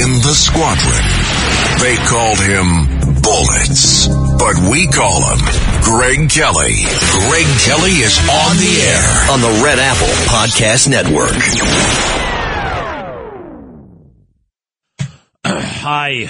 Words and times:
in 0.00 0.20
the 0.22 0.34
squadron. 0.34 1.02
They 1.80 1.96
called 2.06 2.38
him 2.38 3.22
Bullets, 3.22 4.06
but 4.38 4.56
we 4.70 4.86
call 4.86 5.22
him 5.22 5.38
Greg 5.82 6.30
Kelly. 6.30 6.74
Greg 7.26 7.46
Kelly 7.66 7.98
is 8.02 8.18
on 8.18 8.56
the 8.56 8.74
air 8.86 9.30
on 9.32 9.40
the 9.40 9.62
Red 9.64 9.78
Apple 9.78 10.14
Podcast 10.30 10.88
Network. 10.88 11.34
Hi. 15.44 16.28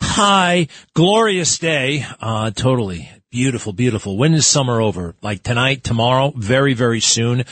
Hi. 0.00 0.68
Glorious 0.94 1.58
day. 1.58 2.04
Uh, 2.20 2.50
totally. 2.50 3.08
Beautiful, 3.30 3.72
beautiful. 3.72 4.18
When 4.18 4.34
is 4.34 4.46
summer 4.46 4.80
over? 4.80 5.14
Like 5.22 5.42
tonight, 5.42 5.82
tomorrow, 5.82 6.32
very, 6.36 6.74
very 6.74 7.00
soon. 7.00 7.44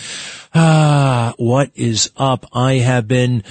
Ah, 0.55 1.33
what 1.39 1.71
is 1.75 2.11
up? 2.19 2.45
I 2.53 2.75
have 2.75 3.09
been 3.09 3.45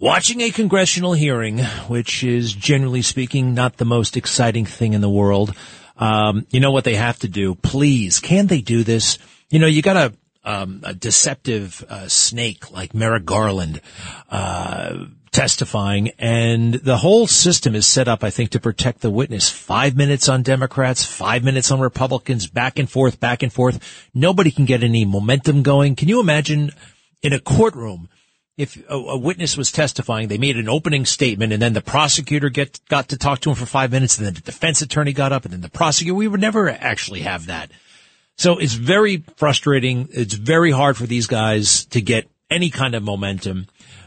watching 0.00 0.40
a 0.40 0.50
congressional 0.50 1.12
hearing, 1.12 1.58
which 1.86 2.24
is 2.24 2.52
generally 2.52 3.02
speaking 3.02 3.54
not 3.54 3.76
the 3.76 3.84
most 3.84 4.16
exciting 4.16 4.64
thing 4.64 4.94
in 4.94 5.00
the 5.00 5.10
world. 5.10 5.54
Um, 5.98 6.46
you 6.50 6.58
know 6.58 6.72
what 6.72 6.84
they 6.84 6.96
have 6.96 7.18
to 7.20 7.28
do? 7.28 7.54
Please, 7.54 8.18
can 8.18 8.46
they 8.46 8.62
do 8.62 8.82
this? 8.82 9.18
You 9.50 9.58
know, 9.58 9.66
you 9.66 9.82
got 9.82 9.96
a, 9.96 10.12
um, 10.42 10.80
a 10.82 10.94
deceptive 10.94 11.84
uh, 11.88 12.08
snake 12.08 12.70
like 12.72 12.94
Merrick 12.94 13.26
Garland. 13.26 13.80
Uh, 14.28 15.04
testifying 15.32 16.10
and 16.18 16.74
the 16.74 16.96
whole 16.96 17.24
system 17.24 17.76
is 17.76 17.86
set 17.86 18.08
up, 18.08 18.24
I 18.24 18.30
think, 18.30 18.50
to 18.50 18.58
protect 18.58 19.00
the 19.00 19.10
witness. 19.10 19.48
Five 19.48 19.96
minutes 19.96 20.28
on 20.28 20.42
Democrats, 20.42 21.04
five 21.04 21.44
minutes 21.44 21.70
on 21.70 21.78
Republicans, 21.78 22.48
back 22.48 22.80
and 22.80 22.90
forth, 22.90 23.20
back 23.20 23.44
and 23.44 23.52
forth. 23.52 24.08
Nobody 24.12 24.50
can 24.50 24.64
get 24.64 24.82
any 24.82 25.04
momentum 25.04 25.62
going. 25.62 25.94
Can 25.94 26.08
you 26.08 26.18
imagine 26.18 26.72
in 27.22 27.32
a 27.32 27.38
courtroom? 27.38 28.08
If 28.56 28.76
a, 28.88 28.94
a 28.94 29.16
witness 29.18 29.56
was 29.56 29.72
testifying, 29.72 30.28
they 30.28 30.38
made 30.38 30.56
an 30.56 30.68
opening 30.68 31.06
statement 31.06 31.52
and 31.52 31.62
then 31.62 31.72
the 31.72 31.80
prosecutor 31.80 32.50
get, 32.50 32.80
got 32.88 33.08
to 33.08 33.16
talk 33.16 33.40
to 33.40 33.50
him 33.50 33.56
for 33.56 33.66
five 33.66 33.90
minutes 33.90 34.18
and 34.18 34.26
then 34.26 34.34
the 34.34 34.40
defense 34.40 34.82
attorney 34.82 35.12
got 35.12 35.32
up 35.32 35.44
and 35.44 35.52
then 35.52 35.60
the 35.60 35.70
prosecutor, 35.70 36.14
we 36.14 36.28
would 36.28 36.40
never 36.40 36.68
actually 36.68 37.20
have 37.20 37.46
that. 37.46 37.70
So 38.36 38.58
it's 38.58 38.74
very 38.74 39.24
frustrating. 39.36 40.08
It's 40.12 40.34
very 40.34 40.70
hard 40.70 40.96
for 40.96 41.06
these 41.06 41.26
guys 41.26 41.84
to 41.86 42.00
get 42.00 42.28
any 42.50 42.70
kind 42.70 42.94
of 42.94 43.02
momentum. 43.02 43.66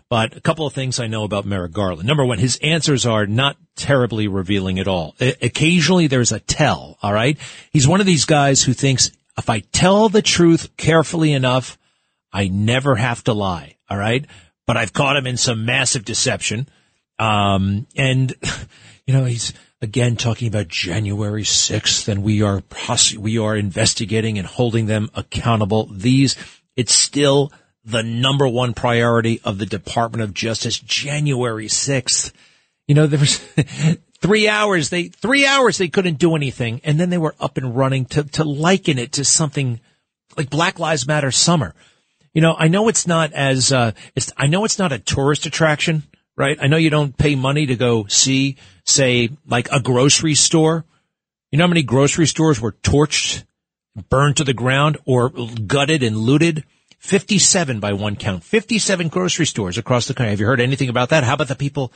But 0.10 0.36
a 0.36 0.42
couple 0.42 0.68
of 0.68 0.74
things 0.74 1.00
I 1.00 1.08
know 1.08 1.24
about 1.24 1.46
Merrick 1.46 1.72
Garland. 1.72 2.08
Number 2.08 2.26
one, 2.26 2.38
his 2.38 2.58
answers 2.62 3.06
are 3.06 3.26
not 3.26 3.58
terribly 3.76 4.28
revealing 4.28 4.78
at 4.80 4.88
all. 4.88 5.16
I- 5.20 5.36
occasionally 5.42 6.08
there's 6.08 6.32
a 6.32 6.40
tell, 6.40 6.98
all 7.02 7.14
right? 7.14 7.38
He's 7.72 7.88
one 7.88 8.00
of 8.00 8.06
these 8.06 8.26
guys 8.26 8.62
who 8.62 8.74
thinks 8.74 9.12
if 9.38 9.50
I 9.50 9.62
tell 9.62 10.10
the 10.10 10.22
truth 10.22 10.78
carefully 10.78 11.32
enough, 11.32 11.78
I 12.32 12.48
never 12.48 12.96
have 12.96 13.24
to 13.26 13.34
lie, 13.34 13.78
all 13.94 14.00
right? 14.00 14.26
But 14.66 14.76
I've 14.76 14.92
caught 14.92 15.18
him 15.18 15.28
in 15.28 15.38
some 15.38 15.66
massive 15.66 16.04
deception. 16.04 16.68
Um, 17.20 17.86
and, 17.96 18.34
you 19.06 19.14
know, 19.14 19.26
he's 19.26 19.54
again 19.82 20.16
talking 20.16 20.48
about 20.48 20.68
January 20.68 21.44
6th 21.44 22.08
and 22.08 22.24
we 22.24 22.42
are, 22.42 22.64
we 23.20 23.38
are 23.38 23.56
investigating 23.56 24.40
and 24.40 24.48
holding 24.48 24.88
them 24.88 25.12
accountable. 25.14 25.88
These, 25.92 26.36
it's 26.76 26.94
still 26.94 27.52
the 27.86 28.02
number 28.02 28.48
one 28.48 28.74
priority 28.74 29.42
of 29.44 29.60
the 29.60 29.68
Department 29.68 30.24
of 30.24 30.34
Justice, 30.34 30.80
January 30.80 31.68
6th. 31.68 32.32
You 32.88 32.96
know, 32.96 33.06
there 33.06 33.20
was 33.20 33.38
three 34.22 34.48
hours, 34.48 34.90
they, 34.90 35.10
three 35.10 35.46
hours 35.46 35.78
they 35.78 35.90
couldn't 35.90 36.18
do 36.18 36.36
anything. 36.36 36.82
And 36.84 37.00
then 37.00 37.12
they 37.12 37.20
were 37.20 37.36
up 37.40 37.58
and 37.58 37.76
running 37.76 38.06
to, 38.06 38.24
to 38.24 38.44
liken 38.44 38.98
it 38.98 39.12
to 39.14 39.24
something 39.24 39.80
like 40.36 40.50
Black 40.50 40.80
Lives 40.80 41.06
Matter 41.06 41.30
summer. 41.30 41.76
You 42.34 42.42
know, 42.42 42.56
I 42.58 42.68
know 42.68 42.88
it's 42.88 43.06
not 43.06 43.32
as, 43.34 43.72
uh, 43.72 43.92
it's, 44.16 44.32
I 44.36 44.48
know 44.48 44.66
it's 44.66 44.80
not 44.80 44.92
a 44.92 45.00
tourist 45.00 45.46
attraction, 45.46 46.04
right? 46.36 46.58
I 46.60 46.68
know 46.68 46.78
you 46.78 46.90
don't 46.90 47.16
pay 47.16 47.36
money 47.36 47.68
to 47.68 47.76
go 47.76 48.08
see, 48.08 48.58
say, 48.86 49.30
like 49.46 49.70
a 49.72 49.80
grocery 49.80 50.34
store. 50.34 50.86
You 51.52 51.60
know 51.60 51.66
how 51.66 51.70
many 51.70 51.84
grocery 51.84 52.26
stores 52.26 52.60
were 52.60 52.72
torched, 52.72 53.44
burned 54.10 54.38
to 54.38 54.44
the 54.44 54.54
ground, 54.54 54.98
or 55.06 55.30
gutted 55.30 56.02
and 56.02 56.18
looted? 56.18 56.64
57 56.98 57.80
by 57.80 57.94
one 57.94 58.16
count. 58.16 58.44
57 58.44 59.10
grocery 59.10 59.46
stores 59.46 59.78
across 59.78 60.08
the 60.08 60.14
country. 60.14 60.32
Have 60.32 60.40
you 60.40 60.46
heard 60.48 60.62
anything 60.62 60.90
about 60.90 61.10
that? 61.10 61.24
How 61.24 61.34
about 61.34 61.50
the 61.50 61.56
people, 61.56 61.94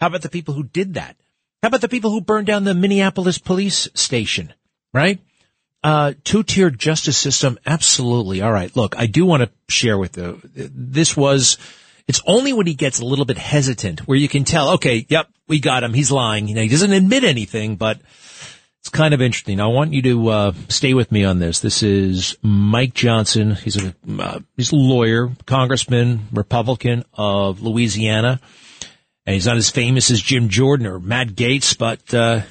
how 0.00 0.08
about 0.08 0.22
the 0.22 0.28
people 0.28 0.52
who 0.52 0.64
did 0.64 0.94
that? 0.94 1.16
How 1.62 1.68
about 1.68 1.80
the 1.80 1.88
people 1.88 2.10
who 2.10 2.20
burned 2.20 2.48
down 2.48 2.64
the 2.64 2.74
Minneapolis 2.74 3.38
police 3.38 3.88
station? 3.94 4.52
Right? 4.92 5.20
Uh, 5.88 6.12
two-tiered 6.22 6.78
justice 6.78 7.16
system. 7.16 7.58
Absolutely. 7.64 8.42
All 8.42 8.52
right. 8.52 8.76
Look, 8.76 8.98
I 8.98 9.06
do 9.06 9.24
want 9.24 9.42
to 9.42 9.50
share 9.68 9.96
with 9.96 10.18
you. 10.18 10.38
This 10.54 11.16
was, 11.16 11.56
it's 12.06 12.20
only 12.26 12.52
when 12.52 12.66
he 12.66 12.74
gets 12.74 13.00
a 13.00 13.06
little 13.06 13.24
bit 13.24 13.38
hesitant 13.38 14.00
where 14.00 14.18
you 14.18 14.28
can 14.28 14.44
tell, 14.44 14.72
okay, 14.74 15.06
yep, 15.08 15.28
we 15.46 15.60
got 15.60 15.82
him. 15.82 15.94
He's 15.94 16.12
lying. 16.12 16.46
You 16.46 16.56
know, 16.56 16.62
he 16.62 16.68
doesn't 16.68 16.92
admit 16.92 17.24
anything, 17.24 17.76
but 17.76 18.00
it's 18.80 18.90
kind 18.90 19.14
of 19.14 19.22
interesting. 19.22 19.60
I 19.60 19.68
want 19.68 19.94
you 19.94 20.02
to 20.02 20.28
uh, 20.28 20.52
stay 20.68 20.92
with 20.92 21.10
me 21.10 21.24
on 21.24 21.38
this. 21.38 21.60
This 21.60 21.82
is 21.82 22.36
Mike 22.42 22.92
Johnson. 22.92 23.54
He's 23.54 23.82
a 23.82 23.94
uh, 24.18 24.40
he's 24.56 24.72
a 24.72 24.76
lawyer, 24.76 25.30
congressman, 25.46 26.28
Republican 26.32 27.04
of 27.14 27.62
Louisiana, 27.62 28.40
and 29.24 29.34
he's 29.34 29.46
not 29.46 29.56
as 29.56 29.70
famous 29.70 30.10
as 30.10 30.20
Jim 30.20 30.48
Jordan 30.48 30.86
or 30.86 31.00
Matt 31.00 31.28
Gaetz, 31.28 31.76
but 31.78 32.14
uh, 32.14 32.42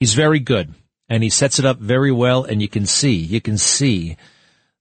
he's 0.00 0.14
very 0.14 0.40
good, 0.40 0.74
and 1.08 1.22
he 1.22 1.30
sets 1.30 1.58
it 1.58 1.64
up 1.64 1.78
very 1.78 2.12
well. 2.12 2.44
And 2.44 2.60
you 2.60 2.68
can 2.68 2.86
see, 2.86 3.14
you 3.14 3.40
can 3.40 3.58
see 3.58 4.16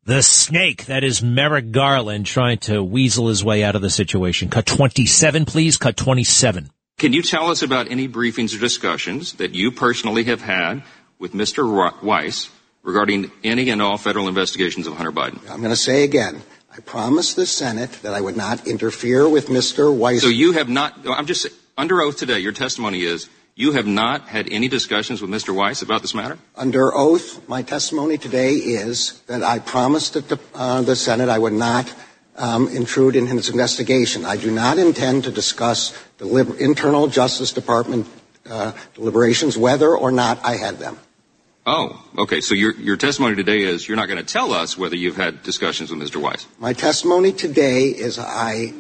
the 0.04 0.22
snake 0.22 0.86
that 0.86 1.04
is 1.04 1.22
Merrick 1.22 1.72
Garland 1.72 2.26
trying 2.26 2.60
to 2.60 2.84
weasel 2.84 3.28
his 3.28 3.44
way 3.44 3.64
out 3.64 3.76
of 3.76 3.82
the 3.82 3.90
situation. 3.90 4.50
Cut 4.50 4.66
twenty 4.66 5.06
seven, 5.06 5.46
please. 5.46 5.78
Cut 5.78 5.98
twenty 5.98 6.24
seven. 6.24 6.72
Can 6.98 7.14
you 7.14 7.22
tell 7.22 7.52
us 7.52 7.62
about 7.62 7.92
any 7.92 8.08
briefings 8.08 8.56
or 8.56 8.60
discussions 8.60 9.34
that 9.34 9.54
you 9.54 9.72
personally 9.72 10.24
have 10.24 10.42
had 10.42 10.82
with 11.20 11.34
Mr. 11.34 12.02
Weiss 12.02 12.50
regarding 12.82 13.32
any 13.44 13.70
and 13.70 13.82
all 13.82 13.98
federal 13.98 14.28
investigations 14.28 14.88
of 14.88 14.94
Hunter 14.94 15.12
Biden? 15.12 15.40
I'm 15.50 15.60
going 15.60 15.70
to 15.70 15.76
say 15.76 16.04
again, 16.04 16.42
I 16.76 16.80
promised 16.80 17.36
the 17.36 17.46
Senate 17.46 17.92
that 18.02 18.16
I 18.16 18.22
would 18.22 18.36
not 18.36 18.66
interfere 18.66 19.30
with 19.30 19.48
Mr. 19.48 19.96
Weiss. 19.96 20.24
So 20.24 20.30
you 20.30 20.54
have 20.54 20.70
not, 20.70 20.94
I'm 21.08 21.28
just 21.28 21.48
under 21.78 22.02
oath 22.02 22.18
today, 22.18 22.40
your 22.40 22.52
testimony 22.52 23.04
is 23.04 23.30
you 23.58 23.72
have 23.72 23.88
not 23.88 24.28
had 24.28 24.48
any 24.52 24.68
discussions 24.68 25.20
with 25.20 25.32
Mr. 25.32 25.54
Weiss 25.54 25.82
about 25.82 26.04
this 26.04 26.14
matter? 26.14 26.38
Under 26.56 26.94
oath, 26.94 27.50
my 27.50 27.64
testimony 27.64 28.20
today 28.20 28.54
is 28.54 29.20
that 29.26 29.42
I 29.42 29.58
promised 29.58 30.14
the, 30.14 30.40
uh, 30.54 30.84
the 30.84 30.96
Senate 30.96 31.28
I 31.28 31.40
would 31.40 31.54
not 31.54 31.92
um, 32.36 32.68
intrude 32.68 33.16
in 33.16 33.26
his 33.26 33.50
investigation. 33.50 34.26
I 34.26 34.38
do 34.38 34.52
not 34.52 34.78
intend 34.78 35.24
to 35.24 35.32
discuss 35.32 35.98
the 36.20 36.26
liber- 36.26 36.56
internal 36.58 37.08
Justice 37.08 37.52
Department 37.52 38.08
uh, 38.48 38.74
deliberations, 38.94 39.58
whether 39.58 39.90
or 39.98 40.12
not 40.12 40.40
I 40.46 40.58
had 40.58 40.78
them. 40.78 41.00
Oh, 41.66 42.02
okay. 42.16 42.42
So 42.42 42.54
your, 42.54 42.76
your 42.76 42.96
testimony 42.96 43.36
today 43.36 43.64
is 43.64 43.88
you're 43.88 43.98
not 43.98 44.08
going 44.08 44.24
to 44.24 44.34
tell 44.34 44.54
us 44.54 44.78
whether 44.78 44.96
you've 44.96 45.18
had 45.18 45.42
discussions 45.42 45.90
with 45.90 46.00
Mr. 46.00 46.22
Weiss. 46.22 46.46
My 46.60 46.74
testimony 46.74 47.34
today 47.34 47.88
is 47.88 48.20
I 48.20 48.72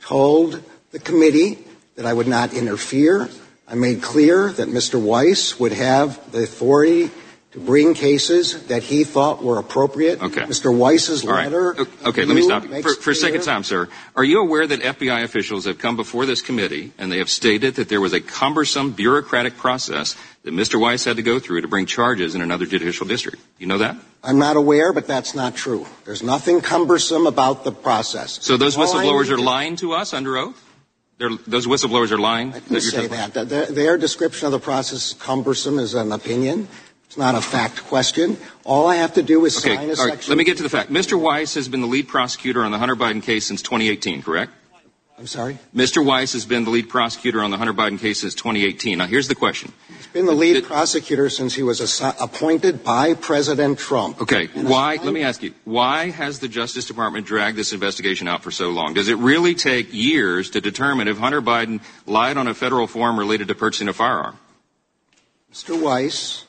told 0.00 0.62
the 0.90 0.98
committee 0.98 1.58
that 1.96 2.06
I 2.06 2.14
would 2.14 2.26
not 2.26 2.54
interfere. 2.54 3.28
I 3.68 3.74
made 3.74 4.02
clear 4.02 4.52
that 4.52 4.68
Mr. 4.68 5.00
Weiss 5.00 5.58
would 5.58 5.72
have 5.72 6.30
the 6.30 6.42
authority 6.44 7.10
to 7.56 7.60
bring 7.60 7.94
cases 7.94 8.66
that 8.66 8.82
he 8.82 9.02
thought 9.02 9.42
were 9.42 9.58
appropriate. 9.58 10.22
Okay. 10.22 10.42
Mr. 10.42 10.76
Weiss's 10.76 11.24
right. 11.24 11.44
letter. 11.44 11.74
Okay, 12.04 12.26
let 12.26 12.34
me 12.34 12.42
stop 12.42 12.64
you. 12.64 12.82
For, 12.82 12.94
for 12.94 13.10
a 13.12 13.14
second 13.14 13.42
time, 13.42 13.64
sir. 13.64 13.88
Are 14.14 14.22
you 14.22 14.42
aware 14.42 14.66
that 14.66 14.80
FBI 14.80 15.24
officials 15.24 15.64
have 15.64 15.78
come 15.78 15.96
before 15.96 16.26
this 16.26 16.42
committee 16.42 16.92
and 16.98 17.10
they 17.10 17.16
have 17.16 17.30
stated 17.30 17.76
that 17.76 17.88
there 17.88 18.00
was 18.00 18.12
a 18.12 18.20
cumbersome 18.20 18.92
bureaucratic 18.92 19.56
process 19.56 20.16
that 20.42 20.52
Mr. 20.52 20.78
Weiss 20.78 21.04
had 21.04 21.16
to 21.16 21.22
go 21.22 21.38
through 21.38 21.62
to 21.62 21.68
bring 21.68 21.86
charges 21.86 22.34
in 22.34 22.42
another 22.42 22.66
judicial 22.66 23.06
district? 23.06 23.42
You 23.58 23.66
know 23.66 23.78
that? 23.78 23.96
I'm 24.22 24.38
not 24.38 24.56
aware, 24.56 24.92
but 24.92 25.06
that's 25.06 25.34
not 25.34 25.56
true. 25.56 25.86
There's 26.04 26.22
nothing 26.22 26.60
cumbersome 26.60 27.26
about 27.26 27.64
the 27.64 27.72
process. 27.72 28.38
So 28.44 28.58
those 28.58 28.76
whistleblowers 28.76 29.30
are 29.30 29.38
lying 29.38 29.76
to 29.76 29.94
us 29.94 30.12
under 30.12 30.36
oath? 30.36 30.62
They're, 31.18 31.30
those 31.46 31.66
whistleblowers 31.66 32.10
are 32.10 32.18
lying? 32.18 32.52
I 32.52 32.60
didn't 32.60 32.80
say 32.82 33.06
that. 33.06 33.32
Their, 33.48 33.66
their 33.66 33.98
description 33.98 34.46
of 34.46 34.52
the 34.52 34.58
process 34.58 35.14
cumbersome 35.14 35.78
is 35.78 35.94
an 35.94 36.12
opinion. 36.12 36.68
It's 37.06 37.16
not 37.16 37.34
a 37.34 37.40
fact 37.40 37.84
question. 37.84 38.36
All 38.64 38.86
I 38.86 38.96
have 38.96 39.14
to 39.14 39.22
do 39.22 39.44
is 39.46 39.56
okay, 39.58 39.76
sign 39.76 39.84
a 39.84 39.88
right, 39.88 39.96
section. 39.96 40.30
Let 40.30 40.38
me 40.38 40.44
get 40.44 40.58
to 40.58 40.62
the 40.62 40.68
fact. 40.68 40.90
Mr. 40.90 41.18
Weiss 41.18 41.54
has 41.54 41.68
been 41.68 41.80
the 41.80 41.86
lead 41.86 42.08
prosecutor 42.08 42.62
on 42.62 42.72
the 42.72 42.78
Hunter 42.78 42.96
Biden 42.96 43.22
case 43.22 43.46
since 43.46 43.62
2018, 43.62 44.22
correct? 44.22 44.52
I'm 45.18 45.26
sorry? 45.26 45.58
Mr. 45.74 46.04
Weiss 46.04 46.34
has 46.34 46.44
been 46.44 46.64
the 46.64 46.70
lead 46.70 46.90
prosecutor 46.90 47.42
on 47.42 47.50
the 47.50 47.56
Hunter 47.56 47.72
Biden 47.72 47.98
case 47.98 48.20
since 48.20 48.34
2018. 48.34 48.98
Now, 48.98 49.06
here's 49.06 49.28
the 49.28 49.34
question. 49.34 49.72
He's 49.88 50.06
been 50.08 50.26
the 50.26 50.32
lead 50.32 50.64
prosecutor 50.64 51.30
since 51.30 51.54
he 51.54 51.62
was 51.62 51.80
assi- 51.80 52.14
appointed 52.20 52.84
by 52.84 53.14
President 53.14 53.78
Trump. 53.78 54.20
Okay. 54.20 54.50
And 54.54 54.68
Why, 54.68 54.96
let 55.02 55.14
me 55.14 55.22
ask 55.22 55.42
you, 55.42 55.54
why 55.64 56.10
has 56.10 56.40
the 56.40 56.48
Justice 56.48 56.84
Department 56.84 57.26
dragged 57.26 57.56
this 57.56 57.72
investigation 57.72 58.28
out 58.28 58.42
for 58.42 58.50
so 58.50 58.70
long? 58.70 58.92
Does 58.92 59.08
it 59.08 59.16
really 59.16 59.54
take 59.54 59.92
years 59.92 60.50
to 60.50 60.60
determine 60.60 61.08
if 61.08 61.16
Hunter 61.16 61.40
Biden 61.40 61.80
lied 62.04 62.36
on 62.36 62.46
a 62.46 62.54
federal 62.54 62.86
form 62.86 63.18
related 63.18 63.48
to 63.48 63.54
purchasing 63.54 63.88
a 63.88 63.94
firearm? 63.94 64.36
Mr. 65.50 65.80
Weiss 65.80 66.45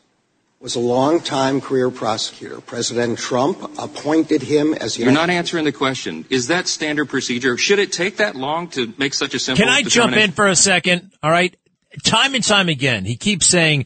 was 0.60 0.76
a 0.76 0.80
long-time 0.80 1.62
career 1.62 1.90
prosecutor. 1.92 2.60
President 2.62 3.20
Trump 3.20 3.78
appointed 3.78 4.42
him 4.42 4.74
as. 4.74 4.98
You're 4.98 5.12
not 5.12 5.30
answering 5.30 5.66
the 5.66 5.72
question. 5.72 6.26
Is 6.30 6.48
that 6.48 6.68
standard 6.68 7.10
procedure? 7.10 7.58
Should 7.58 7.80
it 7.80 7.92
take 7.92 8.18
that 8.18 8.36
long 8.36 8.70
to 8.70 8.94
make 8.98 9.14
such 9.14 9.34
a 9.34 9.40
simple? 9.40 9.64
Can 9.64 9.74
I 9.74 9.84
jump 9.84 10.14
in 10.14 10.32
for 10.32 10.48
a 10.48 10.56
second? 10.56 11.12
All 11.22 11.32
right. 11.32 11.56
Time 12.04 12.36
and 12.36 12.44
time 12.44 12.70
again, 12.70 13.06
he 13.06 13.16
keeps 13.16 13.48
saying 13.48 13.86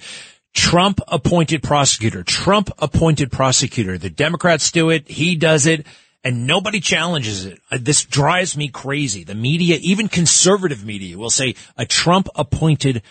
Trump 0.53 0.99
appointed 1.07 1.63
prosecutor, 1.63 2.23
Trump 2.23 2.69
appointed 2.79 3.31
prosecutor. 3.31 3.97
The 3.97 4.09
Democrats 4.09 4.71
do 4.71 4.89
it. 4.89 5.07
He 5.07 5.35
does 5.35 5.65
it 5.65 5.85
and 6.23 6.45
nobody 6.45 6.79
challenges 6.79 7.45
it. 7.45 7.59
Uh, 7.71 7.77
this 7.81 8.03
drives 8.05 8.55
me 8.55 8.67
crazy. 8.67 9.23
The 9.23 9.35
media, 9.35 9.77
even 9.81 10.07
conservative 10.07 10.85
media 10.85 11.17
will 11.17 11.29
say 11.29 11.55
a 11.77 11.85
Trump 11.85 12.27
appointed 12.35 13.01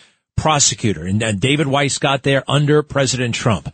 prosecutor 0.40 1.04
and, 1.04 1.22
and 1.22 1.38
David 1.38 1.66
Weiss 1.66 1.98
got 1.98 2.22
there 2.22 2.42
under 2.48 2.82
President 2.82 3.34
Trump. 3.34 3.72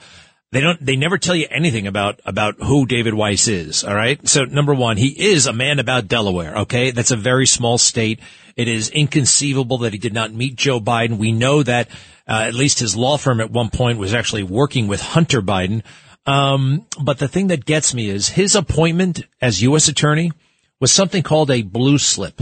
They 0.50 0.60
don't, 0.60 0.84
they 0.84 0.96
never 0.96 1.16
tell 1.16 1.36
you 1.36 1.46
anything 1.50 1.86
about, 1.86 2.20
about 2.24 2.56
who 2.58 2.86
David 2.86 3.14
Weiss 3.14 3.46
is. 3.46 3.84
All 3.84 3.94
right. 3.94 4.26
So 4.28 4.44
number 4.44 4.74
one, 4.74 4.96
he 4.96 5.08
is 5.08 5.46
a 5.46 5.52
man 5.52 5.78
about 5.78 6.08
Delaware. 6.08 6.58
Okay. 6.58 6.90
That's 6.90 7.10
a 7.12 7.16
very 7.16 7.46
small 7.46 7.78
state. 7.78 8.20
It 8.56 8.66
is 8.66 8.88
inconceivable 8.88 9.78
that 9.78 9.92
he 9.92 9.98
did 9.98 10.12
not 10.12 10.32
meet 10.32 10.56
Joe 10.56 10.80
Biden. 10.80 11.18
We 11.18 11.32
know 11.32 11.62
that, 11.62 11.88
uh, 12.28 12.44
at 12.46 12.54
least 12.54 12.80
his 12.80 12.96
law 12.96 13.16
firm 13.16 13.40
at 13.40 13.50
one 13.50 13.70
point 13.70 13.98
was 13.98 14.14
actually 14.14 14.42
working 14.42 14.88
with 14.88 15.00
Hunter 15.00 15.42
Biden. 15.42 15.82
Um, 16.26 16.86
but 17.00 17.18
the 17.18 17.28
thing 17.28 17.48
that 17.48 17.64
gets 17.64 17.94
me 17.94 18.08
is 18.08 18.30
his 18.30 18.56
appointment 18.56 19.22
as 19.40 19.62
U.S. 19.62 19.86
attorney 19.86 20.32
was 20.80 20.90
something 20.90 21.22
called 21.22 21.50
a 21.50 21.62
blue 21.62 21.98
slip. 21.98 22.40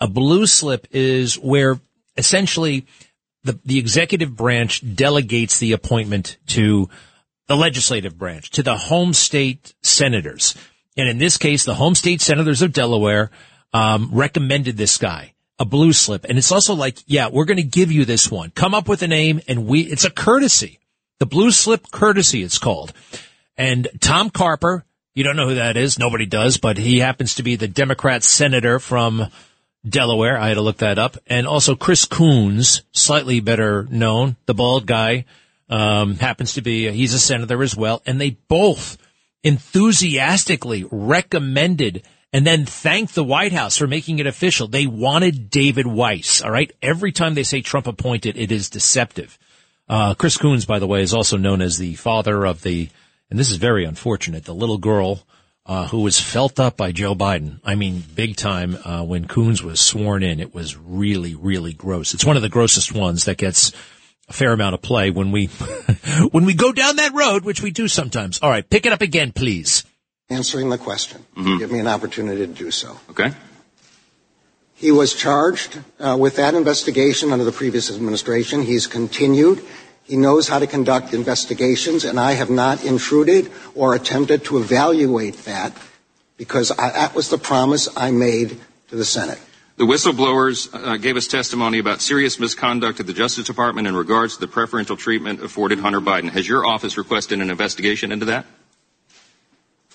A 0.00 0.08
blue 0.08 0.46
slip 0.46 0.88
is 0.90 1.36
where 1.36 1.78
essentially 2.16 2.86
the, 3.44 3.58
the 3.64 3.78
executive 3.78 4.34
branch 4.34 4.82
delegates 4.96 5.58
the 5.58 5.72
appointment 5.72 6.38
to 6.48 6.88
the 7.46 7.56
legislative 7.56 8.18
branch, 8.18 8.50
to 8.52 8.62
the 8.62 8.76
home 8.76 9.12
state 9.12 9.74
senators. 9.82 10.56
And 10.96 11.08
in 11.08 11.18
this 11.18 11.36
case, 11.36 11.64
the 11.64 11.74
home 11.74 11.94
state 11.94 12.20
senators 12.20 12.62
of 12.62 12.72
Delaware 12.72 13.30
um, 13.72 14.10
recommended 14.12 14.76
this 14.76 14.96
guy, 14.96 15.34
a 15.58 15.64
blue 15.64 15.92
slip. 15.92 16.24
And 16.24 16.38
it's 16.38 16.52
also 16.52 16.74
like, 16.74 16.98
yeah, 17.06 17.28
we're 17.30 17.44
going 17.44 17.58
to 17.58 17.62
give 17.62 17.92
you 17.92 18.04
this 18.04 18.30
one. 18.30 18.50
Come 18.50 18.74
up 18.74 18.88
with 18.88 19.02
a 19.02 19.08
name, 19.08 19.40
and 19.46 19.66
we. 19.66 19.82
It's 19.82 20.04
a 20.04 20.10
courtesy. 20.10 20.78
The 21.18 21.26
blue 21.26 21.50
slip 21.50 21.90
courtesy, 21.90 22.42
it's 22.42 22.58
called. 22.58 22.92
And 23.56 23.88
Tom 24.00 24.30
Carper, 24.30 24.84
you 25.14 25.22
don't 25.22 25.36
know 25.36 25.48
who 25.48 25.56
that 25.56 25.76
is. 25.76 25.98
Nobody 25.98 26.26
does, 26.26 26.56
but 26.56 26.76
he 26.76 26.98
happens 26.98 27.36
to 27.36 27.42
be 27.42 27.56
the 27.56 27.68
Democrat 27.68 28.24
senator 28.24 28.78
from 28.78 29.28
Delaware. 29.88 30.38
I 30.38 30.48
had 30.48 30.54
to 30.54 30.62
look 30.62 30.78
that 30.78 30.98
up. 30.98 31.16
And 31.26 31.46
also 31.46 31.74
Chris 31.74 32.04
Coons, 32.04 32.82
slightly 32.92 33.40
better 33.40 33.86
known, 33.90 34.36
the 34.46 34.54
bald 34.54 34.86
guy, 34.86 35.24
um, 35.68 36.16
happens 36.16 36.54
to 36.54 36.62
be, 36.62 36.90
he's 36.90 37.14
a 37.14 37.18
senator 37.18 37.62
as 37.62 37.76
well. 37.76 38.02
And 38.06 38.20
they 38.20 38.30
both 38.48 38.98
enthusiastically 39.42 40.86
recommended 40.90 42.02
and 42.32 42.46
then 42.46 42.66
thanked 42.66 43.14
the 43.14 43.22
White 43.22 43.52
House 43.52 43.76
for 43.76 43.86
making 43.86 44.18
it 44.18 44.26
official. 44.26 44.66
They 44.66 44.86
wanted 44.86 45.50
David 45.50 45.86
Weiss. 45.86 46.42
All 46.42 46.50
right. 46.50 46.72
Every 46.82 47.12
time 47.12 47.34
they 47.34 47.44
say 47.44 47.60
Trump 47.60 47.86
appointed, 47.86 48.36
it 48.36 48.50
is 48.50 48.70
deceptive. 48.70 49.38
Uh, 49.88 50.14
Chris 50.14 50.36
Coons, 50.36 50.64
by 50.64 50.78
the 50.78 50.86
way, 50.86 51.02
is 51.02 51.14
also 51.14 51.36
known 51.36 51.60
as 51.60 51.78
the 51.78 51.94
father 51.94 52.44
of 52.44 52.62
the, 52.62 52.88
and 53.30 53.38
this 53.38 53.50
is 53.50 53.58
very 53.58 53.84
unfortunate, 53.84 54.44
the 54.44 54.54
little 54.54 54.78
girl 54.78 55.24
uh, 55.66 55.88
who 55.88 56.02
was 56.02 56.20
felt 56.20 56.60
up 56.60 56.76
by 56.76 56.92
Joe 56.92 57.14
Biden. 57.14 57.60
I 57.64 57.74
mean, 57.74 58.02
big 58.14 58.36
time. 58.36 58.76
Uh, 58.84 59.02
when 59.04 59.26
Coons 59.26 59.62
was 59.62 59.80
sworn 59.80 60.22
in, 60.22 60.40
it 60.40 60.54
was 60.54 60.76
really, 60.76 61.34
really 61.34 61.72
gross. 61.72 62.14
It's 62.14 62.24
one 62.24 62.36
of 62.36 62.42
the 62.42 62.48
grossest 62.48 62.94
ones 62.94 63.24
that 63.24 63.38
gets 63.38 63.72
a 64.28 64.32
fair 64.32 64.52
amount 64.52 64.74
of 64.74 64.82
play 64.82 65.10
when 65.10 65.32
we 65.32 65.46
when 66.30 66.44
we 66.44 66.54
go 66.54 66.72
down 66.72 66.96
that 66.96 67.14
road, 67.14 67.44
which 67.44 67.62
we 67.62 67.70
do 67.70 67.88
sometimes. 67.88 68.38
All 68.42 68.50
right, 68.50 68.68
pick 68.68 68.86
it 68.86 68.92
up 68.92 69.02
again, 69.02 69.32
please. 69.32 69.84
Answering 70.30 70.70
the 70.70 70.78
question. 70.78 71.24
Mm-hmm. 71.36 71.58
Give 71.58 71.70
me 71.70 71.78
an 71.78 71.86
opportunity 71.86 72.46
to 72.46 72.52
do 72.52 72.70
so. 72.70 72.98
Okay. 73.10 73.32
He 74.74 74.90
was 74.90 75.14
charged 75.14 75.78
uh, 76.00 76.16
with 76.18 76.36
that 76.36 76.54
investigation 76.54 77.32
under 77.32 77.44
the 77.44 77.52
previous 77.52 77.90
administration. 77.94 78.62
He's 78.62 78.86
continued. 78.86 79.64
He 80.04 80.16
knows 80.16 80.48
how 80.48 80.58
to 80.58 80.66
conduct 80.66 81.14
investigations, 81.14 82.04
and 82.04 82.20
I 82.20 82.32
have 82.32 82.50
not 82.50 82.84
intruded 82.84 83.50
or 83.74 83.94
attempted 83.94 84.44
to 84.44 84.58
evaluate 84.58 85.44
that 85.44 85.76
because 86.36 86.70
I, 86.70 86.90
that 86.90 87.14
was 87.14 87.30
the 87.30 87.38
promise 87.38 87.88
I 87.96 88.10
made 88.10 88.60
to 88.88 88.96
the 88.96 89.04
Senate. 89.04 89.40
The 89.76 89.84
whistleblowers 89.84 90.72
uh, 90.72 90.98
gave 90.98 91.16
us 91.16 91.26
testimony 91.26 91.78
about 91.78 92.00
serious 92.00 92.38
misconduct 92.38 93.00
at 93.00 93.06
the 93.06 93.12
Justice 93.12 93.46
Department 93.46 93.88
in 93.88 93.96
regards 93.96 94.34
to 94.34 94.40
the 94.40 94.46
preferential 94.46 94.96
treatment 94.96 95.42
afforded 95.42 95.80
Hunter 95.80 96.00
Biden. 96.00 96.30
Has 96.30 96.46
your 96.46 96.64
office 96.64 96.96
requested 96.96 97.40
an 97.40 97.50
investigation 97.50 98.12
into 98.12 98.26
that? 98.26 98.46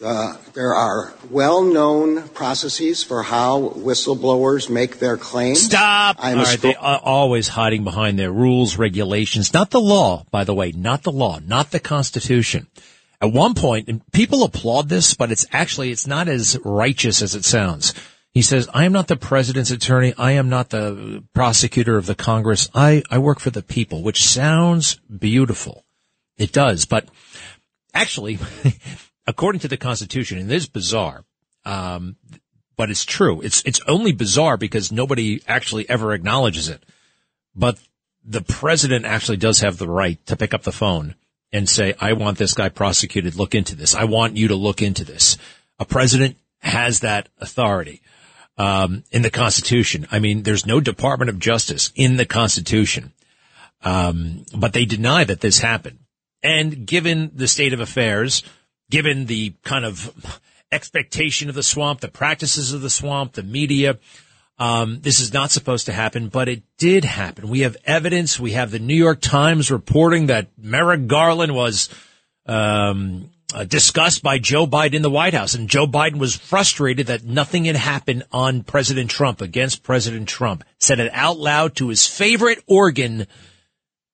Uh, 0.04 0.38
there 0.54 0.74
are 0.74 1.13
well-known 1.30 2.30
processes 2.30 3.04
for 3.04 3.22
how 3.22 3.60
whistleblowers 3.60 4.69
make 4.69 5.00
their 5.00 5.18
claims. 5.18 5.63
Stop! 5.63 6.16
I'm 6.19 6.38
All 6.38 6.46
right, 6.46 6.62
they 6.62 6.75
are 6.75 7.00
always 7.04 7.50
hiding 7.50 7.84
behind 7.84 8.18
their 8.18 8.31
rules, 8.31 8.78
regulations, 8.78 9.54
not 9.54 9.72
the 9.72 9.81
law, 9.81 10.25
by 10.31 10.46
the 10.46 10.54
way, 10.54 10.72
not 10.72 11.04
the 11.04 11.12
law, 11.12 11.40
not 11.46 11.72
the 11.72 11.81
Constitution. 11.81 12.68
At 13.19 13.34
one 13.34 13.54
point, 13.54 13.90
and 13.90 14.01
people 14.13 14.44
applaud 14.44 14.88
this, 14.88 15.13
but 15.13 15.31
it's 15.31 15.46
actually, 15.51 15.92
it's 15.92 16.07
not 16.07 16.30
as 16.30 16.57
righteous 16.63 17.22
as 17.22 17.36
it 17.36 17.44
sounds. 17.44 17.94
He 18.31 18.42
says, 18.42 18.69
I 18.74 18.86
am 18.86 18.94
not 18.94 19.10
the 19.10 19.18
president's 19.18 19.72
attorney. 19.72 20.13
I 20.18 20.34
am 20.34 20.48
not 20.48 20.69
the 20.69 21.24
prosecutor 21.34 21.98
of 21.98 22.06
the 22.06 22.16
Congress. 22.16 22.69
I, 22.74 23.04
I 23.10 23.18
work 23.18 23.40
for 23.40 23.50
the 23.50 23.63
people, 23.63 24.04
which 24.04 24.24
sounds 24.24 24.96
beautiful. 25.10 25.84
It 26.38 26.54
does, 26.54 26.86
but 26.86 27.10
actually, 27.94 28.40
according 29.29 29.59
to 29.59 29.67
the 29.67 29.77
Constitution, 29.77 30.39
and 30.39 30.51
it 30.51 30.55
is 30.55 30.67
bizarre, 30.67 31.23
um, 31.63 32.15
but 32.75 32.89
it's 32.89 33.05
true. 33.05 33.41
It's 33.41 33.61
it's 33.63 33.79
only 33.87 34.11
bizarre 34.11 34.57
because 34.57 34.91
nobody 34.91 35.41
actually 35.47 35.87
ever 35.87 36.13
acknowledges 36.13 36.67
it. 36.67 36.83
But 37.55 37.77
the 38.25 38.41
president 38.41 39.05
actually 39.05 39.37
does 39.37 39.59
have 39.59 39.77
the 39.77 39.87
right 39.87 40.23
to 40.25 40.35
pick 40.35 40.55
up 40.55 40.63
the 40.63 40.71
phone 40.71 41.13
and 41.51 41.69
say, 41.69 41.93
"I 41.99 42.13
want 42.13 42.39
this 42.39 42.55
guy 42.55 42.69
prosecuted. 42.69 43.35
Look 43.35 43.53
into 43.53 43.75
this. 43.75 43.93
I 43.93 44.05
want 44.05 44.35
you 44.35 44.47
to 44.47 44.55
look 44.55 44.81
into 44.81 45.05
this." 45.05 45.37
A 45.77 45.85
president 45.85 46.37
has 46.61 47.01
that 47.01 47.29
authority 47.39 48.01
um, 48.57 49.03
in 49.11 49.21
the 49.21 49.29
Constitution. 49.29 50.07
I 50.11 50.17
mean, 50.17 50.41
there's 50.41 50.65
no 50.65 50.79
Department 50.79 51.29
of 51.29 51.37
Justice 51.37 51.91
in 51.95 52.17
the 52.17 52.25
Constitution, 52.25 53.13
um, 53.83 54.43
but 54.57 54.73
they 54.73 54.85
deny 54.85 55.23
that 55.23 55.41
this 55.41 55.59
happened. 55.59 55.99
And 56.41 56.87
given 56.87 57.31
the 57.35 57.47
state 57.47 57.73
of 57.73 57.79
affairs, 57.79 58.43
given 58.89 59.25
the 59.25 59.53
kind 59.63 59.86
of 59.86 60.41
expectation 60.71 61.50
of 61.50 61.56
the 61.56 61.63
swamp, 61.63 62.01
the 62.01 62.07
practices 62.07 62.74
of 62.74 62.81
the 62.81 62.89
swamp, 62.89 63.33
the 63.33 63.44
media. 63.44 63.97
Um, 64.57 65.00
this 65.01 65.19
is 65.19 65.33
not 65.33 65.51
supposed 65.51 65.86
to 65.86 65.94
happen, 65.94 66.27
but 66.27 66.50
it 66.50 66.63
did 66.77 67.06
happen. 67.06 67.47
We 67.47 67.62
have 67.62 67.77
evidence. 67.86 68.39
We 68.39 68.51
have 68.51 68.72
the 68.72 68.79
New 68.79 68.96
York 68.96 69.22
Times 69.22 69.72
reporting 69.72 70.27
that 70.27 70.48
Merrick 70.58 71.08
Garland 71.08 71.55
was 71.55 71.89
um, 72.46 73.29
uh, 73.53 73.63
discussed 73.63 74.22
by 74.22 74.38
Joe 74.38 74.67
Biden 74.67 74.96
in 74.96 75.01
the 75.01 75.10
White 75.10 75.34
House, 75.34 75.53
and 75.53 75.69
Joe 75.69 75.88
Biden 75.88 76.17
was 76.17 76.36
frustrated 76.36 77.08
that 77.08 77.24
nothing 77.24 77.65
had 77.65 77.77
happened 77.77 78.24
on 78.31 78.63
President 78.63 79.10
Trump 79.10 79.41
against 79.41 79.81
President 79.81 80.27
Trump. 80.27 80.63
Said 80.77 81.00
it 81.00 81.12
out 81.13 81.38
loud 81.38 81.75
to 81.77 81.88
his 81.88 82.05
favorite 82.05 82.62
organ, 82.67 83.27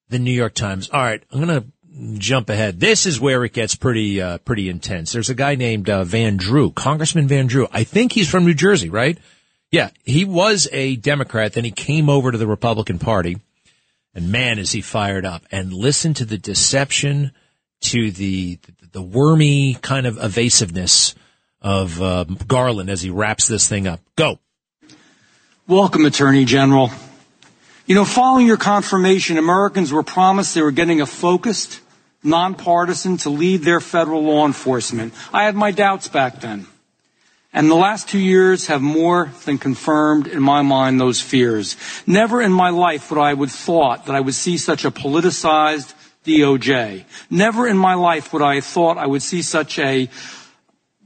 the 0.10 0.20
New 0.20 0.32
York 0.32 0.54
Times. 0.54 0.90
All 0.90 1.02
right, 1.02 1.24
I'm 1.32 1.44
going 1.44 1.62
to 1.62 1.68
jump 2.18 2.50
ahead. 2.50 2.80
This 2.80 3.06
is 3.06 3.20
where 3.20 3.44
it 3.44 3.54
gets 3.54 3.76
pretty 3.76 4.22
uh, 4.22 4.38
pretty 4.40 4.70
intense. 4.70 5.12
There's 5.12 5.30
a 5.30 5.36
guy 5.36 5.56
named 5.56 5.90
uh, 5.90 6.04
Van 6.04 6.38
Drew, 6.38 6.72
Congressman 6.72 7.28
Van 7.28 7.48
Drew. 7.48 7.68
I 7.72 7.84
think 7.84 8.12
he's 8.12 8.30
from 8.30 8.46
New 8.46 8.54
Jersey, 8.54 8.90
right? 8.90 9.18
Yeah, 9.72 9.90
he 10.04 10.26
was 10.26 10.68
a 10.72 10.96
Democrat. 10.96 11.54
Then 11.54 11.64
he 11.64 11.72
came 11.72 12.10
over 12.10 12.32
to 12.32 12.38
the 12.38 12.48
Republican 12.48 13.00
Party, 13.00 13.40
and 14.14 14.32
man, 14.32 14.60
is 14.60 14.72
he 14.72 14.82
fired 14.82 15.26
up! 15.26 15.44
And 15.52 15.74
listen 15.74 16.14
to 16.16 16.26
the 16.26 16.38
deception, 16.38 17.32
to 17.82 18.12
the 18.12 18.60
the 18.92 19.02
wormy 19.02 19.76
kind 19.76 20.06
of 20.06 20.18
evasiveness 20.24 21.16
of 21.62 22.02
uh, 22.02 22.24
Garland 22.24 22.90
as 22.90 23.02
he 23.02 23.10
wraps 23.10 23.48
this 23.48 23.68
thing 23.68 23.88
up. 23.88 24.00
Go. 24.16 24.40
Welcome, 25.68 26.06
Attorney 26.06 26.46
General. 26.46 26.92
You 27.88 27.96
know, 27.96 28.06
following 28.06 28.48
your 28.48 28.58
confirmation, 28.58 29.38
Americans 29.38 29.92
were 29.92 30.04
promised 30.04 30.56
they 30.56 30.62
were 30.62 30.72
getting 30.72 31.02
a 31.02 31.06
focused, 31.06 31.82
nonpartisan 32.26 33.18
to 33.18 33.30
lead 33.30 33.62
their 33.62 33.80
federal 33.80 34.24
law 34.24 34.46
enforcement. 34.46 35.14
I 35.32 35.44
had 35.44 35.56
my 35.56 35.72
doubts 35.72 36.08
back 36.08 36.42
then. 36.42 36.68
And 37.54 37.72
the 37.72 37.76
last 37.76 38.10
two 38.10 38.20
years 38.20 38.68
have 38.68 38.82
more 38.82 39.32
than 39.46 39.58
confirmed 39.58 40.28
in 40.28 40.42
my 40.42 40.62
mind 40.62 41.00
those 41.00 41.22
fears. 41.22 41.78
Never 42.06 42.42
in 42.42 42.52
my 42.52 42.70
life 42.70 43.10
would 43.10 43.20
I 43.20 43.34
have 43.34 43.52
thought 43.52 44.08
that 44.08 44.16
I 44.16 44.20
would 44.20 44.34
see 44.34 44.58
such 44.58 44.84
a 44.84 44.92
politicized 44.92 45.94
DOJ. 46.26 47.06
Never 47.30 47.66
in 47.66 47.78
my 47.78 47.94
life 47.94 48.34
would 48.34 48.42
I 48.42 48.56
have 48.56 48.66
thought 48.66 48.98
I 48.98 49.08
would 49.08 49.22
see 49.22 49.42
such 49.42 49.80
a 49.80 50.10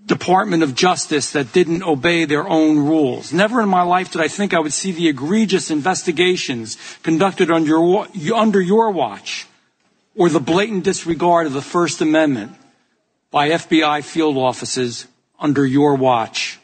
Department 0.07 0.63
of 0.63 0.73
Justice 0.73 1.33
that 1.33 1.53
didn't 1.53 1.83
obey 1.83 2.25
their 2.25 2.47
own 2.47 2.79
rules. 2.79 3.31
Never 3.31 3.61
in 3.61 3.69
my 3.69 3.83
life 3.83 4.11
did 4.11 4.21
I 4.21 4.27
think 4.27 4.55
I 4.55 4.59
would 4.59 4.73
see 4.73 4.91
the 4.91 5.07
egregious 5.07 5.69
investigations 5.69 6.77
conducted 7.03 7.51
under 7.51 7.69
your, 7.69 8.07
under 8.33 8.59
your 8.59 8.89
watch 8.89 9.45
or 10.19 10.27
the 10.27 10.39
blatant 10.41 10.83
disregard 10.83 11.47
of 11.47 11.53
the 11.53 11.61
First 11.61 12.01
Amendment 12.01 12.51
by 13.31 13.51
FBI 13.51 14.03
field 14.03 14.35
offices 14.35 15.07
under 15.39 15.65
your 15.65 15.95
watch. 15.95 16.59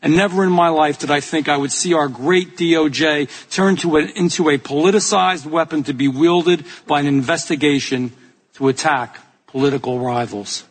And 0.00 0.16
never 0.16 0.44
in 0.44 0.52
my 0.52 0.68
life 0.68 1.00
did 1.00 1.10
I 1.10 1.18
think 1.18 1.48
I 1.48 1.56
would 1.56 1.72
see 1.72 1.94
our 1.94 2.06
great 2.06 2.56
DOJ 2.56 3.28
turn 3.50 3.74
to 3.78 3.96
a, 3.96 4.02
into 4.02 4.48
a 4.48 4.56
politicized 4.56 5.46
weapon 5.46 5.82
to 5.84 5.92
be 5.92 6.06
wielded 6.06 6.64
by 6.86 7.00
an 7.00 7.06
investigation 7.06 8.12
to 8.54 8.68
attack 8.68 9.18
political 9.48 9.98
rivals. 9.98 10.62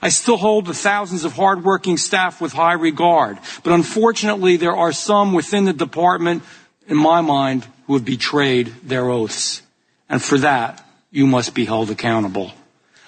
I 0.00 0.10
still 0.10 0.36
hold 0.36 0.66
the 0.66 0.74
thousands 0.74 1.24
of 1.24 1.32
hardworking 1.32 1.96
staff 1.96 2.40
with 2.40 2.52
high 2.52 2.74
regard, 2.74 3.36
but 3.64 3.72
unfortunately 3.72 4.58
there 4.58 4.76
are 4.76 4.92
some 4.92 5.32
within 5.32 5.64
the 5.64 5.72
department, 5.72 6.44
in 6.86 6.96
my 6.96 7.20
mind, 7.20 7.66
who 7.88 7.94
have 7.94 8.04
betrayed 8.04 8.72
their 8.84 9.10
oaths. 9.10 9.62
And 10.08 10.22
for 10.22 10.38
that, 10.38 10.84
you 11.10 11.26
must 11.26 11.54
be 11.54 11.64
held 11.64 11.90
accountable. 11.90 12.52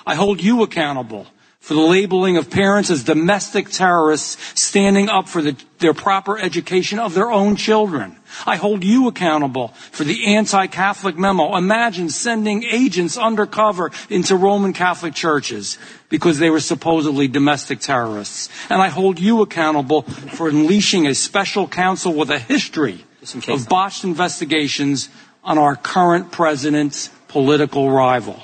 I 0.07 0.14
hold 0.14 0.42
you 0.42 0.62
accountable 0.62 1.26
for 1.61 1.75
the 1.75 1.80
labeling 1.80 2.38
of 2.38 2.50
parents 2.50 2.88
as 2.88 3.04
domestic 3.04 3.69
terrorists 3.69 4.61
standing 4.61 5.11
up 5.11 5.28
for 5.28 5.42
the, 5.42 5.54
their 5.78 5.92
proper 5.92 6.38
education 6.38 6.99
of 6.99 7.12
their 7.12 7.30
own 7.30 7.54
children. 7.54 8.16
I 8.47 8.57
hold 8.57 8.83
you 8.83 9.09
accountable 9.09 9.69
for 9.69 10.04
the 10.04 10.35
anti-Catholic 10.35 11.19
memo. 11.19 11.57
Imagine 11.57 12.09
sending 12.09 12.64
agents 12.64 13.19
undercover 13.19 13.90
into 14.09 14.37
Roman 14.37 14.73
Catholic 14.73 15.14
churches 15.14 15.76
because 16.09 16.38
they 16.38 16.49
were 16.49 16.61
supposedly 16.61 17.28
domestic 17.28 17.80
terrorists. 17.80 18.49
And 18.71 18.80
I 18.80 18.88
hold 18.88 19.21
you 19.21 19.42
accountable 19.42 20.02
for 20.02 20.49
unleashing 20.49 21.07
a 21.07 21.14
special 21.14 21.69
counsel 21.69 22.14
with 22.14 22.30
a 22.30 22.38
history 22.38 23.04
of 23.49 23.69
botched 23.69 24.04
investigations 24.04 25.11
on 25.45 25.59
our 25.59 25.76
current 25.76 26.33
president's 26.33 27.11
political 27.30 27.88
rival. 27.88 28.42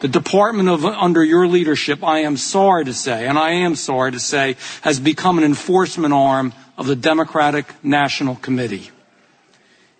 The 0.00 0.08
department 0.08 0.68
of, 0.68 0.84
under 0.84 1.24
your 1.24 1.48
leadership, 1.48 2.04
I 2.04 2.20
am 2.20 2.36
sorry 2.36 2.84
to 2.84 2.94
say, 2.94 3.26
and 3.26 3.36
I 3.36 3.50
am 3.50 3.74
sorry 3.74 4.12
to 4.12 4.20
say, 4.20 4.56
has 4.82 5.00
become 5.00 5.36
an 5.36 5.44
enforcement 5.44 6.14
arm 6.14 6.52
of 6.78 6.86
the 6.86 6.94
Democratic 6.94 7.66
National 7.84 8.36
Committee. 8.36 8.90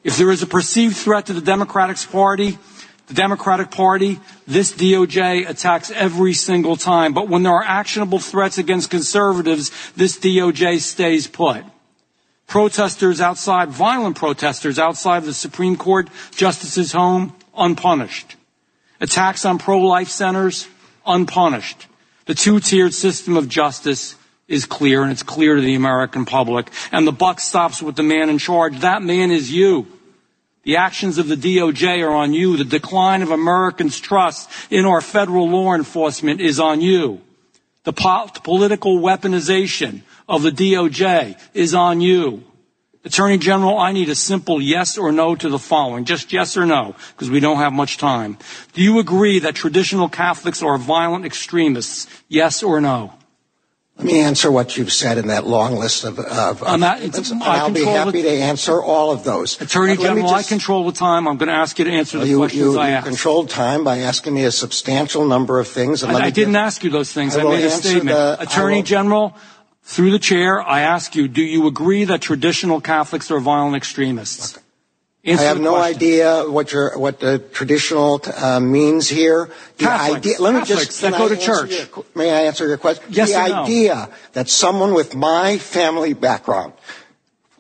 If 0.05 0.17
there 0.17 0.31
is 0.31 0.43
a 0.43 0.47
perceived 0.47 0.97
threat 0.97 1.27
to 1.27 1.33
the 1.33 1.41
Democratic 1.41 1.97
Party, 2.11 2.57
the 3.09 3.15
Democratic 3.15 3.73
Party, 3.73 4.21
this 4.47 4.73
DOJ 4.73 5.49
attacks 5.49 5.91
every 5.91 6.35
single 6.35 6.77
time. 6.77 7.13
But 7.13 7.29
when 7.29 7.43
there 7.43 7.53
are 7.53 7.65
actionable 7.65 8.21
threats 8.21 8.59
against 8.59 8.91
conservatives, 8.91 9.71
this 9.97 10.19
DOJ 10.19 10.81
stays 10.81 11.27
put. 11.27 11.65
Protesters 12.47 13.21
outside, 13.21 13.71
violent 13.71 14.17
protesters 14.17 14.79
outside 14.79 15.25
the 15.25 15.35
Supreme 15.35 15.77
Court 15.77 16.09
justice's 16.31 16.93
home, 16.93 17.35
unpunished. 17.57 18.37
Attacks 19.01 19.45
on 19.45 19.59
pro-life 19.59 20.09
centers, 20.09 20.69
unpunished. 21.07 21.87
The 22.27 22.35
two-tiered 22.35 22.95
system 22.95 23.37
of 23.37 23.49
justice 23.49 24.15
is 24.49 24.67
clear 24.67 25.03
and 25.03 25.11
it's 25.11 25.23
clear 25.23 25.57
to 25.57 25.61
the 25.61 25.75
American 25.75 26.25
public. 26.25 26.71
And 26.93 27.07
the 27.07 27.13
buck 27.13 27.41
stops 27.41 27.83
with 27.83 27.97
the 27.97 28.03
man 28.03 28.29
in 28.29 28.39
charge. 28.39 28.81
That 28.81 29.03
man 29.03 29.31
is 29.31 29.51
you. 29.51 29.87
The 30.65 30.77
actions 30.77 31.19
of 31.19 31.27
the 31.27 31.37
DOJ 31.37 32.07
are 32.07 32.15
on 32.15 32.33
you. 32.33 32.57
The 32.57 32.65
decline 32.65 33.23
of 33.23 33.31
Americans' 33.31 33.99
trust 33.99 34.49
in 34.71 34.85
our 34.85 35.01
federal 35.01 35.49
law 35.49 35.75
enforcement 35.75 36.41
is 36.41 36.61
on 36.61 36.81
you. 36.81 37.21
The 37.85 37.93
po- 37.93 38.29
political 38.45 38.99
weaponization 38.99 40.03
of 40.29 40.43
the 40.43 40.53
DOJ 40.53 41.37
is 41.53 41.75
on 41.75 42.01
you. 42.01 42.45
Attorney 43.05 43.39
General, 43.39 43.79
I 43.79 43.91
need 43.93 44.09
a 44.09 44.15
simple 44.15 44.61
yes 44.61 44.97
or 44.97 45.11
no 45.11 45.35
to 45.35 45.49
the 45.49 45.59
following. 45.59 46.05
Just 46.05 46.33
yes 46.33 46.57
or 46.57 46.67
no, 46.67 46.95
because 47.13 47.31
we 47.31 47.41
don't 47.41 47.59
have 47.59 47.73
much 47.73 47.99
time. 47.99 48.39
Do 48.75 48.83
you 48.83 49.01
agree 49.01 49.41
that 49.41 49.57
traditional 49.57 50.09
Catholics 50.09 50.63
are 50.63 50.79
violent 50.79 51.25
extremists? 51.25 52.07
Yes 52.29 52.63
or 52.63 52.81
no? 52.81 53.15
Let 53.99 54.07
me 54.07 54.21
answer 54.21 54.51
what 54.51 54.77
you've 54.77 54.93
said 54.93 55.19
in 55.19 55.29
that 55.29 55.47
long 55.47 55.77
list 55.77 56.05
of. 56.05 56.19
of, 56.19 56.63
of 56.63 56.81
not, 56.81 57.01
I'll 57.43 57.71
be 57.71 57.85
happy 57.85 58.23
the, 58.23 58.29
to 58.29 58.31
answer 58.31 58.83
all 58.83 59.13
of 59.13 59.23
those. 59.23 59.61
Attorney 59.61 59.97
General, 59.97 60.29
just, 60.29 60.47
I 60.47 60.49
control 60.49 60.87
the 60.87 60.97
time. 60.97 61.29
I'm 61.29 61.37
going 61.37 61.49
to 61.49 61.55
ask 61.55 61.79
you 61.79 61.85
to 61.85 61.91
answer 61.91 62.19
the 62.19 62.27
you, 62.27 62.39
questions 62.39 62.63
you, 62.63 62.81
I 62.81 62.97
you 62.97 63.03
controlled 63.03 63.51
time 63.51 63.85
by 63.85 63.99
asking 63.99 64.35
me 64.35 64.45
a 64.45 64.51
substantial 64.51 65.27
number 65.27 65.61
of 65.61 65.69
things. 65.69 66.03
I, 66.03 66.15
I 66.15 66.31
didn't 66.31 66.57
ask 66.57 66.83
you 66.83 66.91
those 66.91 67.13
things. 67.13 67.37
I, 67.37 67.43
I 67.43 67.45
made 67.45 67.65
a 67.65 67.71
statement. 67.71 68.09
The, 68.09 68.39
Attorney 68.41 68.83
General, 68.83 69.37
through 69.83 70.13
the 70.13 70.19
chair, 70.19 70.63
I 70.63 70.81
ask 70.81 71.15
you, 71.15 71.29
do 71.29 71.43
you 71.43 71.67
agree 71.67 72.05
that 72.05 72.21
traditional 72.21 72.81
Catholics 72.81 73.31
are 73.31 73.41
violent 73.41 73.77
extremists? 73.77 74.59
I 75.25 75.37
have 75.37 75.61
no 75.61 75.75
question. 75.75 75.97
idea 75.97 76.45
what 76.51 76.73
your 76.73 76.99
what 76.99 77.21
the 77.21 77.39
traditional 77.39 78.21
uh, 78.37 78.59
means 78.59 79.09
here. 79.09 79.51
The 79.77 79.85
Catholics, 79.85 80.17
idea. 80.17 80.41
Let 80.41 80.55
me 80.55 80.61
Catholics 80.61 80.87
just 80.87 81.01
that 81.03 81.13
go 81.13 81.29
to 81.29 81.37
church. 81.37 81.71
Your, 81.71 82.05
may 82.17 82.33
I 82.33 82.43
answer 82.43 82.67
your 82.67 82.77
question? 82.77 83.05
Yes 83.09 83.31
the 83.31 83.37
idea 83.37 83.95
no? 83.95 84.15
that 84.33 84.49
someone 84.49 84.95
with 84.95 85.15
my 85.15 85.59
family 85.59 86.13
background 86.13 86.73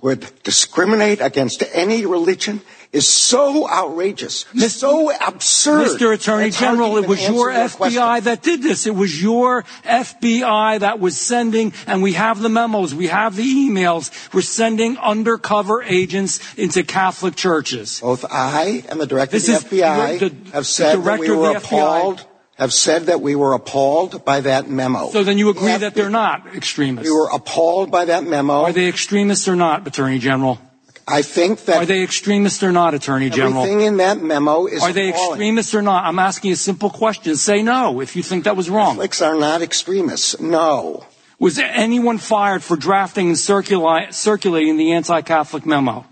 would 0.00 0.26
discriminate 0.42 1.20
against 1.20 1.62
any 1.72 2.04
religion 2.04 2.60
is 2.92 3.08
so 3.08 3.68
outrageous, 3.68 4.44
Mr. 4.52 4.68
so 4.68 5.10
absurd. 5.10 5.98
Mr. 5.98 6.12
Attorney 6.12 6.50
General, 6.50 6.98
it 6.98 7.08
was 7.08 7.26
your, 7.26 7.50
FBI 7.50 7.76
question. 7.76 8.24
that 8.24 8.42
did 8.42 8.62
this. 8.62 8.86
It 8.86 8.94
was 8.94 9.22
your 9.22 9.62
FBI 9.84 10.80
that 10.80 11.00
was 11.00 11.18
sending, 11.18 11.72
and 11.86 12.02
we 12.02 12.12
have 12.12 12.40
the 12.40 12.50
memos, 12.50 12.94
we 12.94 13.06
have 13.06 13.34
the 13.36 13.44
emails, 13.44 14.10
we're 14.34 14.42
sending 14.42 14.98
undercover 14.98 15.82
agents 15.82 16.40
into 16.58 16.82
Catholic 16.82 17.34
churches. 17.34 18.00
Both 18.00 18.26
I 18.30 18.84
and 18.90 19.00
the 19.00 19.06
director 19.06 19.38
this 19.38 19.48
of 19.48 19.70
the 19.70 19.80
FBI 19.80 20.18
the, 20.18 20.50
have 20.52 20.66
said 20.66 21.02
that 21.02 21.18
we 21.18 21.30
were 21.30 21.56
appalled 21.56 22.26
have 22.58 22.72
said 22.72 23.06
that 23.06 23.20
we 23.20 23.34
were 23.34 23.54
appalled 23.54 24.24
by 24.24 24.40
that 24.40 24.68
memo. 24.68 25.08
So 25.08 25.24
then 25.24 25.38
you 25.38 25.48
agree 25.48 25.76
that 25.76 25.94
they're 25.94 26.10
not 26.10 26.54
extremists? 26.54 27.10
We 27.10 27.14
were 27.14 27.30
appalled 27.32 27.90
by 27.90 28.04
that 28.04 28.24
memo. 28.24 28.62
Are 28.64 28.72
they 28.72 28.88
extremists 28.88 29.48
or 29.48 29.56
not, 29.56 29.86
Attorney 29.86 30.18
General? 30.18 30.60
I 31.06 31.22
think 31.22 31.64
that. 31.66 31.82
Are 31.82 31.86
they 31.86 32.02
extremists 32.02 32.62
or 32.62 32.72
not, 32.72 32.94
Attorney 32.94 33.30
General? 33.30 33.62
Everything 33.62 33.80
in 33.82 33.96
that 33.98 34.22
memo 34.22 34.66
is. 34.66 34.82
Are 34.82 34.92
they 34.92 35.10
appalling. 35.10 35.32
extremists 35.32 35.74
or 35.74 35.82
not? 35.82 36.04
I'm 36.04 36.18
asking 36.18 36.52
a 36.52 36.56
simple 36.56 36.90
question. 36.90 37.36
Say 37.36 37.62
no 37.62 38.00
if 38.00 38.16
you 38.16 38.22
think 38.22 38.44
that 38.44 38.56
was 38.56 38.70
wrong. 38.70 38.94
Catholics 38.94 39.22
are 39.22 39.34
not 39.34 39.62
extremists. 39.62 40.40
No. 40.40 41.06
Was 41.38 41.58
anyone 41.58 42.18
fired 42.18 42.62
for 42.62 42.76
drafting 42.76 43.28
and 43.28 43.36
circula- 43.36 44.12
circulating 44.14 44.76
the 44.76 44.92
anti-Catholic 44.92 45.66
memo? 45.66 46.06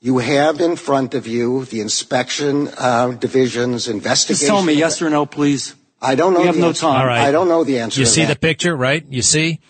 You 0.00 0.18
have 0.18 0.60
in 0.60 0.76
front 0.76 1.14
of 1.14 1.26
you 1.26 1.64
the 1.64 1.80
inspection 1.80 2.68
uh, 2.76 3.12
division's 3.12 3.88
investigation. 3.88 4.46
Just 4.46 4.48
tell 4.48 4.62
me 4.62 4.74
yes 4.74 5.02
or 5.02 5.10
no, 5.10 5.26
please. 5.26 5.74
I 6.00 6.14
don't 6.14 6.34
know. 6.34 6.40
We 6.40 6.46
have 6.46 6.56
no 6.56 6.68
answer. 6.68 6.82
time. 6.82 7.00
All 7.00 7.06
right. 7.06 7.22
I 7.22 7.32
don't 7.32 7.48
know 7.48 7.64
the 7.64 7.80
answer. 7.80 7.98
You 7.98 8.06
see 8.06 8.24
that. 8.24 8.34
the 8.34 8.38
picture, 8.38 8.76
right? 8.76 9.04
You 9.08 9.22
see. 9.22 9.60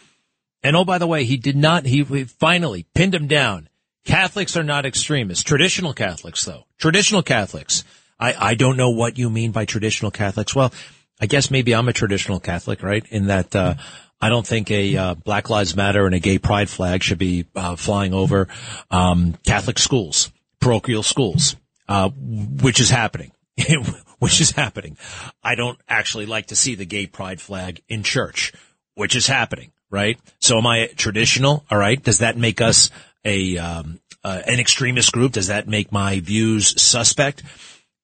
And 0.62 0.76
oh, 0.76 0.84
by 0.84 0.98
the 0.98 1.06
way, 1.06 1.24
he 1.24 1.36
did 1.36 1.56
not. 1.56 1.86
He, 1.86 2.02
he 2.02 2.24
finally 2.24 2.84
pinned 2.94 3.14
him 3.14 3.26
down. 3.28 3.67
Catholics 4.08 4.56
are 4.56 4.64
not 4.64 4.86
extremists. 4.86 5.44
Traditional 5.44 5.92
Catholics, 5.92 6.44
though. 6.44 6.64
Traditional 6.78 7.22
Catholics. 7.22 7.84
I, 8.18 8.34
I 8.38 8.54
don't 8.54 8.78
know 8.78 8.90
what 8.90 9.18
you 9.18 9.28
mean 9.28 9.52
by 9.52 9.66
traditional 9.66 10.10
Catholics. 10.10 10.54
Well, 10.54 10.72
I 11.20 11.26
guess 11.26 11.50
maybe 11.50 11.74
I'm 11.74 11.88
a 11.88 11.92
traditional 11.92 12.40
Catholic, 12.40 12.82
right? 12.82 13.04
In 13.10 13.26
that, 13.26 13.54
uh, 13.54 13.74
I 14.18 14.30
don't 14.30 14.46
think 14.46 14.70
a 14.70 14.96
uh, 14.96 15.14
Black 15.14 15.50
Lives 15.50 15.76
Matter 15.76 16.06
and 16.06 16.14
a 16.14 16.18
gay 16.20 16.38
pride 16.38 16.70
flag 16.70 17.02
should 17.02 17.18
be 17.18 17.44
uh, 17.54 17.76
flying 17.76 18.14
over 18.14 18.48
um, 18.90 19.34
Catholic 19.44 19.78
schools, 19.78 20.32
parochial 20.58 21.02
schools, 21.02 21.56
uh, 21.86 22.08
which 22.08 22.80
is 22.80 22.88
happening. 22.88 23.32
which 24.18 24.40
is 24.40 24.52
happening. 24.52 24.96
I 25.42 25.54
don't 25.54 25.78
actually 25.86 26.26
like 26.26 26.46
to 26.46 26.56
see 26.56 26.76
the 26.76 26.86
gay 26.86 27.06
pride 27.06 27.40
flag 27.40 27.82
in 27.88 28.02
church, 28.02 28.52
which 28.94 29.14
is 29.14 29.26
happening, 29.26 29.72
right? 29.90 30.18
So 30.40 30.58
am 30.58 30.66
I 30.66 30.86
traditional? 30.96 31.64
All 31.70 31.78
right. 31.78 32.02
Does 32.02 32.18
that 32.18 32.36
make 32.36 32.60
us 32.60 32.90
a 33.24 33.58
um, 33.58 34.00
uh, 34.24 34.42
an 34.46 34.60
extremist 34.60 35.12
group? 35.12 35.32
Does 35.32 35.48
that 35.48 35.68
make 35.68 35.92
my 35.92 36.20
views 36.20 36.80
suspect? 36.80 37.42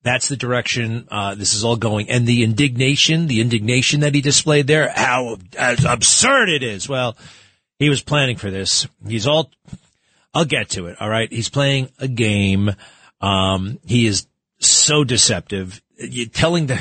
That's 0.02 0.28
the 0.28 0.36
direction 0.36 1.08
uh, 1.10 1.34
this 1.34 1.54
is 1.54 1.64
all 1.64 1.76
going, 1.76 2.10
and 2.10 2.26
the 2.26 2.42
indignation, 2.42 3.26
the 3.26 3.40
indignation 3.40 4.00
that 4.00 4.14
he 4.14 4.20
displayed 4.20 4.66
there, 4.66 4.92
how 4.94 5.38
absurd 5.58 6.50
it 6.50 6.62
is. 6.62 6.88
Well, 6.88 7.16
he 7.78 7.88
was 7.88 8.02
planning 8.02 8.36
for 8.36 8.50
this. 8.50 8.86
He's 9.06 9.26
all. 9.26 9.50
I'll 10.34 10.44
get 10.44 10.70
to 10.70 10.86
it. 10.86 11.00
All 11.00 11.08
right. 11.08 11.32
He's 11.32 11.48
playing 11.48 11.90
a 11.98 12.08
game. 12.08 12.70
Um, 13.20 13.78
he 13.86 14.06
is 14.06 14.26
so 14.58 15.04
deceptive. 15.04 15.80
You're 15.96 16.26
telling 16.26 16.66
the 16.66 16.80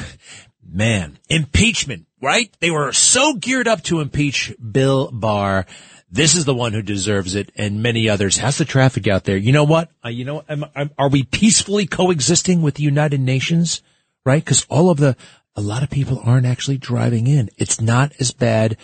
man 0.68 1.20
impeachment, 1.30 2.08
right? 2.22 2.52
They 2.60 2.72
were 2.72 2.92
so 2.94 3.36
geared 3.36 3.68
up 3.68 3.84
to 3.84 4.02
impeach 4.02 4.54
Bill 4.60 5.12
Barr. 5.12 5.66
This 6.14 6.36
is 6.36 6.46
the 6.46 6.54
one 6.54 6.74
who 6.74 6.84
deserves 6.84 7.34
it, 7.34 7.52
and 7.56 7.82
many 7.82 8.08
others. 8.08 8.38
How's 8.38 8.60
the 8.60 8.66
traffic 8.66 9.08
out 9.08 9.24
there? 9.24 9.36
You 9.36 9.52
know 9.52 9.64
what? 9.64 9.90
Uh, 10.06 10.10
you 10.10 10.26
know, 10.26 10.44
am, 10.48 10.64
am, 10.76 10.92
are 10.96 11.10
we 11.10 11.24
peacefully 11.24 11.88
coexisting 11.88 12.62
with 12.62 12.76
the 12.76 12.84
United 12.84 13.20
Nations? 13.20 13.82
Right? 14.24 14.46
Because 14.46 14.64
all 14.70 14.92
of 14.92 15.00
the, 15.00 15.18
a 15.56 15.62
lot 15.62 15.82
of 15.82 15.90
people 15.90 16.22
aren't 16.24 16.46
actually 16.46 16.78
driving 16.78 17.26
in. 17.26 17.50
It's 17.58 17.82
not 17.82 18.12
as 18.20 18.30
bad 18.30 18.78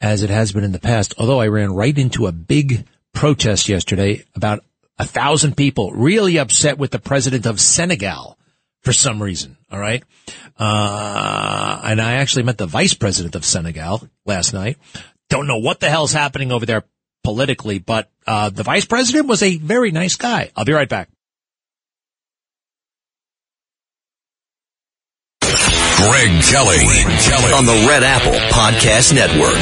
as 0.00 0.22
it 0.22 0.30
has 0.30 0.52
been 0.52 0.62
in 0.62 0.70
the 0.70 0.78
past. 0.78 1.14
Although 1.18 1.40
I 1.40 1.48
ran 1.48 1.74
right 1.74 1.98
into 1.98 2.28
a 2.28 2.32
big 2.32 2.86
protest 3.12 3.68
yesterday 3.68 4.24
about 4.36 4.64
a 5.00 5.04
thousand 5.04 5.56
people 5.56 5.90
really 5.90 6.38
upset 6.38 6.78
with 6.78 6.92
the 6.92 7.00
president 7.00 7.44
of 7.44 7.60
Senegal 7.60 8.38
for 8.82 8.92
some 8.92 9.20
reason. 9.20 9.56
All 9.70 9.80
right. 9.80 10.04
Uh, 10.56 11.80
and 11.84 12.00
I 12.00 12.14
actually 12.14 12.44
met 12.44 12.58
the 12.58 12.66
vice 12.66 12.94
president 12.94 13.34
of 13.34 13.44
Senegal 13.44 14.08
last 14.26 14.52
night. 14.52 14.76
Don't 15.32 15.46
know 15.46 15.56
what 15.56 15.80
the 15.80 15.88
hell's 15.88 16.12
happening 16.12 16.52
over 16.52 16.66
there 16.66 16.84
politically, 17.24 17.78
but, 17.78 18.10
uh, 18.26 18.50
the 18.50 18.64
vice 18.64 18.84
president 18.84 19.28
was 19.28 19.42
a 19.42 19.56
very 19.56 19.90
nice 19.90 20.16
guy. 20.16 20.50
I'll 20.54 20.66
be 20.66 20.74
right 20.74 20.86
back. 20.86 21.08
Greg 25.40 26.42
Kelly, 26.42 26.84
Greg 26.84 27.18
Kelly 27.20 27.52
on 27.54 27.64
the 27.64 27.86
Red 27.88 28.02
Apple 28.02 28.32
Podcast 28.50 29.14
Network. 29.14 29.56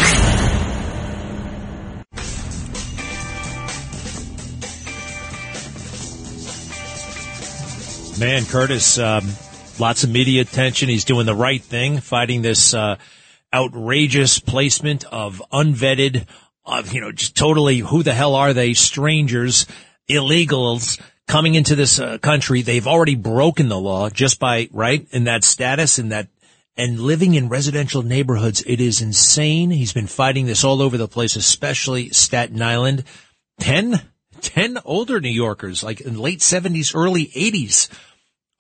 Man, 8.19 8.45
Curtis, 8.45 8.99
um, 8.99 9.25
lots 9.79 10.03
of 10.03 10.11
media 10.11 10.43
attention. 10.43 10.89
He's 10.89 11.05
doing 11.05 11.27
the 11.27 11.35
right 11.37 11.62
thing, 11.62 12.00
fighting 12.00 12.43
this 12.43 12.75
uh, 12.75 12.97
outrageous 13.52 14.38
placement 14.38 15.04
of 15.04 15.42
unvetted, 15.52 16.26
uh, 16.64 16.83
you 16.90 17.00
know, 17.00 17.12
just 17.12 17.37
totally 17.37 17.78
who 17.78 18.02
the 18.02 18.14
hell 18.14 18.35
are 18.35 18.52
they? 18.52 18.75
Strangers, 18.75 19.66
illegals 20.09 21.00
coming 21.26 21.54
into 21.54 21.76
this 21.76 21.99
uh, 21.99 22.19
country. 22.19 22.62
They've 22.62 22.87
already 22.87 23.14
broken 23.14 23.69
the 23.69 23.78
law 23.78 24.11
just 24.11 24.38
by 24.38 24.69
right 24.73 25.07
in 25.11 25.25
that 25.25 25.45
status 25.45 25.99
in 25.99 26.11
that 26.11 26.28
and 26.76 26.99
living 27.00 27.35
in 27.35 27.49
residential 27.49 28.02
neighborhoods. 28.02 28.62
It 28.66 28.80
is 28.80 29.02
insane. 29.02 29.71
He's 29.71 29.92
been 29.92 30.07
fighting 30.07 30.47
this 30.47 30.64
all 30.64 30.80
over 30.80 30.97
the 30.97 31.09
place, 31.09 31.37
especially 31.37 32.09
Staten 32.11 32.62
Island. 32.62 33.04
Ten, 33.59 34.00
ten 34.40 34.78
older 34.85 35.21
New 35.21 35.28
Yorkers, 35.28 35.83
like 35.83 36.00
in 36.00 36.19
late 36.19 36.40
seventies, 36.40 36.95
early 36.95 37.30
eighties 37.35 37.88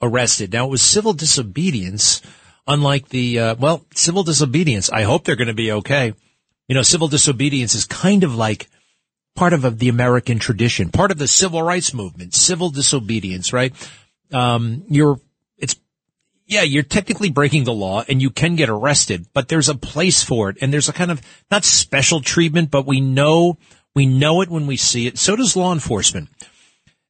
arrested. 0.02 0.52
Now 0.52 0.66
it 0.66 0.70
was 0.70 0.82
civil 0.82 1.12
disobedience, 1.12 2.20
unlike 2.66 3.08
the, 3.08 3.38
uh, 3.38 3.54
well, 3.58 3.84
civil 3.94 4.22
disobedience. 4.22 4.90
I 4.90 5.02
hope 5.02 5.24
they're 5.24 5.36
going 5.36 5.48
to 5.48 5.54
be 5.54 5.72
okay. 5.72 6.14
You 6.68 6.74
know, 6.74 6.82
civil 6.82 7.08
disobedience 7.08 7.74
is 7.74 7.84
kind 7.84 8.22
of 8.22 8.36
like 8.36 8.68
part 9.34 9.52
of 9.52 9.78
the 9.78 9.88
American 9.88 10.38
tradition, 10.38 10.90
part 10.90 11.10
of 11.10 11.18
the 11.18 11.28
civil 11.28 11.62
rights 11.62 11.94
movement, 11.94 12.34
civil 12.34 12.70
disobedience, 12.70 13.52
right? 13.52 13.72
Um, 14.32 14.84
you're, 14.88 15.18
it's, 15.56 15.76
yeah, 16.46 16.62
you're 16.62 16.82
technically 16.82 17.30
breaking 17.30 17.64
the 17.64 17.72
law 17.72 18.04
and 18.08 18.20
you 18.20 18.30
can 18.30 18.56
get 18.56 18.68
arrested, 18.68 19.26
but 19.32 19.48
there's 19.48 19.68
a 19.68 19.74
place 19.74 20.22
for 20.22 20.50
it. 20.50 20.58
And 20.60 20.72
there's 20.72 20.88
a 20.88 20.92
kind 20.92 21.10
of, 21.10 21.20
not 21.50 21.64
special 21.64 22.20
treatment, 22.20 22.70
but 22.70 22.86
we 22.86 23.00
know, 23.00 23.58
we 23.94 24.06
know 24.06 24.40
it 24.42 24.48
when 24.48 24.66
we 24.66 24.76
see 24.76 25.06
it. 25.06 25.18
So 25.18 25.36
does 25.36 25.56
law 25.56 25.72
enforcement. 25.72 26.28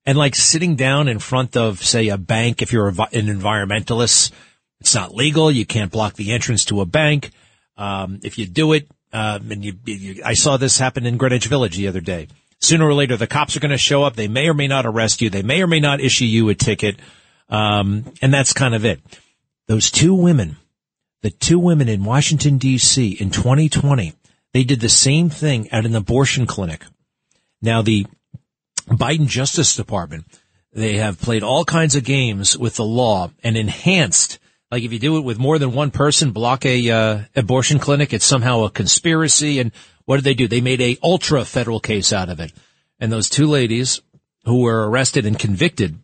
And 0.07 0.17
like 0.17 0.35
sitting 0.35 0.77
down 0.77 1.09
in 1.09 1.19
front 1.19 1.57
of, 1.57 1.83
say, 1.83 2.09
a 2.09 2.17
bank, 2.17 2.63
if 2.63 2.73
you're 2.73 2.89
an 2.89 2.95
environmentalist, 2.95 4.33
it's 4.81 4.95
not 4.95 5.15
legal. 5.15 5.51
You 5.51 5.67
can't 5.67 5.91
block 5.91 6.15
the 6.15 6.33
entrance 6.33 6.65
to 6.67 6.81
a 6.81 6.87
bank. 6.87 7.31
Um, 7.77 8.21
if 8.23 8.39
you 8.39 8.47
do 8.47 8.73
it, 8.73 8.89
um, 9.13 9.51
and 9.51 9.65
you, 9.65 9.75
you, 9.85 10.23
I 10.25 10.35
saw 10.35 10.57
this 10.57 10.79
happen 10.79 11.07
in 11.07 11.17
Greenwich 11.17 11.47
Village 11.47 11.77
the 11.77 11.89
other 11.89 12.01
day. 12.01 12.29
Sooner 12.61 12.87
or 12.87 12.95
later, 12.95 13.17
the 13.17 13.27
cops 13.27 13.57
are 13.57 13.61
going 13.61 13.71
to 13.71 13.79
show 13.79 14.03
up. 14.03 14.17
They 14.17 14.29
may 14.29 14.49
or 14.49 14.55
may 14.55 14.69
not 14.69 14.87
arrest 14.87 15.23
you. 15.23 15.31
They 15.31 15.43
may 15.43 15.63
or 15.63 15.67
may 15.67 15.81
not 15.81 16.01
issue 16.01 16.27
you 16.27 16.49
a 16.51 16.55
ticket. 16.55 17.01
Um, 17.49 18.13
and 18.23 18.33
that's 18.33 18.53
kind 18.53 18.75
of 18.75 18.85
it. 18.85 19.01
Those 19.67 19.91
two 19.91 20.15
women, 20.15 20.57
the 21.23 21.31
two 21.31 21.59
women 21.59 21.89
in 21.89 22.05
Washington 22.05 22.59
D.C. 22.59 23.13
in 23.13 23.31
2020, 23.31 24.15
they 24.53 24.65
did 24.65 24.81
the 24.81 24.89
same 24.89 25.31
thing 25.31 25.69
at 25.71 25.87
an 25.87 25.97
abortion 25.97 26.47
clinic. 26.47 26.85
Now 27.63 27.83
the 27.83 28.07
Biden 28.89 29.27
Justice 29.27 29.77
Department, 29.77 30.27
they 30.73 30.97
have 30.99 31.21
played 31.21 31.43
all 31.43 31.65
kinds 31.65 31.97
of 31.97 32.05
games 32.05 32.57
with 32.57 32.77
the 32.77 32.85
law 32.85 33.31
and 33.43 33.57
enhanced. 33.57 34.39
Like 34.71 34.83
if 34.85 34.93
you 34.93 34.99
do 34.99 35.17
it 35.19 35.25
with 35.25 35.39
more 35.39 35.59
than 35.59 35.73
one 35.73 35.91
person, 35.91 36.31
block 36.31 36.65
a 36.65 36.91
uh, 36.91 37.21
abortion 37.35 37.79
clinic, 37.79 38.13
it's 38.13 38.25
somehow 38.25 38.63
a 38.63 38.71
conspiracy. 38.71 39.59
And 39.59 39.73
what 40.05 40.17
did 40.17 40.25
they 40.25 40.35
do? 40.35 40.47
They 40.47 40.61
made 40.61 40.81
a 40.81 40.99
ultra 41.03 41.45
federal 41.45 41.81
case 41.81 42.13
out 42.13 42.29
of 42.29 42.41
it. 42.41 42.53
And 43.01 43.11
those 43.11 43.29
two 43.29 43.47
ladies 43.47 44.01
who 44.45 44.63
were 44.63 44.89
arrested 44.89 45.27
and 45.27 45.39
convicted 45.39 45.99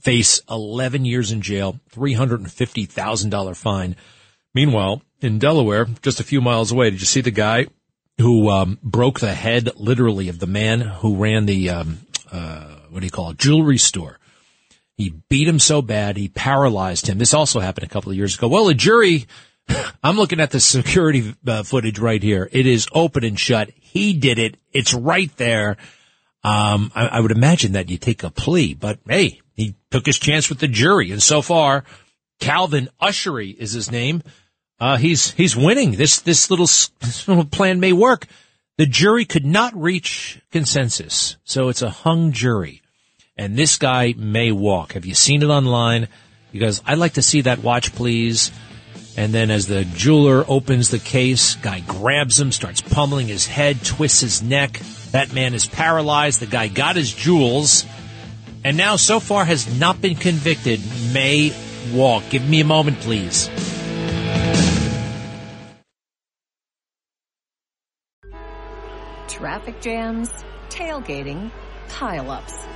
face 0.00 0.40
11 0.50 1.04
years 1.04 1.32
in 1.32 1.40
jail, 1.40 1.80
$350,000 1.92 3.56
fine. 3.56 3.96
Meanwhile, 4.54 5.02
in 5.20 5.38
Delaware, 5.38 5.86
just 6.02 6.20
a 6.20 6.24
few 6.24 6.40
miles 6.40 6.72
away, 6.72 6.90
did 6.90 7.00
you 7.00 7.06
see 7.06 7.20
the 7.20 7.30
guy 7.30 7.66
who 8.18 8.50
um, 8.50 8.78
broke 8.82 9.20
the 9.20 9.34
head, 9.34 9.70
literally, 9.76 10.28
of 10.28 10.38
the 10.38 10.46
man 10.46 10.80
who 10.80 11.16
ran 11.16 11.46
the 11.46 11.70
um, 11.70 11.98
uh, 12.32 12.76
what 12.90 13.00
do 13.00 13.06
you 13.06 13.10
call 13.10 13.30
it, 13.30 13.38
jewelry 13.38 13.78
store. 13.78 14.18
He 14.96 15.14
beat 15.28 15.46
him 15.46 15.58
so 15.58 15.82
bad 15.82 16.16
he 16.16 16.28
paralyzed 16.28 17.06
him. 17.06 17.18
This 17.18 17.34
also 17.34 17.60
happened 17.60 17.86
a 17.86 17.90
couple 17.90 18.10
of 18.10 18.16
years 18.16 18.36
ago. 18.36 18.48
Well, 18.48 18.68
a 18.68 18.74
jury. 18.74 19.26
I'm 20.02 20.16
looking 20.16 20.40
at 20.40 20.50
the 20.50 20.60
security 20.60 21.34
uh, 21.46 21.62
footage 21.64 21.98
right 21.98 22.22
here. 22.22 22.48
It 22.50 22.66
is 22.66 22.88
open 22.92 23.24
and 23.24 23.38
shut. 23.38 23.70
He 23.80 24.14
did 24.14 24.38
it. 24.38 24.56
It's 24.72 24.94
right 24.94 25.34
there. 25.36 25.76
Um, 26.42 26.92
I, 26.94 27.08
I 27.08 27.20
would 27.20 27.32
imagine 27.32 27.72
that 27.72 27.90
you 27.90 27.98
take 27.98 28.22
a 28.22 28.30
plea, 28.30 28.74
but 28.74 29.00
hey, 29.08 29.40
he 29.54 29.74
took 29.90 30.06
his 30.06 30.18
chance 30.18 30.48
with 30.48 30.60
the 30.60 30.68
jury, 30.68 31.10
and 31.10 31.20
so 31.20 31.42
far, 31.42 31.82
Calvin 32.38 32.88
Ushery 33.02 33.56
is 33.56 33.72
his 33.72 33.90
name. 33.90 34.22
Uh, 34.78 34.96
he's, 34.96 35.32
he's 35.32 35.56
winning. 35.56 35.92
This, 35.92 36.20
this 36.20 36.48
little, 36.50 36.66
this 37.00 37.26
little 37.26 37.44
plan 37.44 37.80
may 37.80 37.92
work. 37.92 38.26
The 38.78 38.86
jury 38.86 39.24
could 39.24 39.46
not 39.46 39.74
reach 39.74 40.40
consensus. 40.52 41.36
So 41.44 41.68
it's 41.68 41.82
a 41.82 41.90
hung 41.90 42.30
jury. 42.30 42.82
And 43.36 43.56
this 43.56 43.76
guy 43.76 44.14
may 44.16 44.52
walk. 44.52 44.92
Have 44.92 45.04
you 45.04 45.14
seen 45.14 45.42
it 45.42 45.46
online? 45.48 46.08
Because 46.52 46.82
I'd 46.86 46.98
like 46.98 47.14
to 47.14 47.22
see 47.22 47.42
that 47.42 47.62
watch, 47.62 47.94
please. 47.94 48.50
And 49.16 49.32
then 49.32 49.50
as 49.50 49.66
the 49.66 49.84
jeweler 49.84 50.44
opens 50.48 50.90
the 50.90 50.98
case, 50.98 51.54
guy 51.56 51.80
grabs 51.80 52.38
him, 52.40 52.52
starts 52.52 52.80
pummeling 52.80 53.28
his 53.28 53.46
head, 53.46 53.84
twists 53.84 54.20
his 54.20 54.42
neck. 54.42 54.80
That 55.12 55.32
man 55.32 55.54
is 55.54 55.66
paralyzed. 55.66 56.40
The 56.40 56.46
guy 56.46 56.68
got 56.68 56.96
his 56.96 57.12
jewels 57.12 57.84
and 58.66 58.76
now 58.76 58.96
so 58.96 59.20
far 59.20 59.44
has 59.44 59.78
not 59.78 60.00
been 60.00 60.16
convicted, 60.16 60.80
may 61.12 61.52
walk. 61.92 62.24
Give 62.30 62.44
me 62.48 62.60
a 62.60 62.64
moment, 62.64 62.98
please. 62.98 63.48
Traffic 69.28 69.80
jams, 69.80 70.30
tailgating, 70.68 71.52
pileups. 71.86 72.75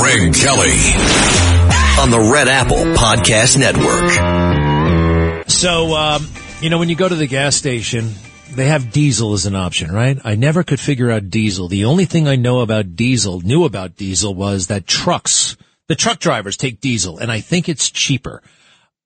Greg 0.00 0.34
Kelly 0.34 0.74
on 2.00 2.10
the 2.10 2.30
Red 2.32 2.48
Apple 2.48 2.84
Podcast 2.94 3.56
Network. 3.56 4.10
So, 5.48 5.94
um, 5.94 6.26
you 6.60 6.68
know, 6.68 6.78
when 6.78 6.88
you 6.88 6.96
go 6.96 7.08
to 7.08 7.14
the 7.14 7.28
gas 7.28 7.54
station, 7.54 8.10
they 8.50 8.66
have 8.66 8.90
diesel 8.90 9.34
as 9.34 9.46
an 9.46 9.54
option, 9.54 9.92
right? 9.92 10.18
I 10.24 10.34
never 10.34 10.64
could 10.64 10.80
figure 10.80 11.12
out 11.12 11.30
diesel. 11.30 11.68
The 11.68 11.84
only 11.84 12.06
thing 12.06 12.26
I 12.26 12.34
know 12.34 12.60
about 12.60 12.96
diesel, 12.96 13.40
knew 13.40 13.64
about 13.64 13.96
diesel 13.96 14.34
was 14.34 14.66
that 14.66 14.86
trucks 14.86 15.56
the 15.86 15.94
truck 15.94 16.18
drivers 16.18 16.56
take 16.56 16.80
diesel 16.80 17.18
and 17.18 17.30
I 17.30 17.40
think 17.40 17.68
it's 17.68 17.90
cheaper. 17.90 18.42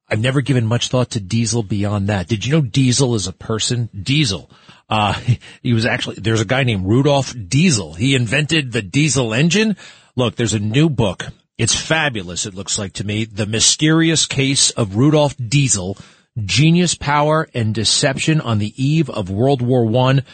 I've 0.09 0.21
never 0.21 0.41
given 0.41 0.65
much 0.65 0.89
thought 0.89 1.11
to 1.11 1.21
diesel 1.21 1.63
beyond 1.63 2.09
that. 2.09 2.29
Did 2.29 2.47
you 2.47 2.53
know 2.53 2.63
diesel 2.63 3.15
is 3.15 3.27
a 3.27 3.33
person? 3.33 3.91
Diesel. 3.95 4.51
Uh, 4.89 5.21
he 5.63 5.75
was 5.75 5.85
actually, 5.85 6.17
there's 6.17 6.41
a 6.41 6.47
guy 6.47 6.65
named 6.65 6.87
Rudolf 6.87 7.35
Diesel. 7.49 7.93
He 7.93 8.15
invented 8.15 8.73
the 8.73 8.81
diesel 8.81 9.35
engine. 9.35 9.77
Look, 10.19 10.35
there's 10.35 10.53
a 10.53 10.59
new 10.59 10.91
book. 10.91 11.27
It's 11.59 11.81
fabulous. 11.81 12.45
It 12.45 12.53
looks 12.53 12.77
like 12.77 12.95
to 12.95 13.07
me. 13.07 13.25
The 13.25 13.47
mysterious 13.47 14.27
case 14.27 14.73
of 14.73 14.97
Rudolf 14.97 15.37
Diesel, 15.37 15.97
genius 16.45 16.97
power 16.97 17.49
and 17.55 17.73
deception 17.73 18.41
on 18.41 18.59
the 18.59 18.75
eve 18.77 19.09
of 19.09 19.31
World 19.31 19.63
War 19.63 19.85
One 19.87 20.25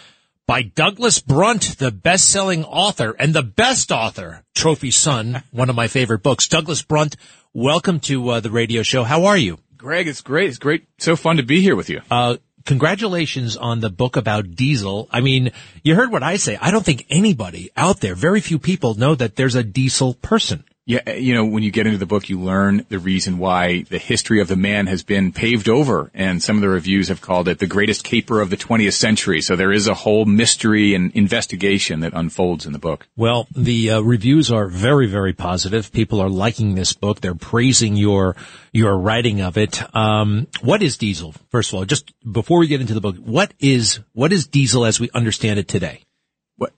by 0.46 0.62
Douglas 0.62 1.20
Brunt, 1.20 1.76
the 1.76 1.90
best-selling 1.90 2.64
author 2.64 3.14
and 3.18 3.34
the 3.34 3.42
best 3.42 3.92
author, 3.92 4.42
Trophy 4.54 4.90
Son, 4.90 5.42
one 5.50 5.68
of 5.68 5.76
my 5.76 5.86
favorite 5.86 6.22
books. 6.22 6.48
Douglas 6.48 6.80
Brunt, 6.80 7.16
welcome 7.52 8.00
to 8.00 8.26
uh, 8.30 8.40
the 8.40 8.50
radio 8.50 8.82
show. 8.82 9.04
How 9.04 9.26
are 9.26 9.36
you? 9.36 9.58
Greg, 9.76 10.08
it's 10.08 10.22
great. 10.22 10.48
It's 10.48 10.56
great. 10.56 10.86
So 10.96 11.14
fun 11.14 11.36
to 11.36 11.42
be 11.42 11.60
here 11.60 11.76
with 11.76 11.90
you. 11.90 12.00
Uh, 12.10 12.38
congratulations 12.64 13.56
on 13.56 13.80
the 13.80 13.90
book 13.90 14.16
about 14.16 14.54
diesel. 14.54 15.08
I 15.10 15.20
mean, 15.20 15.52
you 15.82 15.94
heard 15.94 16.10
what 16.10 16.22
I 16.22 16.36
say. 16.36 16.56
I 16.60 16.70
don't 16.70 16.84
think 16.84 17.06
anybody 17.10 17.70
out 17.76 18.00
there, 18.00 18.14
very 18.14 18.40
few 18.40 18.58
people 18.58 18.94
know 18.94 19.14
that 19.14 19.36
there's 19.36 19.54
a 19.54 19.62
diesel 19.62 20.14
person. 20.14 20.64
Yeah, 20.86 21.12
you 21.12 21.32
know, 21.32 21.46
when 21.46 21.62
you 21.62 21.70
get 21.70 21.86
into 21.86 21.98
the 21.98 22.04
book, 22.04 22.28
you 22.28 22.38
learn 22.38 22.84
the 22.90 22.98
reason 22.98 23.38
why 23.38 23.84
the 23.88 23.96
history 23.96 24.42
of 24.42 24.48
the 24.48 24.56
man 24.56 24.86
has 24.86 25.02
been 25.02 25.32
paved 25.32 25.70
over, 25.70 26.10
and 26.12 26.42
some 26.42 26.56
of 26.56 26.60
the 26.60 26.68
reviews 26.68 27.08
have 27.08 27.22
called 27.22 27.48
it 27.48 27.58
the 27.58 27.66
greatest 27.66 28.04
caper 28.04 28.42
of 28.42 28.50
the 28.50 28.58
20th 28.58 28.92
century. 28.92 29.40
So 29.40 29.56
there 29.56 29.72
is 29.72 29.88
a 29.88 29.94
whole 29.94 30.26
mystery 30.26 30.94
and 30.94 31.10
investigation 31.12 32.00
that 32.00 32.12
unfolds 32.12 32.66
in 32.66 32.74
the 32.74 32.78
book. 32.78 33.08
Well, 33.16 33.48
the 33.56 33.92
uh, 33.92 34.00
reviews 34.00 34.52
are 34.52 34.66
very, 34.66 35.06
very 35.06 35.32
positive. 35.32 35.90
People 35.90 36.20
are 36.20 36.28
liking 36.28 36.74
this 36.74 36.92
book. 36.92 37.22
They're 37.22 37.34
praising 37.34 37.96
your 37.96 38.36
your 38.70 38.98
writing 38.98 39.40
of 39.40 39.56
it. 39.56 39.82
Um, 39.96 40.48
what 40.60 40.82
is 40.82 40.98
Diesel? 40.98 41.34
First 41.48 41.72
of 41.72 41.78
all, 41.78 41.84
just 41.86 42.12
before 42.30 42.58
we 42.58 42.66
get 42.66 42.82
into 42.82 42.92
the 42.92 43.00
book, 43.00 43.16
what 43.16 43.54
is 43.58 44.00
what 44.12 44.34
is 44.34 44.48
Diesel 44.48 44.84
as 44.84 45.00
we 45.00 45.08
understand 45.14 45.58
it 45.58 45.66
today? 45.66 46.02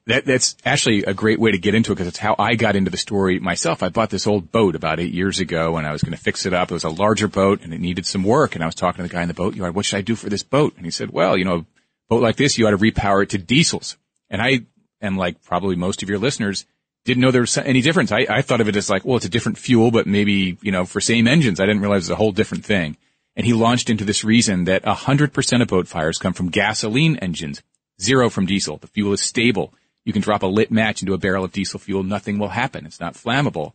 That, 0.06 0.24
that's 0.24 0.56
actually 0.64 1.04
a 1.04 1.12
great 1.12 1.38
way 1.38 1.50
to 1.50 1.58
get 1.58 1.74
into 1.74 1.92
it 1.92 1.96
because 1.96 2.08
it's 2.08 2.18
how 2.18 2.34
I 2.38 2.54
got 2.54 2.76
into 2.76 2.90
the 2.90 2.96
story 2.96 3.38
myself. 3.38 3.82
I 3.82 3.90
bought 3.90 4.10
this 4.10 4.26
old 4.26 4.50
boat 4.50 4.74
about 4.74 5.00
eight 5.00 5.12
years 5.12 5.38
ago 5.38 5.76
and 5.76 5.86
I 5.86 5.92
was 5.92 6.02
going 6.02 6.16
to 6.16 6.22
fix 6.22 6.46
it 6.46 6.54
up. 6.54 6.70
It 6.70 6.74
was 6.74 6.84
a 6.84 6.90
larger 6.90 7.28
boat 7.28 7.62
and 7.62 7.74
it 7.74 7.80
needed 7.80 8.06
some 8.06 8.22
work. 8.22 8.54
And 8.54 8.64
I 8.64 8.66
was 8.66 8.74
talking 8.74 8.98
to 8.98 9.08
the 9.08 9.14
guy 9.14 9.22
in 9.22 9.28
the 9.28 9.34
boat 9.34 9.54
yard, 9.54 9.74
what 9.74 9.84
should 9.84 9.98
I 9.98 10.02
do 10.02 10.16
for 10.16 10.30
this 10.30 10.42
boat? 10.42 10.74
And 10.76 10.86
he 10.86 10.90
said, 10.90 11.10
well, 11.10 11.36
you 11.36 11.44
know, 11.44 11.66
boat 12.08 12.22
like 12.22 12.36
this, 12.36 12.56
you 12.56 12.66
ought 12.66 12.70
to 12.70 12.78
repower 12.78 13.22
it 13.22 13.30
to 13.30 13.38
diesels. 13.38 13.96
And 14.30 14.40
I 14.40 14.60
am 15.02 15.16
like 15.16 15.42
probably 15.42 15.76
most 15.76 16.02
of 16.02 16.08
your 16.08 16.18
listeners 16.18 16.64
didn't 17.04 17.20
know 17.20 17.30
there 17.30 17.42
was 17.42 17.56
any 17.58 17.82
difference. 17.82 18.12
I, 18.12 18.26
I 18.28 18.42
thought 18.42 18.60
of 18.60 18.68
it 18.68 18.76
as 18.76 18.90
like, 18.90 19.04
well, 19.04 19.16
it's 19.16 19.26
a 19.26 19.30
different 19.30 19.58
fuel, 19.58 19.90
but 19.90 20.06
maybe, 20.06 20.58
you 20.62 20.72
know, 20.72 20.84
for 20.84 21.00
same 21.00 21.28
engines. 21.28 21.60
I 21.60 21.66
didn't 21.66 21.82
realize 21.82 22.04
it 22.04 22.10
was 22.10 22.10
a 22.10 22.16
whole 22.16 22.32
different 22.32 22.64
thing. 22.64 22.96
And 23.36 23.44
he 23.44 23.52
launched 23.52 23.90
into 23.90 24.04
this 24.04 24.24
reason 24.24 24.64
that 24.64 24.82
100% 24.84 25.62
of 25.62 25.68
boat 25.68 25.86
fires 25.86 26.18
come 26.18 26.32
from 26.32 26.48
gasoline 26.48 27.16
engines, 27.18 27.62
zero 28.00 28.30
from 28.30 28.46
diesel. 28.46 28.78
The 28.78 28.86
fuel 28.86 29.12
is 29.12 29.20
stable 29.20 29.72
you 30.06 30.12
can 30.12 30.22
drop 30.22 30.44
a 30.44 30.46
lit 30.46 30.70
match 30.70 31.02
into 31.02 31.14
a 31.14 31.18
barrel 31.18 31.44
of 31.44 31.50
diesel 31.50 31.80
fuel. 31.80 32.04
Nothing 32.04 32.38
will 32.38 32.48
happen. 32.48 32.86
It's 32.86 33.00
not 33.00 33.14
flammable. 33.14 33.72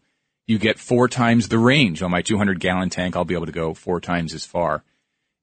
You 0.47 0.57
get 0.57 0.79
four 0.79 1.09
times 1.09 1.49
the 1.49 1.59
range 1.59 2.01
on 2.01 2.09
my 2.09 2.21
200 2.21 2.59
gallon 2.59 2.89
tank. 2.89 3.15
I'll 3.17 3.25
be 3.25 3.35
able 3.35 3.47
to 3.47 3.51
go 3.51 3.73
four 3.73 3.99
times 3.99 4.33
as 4.33 4.45
far. 4.45 4.81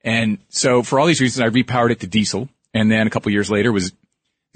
And 0.03 0.39
so 0.49 0.83
for 0.83 0.99
all 0.99 1.07
these 1.07 1.21
reasons, 1.21 1.43
I 1.43 1.51
repowered 1.51 1.91
it 1.91 2.01
to 2.01 2.07
diesel. 2.07 2.49
And 2.73 2.91
then 2.91 3.07
a 3.07 3.11
couple 3.11 3.31
years 3.31 3.51
later 3.51 3.71
was 3.71 3.93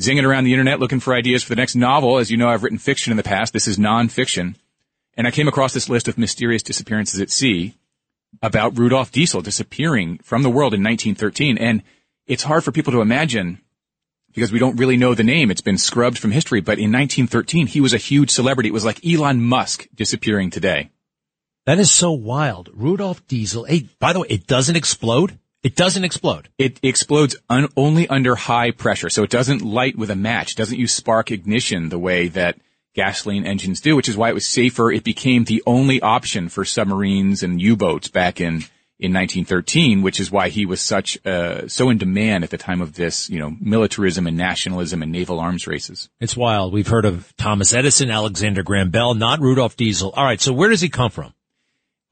zinging 0.00 0.24
around 0.24 0.44
the 0.44 0.54
internet 0.54 0.80
looking 0.80 1.00
for 1.00 1.12
ideas 1.12 1.42
for 1.42 1.50
the 1.50 1.60
next 1.60 1.74
novel. 1.74 2.16
As 2.16 2.30
you 2.30 2.38
know, 2.38 2.48
I've 2.48 2.62
written 2.62 2.78
fiction 2.78 3.10
in 3.10 3.18
the 3.18 3.22
past. 3.22 3.52
This 3.52 3.68
is 3.68 3.76
nonfiction. 3.76 4.54
And 5.14 5.26
I 5.26 5.32
came 5.32 5.48
across 5.48 5.74
this 5.74 5.90
list 5.90 6.08
of 6.08 6.16
mysterious 6.16 6.62
disappearances 6.62 7.20
at 7.20 7.30
sea 7.30 7.74
about 8.40 8.78
Rudolf 8.78 9.12
Diesel 9.12 9.42
disappearing 9.42 10.16
from 10.22 10.42
the 10.42 10.50
world 10.50 10.72
in 10.72 10.82
1913. 10.82 11.58
And 11.58 11.82
it's 12.26 12.44
hard 12.44 12.64
for 12.64 12.72
people 12.72 12.92
to 12.94 13.02
imagine 13.02 13.60
because 14.34 14.52
we 14.52 14.58
don't 14.58 14.78
really 14.78 14.96
know 14.96 15.14
the 15.14 15.24
name. 15.24 15.50
It's 15.50 15.60
been 15.60 15.78
scrubbed 15.78 16.18
from 16.18 16.30
history. 16.30 16.60
But 16.60 16.78
in 16.78 16.92
1913, 16.92 17.66
he 17.66 17.80
was 17.80 17.92
a 17.92 17.98
huge 17.98 18.30
celebrity. 18.30 18.68
It 18.68 18.72
was 18.72 18.84
like 18.84 19.04
Elon 19.04 19.42
Musk 19.42 19.86
disappearing 19.94 20.50
today. 20.50 20.90
That 21.66 21.78
is 21.78 21.90
so 21.90 22.12
wild. 22.12 22.70
Rudolf 22.72 23.26
Diesel. 23.28 23.64
Hey, 23.64 23.88
by 23.98 24.12
the 24.12 24.20
way, 24.20 24.26
it 24.30 24.46
doesn't 24.46 24.76
explode. 24.76 25.38
It 25.62 25.76
doesn't 25.76 26.04
explode. 26.04 26.48
It 26.58 26.80
explodes 26.82 27.36
un- 27.48 27.68
only 27.76 28.08
under 28.08 28.34
high 28.34 28.72
pressure. 28.72 29.08
So 29.08 29.22
it 29.22 29.30
doesn't 29.30 29.62
light 29.62 29.96
with 29.96 30.10
a 30.10 30.16
match. 30.16 30.52
It 30.52 30.56
doesn't 30.56 30.78
use 30.78 30.92
spark 30.92 31.30
ignition 31.30 31.88
the 31.88 32.00
way 32.00 32.26
that 32.28 32.58
gasoline 32.94 33.46
engines 33.46 33.80
do, 33.80 33.94
which 33.94 34.08
is 34.08 34.16
why 34.16 34.30
it 34.30 34.34
was 34.34 34.46
safer. 34.46 34.90
It 34.90 35.04
became 35.04 35.44
the 35.44 35.62
only 35.64 36.00
option 36.00 36.48
for 36.48 36.64
submarines 36.64 37.42
and 37.42 37.60
U-boats 37.60 38.08
back 38.08 38.40
in 38.40 38.64
in 39.02 39.12
1913, 39.12 40.00
which 40.00 40.20
is 40.20 40.30
why 40.30 40.48
he 40.48 40.64
was 40.64 40.80
such 40.80 41.18
uh, 41.26 41.66
so 41.66 41.90
in 41.90 41.98
demand 41.98 42.44
at 42.44 42.50
the 42.50 42.56
time 42.56 42.80
of 42.80 42.94
this, 42.94 43.28
you 43.28 43.40
know, 43.40 43.52
militarism 43.60 44.28
and 44.28 44.36
nationalism 44.36 45.02
and 45.02 45.10
naval 45.10 45.40
arms 45.40 45.66
races. 45.66 46.08
It's 46.20 46.36
wild. 46.36 46.72
We've 46.72 46.86
heard 46.86 47.04
of 47.04 47.36
Thomas 47.36 47.74
Edison, 47.74 48.12
Alexander 48.12 48.62
Graham 48.62 48.90
Bell, 48.90 49.14
not 49.14 49.40
Rudolf 49.40 49.76
Diesel. 49.76 50.12
All 50.12 50.24
right, 50.24 50.40
so 50.40 50.52
where 50.52 50.68
does 50.70 50.80
he 50.80 50.88
come 50.88 51.10
from? 51.10 51.34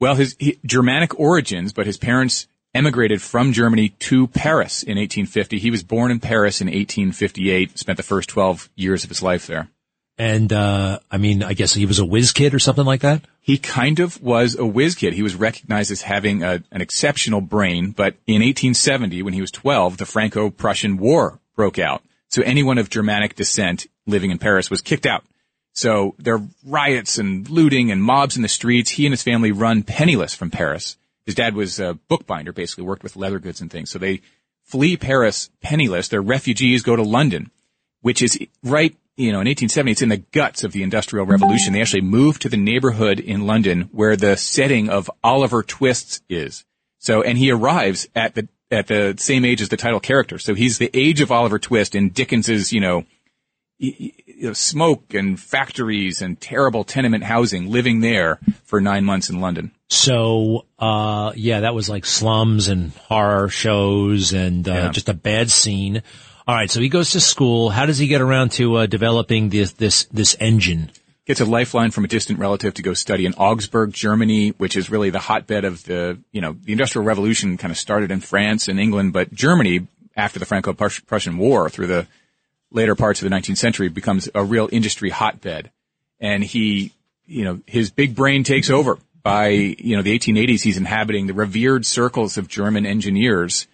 Well, 0.01 0.15
his 0.15 0.35
he, 0.37 0.59
Germanic 0.65 1.17
origins, 1.17 1.71
but 1.71 1.85
his 1.85 1.97
parents 1.97 2.47
emigrated 2.73 3.21
from 3.21 3.53
Germany 3.53 3.89
to 3.99 4.27
Paris 4.27 4.83
in 4.83 4.97
1850. 4.97 5.59
He 5.59 5.71
was 5.71 5.83
born 5.83 6.11
in 6.11 6.19
Paris 6.19 6.59
in 6.59 6.67
1858, 6.67 7.79
spent 7.79 7.95
the 7.95 8.03
first 8.03 8.27
12 8.27 8.69
years 8.75 9.05
of 9.05 9.09
his 9.09 9.23
life 9.23 9.47
there. 9.47 9.69
And, 10.21 10.53
uh, 10.53 10.99
I 11.09 11.17
mean, 11.17 11.41
I 11.41 11.53
guess 11.53 11.73
he 11.73 11.87
was 11.87 11.97
a 11.97 12.05
whiz 12.05 12.31
kid 12.31 12.53
or 12.53 12.59
something 12.59 12.85
like 12.85 13.01
that? 13.01 13.23
He 13.41 13.57
kind 13.57 13.99
of 13.99 14.21
was 14.21 14.55
a 14.55 14.63
whiz 14.63 14.93
kid. 14.93 15.13
He 15.13 15.23
was 15.23 15.33
recognized 15.33 15.89
as 15.89 16.03
having 16.03 16.43
a, 16.43 16.61
an 16.71 16.79
exceptional 16.79 17.41
brain, 17.41 17.89
but 17.89 18.13
in 18.27 18.43
1870, 18.43 19.23
when 19.23 19.33
he 19.33 19.41
was 19.41 19.49
12, 19.49 19.97
the 19.97 20.05
Franco-Prussian 20.05 20.97
War 20.97 21.39
broke 21.55 21.79
out. 21.79 22.03
So 22.27 22.43
anyone 22.43 22.77
of 22.77 22.91
Germanic 22.91 23.35
descent 23.35 23.87
living 24.05 24.29
in 24.29 24.37
Paris 24.37 24.69
was 24.69 24.81
kicked 24.81 25.07
out. 25.07 25.23
So 25.73 26.13
there 26.19 26.35
are 26.35 26.47
riots 26.67 27.17
and 27.17 27.49
looting 27.49 27.89
and 27.89 28.03
mobs 28.03 28.35
in 28.35 28.43
the 28.43 28.47
streets. 28.47 28.91
He 28.91 29.07
and 29.07 29.13
his 29.13 29.23
family 29.23 29.51
run 29.51 29.81
penniless 29.81 30.35
from 30.35 30.51
Paris. 30.51 30.97
His 31.25 31.33
dad 31.33 31.55
was 31.55 31.79
a 31.79 31.95
bookbinder, 32.09 32.53
basically 32.53 32.83
worked 32.83 33.01
with 33.01 33.15
leather 33.15 33.39
goods 33.39 33.59
and 33.59 33.71
things. 33.71 33.89
So 33.89 33.97
they 33.97 34.21
flee 34.65 34.97
Paris 34.97 35.49
penniless. 35.61 36.09
They're 36.09 36.21
refugees, 36.21 36.83
go 36.83 36.95
to 36.95 37.01
London, 37.01 37.49
which 38.01 38.21
is 38.21 38.37
right 38.63 38.95
you 39.21 39.31
know, 39.31 39.41
in 39.41 39.47
1870, 39.47 39.91
it's 39.91 40.01
in 40.01 40.09
the 40.09 40.17
guts 40.17 40.63
of 40.63 40.71
the 40.71 40.83
Industrial 40.83 41.25
Revolution. 41.25 41.73
They 41.73 41.81
actually 41.81 42.01
moved 42.01 42.41
to 42.41 42.49
the 42.49 42.57
neighborhood 42.57 43.19
in 43.19 43.45
London 43.45 43.89
where 43.91 44.15
the 44.15 44.35
setting 44.35 44.89
of 44.89 45.09
Oliver 45.23 45.63
Twist 45.63 46.23
is. 46.27 46.65
So, 46.99 47.21
and 47.21 47.37
he 47.37 47.51
arrives 47.51 48.07
at 48.15 48.35
the, 48.35 48.47
at 48.71 48.87
the 48.87 49.15
same 49.17 49.45
age 49.45 49.61
as 49.61 49.69
the 49.69 49.77
title 49.77 49.99
character. 49.99 50.39
So 50.39 50.55
he's 50.55 50.77
the 50.77 50.89
age 50.93 51.21
of 51.21 51.31
Oliver 51.31 51.59
Twist 51.59 51.95
in 51.95 52.09
Dickens's, 52.09 52.73
you 52.73 52.81
know, 52.81 53.05
you 53.77 54.11
know, 54.41 54.53
smoke 54.53 55.13
and 55.13 55.39
factories 55.39 56.21
and 56.21 56.39
terrible 56.39 56.83
tenement 56.83 57.23
housing 57.23 57.71
living 57.71 58.01
there 58.01 58.39
for 58.63 58.79
nine 58.79 59.03
months 59.05 59.29
in 59.29 59.41
London. 59.41 59.71
So, 59.89 60.65
uh, 60.77 61.33
yeah, 61.35 61.61
that 61.61 61.73
was 61.73 61.89
like 61.89 62.05
slums 62.05 62.67
and 62.67 62.91
horror 62.91 63.49
shows 63.49 64.33
and, 64.33 64.67
uh, 64.67 64.73
yeah. 64.73 64.89
just 64.91 65.09
a 65.09 65.15
bad 65.15 65.49
scene. 65.49 66.03
All 66.47 66.55
right, 66.55 66.69
so 66.71 66.79
he 66.79 66.89
goes 66.89 67.11
to 67.11 67.19
school. 67.19 67.69
How 67.69 67.85
does 67.85 67.99
he 67.99 68.07
get 68.07 68.19
around 68.19 68.53
to 68.53 68.77
uh, 68.77 68.85
developing 68.87 69.49
this 69.49 69.73
this 69.73 70.05
this 70.05 70.35
engine? 70.39 70.91
Gets 71.25 71.39
a 71.39 71.45
lifeline 71.45 71.91
from 71.91 72.03
a 72.03 72.07
distant 72.07 72.39
relative 72.39 72.73
to 72.75 72.81
go 72.81 72.95
study 72.95 73.27
in 73.27 73.33
Augsburg, 73.35 73.93
Germany, 73.93 74.49
which 74.49 74.75
is 74.75 74.89
really 74.89 75.11
the 75.11 75.19
hotbed 75.19 75.65
of 75.65 75.83
the 75.83 76.17
you 76.31 76.41
know 76.41 76.55
the 76.63 76.71
Industrial 76.71 77.05
Revolution. 77.05 77.57
Kind 77.57 77.71
of 77.71 77.77
started 77.77 78.09
in 78.09 78.21
France 78.21 78.67
and 78.67 78.79
England, 78.79 79.13
but 79.13 79.31
Germany 79.31 79.87
after 80.15 80.39
the 80.39 80.45
Franco-Prussian 80.45 81.37
War 81.37 81.69
through 81.69 81.87
the 81.87 82.07
later 82.71 82.95
parts 82.95 83.21
of 83.21 83.29
the 83.29 83.35
19th 83.35 83.57
century 83.57 83.89
becomes 83.89 84.29
a 84.33 84.43
real 84.43 84.67
industry 84.71 85.09
hotbed. 85.09 85.71
And 86.19 86.43
he, 86.43 86.91
you 87.25 87.43
know, 87.43 87.61
his 87.67 87.91
big 87.91 88.15
brain 88.15 88.43
takes 88.43 88.69
over 88.69 88.97
by, 89.23 89.49
you 89.49 89.95
know, 89.95 90.01
the 90.01 90.17
1880s. 90.17 90.63
He's 90.63 90.77
inhabiting 90.77 91.27
the 91.27 91.33
revered 91.33 91.85
circles 91.85 92.37
of 92.37 92.47
German 92.47 92.85
engineers 92.85 93.67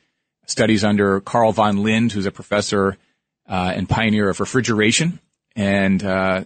studies 0.47 0.83
under 0.83 1.19
Carl 1.19 1.51
von 1.51 1.77
Linde, 1.77 2.11
who's 2.11 2.25
a 2.25 2.31
professor 2.31 2.97
uh, 3.47 3.71
and 3.75 3.87
pioneer 3.87 4.29
of 4.29 4.39
refrigeration, 4.39 5.19
and 5.55 6.03
uh, 6.03 6.43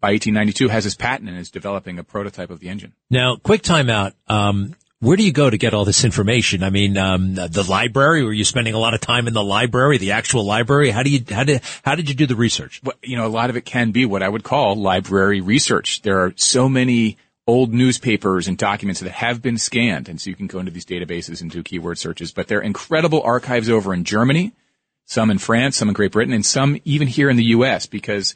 by 0.00 0.12
1892 0.12 0.68
has 0.68 0.84
his 0.84 0.94
patent 0.94 1.28
and 1.28 1.38
is 1.38 1.50
developing 1.50 1.98
a 1.98 2.04
prototype 2.04 2.50
of 2.50 2.60
the 2.60 2.68
engine. 2.68 2.92
Now, 3.10 3.36
quick 3.36 3.62
timeout. 3.62 4.12
Um, 4.28 4.76
where 5.00 5.16
do 5.16 5.22
you 5.22 5.32
go 5.32 5.50
to 5.50 5.58
get 5.58 5.74
all 5.74 5.84
this 5.84 6.04
information? 6.04 6.62
I 6.62 6.70
mean, 6.70 6.96
um, 6.96 7.34
the 7.34 7.64
library. 7.68 8.22
Were 8.22 8.32
you 8.32 8.44
spending 8.44 8.72
a 8.72 8.78
lot 8.78 8.94
of 8.94 9.00
time 9.00 9.26
in 9.28 9.34
the 9.34 9.44
library, 9.44 9.98
the 9.98 10.12
actual 10.12 10.44
library? 10.44 10.90
How 10.90 11.02
do 11.02 11.10
you 11.10 11.22
how 11.28 11.44
did 11.44 11.60
how 11.82 11.94
did 11.94 12.08
you 12.08 12.14
do 12.14 12.26
the 12.26 12.36
research? 12.36 12.80
Well, 12.82 12.96
you 13.02 13.16
know, 13.16 13.26
a 13.26 13.28
lot 13.28 13.50
of 13.50 13.56
it 13.56 13.66
can 13.66 13.90
be 13.90 14.06
what 14.06 14.22
I 14.22 14.28
would 14.28 14.44
call 14.44 14.76
library 14.76 15.42
research. 15.42 16.00
There 16.02 16.20
are 16.20 16.32
so 16.36 16.70
many 16.70 17.18
old 17.46 17.74
newspapers 17.74 18.48
and 18.48 18.56
documents 18.56 19.00
that 19.00 19.12
have 19.12 19.42
been 19.42 19.58
scanned. 19.58 20.08
And 20.08 20.20
so 20.20 20.30
you 20.30 20.36
can 20.36 20.46
go 20.46 20.58
into 20.58 20.72
these 20.72 20.86
databases 20.86 21.42
and 21.42 21.50
do 21.50 21.62
keyword 21.62 21.98
searches, 21.98 22.32
but 22.32 22.48
there 22.48 22.58
are 22.58 22.62
incredible 22.62 23.22
archives 23.22 23.68
over 23.68 23.92
in 23.92 24.04
Germany, 24.04 24.52
some 25.04 25.30
in 25.30 25.38
France, 25.38 25.76
some 25.76 25.88
in 25.88 25.94
Great 25.94 26.12
Britain, 26.12 26.32
and 26.32 26.44
some 26.44 26.80
even 26.84 27.08
here 27.08 27.28
in 27.28 27.36
the 27.36 27.44
U.S. 27.44 27.86
because 27.86 28.34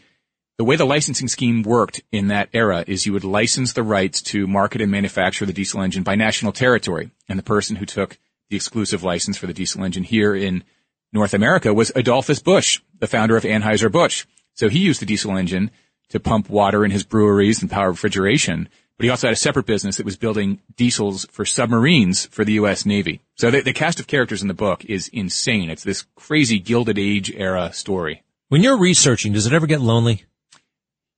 the 0.58 0.64
way 0.64 0.76
the 0.76 0.84
licensing 0.84 1.28
scheme 1.28 1.62
worked 1.62 2.02
in 2.12 2.28
that 2.28 2.50
era 2.52 2.84
is 2.86 3.06
you 3.06 3.12
would 3.12 3.24
license 3.24 3.72
the 3.72 3.82
rights 3.82 4.20
to 4.20 4.46
market 4.46 4.82
and 4.82 4.90
manufacture 4.90 5.46
the 5.46 5.52
diesel 5.52 5.80
engine 5.80 6.02
by 6.02 6.14
national 6.14 6.52
territory. 6.52 7.10
And 7.28 7.38
the 7.38 7.44
person 7.44 7.76
who 7.76 7.86
took 7.86 8.18
the 8.50 8.56
exclusive 8.56 9.02
license 9.02 9.38
for 9.38 9.46
the 9.46 9.54
diesel 9.54 9.84
engine 9.84 10.02
here 10.02 10.34
in 10.34 10.64
North 11.12 11.32
America 11.32 11.72
was 11.72 11.92
Adolphus 11.94 12.40
Busch, 12.40 12.80
the 12.98 13.06
founder 13.06 13.36
of 13.36 13.44
Anheuser-Busch. 13.44 14.26
So 14.54 14.68
he 14.68 14.80
used 14.80 15.00
the 15.00 15.06
diesel 15.06 15.36
engine 15.36 15.70
to 16.08 16.20
pump 16.20 16.50
water 16.50 16.84
in 16.84 16.90
his 16.90 17.04
breweries 17.04 17.62
and 17.62 17.70
power 17.70 17.90
refrigeration 17.90 18.68
but 18.98 19.04
he 19.04 19.10
also 19.10 19.28
had 19.28 19.32
a 19.32 19.36
separate 19.36 19.64
business 19.64 19.96
that 19.96 20.04
was 20.04 20.16
building 20.16 20.60
diesels 20.76 21.24
for 21.30 21.44
submarines 21.44 22.26
for 22.26 22.44
the 22.44 22.54
U.S. 22.54 22.84
Navy. 22.84 23.20
So 23.36 23.50
the, 23.50 23.60
the, 23.60 23.72
cast 23.72 24.00
of 24.00 24.08
characters 24.08 24.42
in 24.42 24.48
the 24.48 24.54
book 24.54 24.84
is 24.84 25.08
insane. 25.08 25.70
It's 25.70 25.84
this 25.84 26.04
crazy 26.16 26.58
Gilded 26.58 26.98
Age 26.98 27.30
era 27.30 27.72
story. 27.72 28.24
When 28.48 28.60
you're 28.60 28.76
researching, 28.76 29.32
does 29.32 29.46
it 29.46 29.52
ever 29.52 29.68
get 29.68 29.80
lonely? 29.80 30.24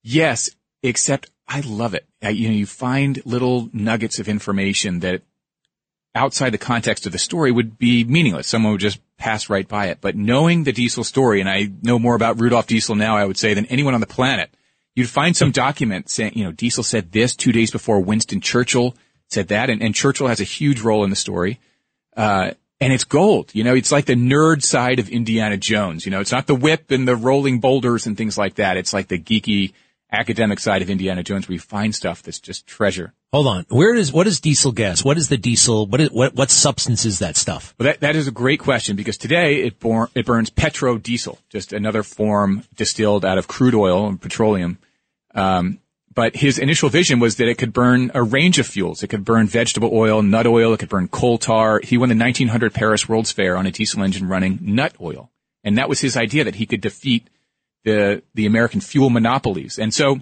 Yes, 0.02 0.50
except 0.82 1.30
I 1.48 1.60
love 1.60 1.94
it. 1.94 2.06
I, 2.22 2.30
you 2.30 2.48
know, 2.48 2.54
you 2.54 2.66
find 2.66 3.24
little 3.24 3.70
nuggets 3.72 4.18
of 4.18 4.28
information 4.28 5.00
that 5.00 5.22
outside 6.14 6.50
the 6.50 6.58
context 6.58 7.06
of 7.06 7.12
the 7.12 7.18
story 7.18 7.50
would 7.50 7.78
be 7.78 8.04
meaningless. 8.04 8.46
Someone 8.46 8.72
would 8.72 8.80
just 8.80 9.00
pass 9.16 9.48
right 9.48 9.66
by 9.66 9.86
it. 9.86 10.02
But 10.02 10.16
knowing 10.16 10.64
the 10.64 10.72
Diesel 10.72 11.04
story, 11.04 11.40
and 11.40 11.48
I 11.48 11.70
know 11.82 11.98
more 11.98 12.14
about 12.14 12.40
Rudolf 12.40 12.66
Diesel 12.66 12.94
now, 12.94 13.16
I 13.16 13.24
would 13.24 13.38
say, 13.38 13.54
than 13.54 13.66
anyone 13.66 13.94
on 13.94 14.00
the 14.00 14.06
planet, 14.06 14.50
you'd 14.94 15.08
find 15.08 15.36
some 15.36 15.50
document 15.50 16.08
saying, 16.08 16.32
you 16.34 16.44
know, 16.44 16.52
Diesel 16.52 16.84
said 16.84 17.12
this 17.12 17.34
two 17.34 17.52
days 17.52 17.70
before 17.70 18.00
Winston 18.00 18.40
Churchill 18.40 18.94
said 19.28 19.48
that, 19.48 19.70
and, 19.70 19.82
and 19.82 19.94
Churchill 19.94 20.26
has 20.26 20.40
a 20.40 20.44
huge 20.44 20.80
role 20.80 21.04
in 21.04 21.10
the 21.10 21.16
story. 21.16 21.60
Uh, 22.16 22.52
and 22.80 22.92
it's 22.92 23.04
gold. 23.04 23.54
You 23.54 23.62
know, 23.62 23.74
it's 23.74 23.92
like 23.92 24.06
the 24.06 24.14
nerd 24.14 24.62
side 24.62 24.98
of 24.98 25.08
Indiana 25.08 25.56
Jones. 25.56 26.04
You 26.04 26.10
know, 26.10 26.20
it's 26.20 26.32
not 26.32 26.46
the 26.46 26.54
whip 26.54 26.90
and 26.90 27.06
the 27.06 27.16
rolling 27.16 27.60
boulders 27.60 28.06
and 28.06 28.16
things 28.16 28.38
like 28.38 28.54
that. 28.54 28.76
It's 28.76 28.92
like 28.92 29.08
the 29.08 29.18
geeky 29.18 29.72
academic 30.10 30.58
side 30.58 30.82
of 30.82 30.90
Indiana 30.90 31.22
Jones 31.22 31.48
where 31.48 31.54
you 31.54 31.60
find 31.60 31.94
stuff 31.94 32.22
that's 32.22 32.40
just 32.40 32.66
treasure. 32.66 33.12
Hold 33.32 33.46
on. 33.46 33.66
Where 33.68 33.94
is, 33.94 34.12
what 34.12 34.26
is 34.26 34.40
diesel 34.40 34.72
gas? 34.72 35.04
What 35.04 35.16
is 35.16 35.28
the 35.28 35.36
diesel? 35.36 35.86
What 35.86 36.00
is, 36.00 36.10
what, 36.10 36.34
what 36.34 36.50
substance 36.50 37.04
is 37.04 37.20
that 37.20 37.36
stuff? 37.36 37.74
Well, 37.78 37.84
that, 37.84 38.00
that 38.00 38.16
is 38.16 38.26
a 38.26 38.32
great 38.32 38.58
question 38.58 38.96
because 38.96 39.16
today 39.16 39.62
it, 39.62 39.78
born, 39.78 40.08
it 40.16 40.26
burns 40.26 40.50
petrodiesel, 40.50 41.38
just 41.48 41.72
another 41.72 42.02
form 42.02 42.64
distilled 42.74 43.24
out 43.24 43.38
of 43.38 43.46
crude 43.46 43.74
oil 43.74 44.08
and 44.08 44.20
petroleum. 44.20 44.78
Um, 45.32 45.78
but 46.12 46.34
his 46.34 46.58
initial 46.58 46.88
vision 46.88 47.20
was 47.20 47.36
that 47.36 47.46
it 47.46 47.56
could 47.56 47.72
burn 47.72 48.10
a 48.14 48.22
range 48.22 48.58
of 48.58 48.66
fuels. 48.66 49.04
It 49.04 49.08
could 49.08 49.24
burn 49.24 49.46
vegetable 49.46 49.90
oil, 49.92 50.22
nut 50.22 50.48
oil. 50.48 50.72
It 50.72 50.80
could 50.80 50.88
burn 50.88 51.06
coal 51.06 51.38
tar. 51.38 51.80
He 51.84 51.96
won 51.96 52.08
the 52.08 52.16
1900 52.16 52.74
Paris 52.74 53.08
World's 53.08 53.30
Fair 53.30 53.56
on 53.56 53.64
a 53.64 53.70
diesel 53.70 54.02
engine 54.02 54.26
running 54.26 54.58
nut 54.60 54.96
oil. 55.00 55.30
And 55.62 55.78
that 55.78 55.88
was 55.88 56.00
his 56.00 56.16
idea 56.16 56.42
that 56.42 56.56
he 56.56 56.66
could 56.66 56.80
defeat 56.80 57.30
the, 57.84 58.24
the 58.34 58.46
American 58.46 58.80
fuel 58.80 59.08
monopolies. 59.08 59.78
And 59.78 59.94
so 59.94 60.18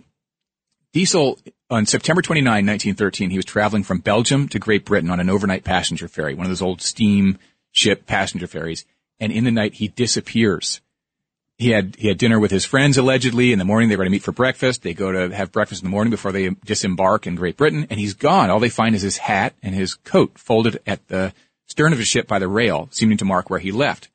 Diesel, 0.92 1.38
on 1.70 1.86
September 1.86 2.22
29, 2.22 2.44
1913, 2.44 3.30
he 3.30 3.36
was 3.36 3.44
traveling 3.44 3.82
from 3.82 3.98
Belgium 3.98 4.48
to 4.48 4.58
Great 4.58 4.84
Britain 4.84 5.10
on 5.10 5.20
an 5.20 5.30
overnight 5.30 5.64
passenger 5.64 6.08
ferry, 6.08 6.34
one 6.34 6.46
of 6.46 6.50
those 6.50 6.62
old 6.62 6.80
steam 6.80 7.38
ship 7.72 8.06
passenger 8.06 8.46
ferries. 8.46 8.84
And 9.20 9.32
in 9.32 9.44
the 9.44 9.50
night, 9.50 9.74
he 9.74 9.88
disappears 9.88 10.80
he 11.58 11.70
had 11.70 11.96
he 11.98 12.06
had 12.06 12.18
dinner 12.18 12.38
with 12.38 12.52
his 12.52 12.64
friends 12.64 12.96
allegedly. 12.96 13.52
In 13.52 13.58
the 13.58 13.64
morning, 13.64 13.88
they 13.88 13.96
were 13.96 14.04
going 14.04 14.12
to 14.12 14.16
meet 14.16 14.22
for 14.22 14.32
breakfast. 14.32 14.82
They 14.82 14.94
go 14.94 15.10
to 15.10 15.34
have 15.34 15.50
breakfast 15.50 15.82
in 15.82 15.86
the 15.86 15.90
morning 15.90 16.12
before 16.12 16.30
they 16.30 16.50
disembark 16.64 17.26
in 17.26 17.34
Great 17.34 17.56
Britain, 17.56 17.88
and 17.90 17.98
he's 17.98 18.14
gone. 18.14 18.48
All 18.48 18.60
they 18.60 18.68
find 18.68 18.94
is 18.94 19.02
his 19.02 19.18
hat 19.18 19.54
and 19.60 19.74
his 19.74 19.94
coat 19.94 20.38
folded 20.38 20.80
at 20.86 21.06
the 21.08 21.34
stern 21.66 21.92
of 21.92 21.98
his 21.98 22.06
ship 22.06 22.28
by 22.28 22.38
the 22.38 22.48
rail, 22.48 22.88
seeming 22.92 23.18
to 23.18 23.24
mark 23.24 23.50
where 23.50 23.58
he 23.58 23.72
left. 23.72 24.08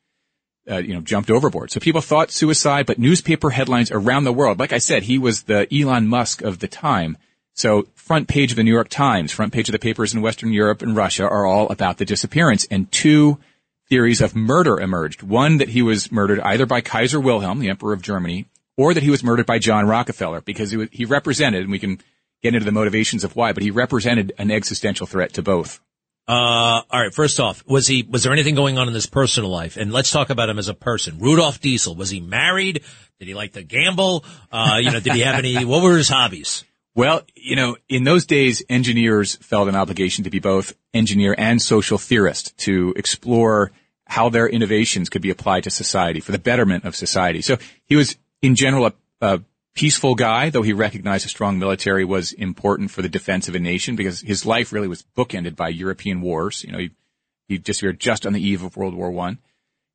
Uh, 0.71 0.77
you 0.77 0.93
know, 0.93 1.01
jumped 1.01 1.29
overboard. 1.29 1.69
So 1.71 1.81
people 1.81 1.99
thought 1.99 2.31
suicide, 2.31 2.85
but 2.85 2.97
newspaper 2.97 3.49
headlines 3.49 3.91
around 3.91 4.23
the 4.23 4.31
world, 4.31 4.59
like 4.59 4.71
I 4.71 4.77
said, 4.77 5.03
he 5.03 5.17
was 5.17 5.43
the 5.43 5.67
Elon 5.69 6.07
Musk 6.07 6.41
of 6.41 6.59
the 6.59 6.69
time. 6.69 7.17
So 7.53 7.87
front 7.93 8.27
page 8.27 8.51
of 8.51 8.57
the 8.57 8.63
New 8.63 8.73
York 8.73 8.89
Times, 8.89 9.31
front 9.31 9.53
page 9.53 9.69
of 9.69 9.73
the 9.73 9.79
papers 9.79 10.13
in 10.13 10.21
Western 10.21 10.51
Europe 10.51 10.81
and 10.81 10.95
Russia 10.95 11.23
are 11.23 11.45
all 11.45 11.69
about 11.69 11.97
the 11.97 12.05
disappearance. 12.05 12.65
And 12.69 12.91
two 12.91 13.39
theories 13.87 14.21
of 14.21 14.35
murder 14.35 14.79
emerged. 14.79 15.21
One 15.21 15.57
that 15.57 15.69
he 15.69 15.81
was 15.81 16.11
murdered 16.11 16.39
either 16.39 16.65
by 16.65 16.81
Kaiser 16.81 17.19
Wilhelm, 17.19 17.59
the 17.59 17.69
Emperor 17.69 17.93
of 17.93 18.01
Germany, 18.01 18.47
or 18.75 18.93
that 18.93 19.03
he 19.03 19.11
was 19.11 19.23
murdered 19.23 19.45
by 19.45 19.59
John 19.59 19.85
Rockefeller 19.85 20.41
because 20.41 20.71
he, 20.71 20.87
he 20.91 21.05
represented, 21.05 21.61
and 21.61 21.71
we 21.71 21.79
can 21.79 21.99
get 22.41 22.55
into 22.55 22.65
the 22.65 22.71
motivations 22.71 23.23
of 23.23 23.35
why, 23.35 23.53
but 23.53 23.63
he 23.63 23.71
represented 23.71 24.33
an 24.37 24.51
existential 24.51 25.05
threat 25.05 25.33
to 25.33 25.41
both. 25.41 25.79
Uh, 26.27 26.81
all 26.89 27.01
right. 27.01 27.13
First 27.13 27.39
off, 27.39 27.63
was 27.67 27.85
he, 27.85 28.03
was 28.03 28.23
there 28.23 28.33
anything 28.33 28.55
going 28.55 28.77
on 28.77 28.87
in 28.87 28.93
his 28.93 29.05
personal 29.05 29.49
life? 29.49 29.77
And 29.77 29.91
let's 29.91 30.09
talk 30.09 30.29
about 30.29 30.49
him 30.49 30.57
as 30.57 30.69
a 30.69 30.73
person. 30.73 31.19
Rudolph 31.19 31.59
Diesel, 31.59 31.95
was 31.95 32.09
he 32.09 32.19
married? 32.19 32.83
Did 33.19 33.27
he 33.27 33.33
like 33.33 33.53
to 33.53 33.63
gamble? 33.63 34.25
Uh, 34.51 34.79
you 34.81 34.91
know, 34.91 34.99
did 34.99 35.13
he 35.13 35.21
have 35.21 35.35
any, 35.35 35.65
what 35.65 35.83
were 35.83 35.97
his 35.97 36.09
hobbies? 36.09 36.63
Well, 36.95 37.23
you 37.35 37.55
know, 37.55 37.77
in 37.89 38.03
those 38.03 38.25
days, 38.25 38.61
engineers 38.69 39.35
felt 39.37 39.67
an 39.67 39.75
obligation 39.75 40.25
to 40.25 40.29
be 40.29 40.39
both 40.39 40.75
engineer 40.93 41.33
and 41.37 41.61
social 41.61 41.97
theorist 41.97 42.55
to 42.59 42.93
explore 42.95 43.71
how 44.05 44.29
their 44.29 44.47
innovations 44.47 45.09
could 45.09 45.21
be 45.21 45.31
applied 45.31 45.63
to 45.63 45.71
society 45.71 46.19
for 46.19 46.31
the 46.31 46.37
betterment 46.37 46.85
of 46.85 46.95
society. 46.95 47.41
So 47.41 47.57
he 47.85 47.95
was 47.95 48.15
in 48.43 48.53
general 48.55 48.85
a, 48.85 48.93
a 49.21 49.41
peaceful 49.73 50.13
guy, 50.13 50.51
though 50.51 50.61
he 50.61 50.73
recognized 50.73 51.25
a 51.25 51.29
strong 51.29 51.57
military 51.57 52.05
was 52.05 52.31
important 52.33 52.91
for 52.91 53.01
the 53.01 53.09
defense 53.09 53.47
of 53.47 53.55
a 53.55 53.59
nation 53.59 53.95
because 53.95 54.21
his 54.21 54.45
life 54.45 54.71
really 54.71 54.87
was 54.87 55.03
bookended 55.17 55.55
by 55.55 55.69
European 55.69 56.21
wars. 56.21 56.63
You 56.63 56.73
know, 56.73 56.77
he, 56.77 56.91
he 57.47 57.57
disappeared 57.57 57.99
just 57.99 58.27
on 58.27 58.33
the 58.33 58.41
eve 58.41 58.61
of 58.61 58.77
World 58.77 58.93
War 58.93 59.09
One. 59.09 59.39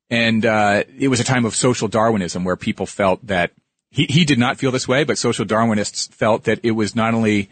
And, 0.09 0.45
uh, 0.45 0.83
it 0.97 1.07
was 1.07 1.19
a 1.19 1.23
time 1.23 1.45
of 1.45 1.55
social 1.55 1.87
Darwinism 1.87 2.43
where 2.43 2.57
people 2.57 2.87
felt 2.87 3.25
that 3.27 3.51
he, 3.91 4.05
he 4.05 4.25
did 4.25 4.39
not 4.39 4.57
feel 4.57 4.71
this 4.71 4.87
way, 4.87 5.03
but 5.03 5.17
social 5.17 5.45
Darwinists 5.45 6.11
felt 6.11 6.43
that 6.43 6.59
it 6.63 6.71
was 6.71 6.95
not 6.95 7.13
only 7.13 7.49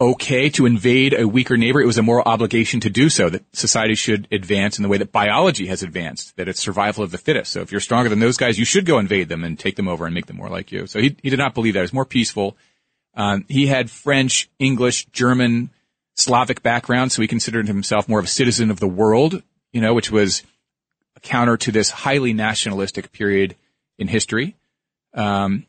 okay 0.00 0.48
to 0.48 0.64
invade 0.64 1.12
a 1.12 1.28
weaker 1.28 1.58
neighbor. 1.58 1.80
It 1.80 1.86
was 1.86 1.98
a 1.98 2.02
moral 2.02 2.22
obligation 2.24 2.80
to 2.80 2.90
do 2.90 3.10
so, 3.10 3.28
that 3.28 3.44
society 3.54 3.94
should 3.94 4.26
advance 4.32 4.78
in 4.78 4.82
the 4.82 4.88
way 4.88 4.96
that 4.96 5.12
biology 5.12 5.66
has 5.66 5.82
advanced, 5.82 6.36
that 6.36 6.48
it's 6.48 6.60
survival 6.60 7.04
of 7.04 7.10
the 7.10 7.18
fittest. 7.18 7.52
So 7.52 7.60
if 7.60 7.70
you're 7.70 7.82
stronger 7.82 8.08
than 8.08 8.20
those 8.20 8.38
guys, 8.38 8.58
you 8.58 8.64
should 8.64 8.86
go 8.86 8.98
invade 8.98 9.28
them 9.28 9.44
and 9.44 9.58
take 9.58 9.76
them 9.76 9.88
over 9.88 10.06
and 10.06 10.14
make 10.14 10.26
them 10.26 10.36
more 10.36 10.48
like 10.48 10.72
you. 10.72 10.86
So 10.86 11.00
he, 11.00 11.16
he 11.22 11.28
did 11.28 11.38
not 11.38 11.52
believe 11.52 11.74
that. 11.74 11.80
It 11.80 11.82
was 11.82 11.92
more 11.92 12.06
peaceful. 12.06 12.56
Um, 13.14 13.44
he 13.48 13.66
had 13.66 13.90
French, 13.90 14.48
English, 14.58 15.06
German, 15.06 15.70
Slavic 16.14 16.62
background, 16.62 17.12
so 17.12 17.20
he 17.20 17.28
considered 17.28 17.66
himself 17.66 18.08
more 18.08 18.18
of 18.18 18.24
a 18.24 18.28
citizen 18.28 18.70
of 18.70 18.80
the 18.80 18.88
world, 18.88 19.42
you 19.72 19.80
know, 19.80 19.92
which 19.92 20.10
was 20.10 20.42
a 21.16 21.20
counter 21.20 21.56
to 21.58 21.72
this 21.72 21.90
highly 21.90 22.32
nationalistic 22.32 23.12
period 23.12 23.56
in 23.98 24.08
history. 24.08 24.56
Um, 25.14 25.66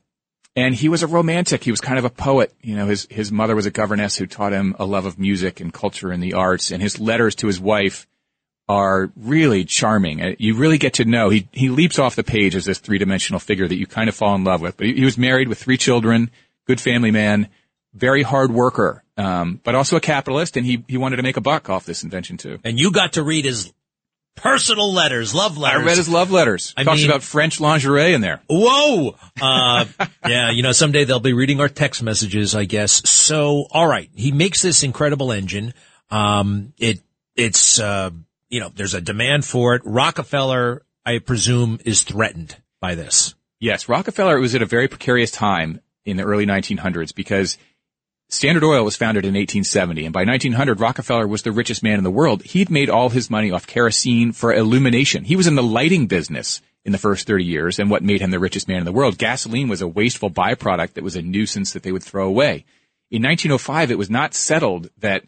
and 0.56 0.76
he 0.76 0.90
was 0.90 1.02
a 1.02 1.08
romantic. 1.08 1.64
He 1.64 1.72
was 1.72 1.80
kind 1.80 1.98
of 1.98 2.06
a 2.06 2.10
poet. 2.10 2.54
You 2.62 2.76
know, 2.76 2.88
his, 2.88 3.08
his 3.10 3.32
mother 3.32 3.56
was 3.56 3.66
a 3.66 3.72
governess 3.72 4.18
who 4.18 4.28
taught 4.28 4.52
him 4.52 4.76
a 4.80 4.86
love 4.86 5.06
of 5.06 5.18
music 5.18 5.62
and 5.62 5.74
culture 5.74 6.12
and 6.12 6.22
the 6.22 6.34
arts. 6.34 6.72
And 6.72 6.82
his 6.82 7.00
letters 7.00 7.36
to 7.36 7.48
his 7.48 7.60
wife 7.60 8.06
are 8.68 9.12
really 9.16 9.64
charming. 9.64 10.22
Uh, 10.22 10.36
you 10.38 10.56
really 10.56 10.78
get 10.78 10.96
to 10.96 11.06
know. 11.06 11.30
He, 11.30 11.48
he 11.52 11.70
leaps 11.70 12.00
off 12.00 12.16
the 12.16 12.24
page 12.24 12.56
as 12.56 12.66
this 12.66 12.80
three 12.80 12.98
dimensional 12.98 13.40
figure 13.40 13.68
that 13.68 13.78
you 13.78 13.88
kind 13.88 14.10
of 14.10 14.16
fall 14.16 14.36
in 14.36 14.44
love 14.44 14.62
with. 14.62 14.78
But 14.78 14.88
he, 14.88 14.94
he 14.96 15.06
was 15.06 15.18
married 15.18 15.48
with 15.48 15.58
three 15.58 15.78
children, 15.78 16.30
good 16.68 16.82
family 16.82 17.12
man, 17.12 17.48
very 17.94 18.24
hard 18.24 18.52
worker, 18.52 19.04
um, 19.18 19.62
but 19.64 19.76
also 19.76 19.96
a 19.96 20.02
capitalist. 20.02 20.58
And 20.58 20.66
he, 20.66 20.84
he 20.88 20.98
wanted 20.98 21.18
to 21.18 21.24
make 21.24 21.38
a 21.38 21.42
buck 21.42 21.70
off 21.70 21.86
this 21.86 22.04
invention 22.04 22.38
too. 22.38 22.60
And 22.64 22.78
you 22.78 22.92
got 22.92 23.14
to 23.14 23.24
read 23.24 23.46
his 23.46 23.74
personal 24.36 24.94
letters, 24.94 25.36
love 25.36 25.58
letters. 25.58 25.82
I 25.82 25.86
read 25.86 25.98
his 25.98 26.10
love 26.10 26.32
letters. 26.32 26.74
I 26.78 26.84
Talks 26.84 27.02
mean, 27.02 27.10
about 27.10 27.24
French 27.24 27.60
lingerie 27.60 28.14
in 28.14 28.22
there. 28.22 28.42
Whoa! 28.50 29.16
Uh, 29.42 29.86
yeah, 30.28 30.52
you 30.52 30.64
know, 30.64 30.72
someday 30.72 31.04
they'll 31.04 31.20
be 31.20 31.34
reading 31.34 31.60
our 31.60 31.70
text 31.70 32.04
messages, 32.04 32.56
I 32.56 32.66
guess. 32.66 33.10
So, 33.10 33.66
all 33.72 33.88
right, 33.88 34.10
he 34.16 34.32
makes 34.32 34.62
this 34.62 34.84
incredible 34.84 35.32
engine. 35.32 35.74
Um, 36.10 36.74
it, 36.78 37.02
it's, 37.36 37.80
uh, 37.80 38.12
you 38.50 38.60
know, 38.60 38.70
there's 38.74 38.94
a 38.94 39.02
demand 39.02 39.46
for 39.46 39.76
it. 39.76 39.82
Rockefeller, 39.86 40.84
I 41.06 41.20
presume, 41.20 41.80
is 41.86 42.04
threatened 42.04 42.58
by 42.80 42.96
this. 42.96 43.36
Yes, 43.60 43.88
Rockefeller 43.88 44.40
was 44.40 44.56
at 44.56 44.62
a 44.62 44.66
very 44.66 44.88
precarious 44.88 45.32
time 45.32 45.82
in 46.04 46.18
the 46.18 46.24
early 46.24 46.46
1900s 46.46 47.14
because 47.14 47.58
Standard 48.34 48.64
Oil 48.64 48.86
was 48.86 48.96
founded 48.96 49.26
in 49.26 49.34
1870, 49.34 50.06
and 50.06 50.14
by 50.14 50.24
1900, 50.24 50.80
Rockefeller 50.80 51.28
was 51.28 51.42
the 51.42 51.52
richest 51.52 51.84
man 51.84 51.98
in 51.98 52.06
the 52.06 52.10
world. 52.10 52.42
He'd 52.44 52.70
made 52.70 52.90
all 52.90 53.10
his 53.10 53.30
money 53.30 53.52
off 53.52 53.68
kerosene 53.68 54.32
for 54.32 54.54
illumination. 54.54 55.26
He 55.26 55.36
was 55.36 55.48
in 55.48 55.56
the 55.56 55.62
lighting 55.62 56.08
business 56.08 56.62
in 56.86 56.94
the 56.94 56.98
first 56.98 57.28
30 57.28 57.44
years, 57.44 57.78
and 57.78 57.92
what 57.92 58.04
made 58.04 58.22
him 58.22 58.32
the 58.32 58.40
richest 58.40 58.70
man 58.70 58.78
in 58.78 58.86
the 58.86 58.94
world. 58.94 59.18
Gasoline 59.18 59.68
was 59.68 59.82
a 59.82 59.88
wasteful 59.88 60.32
byproduct 60.32 60.94
that 60.94 61.04
was 61.04 61.18
a 61.18 61.22
nuisance 61.22 61.74
that 61.74 61.84
they 61.84 61.92
would 61.92 62.04
throw 62.04 62.26
away. 62.26 62.64
In 63.12 63.22
1905, 63.22 63.92
it 63.92 63.98
was 63.98 64.10
not 64.10 64.34
settled 64.34 64.90
that 65.00 65.24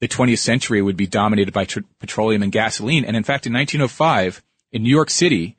the 0.00 0.08
20th 0.08 0.38
century 0.38 0.82
would 0.82 0.96
be 0.96 1.06
dominated 1.06 1.54
by 1.54 1.64
tr- 1.64 1.80
petroleum 2.00 2.42
and 2.42 2.52
gasoline. 2.52 3.06
And 3.06 3.16
in 3.16 3.24
fact, 3.24 3.46
in 3.46 3.54
1905, 3.54 4.42
in 4.72 4.82
New 4.82 4.90
York 4.90 5.08
City, 5.08 5.56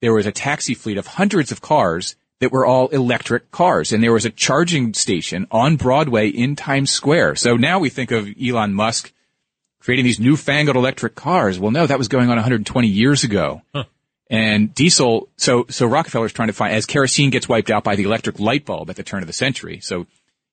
there 0.00 0.14
was 0.14 0.26
a 0.26 0.32
taxi 0.32 0.74
fleet 0.74 0.96
of 0.96 1.08
hundreds 1.08 1.50
of 1.50 1.60
cars 1.60 2.14
that 2.40 2.52
were 2.52 2.66
all 2.66 2.88
electric 2.88 3.50
cars. 3.50 3.92
And 3.92 4.02
there 4.02 4.12
was 4.12 4.24
a 4.24 4.30
charging 4.30 4.94
station 4.94 5.46
on 5.50 5.76
Broadway 5.76 6.28
in 6.28 6.56
Times 6.56 6.90
Square. 6.90 7.36
So 7.36 7.56
now 7.56 7.78
we 7.78 7.88
think 7.88 8.10
of 8.10 8.28
Elon 8.40 8.74
Musk 8.74 9.12
creating 9.80 10.04
these 10.04 10.20
newfangled 10.20 10.76
electric 10.76 11.14
cars. 11.14 11.58
Well, 11.58 11.70
no, 11.70 11.86
that 11.86 11.98
was 11.98 12.08
going 12.08 12.28
on 12.28 12.36
120 12.36 12.88
years 12.88 13.24
ago. 13.24 13.62
Huh. 13.74 13.84
And 14.28 14.74
diesel, 14.74 15.28
so, 15.36 15.66
so 15.70 15.86
Rockefeller's 15.86 16.32
trying 16.32 16.48
to 16.48 16.52
find, 16.52 16.74
as 16.74 16.84
kerosene 16.84 17.30
gets 17.30 17.48
wiped 17.48 17.70
out 17.70 17.84
by 17.84 17.94
the 17.94 18.02
electric 18.02 18.40
light 18.40 18.66
bulb 18.66 18.90
at 18.90 18.96
the 18.96 19.04
turn 19.04 19.22
of 19.22 19.28
the 19.28 19.32
century. 19.32 19.78
So, 19.80 20.06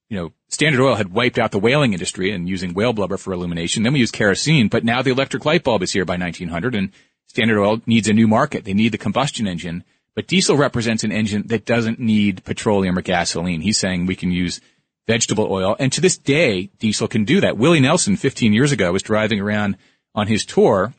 you 0.09 0.17
know, 0.17 0.31
Standard 0.49 0.81
Oil 0.81 0.93
had 0.93 1.11
wiped 1.11 1.39
out 1.39 1.51
the 1.51 1.57
whaling 1.57 1.93
industry 1.93 2.29
and 2.29 2.47
using 2.47 2.75
whale 2.75 2.93
blubber 2.93 3.17
for 3.17 3.33
illumination. 3.33 3.81
Then 3.81 3.93
we 3.93 3.99
use 3.99 4.11
kerosene, 4.11 4.67
but 4.67 4.83
now 4.83 5.01
the 5.01 5.09
electric 5.09 5.43
light 5.45 5.63
bulb 5.63 5.81
is 5.81 5.91
here 5.91 6.05
by 6.05 6.17
1900 6.17 6.75
and 6.75 6.91
Standard 7.25 7.59
Oil 7.59 7.81
needs 7.87 8.07
a 8.07 8.13
new 8.13 8.27
market. 8.27 8.63
They 8.63 8.75
need 8.75 8.91
the 8.91 8.99
combustion 8.99 9.47
engine 9.47 9.83
but 10.15 10.27
diesel 10.27 10.57
represents 10.57 11.03
an 11.03 11.11
engine 11.11 11.47
that 11.47 11.65
doesn't 11.65 11.99
need 11.99 12.43
petroleum 12.43 12.97
or 12.97 13.01
gasoline. 13.01 13.61
He's 13.61 13.77
saying 13.77 14.05
we 14.05 14.15
can 14.15 14.31
use 14.31 14.61
vegetable 15.07 15.51
oil. 15.51 15.75
And 15.79 15.91
to 15.93 16.01
this 16.01 16.17
day, 16.17 16.69
diesel 16.79 17.07
can 17.07 17.25
do 17.25 17.41
that. 17.41 17.57
Willie 17.57 17.79
Nelson 17.79 18.15
15 18.15 18.53
years 18.53 18.71
ago 18.71 18.91
was 18.91 19.03
driving 19.03 19.39
around 19.39 19.77
on 20.15 20.27
his 20.27 20.45
tour 20.45 20.93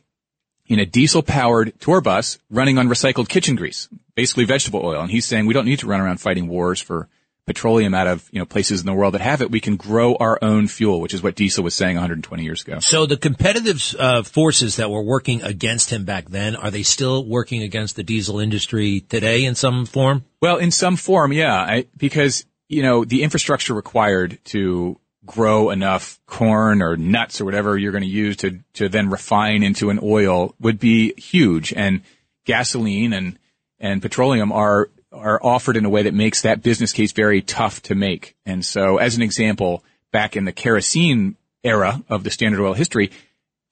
in 0.67 0.79
a 0.79 0.85
diesel 0.85 1.23
powered 1.23 1.79
tour 1.79 2.01
bus 2.01 2.39
running 2.49 2.77
on 2.77 2.89
recycled 2.89 3.29
kitchen 3.29 3.55
grease, 3.55 3.87
basically 4.15 4.45
vegetable 4.45 4.83
oil. 4.83 5.01
And 5.01 5.11
he's 5.11 5.25
saying 5.25 5.45
we 5.45 5.53
don't 5.53 5.65
need 5.65 5.79
to 5.79 5.87
run 5.87 6.01
around 6.01 6.19
fighting 6.19 6.47
wars 6.47 6.81
for 6.81 7.07
petroleum 7.45 7.93
out 7.93 8.07
of 8.07 8.27
you 8.31 8.39
know 8.39 8.45
places 8.45 8.79
in 8.79 8.85
the 8.85 8.93
world 8.93 9.13
that 9.13 9.21
have 9.21 9.41
it, 9.41 9.51
we 9.51 9.59
can 9.59 9.75
grow 9.75 10.15
our 10.15 10.39
own 10.41 10.67
fuel, 10.67 10.99
which 10.99 11.13
is 11.13 11.21
what 11.21 11.35
diesel 11.35 11.63
was 11.63 11.75
saying 11.75 11.95
120 11.95 12.43
years 12.43 12.61
ago. 12.63 12.79
So 12.79 13.05
the 13.05 13.17
competitive 13.17 13.95
uh, 13.99 14.23
forces 14.23 14.77
that 14.77 14.89
were 14.89 15.03
working 15.03 15.43
against 15.43 15.91
him 15.91 16.05
back 16.05 16.29
then 16.29 16.55
are 16.55 16.71
they 16.71 16.83
still 16.83 17.25
working 17.25 17.61
against 17.61 17.95
the 17.95 18.03
diesel 18.03 18.39
industry 18.39 19.01
today 19.01 19.45
in 19.45 19.55
some 19.55 19.85
form? 19.85 20.25
Well, 20.41 20.57
in 20.57 20.71
some 20.71 20.95
form, 20.95 21.33
yeah, 21.33 21.55
I, 21.55 21.85
because 21.97 22.45
you 22.67 22.81
know, 22.81 23.05
the 23.05 23.23
infrastructure 23.23 23.73
required 23.73 24.39
to 24.45 24.99
grow 25.25 25.69
enough 25.71 26.19
corn 26.27 26.81
or 26.81 26.95
nuts 26.95 27.41
or 27.41 27.45
whatever 27.45 27.77
you're 27.77 27.91
going 27.91 28.03
to 28.03 28.09
use 28.09 28.37
to, 28.37 28.59
to 28.73 28.89
then 28.89 29.09
refine 29.09 29.63
into 29.63 29.89
an 29.89 29.99
oil 30.01 30.53
would 30.59 30.79
be 30.79 31.13
huge. 31.19 31.73
And 31.73 32.01
gasoline 32.45 33.13
and, 33.13 33.39
and 33.79 34.01
petroleum 34.01 34.51
are, 34.51 34.89
are 35.15 35.39
offered 35.41 35.77
in 35.77 35.85
a 35.85 35.89
way 35.89 36.03
that 36.03 36.13
makes 36.13 36.41
that 36.41 36.61
business 36.61 36.93
case 36.93 37.11
very 37.11 37.41
tough 37.41 37.81
to 37.83 37.95
make. 37.95 38.35
And 38.45 38.65
so 38.65 38.97
as 38.97 39.15
an 39.15 39.21
example, 39.21 39.83
back 40.11 40.35
in 40.35 40.45
the 40.45 40.51
kerosene 40.51 41.35
era 41.63 42.03
of 42.09 42.23
the 42.23 42.31
Standard 42.31 42.61
Oil 42.61 42.73
history, 42.73 43.11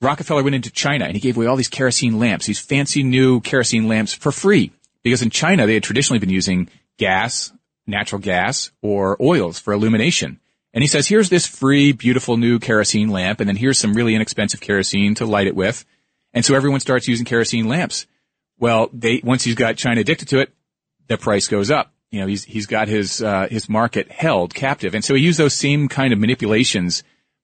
Rockefeller 0.01 0.43
went 0.43 0.55
into 0.55 0.71
China 0.71 1.05
and 1.05 1.13
he 1.13 1.19
gave 1.19 1.37
away 1.37 1.45
all 1.45 1.55
these 1.55 1.69
kerosene 1.69 2.19
lamps, 2.19 2.45
these 2.45 2.59
fancy 2.59 3.03
new 3.03 3.39
kerosene 3.39 3.87
lamps 3.87 4.13
for 4.13 4.31
free. 4.31 4.71
Because 5.03 5.21
in 5.21 5.29
China, 5.29 5.65
they 5.65 5.73
had 5.75 5.83
traditionally 5.83 6.19
been 6.19 6.29
using 6.29 6.69
gas, 6.97 7.51
natural 7.85 8.21
gas, 8.21 8.71
or 8.81 9.17
oils 9.21 9.59
for 9.59 9.73
illumination. 9.73 10.39
And 10.73 10.81
he 10.81 10.87
says, 10.87 11.07
here's 11.07 11.29
this 11.29 11.45
free, 11.45 11.91
beautiful 11.91 12.37
new 12.37 12.57
kerosene 12.57 13.09
lamp, 13.09 13.39
and 13.39 13.47
then 13.47 13.55
here's 13.55 13.77
some 13.77 13.93
really 13.93 14.15
inexpensive 14.15 14.59
kerosene 14.59 15.13
to 15.15 15.25
light 15.25 15.47
it 15.47 15.55
with. 15.55 15.85
And 16.33 16.43
so 16.43 16.55
everyone 16.55 16.79
starts 16.79 17.07
using 17.07 17.25
kerosene 17.25 17.67
lamps. 17.67 18.07
Well, 18.57 18.89
they, 18.91 19.21
once 19.23 19.43
he's 19.43 19.55
got 19.55 19.77
China 19.77 20.01
addicted 20.01 20.29
to 20.29 20.39
it, 20.39 20.51
the 21.07 21.17
price 21.17 21.47
goes 21.47 21.71
up. 21.71 21.93
You 22.11 22.21
know, 22.21 22.27
he's, 22.27 22.43
he's 22.43 22.67
got 22.67 22.87
his, 22.87 23.23
uh, 23.23 23.47
his 23.49 23.67
market 23.67 24.11
held 24.11 24.53
captive. 24.53 24.93
And 24.93 25.03
so 25.03 25.15
he 25.15 25.23
used 25.23 25.39
those 25.39 25.55
same 25.55 25.87
kind 25.87 26.13
of 26.13 26.19
manipulations 26.19 27.03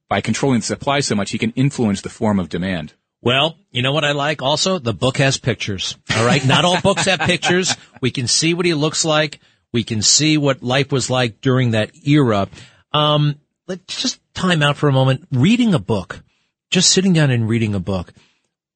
by 0.09 0.21
controlling 0.21 0.59
the 0.59 0.65
supply 0.65 0.99
so 0.99 1.15
much, 1.15 1.31
he 1.31 1.37
can 1.37 1.51
influence 1.51 2.01
the 2.01 2.09
form 2.09 2.39
of 2.39 2.49
demand. 2.49 2.93
Well, 3.21 3.57
you 3.71 3.81
know 3.81 3.91
what 3.91 4.05
I 4.05 4.13
like 4.13 4.41
also? 4.41 4.79
The 4.79 4.93
book 4.93 5.17
has 5.17 5.37
pictures. 5.37 5.95
All 6.15 6.25
right. 6.25 6.45
Not 6.45 6.65
all 6.65 6.81
books 6.81 7.05
have 7.05 7.19
pictures. 7.19 7.75
We 8.01 8.11
can 8.11 8.27
see 8.27 8.53
what 8.53 8.65
he 8.65 8.73
looks 8.73 9.05
like. 9.05 9.39
We 9.71 9.83
can 9.83 10.01
see 10.01 10.37
what 10.37 10.63
life 10.63 10.91
was 10.91 11.09
like 11.09 11.41
during 11.41 11.71
that 11.71 11.91
era. 12.07 12.47
Um, 12.91 13.35
let's 13.67 14.01
just 14.01 14.19
time 14.33 14.63
out 14.63 14.77
for 14.77 14.89
a 14.89 14.93
moment. 14.93 15.27
Reading 15.31 15.73
a 15.73 15.79
book, 15.79 16.23
just 16.71 16.89
sitting 16.89 17.13
down 17.13 17.29
and 17.29 17.47
reading 17.47 17.75
a 17.75 17.79
book. 17.79 18.13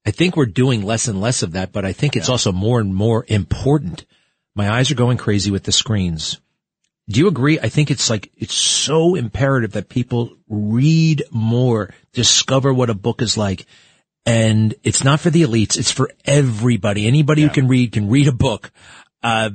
I 0.06 0.12
think 0.12 0.36
we're 0.36 0.46
doing 0.46 0.84
less 0.84 1.08
and 1.08 1.22
less 1.22 1.42
of 1.42 1.54
that, 1.54 1.72
but 1.72 1.86
I 1.86 1.94
think 1.94 2.16
it's 2.16 2.28
yeah. 2.28 2.34
also 2.34 2.52
more 2.52 2.80
and 2.80 2.94
more 2.94 3.26
important. 3.30 4.06
My 4.56 4.70
eyes 4.70 4.92
are 4.92 4.96
going 4.96 5.18
crazy 5.18 5.52
with 5.52 5.64
the 5.64 5.72
screens. 5.72 6.40
Do 7.10 7.20
you 7.20 7.28
agree? 7.28 7.60
I 7.60 7.70
think 7.70 7.92
it's 7.92 8.10
like, 8.10 8.32
it's 8.38 8.54
so 8.54 9.16
imperative 9.16 9.74
that 9.74 9.90
people 9.90 10.38
read 10.48 11.24
more, 11.32 11.94
discover 12.14 12.74
what 12.74 12.90
a 12.90 12.94
book 12.94 13.22
is 13.22 13.38
like. 13.38 13.66
And 14.26 14.74
it's 14.84 15.04
not 15.04 15.20
for 15.20 15.30
the 15.30 15.44
elites. 15.44 15.78
It's 15.78 15.92
for 15.92 16.12
everybody. 16.24 17.08
Anybody 17.08 17.42
yeah. 17.42 17.50
who 17.50 17.54
can 17.54 17.68
read 17.68 17.92
can 17.92 18.10
read 18.10 18.30
a 18.30 18.32
book. 18.32 18.72
Uh, 19.22 19.50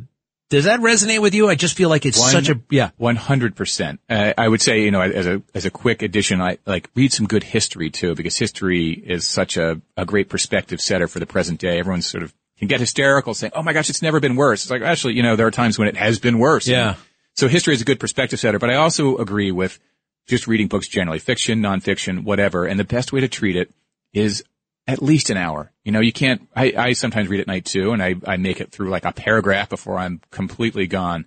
does 0.51 0.65
that 0.65 0.81
resonate 0.81 1.21
with 1.21 1.35
you? 1.35 1.49
I 1.49 1.55
just 1.55 1.77
feel 1.77 1.91
like 1.91 2.07
it's 2.07 2.19
One, 2.19 2.31
such 2.31 2.49
a 2.49 2.61
yeah, 2.71 2.91
one 2.97 3.17
hundred 3.17 3.55
percent. 3.55 4.01
Uh, 4.09 4.33
I 4.37 4.49
would 4.49 4.63
say 4.63 4.83
you 4.83 4.91
know 4.91 5.03
as 5.03 5.27
a 5.27 5.43
as 5.55 5.67
a 5.67 5.71
quick 5.71 6.03
addition, 6.03 6.41
I 6.41 6.59
like 6.65 6.89
read 6.95 7.13
some 7.13 7.27
good 7.27 7.43
history 7.43 7.91
too 7.91 8.15
because 8.15 8.37
history 8.37 8.93
is 8.93 9.27
such 9.27 9.59
a 9.59 9.81
a 9.97 10.07
great 10.07 10.31
perspective 10.31 10.81
setter 10.81 11.07
for 11.07 11.19
the 11.19 11.27
present 11.27 11.61
day. 11.61 11.79
Everyone's 11.79 12.07
sort 12.07 12.23
of 12.23 12.35
can 12.59 12.69
get 12.69 12.81
hysterical 12.81 13.35
saying, 13.35 13.53
"Oh 13.55 13.63
my 13.63 13.73
gosh, 13.73 13.91
it's 13.91 14.03
never 14.03 14.21
been 14.21 14.37
worse." 14.37 14.65
It's 14.65 14.71
like 14.71 14.83
actually, 14.83 15.15
you 15.15 15.23
know, 15.23 15.37
there 15.37 15.47
are 15.47 15.53
times 15.53 15.79
when 15.79 15.89
it 15.89 15.97
has 15.97 16.19
been 16.19 16.39
worse. 16.39 16.67
Yeah. 16.67 16.89
And 16.89 16.97
so 17.35 17.49
history 17.49 17.75
is 17.75 17.81
a 17.81 17.85
good 17.85 18.01
perspective 18.01 18.41
setter, 18.41 18.59
but 18.59 18.71
I 18.71 18.75
also 18.75 19.17
agree 19.17 19.53
with 19.53 19.79
just 20.27 20.47
reading 20.47 20.69
books 20.69 20.89
generally, 20.89 21.19
fiction, 21.19 21.61
nonfiction, 21.61 22.25
whatever. 22.25 22.67
And 22.67 22.79
the 22.79 22.85
best 22.85 23.13
way 23.13 23.21
to 23.21 23.29
treat 23.29 23.57
it 23.57 23.71
is 24.13 24.45
at 24.87 25.03
least 25.03 25.31
an 25.31 25.37
hour. 25.37 25.71
You 25.85 25.93
know, 25.93 26.01
you 26.01 26.13
can't, 26.13 26.49
I, 26.57 26.73
I 26.77 26.93
sometimes 26.95 27.29
read 27.29 27.41
at 27.41 27.47
night 27.47 27.65
too, 27.65 27.93
and 27.93 28.03
I, 28.03 28.17
I 28.27 28.37
make 28.39 28.61
it 28.61 28.73
through 28.73 28.89
like 28.91 29.05
a 29.05 29.13
paragraph 29.13 29.69
before 29.69 29.99
I'm 29.99 30.21
completely 30.31 30.87
gone. 30.87 31.27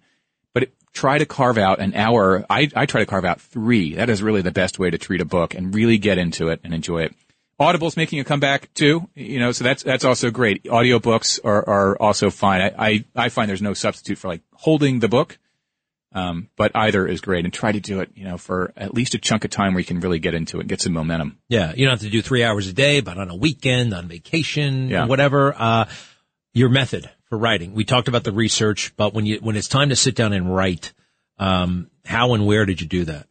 But 0.54 0.64
it, 0.64 0.74
try 0.94 1.18
to 1.18 1.26
carve 1.26 1.58
out 1.58 1.80
an 1.80 1.94
hour. 1.96 2.46
I, 2.50 2.70
I 2.76 2.86
try 2.86 3.02
to 3.02 3.06
carve 3.06 3.24
out 3.26 3.40
three. 3.40 3.96
That 3.96 4.10
is 4.10 4.22
really 4.22 4.42
the 4.42 4.52
best 4.52 4.80
way 4.80 4.90
to 4.90 4.98
treat 4.98 5.22
a 5.22 5.26
book 5.26 5.54
and 5.54 5.74
really 5.74 5.98
get 5.98 6.18
into 6.18 6.50
it 6.50 6.60
and 6.64 6.74
enjoy 6.74 7.04
it. 7.04 7.16
Audible's 7.62 7.96
making 7.96 8.20
a 8.20 8.24
comeback 8.24 8.74
too, 8.74 9.08
you 9.16 9.40
know, 9.40 9.52
so 9.52 9.64
that's, 9.64 9.84
that's 9.84 10.04
also 10.04 10.32
great. 10.32 10.64
Audiobooks 10.64 11.40
are, 11.44 11.68
are 11.70 12.02
also 12.02 12.30
fine. 12.30 12.62
I, 12.62 12.74
I, 12.78 13.06
I 13.16 13.30
find 13.30 13.48
there's 13.48 13.62
no 13.62 13.74
substitute 13.74 14.18
for 14.18 14.28
like 14.28 14.42
holding 14.54 15.00
the 15.00 15.08
book 15.08 15.38
um, 16.14 16.50
but 16.58 16.72
either 16.76 17.08
is 17.08 17.22
great 17.22 17.46
and 17.46 17.54
try 17.54 17.72
to 17.72 17.80
do 17.80 18.02
it, 18.02 18.10
you 18.16 18.26
know, 18.26 18.38
for 18.38 18.74
at 18.76 18.94
least 18.94 19.14
a 19.14 19.18
chunk 19.18 19.46
of 19.46 19.52
time 19.52 19.74
where 19.74 19.80
you 19.80 19.86
can 19.86 20.00
really 20.02 20.20
get 20.20 20.34
into 20.34 20.60
it, 20.60 20.68
get 20.68 20.82
some 20.82 20.94
momentum. 20.94 21.40
Yeah. 21.48 21.74
You 21.74 21.86
don't 21.86 21.94
have 21.94 22.02
to 22.02 22.10
do 22.10 22.22
three 22.22 22.44
hours 22.44 22.68
a 22.68 22.74
day, 22.74 23.00
but 23.00 23.18
on 23.18 23.30
a 23.30 23.36
weekend, 23.36 23.94
on 23.94 24.08
vacation, 24.08 24.90
yeah. 24.90 25.06
whatever, 25.06 25.56
uh, 25.58 25.86
your 26.54 26.70
method 26.70 27.10
for 27.30 27.38
writing. 27.38 27.74
We 27.74 27.86
talked 27.86 28.10
about 28.10 28.26
the 28.26 28.34
research, 28.34 28.94
but 28.98 29.14
when 29.14 29.26
you, 29.26 29.40
when 29.42 29.56
it's 29.56 29.70
time 29.70 29.90
to 29.90 29.96
sit 29.96 30.16
down 30.16 30.34
and 30.34 30.54
write, 30.54 30.92
um, 31.38 31.90
how 32.04 32.34
and 32.34 32.46
where 32.46 32.66
did 32.66 32.82
you 32.82 32.88
do 32.88 33.06
that? 33.06 33.28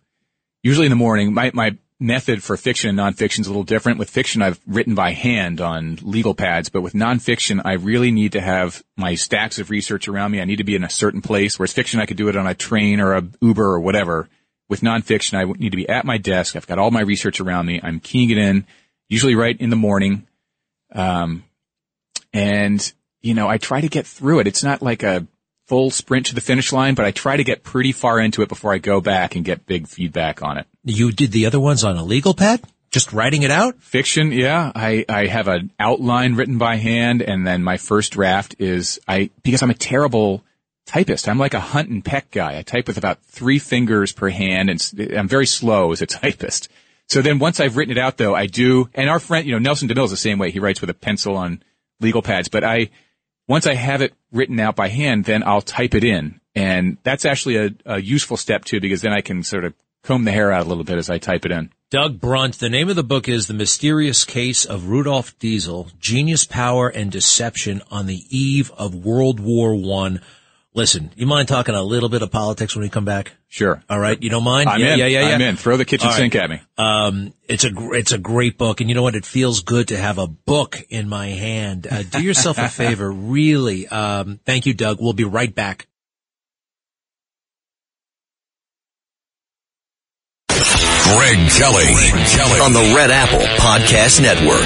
Usually 0.63 0.87
in 0.87 0.91
the 0.91 0.97
morning. 0.97 1.35
My, 1.35 1.51
my 1.53 1.77
method 2.01 2.43
for 2.43 2.57
fiction 2.57 2.89
and 2.89 2.99
nonfiction 2.99 3.41
is 3.41 3.47
a 3.47 3.51
little 3.51 3.63
different. 3.63 3.99
With 3.99 4.11
fiction, 4.11 4.41
I've 4.41 4.59
written 4.67 4.95
by 4.95 5.13
hand 5.13 5.61
on 5.61 5.99
legal 6.03 6.35
pads, 6.35 6.71
but 6.71 6.81
with 6.81 6.95
nonfiction, 6.95 7.61
I 7.65 7.75
really 7.75 8.11
need 8.11 8.33
to 8.33 8.41
have 8.41 8.83
my 8.97 9.15
stacks 9.15 9.59
of 9.59 9.71
research 9.71 10.09
around 10.09 10.31
me. 10.33 10.41
I 10.41 10.47
need 10.47 10.57
to 10.57 10.65
be 10.65 10.75
in 10.75 10.83
a 10.83 10.91
certain 10.91 11.21
place. 11.21 11.59
Whereas 11.59 11.73
fiction, 11.73 12.01
I 12.01 12.07
could 12.07 12.17
do 12.17 12.29
it 12.29 12.37
on 12.37 12.47
a 12.47 12.55
train 12.55 13.01
or 13.01 13.15
a 13.15 13.29
Uber 13.41 13.75
or 13.75 13.81
whatever. 13.81 14.29
With 14.69 14.81
nonfiction, 14.81 15.35
I 15.35 15.45
need 15.59 15.71
to 15.71 15.77
be 15.77 15.89
at 15.89 16.05
my 16.05 16.17
desk. 16.17 16.57
I've 16.57 16.67
got 16.67 16.79
all 16.79 16.91
my 16.91 17.03
research 17.03 17.41
around 17.41 17.67
me. 17.67 17.81
I'm 17.83 18.01
keying 18.01 18.31
it 18.31 18.39
in, 18.39 18.67
usually 19.09 19.35
right 19.35 19.61
in 19.61 19.69
the 19.71 19.77
morning. 19.77 20.27
Um, 20.93 21.45
and 22.33 22.93
you 23.21 23.35
know, 23.35 23.49
I 23.49 23.59
try 23.59 23.81
to 23.81 23.89
get 23.89 24.07
through 24.07 24.41
it. 24.41 24.47
It's 24.47 24.63
not 24.63 24.81
like 24.81 25.03
a 25.03 25.27
full 25.67 25.91
sprint 25.91 26.27
to 26.27 26.35
the 26.35 26.41
finish 26.41 26.73
line, 26.73 26.95
but 26.95 27.05
I 27.05 27.11
try 27.11 27.37
to 27.37 27.45
get 27.45 27.63
pretty 27.63 27.93
far 27.93 28.19
into 28.19 28.43
it 28.43 28.49
before 28.49 28.73
I 28.73 28.79
go 28.79 29.01
back 29.01 29.37
and 29.37 29.45
get 29.45 29.67
big 29.67 29.87
feedback 29.87 30.43
on 30.43 30.59
it. 30.59 30.67
You 30.85 31.13
did 31.13 31.33
the 31.33 31.47
other 31.47 31.61
ones 31.61 31.85
on 31.85 31.97
a 31.97 32.05
legal 32.05 32.35
pad? 32.35 32.63
Just 32.91 33.13
writing 33.13 33.43
it 33.43 33.51
out? 33.51 33.81
Fiction, 33.83 34.33
yeah. 34.33 34.73
I, 34.75 35.05
I 35.09 35.27
have 35.27 35.47
an 35.47 35.71
outline 35.79 36.35
written 36.35 36.59
by 36.59 36.77
hand 36.77 37.23
and 37.23 37.47
then 37.47 37.63
my 37.63 37.77
first 37.77 38.13
draft 38.13 38.57
is 38.59 38.99
I, 39.07 39.31
because 39.43 39.63
I'm 39.63 39.71
a 39.71 39.75
terrible 39.75 40.43
typist. 40.87 41.29
I'm 41.29 41.39
like 41.39 41.55
a 41.55 41.61
hunt 41.61 41.89
and 41.89 42.05
peck 42.05 42.31
guy. 42.33 42.59
I 42.59 42.63
type 42.63 42.89
with 42.89 42.99
about 42.99 43.23
three 43.23 43.61
fingers 43.61 44.13
per 44.13 44.29
hand 44.29 44.71
and 44.71 45.13
I'm 45.17 45.29
very 45.29 45.47
slow 45.47 45.93
as 45.93 46.03
a 46.03 46.07
typist. 46.21 46.69
So 47.09 47.23
then 47.23 47.39
once 47.39 47.61
I've 47.61 47.77
written 47.77 47.97
it 47.97 48.01
out 48.01 48.17
though, 48.17 48.35
I 48.35 48.47
do, 48.47 48.89
and 48.95 49.09
our 49.09 49.21
friend, 49.21 49.47
you 49.47 49.53
know, 49.53 49.59
Nelson 49.59 49.89
DeMille 49.89 50.05
is 50.05 50.11
the 50.11 50.17
same 50.17 50.39
way. 50.39 50.51
He 50.51 50.61
writes 50.61 50.81
with 50.81 50.91
a 50.91 50.95
pencil 50.95 51.37
on 51.37 51.63
legal 52.01 52.23
pads, 52.23 52.49
but 52.49 52.65
I, 52.65 52.91
once 53.47 53.67
I 53.67 53.75
have 53.75 54.03
it 54.03 54.15
written 54.33 54.59
out 54.59 54.77
by 54.77 54.89
hand, 54.89 55.25
then 55.25 55.43
I'll 55.45 55.61
type 55.61 55.95
it 55.95 56.05
in. 56.05 56.41
And 56.55 56.99
that's 57.03 57.25
actually 57.25 57.57
a, 57.57 57.71
a 57.85 58.01
useful 58.01 58.37
step 58.37 58.65
too, 58.65 58.81
because 58.81 59.03
then 59.03 59.13
I 59.13 59.21
can 59.21 59.43
sort 59.43 59.65
of 59.65 59.75
comb 60.03 60.25
the 60.25 60.33
hair 60.33 60.53
out 60.53 60.67
a 60.67 60.69
little 60.69 60.85
bit 60.85 60.99
as 60.99 61.11
I 61.11 61.19
type 61.19 61.45
it 61.45 61.53
in. 61.53 61.71
Doug 61.91 62.21
Brunt, 62.21 62.61
the 62.61 62.69
name 62.69 62.89
of 62.89 62.97
the 62.97 63.03
book 63.03 63.29
is 63.29 63.49
The 63.49 63.55
Mysterious 63.55 64.25
Case 64.25 64.65
of 64.65 64.89
Rudolph 64.89 65.37
Diesel, 65.41 65.89
Genius, 65.99 66.45
Power, 66.45 66.89
and 66.89 67.11
Deception 67.11 67.83
on 67.91 68.07
the 68.07 68.23
Eve 68.29 68.71
of 68.79 68.95
World 68.95 69.41
War 69.41 69.75
One. 69.75 70.21
Listen, 70.73 71.11
you 71.17 71.27
mind 71.27 71.49
talking 71.49 71.75
a 71.75 71.83
little 71.83 72.09
bit 72.09 72.23
of 72.23 72.31
politics 72.31 72.77
when 72.77 72.85
we 72.85 72.89
come 72.89 73.05
back? 73.05 73.33
Sure. 73.49 73.83
All 73.91 73.99
right. 73.99 74.23
You 74.23 74.31
don't 74.31 74.45
mind? 74.45 74.69
I'm 74.69 74.81
yeah, 74.81 74.93
in. 74.93 74.99
Yeah, 75.01 75.07
yeah, 75.07 75.29
yeah. 75.29 75.35
I'm 75.35 75.41
in. 75.41 75.57
Throw 75.57 75.77
the 75.77 75.85
kitchen 75.85 76.07
All 76.07 76.15
sink 76.15 76.35
right. 76.35 76.45
at 76.45 76.51
me. 76.51 76.61
Um, 76.79 77.35
it's 77.49 77.65
a, 77.65 77.73
it's 77.91 78.13
a 78.13 78.19
great 78.19 78.57
book. 78.57 78.81
And 78.81 78.89
you 78.89 78.95
know 78.95 79.03
what? 79.03 79.17
It 79.17 79.27
feels 79.27 79.63
good 79.65 79.89
to 79.89 79.97
have 79.97 80.19
a 80.19 80.29
book 80.29 80.81
in 80.89 81.09
my 81.09 81.27
hand. 81.27 81.89
Uh, 81.91 82.05
do 82.05 82.23
yourself 82.23 82.59
a 82.59 82.69
favor. 82.71 83.11
Really. 83.11 83.89
Um, 83.89 84.39
thank 84.47 84.67
you, 84.67 84.73
Doug. 84.73 84.99
We'll 85.01 85.13
be 85.13 85.25
right 85.25 85.53
back. 85.53 85.89
Greg 91.17 91.51
Kelly, 91.51 91.93
Greg 91.93 92.27
Kelly 92.29 92.61
on 92.61 92.73
the 92.73 92.93
Red 92.95 93.11
Apple 93.11 93.41
Podcast 93.59 94.23
Network. 94.23 94.61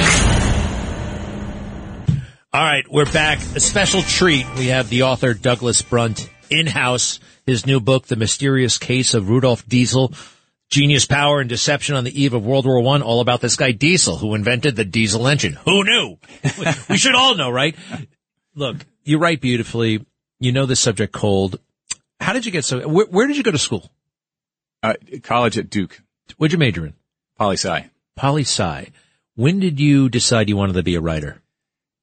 All 2.53 2.63
right, 2.63 2.85
we're 2.91 3.11
back. 3.11 3.39
A 3.57 3.61
special 3.61 4.03
treat. 4.03 4.45
We 4.59 4.67
have 4.67 4.91
the 4.91 5.05
author 5.05 5.33
Douglas 5.33 5.81
Brunt 5.81 6.29
in 6.51 6.67
house. 6.67 7.19
His 7.47 7.65
new 7.65 7.81
book, 7.81 8.09
The 8.09 8.17
Mysterious 8.17 8.77
Case 8.77 9.15
of 9.15 9.31
Rudolf 9.31 9.67
Diesel, 9.67 10.13
Genius, 10.71 11.07
Power, 11.07 11.41
and 11.41 11.49
Deception 11.49 11.97
on 11.97 12.05
the 12.05 12.23
Eve 12.23 12.35
of 12.35 12.45
World 12.45 12.67
War 12.67 12.83
One. 12.83 13.01
All 13.01 13.21
about 13.21 13.41
this 13.41 13.57
guy 13.57 13.73
Diesel, 13.73 14.19
who 14.19 14.35
invented 14.35 14.77
the 14.77 14.85
diesel 14.85 15.27
engine. 15.27 15.55
Who 15.65 15.83
knew? 15.83 16.19
we 16.91 16.99
should 16.99 17.15
all 17.15 17.37
know, 17.37 17.49
right? 17.49 17.75
Look, 18.55 18.85
you 19.03 19.17
write 19.17 19.41
beautifully. 19.41 20.05
You 20.41 20.53
know 20.53 20.67
the 20.67 20.77
subject 20.77 21.15
cold. 21.15 21.59
How 22.21 22.35
did 22.35 22.45
you 22.45 22.53
get 22.53 22.67
so? 22.67 22.87
Where, 22.87 23.07
where 23.07 23.27
did 23.27 23.39
you 23.39 23.43
go 23.43 23.51
to 23.51 23.59
school? 23.59 23.90
Uh, 24.83 24.95
college 25.23 25.57
at 25.57 25.71
Duke. 25.71 26.03
What'd 26.37 26.52
you 26.52 26.58
major 26.58 26.87
in? 26.87 26.94
Poli 27.38 27.56
sci. 27.56 27.90
Poli 28.16 28.42
sci. 28.42 28.90
When 29.37 29.60
did 29.60 29.81
you 29.81 30.08
decide 30.08 30.48
you 30.48 30.56
wanted 30.56 30.75
to 30.75 30.83
be 30.83 30.94
a 30.94 31.00
writer? 31.00 31.42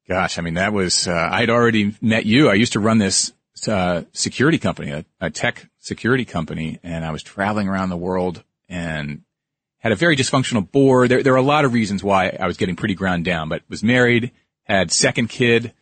Gosh, 0.07 0.37
I 0.37 0.41
mean, 0.41 0.55
that 0.55 0.73
was, 0.73 1.07
uh, 1.07 1.29
I'd 1.31 1.49
already 1.49 1.95
met 2.01 2.25
you. 2.25 2.49
I 2.49 2.55
used 2.55 2.73
to 2.73 2.79
run 2.79 2.97
this, 2.97 3.31
uh, 3.67 4.03
security 4.11 4.57
company, 4.57 4.91
a, 4.91 5.05
a, 5.19 5.29
tech 5.29 5.69
security 5.79 6.25
company, 6.25 6.79
and 6.83 7.05
I 7.05 7.11
was 7.11 7.23
traveling 7.23 7.67
around 7.67 7.89
the 7.89 7.97
world 7.97 8.43
and 8.67 9.21
had 9.77 9.91
a 9.91 9.95
very 9.95 10.15
dysfunctional 10.15 10.69
board. 10.69 11.09
There, 11.09 11.23
there 11.23 11.33
were 11.33 11.39
a 11.39 11.43
lot 11.43 11.63
of 11.63 11.73
reasons 11.73 12.03
why 12.03 12.35
I 12.39 12.47
was 12.47 12.57
getting 12.57 12.75
pretty 12.75 12.95
ground 12.95 13.23
down, 13.23 13.49
but 13.49 13.61
was 13.69 13.83
married, 13.83 14.31
had 14.63 14.91
second 14.91 15.29
kid, 15.29 15.73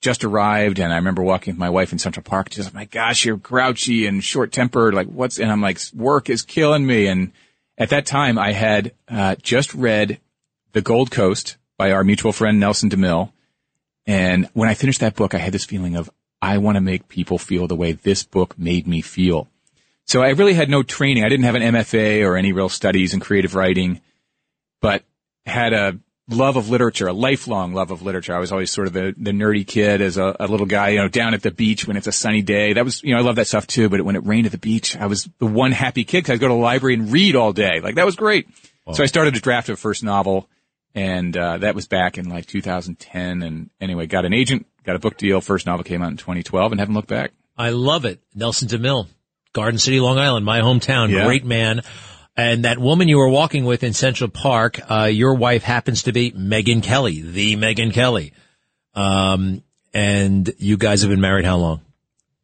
just 0.00 0.24
arrived 0.24 0.78
and 0.78 0.92
I 0.92 0.96
remember 0.96 1.22
walking 1.22 1.54
with 1.54 1.58
my 1.58 1.70
wife 1.70 1.92
in 1.92 1.98
Central 1.98 2.24
Park. 2.24 2.48
She's 2.50 2.64
like, 2.64 2.74
my 2.74 2.84
gosh, 2.86 3.24
you're 3.24 3.36
grouchy 3.36 4.06
and 4.06 4.24
short 4.24 4.50
tempered. 4.50 4.94
Like 4.94 5.08
what's, 5.08 5.38
and 5.38 5.52
I'm 5.52 5.60
like, 5.60 5.78
work 5.94 6.30
is 6.30 6.42
killing 6.42 6.86
me. 6.86 7.06
And 7.06 7.32
at 7.80 7.88
that 7.88 8.06
time 8.06 8.38
I 8.38 8.52
had, 8.52 8.92
uh, 9.08 9.34
just 9.42 9.74
read 9.74 10.20
The 10.72 10.82
Gold 10.82 11.10
Coast 11.10 11.56
by 11.78 11.90
our 11.90 12.04
mutual 12.04 12.30
friend 12.30 12.60
Nelson 12.60 12.90
DeMille. 12.90 13.32
And 14.06 14.48
when 14.52 14.68
I 14.68 14.74
finished 14.74 15.00
that 15.00 15.16
book, 15.16 15.34
I 15.34 15.38
had 15.38 15.54
this 15.54 15.64
feeling 15.64 15.96
of, 15.96 16.10
I 16.42 16.58
want 16.58 16.76
to 16.76 16.82
make 16.82 17.08
people 17.08 17.38
feel 17.38 17.66
the 17.66 17.74
way 17.74 17.92
this 17.92 18.22
book 18.22 18.58
made 18.58 18.86
me 18.86 19.00
feel. 19.00 19.48
So 20.06 20.22
I 20.22 20.30
really 20.30 20.52
had 20.54 20.68
no 20.68 20.82
training. 20.82 21.24
I 21.24 21.28
didn't 21.30 21.44
have 21.44 21.54
an 21.54 21.62
MFA 21.62 22.24
or 22.26 22.36
any 22.36 22.52
real 22.52 22.68
studies 22.68 23.14
in 23.14 23.20
creative 23.20 23.54
writing, 23.54 24.00
but 24.82 25.04
had 25.46 25.72
a 25.72 25.98
love 26.32 26.56
of 26.56 26.70
literature, 26.70 27.08
a 27.08 27.12
lifelong 27.12 27.74
love 27.74 27.90
of 27.90 28.02
literature. 28.02 28.34
I 28.34 28.38
was 28.38 28.52
always 28.52 28.70
sort 28.70 28.86
of 28.86 28.92
the, 28.92 29.14
the 29.16 29.30
nerdy 29.30 29.66
kid 29.66 30.00
as 30.00 30.16
a, 30.16 30.36
a, 30.40 30.46
little 30.46 30.66
guy, 30.66 30.90
you 30.90 30.98
know, 30.98 31.08
down 31.08 31.34
at 31.34 31.42
the 31.42 31.50
beach 31.50 31.86
when 31.86 31.96
it's 31.96 32.06
a 32.06 32.12
sunny 32.12 32.42
day. 32.42 32.72
That 32.74 32.84
was, 32.84 33.02
you 33.02 33.14
know, 33.14 33.20
I 33.20 33.22
love 33.22 33.36
that 33.36 33.46
stuff 33.46 33.66
too. 33.66 33.88
But 33.88 34.02
when 34.02 34.16
it 34.16 34.26
rained 34.26 34.46
at 34.46 34.52
the 34.52 34.58
beach, 34.58 34.96
I 34.96 35.06
was 35.06 35.28
the 35.38 35.46
one 35.46 35.72
happy 35.72 36.04
kid 36.04 36.18
because 36.18 36.34
I'd 36.34 36.40
go 36.40 36.48
to 36.48 36.54
the 36.54 36.60
library 36.60 36.94
and 36.94 37.12
read 37.12 37.36
all 37.36 37.52
day. 37.52 37.80
Like 37.80 37.96
that 37.96 38.06
was 38.06 38.16
great. 38.16 38.48
Wow. 38.86 38.94
So 38.94 39.02
I 39.02 39.06
started 39.06 39.34
to 39.34 39.40
draft 39.40 39.68
a 39.68 39.76
first 39.76 40.02
novel 40.02 40.48
and, 40.94 41.36
uh, 41.36 41.58
that 41.58 41.74
was 41.74 41.86
back 41.86 42.18
in 42.18 42.28
like 42.28 42.46
2010. 42.46 43.42
And 43.42 43.70
anyway, 43.80 44.06
got 44.06 44.24
an 44.24 44.32
agent, 44.32 44.66
got 44.84 44.96
a 44.96 45.00
book 45.00 45.16
deal. 45.16 45.40
First 45.40 45.66
novel 45.66 45.84
came 45.84 46.02
out 46.02 46.10
in 46.10 46.16
2012 46.16 46.72
and 46.72 46.80
haven't 46.80 46.94
looked 46.94 47.08
back. 47.08 47.32
I 47.56 47.70
love 47.70 48.04
it. 48.04 48.20
Nelson 48.34 48.68
DeMille, 48.68 49.06
Garden 49.52 49.78
City, 49.78 50.00
Long 50.00 50.18
Island, 50.18 50.46
my 50.46 50.60
hometown. 50.60 51.10
Yeah. 51.10 51.26
Great 51.26 51.44
man. 51.44 51.82
And 52.40 52.64
that 52.64 52.78
woman 52.78 53.06
you 53.06 53.18
were 53.18 53.28
walking 53.28 53.66
with 53.66 53.82
in 53.82 53.92
Central 53.92 54.30
Park, 54.30 54.80
uh, 54.90 55.04
your 55.04 55.34
wife 55.34 55.62
happens 55.62 56.04
to 56.04 56.12
be 56.12 56.32
Megyn 56.32 56.82
Kelly, 56.82 57.20
the 57.20 57.54
Megyn 57.56 57.92
Kelly. 57.92 58.32
Um, 58.94 59.62
and 59.92 60.50
you 60.56 60.78
guys 60.78 61.02
have 61.02 61.10
been 61.10 61.20
married 61.20 61.44
how 61.44 61.58
long? 61.58 61.82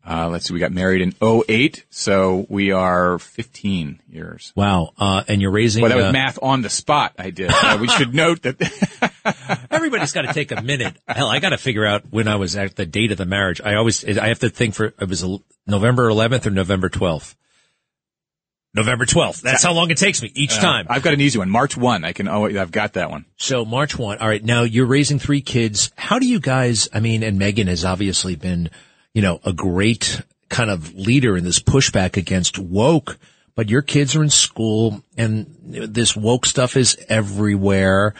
Uh, 0.06 0.28
let's 0.28 0.46
see, 0.46 0.54
we 0.54 0.60
got 0.60 0.70
married 0.70 1.00
in 1.00 1.14
08, 1.22 1.86
so 1.88 2.46
we 2.50 2.72
are 2.72 3.18
15 3.18 4.00
years. 4.08 4.52
Wow. 4.54 4.92
Uh, 4.98 5.24
and 5.26 5.40
you're 5.40 5.50
raising. 5.50 5.80
Well, 5.80 5.88
that 5.88 5.96
was 5.96 6.06
uh, 6.06 6.12
math 6.12 6.38
on 6.42 6.60
the 6.60 6.68
spot 6.68 7.14
I 7.18 7.30
did. 7.30 7.50
Uh, 7.50 7.78
we 7.80 7.88
should 7.88 8.14
note 8.24 8.42
that. 8.42 9.66
Everybody's 9.70 10.12
got 10.12 10.22
to 10.22 10.34
take 10.34 10.52
a 10.52 10.60
minute. 10.60 10.94
Hell, 11.08 11.28
I 11.28 11.40
got 11.40 11.50
to 11.50 11.58
figure 11.58 11.86
out 11.86 12.04
when 12.10 12.28
I 12.28 12.36
was 12.36 12.54
at 12.54 12.76
the 12.76 12.84
date 12.84 13.12
of 13.12 13.18
the 13.18 13.24
marriage. 13.24 13.62
I 13.62 13.76
always, 13.76 14.04
I 14.04 14.28
have 14.28 14.40
to 14.40 14.50
think 14.50 14.74
for, 14.74 14.92
it 15.00 15.08
was 15.08 15.24
November 15.66 16.10
11th 16.10 16.46
or 16.46 16.50
November 16.50 16.90
12th. 16.90 17.34
November 18.76 19.06
12th. 19.06 19.40
That's 19.40 19.62
how 19.62 19.72
long 19.72 19.90
it 19.90 19.96
takes 19.96 20.22
me 20.22 20.30
each 20.34 20.58
uh, 20.58 20.60
time. 20.60 20.86
I've 20.90 21.02
got 21.02 21.14
an 21.14 21.20
easy 21.20 21.38
one. 21.38 21.48
March 21.48 21.76
1. 21.76 22.04
I 22.04 22.12
can, 22.12 22.28
oh, 22.28 22.44
I've 22.44 22.70
got 22.70 22.92
that 22.92 23.10
one. 23.10 23.24
So 23.38 23.64
March 23.64 23.98
1. 23.98 24.18
All 24.18 24.28
right. 24.28 24.44
Now 24.44 24.62
you're 24.62 24.86
raising 24.86 25.18
three 25.18 25.40
kids. 25.40 25.90
How 25.96 26.18
do 26.18 26.28
you 26.28 26.38
guys, 26.38 26.88
I 26.92 27.00
mean, 27.00 27.22
and 27.22 27.40
Megyn 27.40 27.68
has 27.68 27.84
obviously 27.84 28.36
been, 28.36 28.70
you 29.14 29.22
know, 29.22 29.40
a 29.44 29.52
great 29.52 30.20
kind 30.50 30.70
of 30.70 30.94
leader 30.94 31.36
in 31.36 31.44
this 31.44 31.58
pushback 31.58 32.16
against 32.16 32.58
woke, 32.58 33.18
but 33.54 33.70
your 33.70 33.82
kids 33.82 34.14
are 34.14 34.22
in 34.22 34.30
school 34.30 35.02
and 35.16 35.56
this 35.64 36.14
woke 36.14 36.44
stuff 36.44 36.76
is 36.76 36.96
everywhere. 37.08 38.14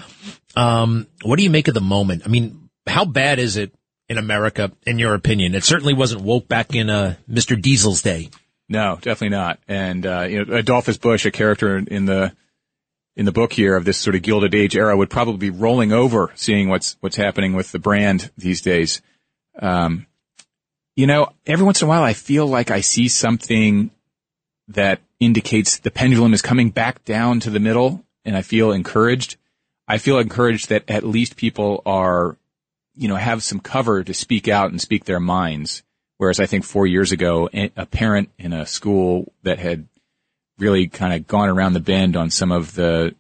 Um, 0.56 1.06
what 1.22 1.36
do 1.36 1.42
you 1.42 1.50
make 1.50 1.68
of 1.68 1.74
the 1.74 1.80
moment? 1.82 2.22
I 2.24 2.28
mean, 2.28 2.70
how 2.86 3.04
bad 3.04 3.38
is 3.38 3.58
it 3.58 3.74
in 4.08 4.16
America, 4.16 4.72
in 4.86 4.98
your 4.98 5.14
opinion? 5.14 5.54
It 5.54 5.64
certainly 5.64 5.92
wasn't 5.92 6.22
woke 6.22 6.48
back 6.48 6.74
in, 6.74 6.88
uh, 6.88 7.16
Mr. 7.30 7.60
Diesel's 7.60 8.00
day. 8.00 8.30
No, 8.68 8.96
definitely 8.96 9.36
not. 9.36 9.60
And 9.68 10.04
uh, 10.04 10.22
you 10.22 10.44
know, 10.44 10.56
Adolphus 10.56 10.98
Busch, 10.98 11.24
a 11.24 11.30
character 11.30 11.76
in 11.78 12.06
the 12.06 12.32
in 13.14 13.24
the 13.24 13.32
book 13.32 13.52
here 13.52 13.76
of 13.76 13.84
this 13.84 13.98
sort 13.98 14.16
of 14.16 14.22
Gilded 14.22 14.54
Age 14.54 14.76
era, 14.76 14.96
would 14.96 15.10
probably 15.10 15.50
be 15.50 15.56
rolling 15.56 15.92
over 15.92 16.32
seeing 16.34 16.68
what's 16.68 16.96
what's 17.00 17.16
happening 17.16 17.52
with 17.54 17.72
the 17.72 17.78
brand 17.78 18.30
these 18.36 18.60
days. 18.60 19.00
Um, 19.60 20.06
you 20.96 21.06
know, 21.06 21.28
every 21.46 21.64
once 21.64 21.82
in 21.82 21.86
a 21.86 21.88
while, 21.88 22.02
I 22.02 22.14
feel 22.14 22.46
like 22.46 22.70
I 22.70 22.80
see 22.80 23.08
something 23.08 23.90
that 24.68 25.00
indicates 25.20 25.78
the 25.78 25.90
pendulum 25.90 26.34
is 26.34 26.42
coming 26.42 26.70
back 26.70 27.04
down 27.04 27.40
to 27.40 27.50
the 27.50 27.60
middle, 27.60 28.04
and 28.24 28.36
I 28.36 28.42
feel 28.42 28.72
encouraged. 28.72 29.36
I 29.86 29.98
feel 29.98 30.18
encouraged 30.18 30.70
that 30.70 30.90
at 30.90 31.04
least 31.04 31.36
people 31.36 31.82
are, 31.86 32.36
you 32.96 33.06
know, 33.06 33.14
have 33.14 33.44
some 33.44 33.60
cover 33.60 34.02
to 34.02 34.12
speak 34.12 34.48
out 34.48 34.70
and 34.70 34.80
speak 34.80 35.04
their 35.04 35.20
minds. 35.20 35.84
Whereas 36.18 36.40
I 36.40 36.46
think 36.46 36.64
four 36.64 36.86
years 36.86 37.12
ago, 37.12 37.48
a 37.52 37.86
parent 37.86 38.30
in 38.38 38.52
a 38.52 38.66
school 38.66 39.32
that 39.42 39.58
had 39.58 39.86
really 40.58 40.88
kind 40.88 41.12
of 41.12 41.26
gone 41.26 41.48
around 41.48 41.74
the 41.74 41.80
bend 41.80 42.16
on 42.16 42.30
some 42.30 42.52
of 42.52 42.74
the 42.74 43.14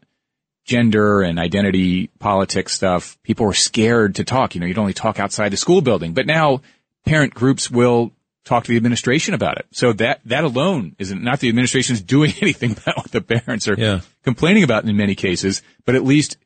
gender 0.64 1.20
and 1.22 1.38
identity 1.38 2.08
politics 2.18 2.72
stuff, 2.72 3.18
people 3.22 3.46
were 3.46 3.54
scared 3.54 4.16
to 4.16 4.24
talk. 4.24 4.54
You 4.54 4.60
know, 4.60 4.66
you'd 4.66 4.78
only 4.78 4.94
talk 4.94 5.20
outside 5.20 5.50
the 5.50 5.56
school 5.56 5.80
building, 5.80 6.14
but 6.14 6.26
now 6.26 6.62
parent 7.04 7.34
groups 7.34 7.70
will 7.70 8.12
talk 8.44 8.64
to 8.64 8.70
the 8.70 8.76
administration 8.76 9.34
about 9.34 9.58
it. 9.58 9.66
So 9.72 9.92
that, 9.94 10.20
that 10.24 10.44
alone 10.44 10.96
isn't, 10.98 11.22
not 11.22 11.40
the 11.40 11.48
administration 11.48 11.94
is 11.94 12.02
doing 12.16 12.32
anything 12.40 12.72
about 12.72 12.96
what 12.96 13.10
the 13.10 13.20
parents 13.20 13.68
are 13.68 13.76
yeah. 13.76 14.00
complaining 14.22 14.62
about 14.62 14.84
in 14.84 14.96
many 14.96 15.14
cases, 15.14 15.62
but 15.84 15.94
at 15.94 16.04
least 16.04 16.36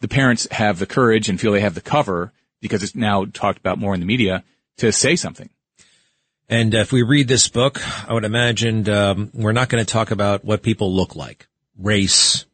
the 0.00 0.08
parents 0.08 0.46
have 0.50 0.78
the 0.78 0.86
courage 0.86 1.28
and 1.28 1.40
feel 1.40 1.52
they 1.52 1.60
have 1.60 1.74
the 1.74 1.80
cover 1.80 2.32
because 2.60 2.82
it's 2.82 2.94
now 2.94 3.24
talked 3.24 3.58
about 3.58 3.78
more 3.78 3.94
in 3.94 4.00
the 4.00 4.06
media 4.06 4.44
to 4.78 4.92
say 4.92 5.16
something. 5.16 5.48
And 6.48 6.74
if 6.74 6.92
we 6.92 7.02
read 7.02 7.26
this 7.26 7.48
book, 7.48 7.80
I 8.08 8.12
would 8.12 8.24
imagine 8.24 8.88
um, 8.88 9.30
we're 9.34 9.52
not 9.52 9.68
going 9.68 9.84
to 9.84 9.90
talk 9.90 10.10
about 10.10 10.44
what 10.44 10.62
people 10.62 10.92
look 10.94 11.16
like, 11.16 11.48
race, 11.76 12.46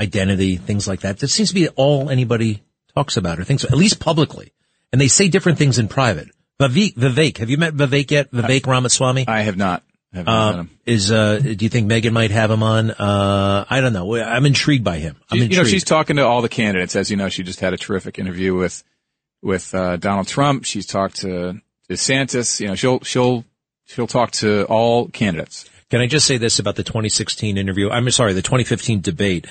identity, 0.00 0.56
things 0.56 0.88
like 0.88 1.00
that. 1.00 1.18
That 1.18 1.28
seems 1.28 1.50
to 1.50 1.54
be 1.54 1.68
all 1.68 2.08
anybody 2.08 2.62
talks 2.94 3.16
about 3.16 3.38
or 3.38 3.44
thinks, 3.44 3.64
at 3.64 3.72
least 3.72 4.00
publicly. 4.00 4.52
And 4.92 5.00
they 5.00 5.08
say 5.08 5.28
different 5.28 5.58
things 5.58 5.78
in 5.78 5.88
private. 5.88 6.28
Vivek, 6.60 6.94
Vivek 6.94 7.38
have 7.38 7.50
you 7.50 7.58
met 7.58 7.74
Vivek 7.74 8.10
yet? 8.10 8.32
Vivek 8.32 8.66
Ramaswamy? 8.66 9.28
I 9.28 9.42
have 9.42 9.56
not. 9.56 9.84
I 10.12 10.16
have 10.16 10.28
uh, 10.28 10.64
is 10.86 11.12
uh, 11.12 11.38
do 11.38 11.64
you 11.64 11.68
think 11.68 11.90
Megyn 11.90 12.12
might 12.12 12.30
have 12.30 12.50
him 12.50 12.62
on? 12.62 12.90
Uh, 12.90 13.66
I 13.68 13.80
don't 13.80 13.92
know. 13.92 14.16
I'm 14.16 14.46
intrigued 14.46 14.82
by 14.82 14.98
him. 14.98 15.16
I'm 15.30 15.38
you 15.38 15.48
know, 15.56 15.64
she's 15.64 15.84
talking 15.84 16.16
to 16.16 16.26
all 16.26 16.40
the 16.40 16.48
candidates. 16.48 16.96
As 16.96 17.10
you 17.10 17.16
know, 17.18 17.28
she 17.28 17.42
just 17.42 17.60
had 17.60 17.74
a 17.74 17.76
terrific 17.76 18.18
interview 18.18 18.54
with 18.54 18.82
with 19.42 19.74
uh, 19.74 19.96
Donald 19.96 20.26
Trump. 20.26 20.64
She's 20.64 20.86
talked 20.86 21.16
to 21.16 21.60
DeSantis, 21.90 22.60
you 22.60 22.68
know, 22.68 22.74
she'll, 22.74 23.00
she'll, 23.00 23.44
she'll 23.86 24.06
talk 24.06 24.30
to 24.32 24.64
all 24.64 25.08
candidates. 25.08 25.68
Can 25.90 26.00
I 26.00 26.06
just 26.06 26.26
say 26.26 26.36
this 26.36 26.58
about 26.58 26.76
the 26.76 26.82
2016 26.82 27.56
interview? 27.56 27.88
I'm 27.90 28.10
sorry, 28.10 28.34
the 28.34 28.42
2015 28.42 29.00
debate. 29.00 29.46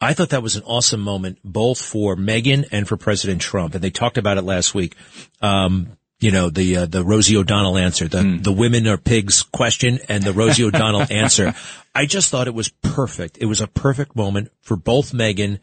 I 0.00 0.14
thought 0.14 0.30
that 0.30 0.42
was 0.42 0.56
an 0.56 0.62
awesome 0.64 1.00
moment, 1.00 1.38
both 1.44 1.80
for 1.80 2.16
Megyn 2.16 2.66
and 2.72 2.88
for 2.88 2.96
President 2.96 3.40
Trump. 3.40 3.74
And 3.74 3.84
they 3.84 3.90
talked 3.90 4.18
about 4.18 4.38
it 4.38 4.42
last 4.42 4.74
week. 4.74 4.96
Um, 5.40 5.96
you 6.18 6.30
know, 6.30 6.50
the, 6.50 6.76
uh, 6.78 6.86
the 6.86 7.04
Rosie 7.04 7.36
O'Donnell 7.36 7.76
answer, 7.76 8.08
the, 8.08 8.18
mm. 8.18 8.42
the 8.42 8.52
women 8.52 8.86
are 8.86 8.96
pigs 8.96 9.42
question 9.42 9.98
and 10.08 10.22
the 10.22 10.32
Rosie 10.32 10.64
O'Donnell 10.64 11.06
answer. 11.10 11.54
I 11.94 12.06
just 12.06 12.30
thought 12.30 12.46
it 12.46 12.54
was 12.54 12.68
perfect. 12.68 13.38
It 13.38 13.46
was 13.46 13.60
a 13.60 13.66
perfect 13.66 14.16
moment 14.16 14.50
for 14.60 14.76
both 14.76 15.12
Megyn 15.12 15.58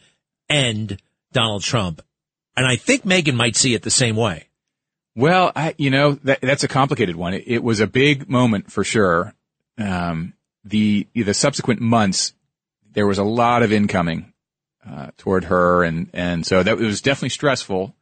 and 0.48 1.02
Donald 1.32 1.64
Trump. 1.64 2.02
And 2.56 2.68
I 2.68 2.76
think 2.76 3.04
Megyn 3.04 3.36
might 3.36 3.56
see 3.56 3.74
it 3.74 3.84
the 3.84 3.90
same 3.90 4.16
way. 4.16 4.49
Well, 5.20 5.52
I, 5.54 5.76
you 5.78 5.90
know, 5.90 6.14
that, 6.24 6.40
that's 6.40 6.64
a 6.64 6.70
complicated 6.70 7.18
one. 7.18 7.34
It, 7.34 7.44
it, 7.46 7.62
was 7.62 7.82
a 7.82 7.88
big 7.88 8.30
moment 8.30 8.72
for 8.72 8.86
sure. 8.86 9.34
Um, 9.78 10.34
the, 10.64 11.08
the 11.14 11.34
subsequent 11.34 11.82
months, 11.82 12.34
there 12.94 13.06
was 13.06 13.18
a 13.18 13.24
lot 13.26 13.62
of 13.62 13.74
incoming, 13.74 14.32
uh, 14.90 15.08
toward 15.18 15.44
her. 15.44 15.84
And, 15.84 16.10
and 16.14 16.46
so 16.46 16.64
that 16.64 16.78
was 16.78 17.02
definitely 17.02 17.30
stressful. 17.30 17.94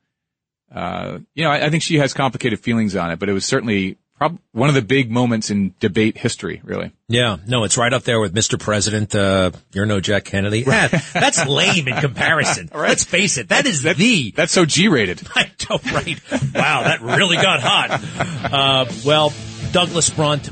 Uh, 0.71 1.17
you 1.33 1.43
know, 1.43 1.49
I, 1.49 1.65
I 1.65 1.69
think 1.71 1.81
she 1.81 1.97
has 1.97 2.13
complicated 2.13 2.59
feelings 2.59 2.95
on 2.95 3.09
it, 3.09 3.17
but 3.17 3.29
it 3.29 3.33
was 3.33 3.45
certainly 3.45 3.97
Prob- 4.17 4.39
one 4.51 4.67
of 4.67 4.73
the 4.73 4.81
big 4.81 5.11
moments 5.11 5.51
in 5.51 5.75
debate 5.79 6.17
history, 6.17 6.59
really. 6.63 6.91
Yeah, 7.07 7.37
no, 7.45 7.63
it's 7.65 7.77
right 7.77 7.93
up 7.93 8.01
there 8.03 8.19
with 8.19 8.33
Mr. 8.33 8.59
President. 8.59 9.13
Uh, 9.13 9.51
you're 9.73 9.85
no 9.85 9.99
Jack 9.99 10.25
Kennedy. 10.25 10.61
Yeah, 10.65 10.87
that's 11.13 11.45
lame 11.45 11.87
in 11.87 11.95
comparison. 11.97 12.69
right. 12.73 12.89
Let's 12.89 13.03
face 13.03 13.37
it, 13.37 13.49
that 13.49 13.67
is 13.67 13.83
that, 13.83 13.97
the. 13.97 14.31
That's 14.31 14.51
so 14.51 14.65
G-rated. 14.65 15.21
I 15.35 15.51
know, 15.69 15.79
right? 15.93 16.19
Wow, 16.55 16.83
that 16.83 17.01
really 17.01 17.35
got 17.35 17.59
hot. 17.61 18.51
Uh, 18.51 18.91
well, 19.05 19.33
Douglas 19.71 20.09
Brunt, 20.09 20.49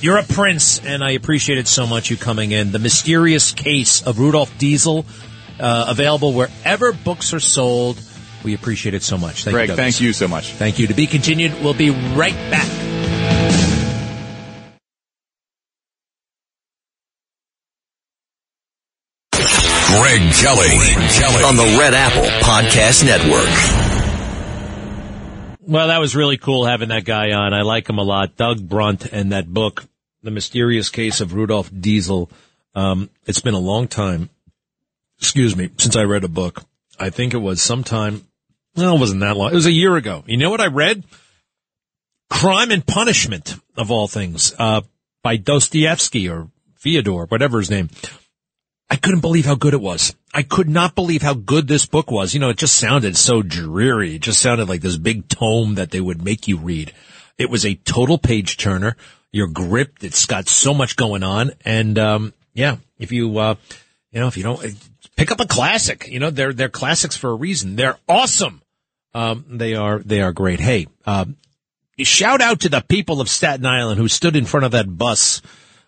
you're 0.00 0.18
a 0.18 0.22
prince, 0.24 0.78
and 0.84 1.02
I 1.02 1.12
appreciated 1.12 1.66
so 1.66 1.88
much 1.88 2.10
you 2.10 2.16
coming 2.16 2.52
in. 2.52 2.70
The 2.70 2.78
mysterious 2.78 3.50
case 3.50 4.00
of 4.06 4.20
Rudolph 4.20 4.56
Diesel, 4.58 5.04
uh, 5.58 5.86
available 5.88 6.34
wherever 6.34 6.92
books 6.92 7.34
are 7.34 7.40
sold. 7.40 8.00
We 8.44 8.54
appreciate 8.54 8.94
it 8.94 9.02
so 9.02 9.18
much. 9.18 9.42
Thank 9.42 9.54
Greg, 9.54 9.68
you, 9.70 9.74
Douglas. 9.74 9.96
thank 9.96 10.00
you 10.00 10.12
so 10.12 10.28
much. 10.28 10.52
Thank 10.52 10.78
you. 10.78 10.86
To 10.86 10.94
be 10.94 11.08
continued. 11.08 11.60
We'll 11.60 11.74
be 11.74 11.90
right 11.90 12.36
back. 12.50 12.87
Kelly, 20.40 20.68
Kelly 20.68 21.42
on 21.42 21.56
the 21.56 21.76
Red 21.78 21.94
Apple 21.94 22.22
Podcast 22.46 23.04
Network. 23.04 23.48
Well, 25.60 25.88
that 25.88 25.98
was 25.98 26.14
really 26.14 26.36
cool 26.36 26.64
having 26.64 26.90
that 26.90 27.04
guy 27.04 27.32
on. 27.32 27.52
I 27.52 27.62
like 27.62 27.88
him 27.88 27.98
a 27.98 28.04
lot. 28.04 28.36
Doug 28.36 28.66
Brunt 28.66 29.06
and 29.06 29.32
that 29.32 29.52
book, 29.52 29.84
The 30.22 30.30
Mysterious 30.30 30.90
Case 30.90 31.20
of 31.20 31.34
Rudolph 31.34 31.70
Diesel. 31.76 32.30
Um, 32.74 33.10
it's 33.26 33.40
been 33.40 33.54
a 33.54 33.58
long 33.58 33.88
time, 33.88 34.30
excuse 35.18 35.56
me, 35.56 35.70
since 35.76 35.96
I 35.96 36.04
read 36.04 36.24
a 36.24 36.28
book. 36.28 36.62
I 37.00 37.10
think 37.10 37.34
it 37.34 37.38
was 37.38 37.60
sometime 37.60 38.24
well, 38.76 38.94
it 38.94 39.00
wasn't 39.00 39.20
that 39.22 39.36
long. 39.36 39.50
It 39.50 39.56
was 39.56 39.66
a 39.66 39.72
year 39.72 39.96
ago. 39.96 40.22
You 40.26 40.36
know 40.36 40.50
what 40.50 40.60
I 40.60 40.68
read? 40.68 41.02
Crime 42.30 42.70
and 42.70 42.86
Punishment, 42.86 43.56
of 43.76 43.90
all 43.90 44.06
things, 44.06 44.54
uh, 44.56 44.82
by 45.22 45.36
Dostoevsky 45.36 46.28
or 46.28 46.48
Fyodor, 46.76 47.26
whatever 47.26 47.58
his 47.58 47.70
name. 47.70 47.90
I 48.90 48.96
couldn't 48.96 49.20
believe 49.20 49.44
how 49.44 49.54
good 49.54 49.74
it 49.74 49.80
was. 49.80 50.14
I 50.32 50.42
could 50.42 50.68
not 50.68 50.94
believe 50.94 51.22
how 51.22 51.34
good 51.34 51.68
this 51.68 51.84
book 51.84 52.10
was. 52.10 52.32
You 52.32 52.40
know, 52.40 52.48
it 52.48 52.56
just 52.56 52.76
sounded 52.76 53.16
so 53.16 53.42
dreary. 53.42 54.14
It 54.14 54.22
just 54.22 54.40
sounded 54.40 54.68
like 54.68 54.80
this 54.80 54.96
big 54.96 55.28
tome 55.28 55.74
that 55.74 55.90
they 55.90 56.00
would 56.00 56.22
make 56.22 56.48
you 56.48 56.56
read. 56.56 56.92
It 57.36 57.50
was 57.50 57.66
a 57.66 57.74
total 57.74 58.18
page 58.18 58.56
turner. 58.56 58.96
You're 59.30 59.48
gripped. 59.48 60.04
It's 60.04 60.24
got 60.24 60.48
so 60.48 60.72
much 60.72 60.96
going 60.96 61.22
on. 61.22 61.52
And, 61.64 61.98
um, 61.98 62.32
yeah, 62.54 62.76
if 62.98 63.12
you, 63.12 63.38
uh, 63.38 63.56
you 64.10 64.20
know, 64.20 64.26
if 64.26 64.38
you 64.38 64.42
don't 64.42 64.62
pick 65.16 65.30
up 65.30 65.40
a 65.40 65.46
classic, 65.46 66.08
you 66.08 66.18
know, 66.18 66.30
they're, 66.30 66.54
they're 66.54 66.70
classics 66.70 67.16
for 67.16 67.30
a 67.30 67.34
reason. 67.34 67.76
They're 67.76 67.98
awesome. 68.08 68.62
Um, 69.12 69.44
they 69.48 69.74
are, 69.74 69.98
they 69.98 70.22
are 70.22 70.32
great. 70.32 70.60
Hey, 70.60 70.86
um, 71.04 71.36
shout 71.98 72.40
out 72.40 72.60
to 72.60 72.68
the 72.70 72.80
people 72.80 73.20
of 73.20 73.28
Staten 73.28 73.66
Island 73.66 73.98
who 73.98 74.08
stood 74.08 74.34
in 74.34 74.46
front 74.46 74.64
of 74.64 74.72
that 74.72 74.96
bus, 74.96 75.42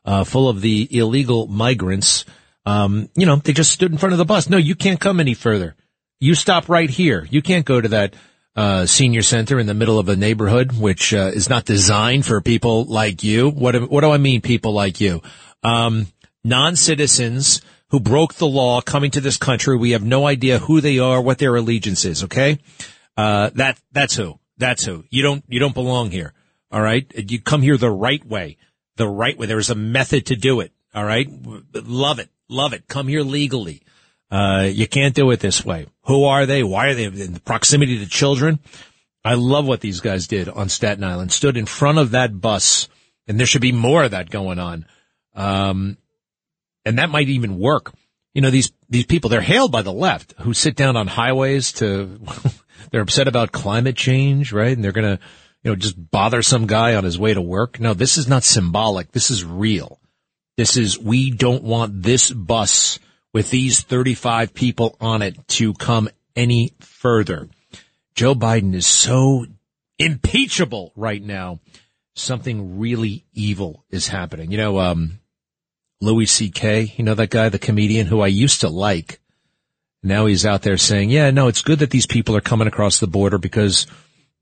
uh, 0.04 0.24
full 0.24 0.48
of 0.48 0.60
the 0.60 0.86
illegal 0.90 1.46
migrants. 1.46 2.26
Um, 2.70 3.08
you 3.16 3.26
know, 3.26 3.36
they 3.36 3.52
just 3.52 3.72
stood 3.72 3.92
in 3.92 3.98
front 3.98 4.12
of 4.12 4.18
the 4.18 4.24
bus. 4.24 4.48
No, 4.48 4.56
you 4.56 4.74
can't 4.74 5.00
come 5.00 5.18
any 5.18 5.34
further. 5.34 5.74
You 6.20 6.34
stop 6.34 6.68
right 6.68 6.90
here. 6.90 7.26
You 7.30 7.42
can't 7.42 7.64
go 7.64 7.80
to 7.80 7.88
that, 7.88 8.14
uh, 8.54 8.86
senior 8.86 9.22
center 9.22 9.58
in 9.58 9.66
the 9.66 9.74
middle 9.74 9.98
of 9.98 10.08
a 10.08 10.16
neighborhood, 10.16 10.72
which, 10.72 11.14
uh, 11.14 11.30
is 11.34 11.48
not 11.48 11.64
designed 11.64 12.26
for 12.26 12.40
people 12.40 12.84
like 12.84 13.24
you. 13.24 13.50
What, 13.50 13.90
what 13.90 14.02
do 14.02 14.10
I 14.10 14.18
mean, 14.18 14.40
people 14.40 14.72
like 14.72 15.00
you? 15.00 15.22
Um, 15.62 16.06
non-citizens 16.44 17.62
who 17.88 18.00
broke 18.00 18.34
the 18.34 18.46
law 18.46 18.80
coming 18.80 19.10
to 19.12 19.20
this 19.20 19.36
country. 19.36 19.76
We 19.76 19.92
have 19.92 20.04
no 20.04 20.26
idea 20.26 20.58
who 20.58 20.80
they 20.80 20.98
are, 20.98 21.20
what 21.20 21.38
their 21.38 21.56
allegiance 21.56 22.04
is. 22.04 22.24
Okay. 22.24 22.58
Uh, 23.16 23.50
that, 23.54 23.80
that's 23.90 24.14
who. 24.14 24.38
That's 24.58 24.84
who. 24.84 25.04
You 25.10 25.22
don't, 25.22 25.44
you 25.48 25.58
don't 25.58 25.74
belong 25.74 26.10
here. 26.10 26.34
All 26.70 26.82
right. 26.82 27.10
You 27.16 27.40
come 27.40 27.62
here 27.62 27.76
the 27.76 27.90
right 27.90 28.24
way, 28.24 28.58
the 28.96 29.08
right 29.08 29.36
way. 29.36 29.46
There's 29.46 29.70
a 29.70 29.74
method 29.74 30.26
to 30.26 30.36
do 30.36 30.60
it. 30.60 30.72
All 30.94 31.04
right. 31.04 31.28
Love 31.74 32.20
it. 32.20 32.28
Love 32.50 32.72
it. 32.72 32.88
Come 32.88 33.06
here 33.06 33.22
legally. 33.22 33.82
Uh, 34.28 34.68
you 34.70 34.88
can't 34.88 35.14
do 35.14 35.30
it 35.30 35.38
this 35.38 35.64
way. 35.64 35.86
Who 36.04 36.24
are 36.24 36.46
they? 36.46 36.64
Why 36.64 36.88
are 36.88 36.94
they 36.94 37.04
in 37.04 37.38
proximity 37.38 37.98
to 37.98 38.06
children? 38.06 38.58
I 39.24 39.34
love 39.34 39.66
what 39.66 39.80
these 39.80 40.00
guys 40.00 40.26
did 40.26 40.48
on 40.48 40.68
Staten 40.68 41.04
Island. 41.04 41.30
Stood 41.30 41.56
in 41.56 41.66
front 41.66 41.98
of 41.98 42.10
that 42.10 42.40
bus, 42.40 42.88
and 43.28 43.38
there 43.38 43.46
should 43.46 43.60
be 43.60 43.72
more 43.72 44.02
of 44.02 44.10
that 44.10 44.30
going 44.30 44.58
on. 44.58 44.86
Um, 45.34 45.96
and 46.84 46.98
that 46.98 47.10
might 47.10 47.28
even 47.28 47.58
work. 47.58 47.92
You 48.34 48.42
know, 48.42 48.50
these, 48.50 48.72
these 48.88 49.06
people, 49.06 49.30
they're 49.30 49.40
hailed 49.40 49.70
by 49.70 49.82
the 49.82 49.92
left 49.92 50.34
who 50.40 50.52
sit 50.52 50.74
down 50.74 50.96
on 50.96 51.06
highways 51.06 51.72
to, 51.74 52.18
they're 52.90 53.02
upset 53.02 53.28
about 53.28 53.52
climate 53.52 53.96
change, 53.96 54.52
right? 54.52 54.74
And 54.74 54.82
they're 54.82 54.92
going 54.92 55.16
to, 55.16 55.22
you 55.62 55.70
know, 55.70 55.76
just 55.76 56.10
bother 56.10 56.42
some 56.42 56.66
guy 56.66 56.96
on 56.96 57.04
his 57.04 57.18
way 57.18 57.32
to 57.32 57.42
work. 57.42 57.78
No, 57.78 57.94
this 57.94 58.18
is 58.18 58.26
not 58.26 58.42
symbolic. 58.42 59.12
This 59.12 59.30
is 59.30 59.44
real. 59.44 59.99
This 60.60 60.76
is, 60.76 60.98
we 60.98 61.30
don't 61.30 61.62
want 61.62 62.02
this 62.02 62.30
bus 62.30 62.98
with 63.32 63.48
these 63.48 63.80
35 63.80 64.52
people 64.52 64.94
on 65.00 65.22
it 65.22 65.48
to 65.56 65.72
come 65.72 66.10
any 66.36 66.74
further. 66.80 67.48
Joe 68.14 68.34
Biden 68.34 68.74
is 68.74 68.86
so 68.86 69.46
impeachable 69.98 70.92
right 70.96 71.22
now. 71.22 71.60
Something 72.14 72.78
really 72.78 73.24
evil 73.32 73.86
is 73.88 74.08
happening. 74.08 74.50
You 74.50 74.58
know, 74.58 74.78
um, 74.80 75.20
Louis 76.02 76.26
C.K., 76.26 76.92
you 76.94 77.04
know 77.04 77.14
that 77.14 77.30
guy, 77.30 77.48
the 77.48 77.58
comedian 77.58 78.06
who 78.06 78.20
I 78.20 78.26
used 78.26 78.60
to 78.60 78.68
like. 78.68 79.18
Now 80.02 80.26
he's 80.26 80.44
out 80.44 80.60
there 80.60 80.76
saying, 80.76 81.08
yeah, 81.08 81.30
no, 81.30 81.48
it's 81.48 81.62
good 81.62 81.78
that 81.78 81.88
these 81.88 82.06
people 82.06 82.36
are 82.36 82.42
coming 82.42 82.68
across 82.68 83.00
the 83.00 83.06
border 83.06 83.38
because 83.38 83.86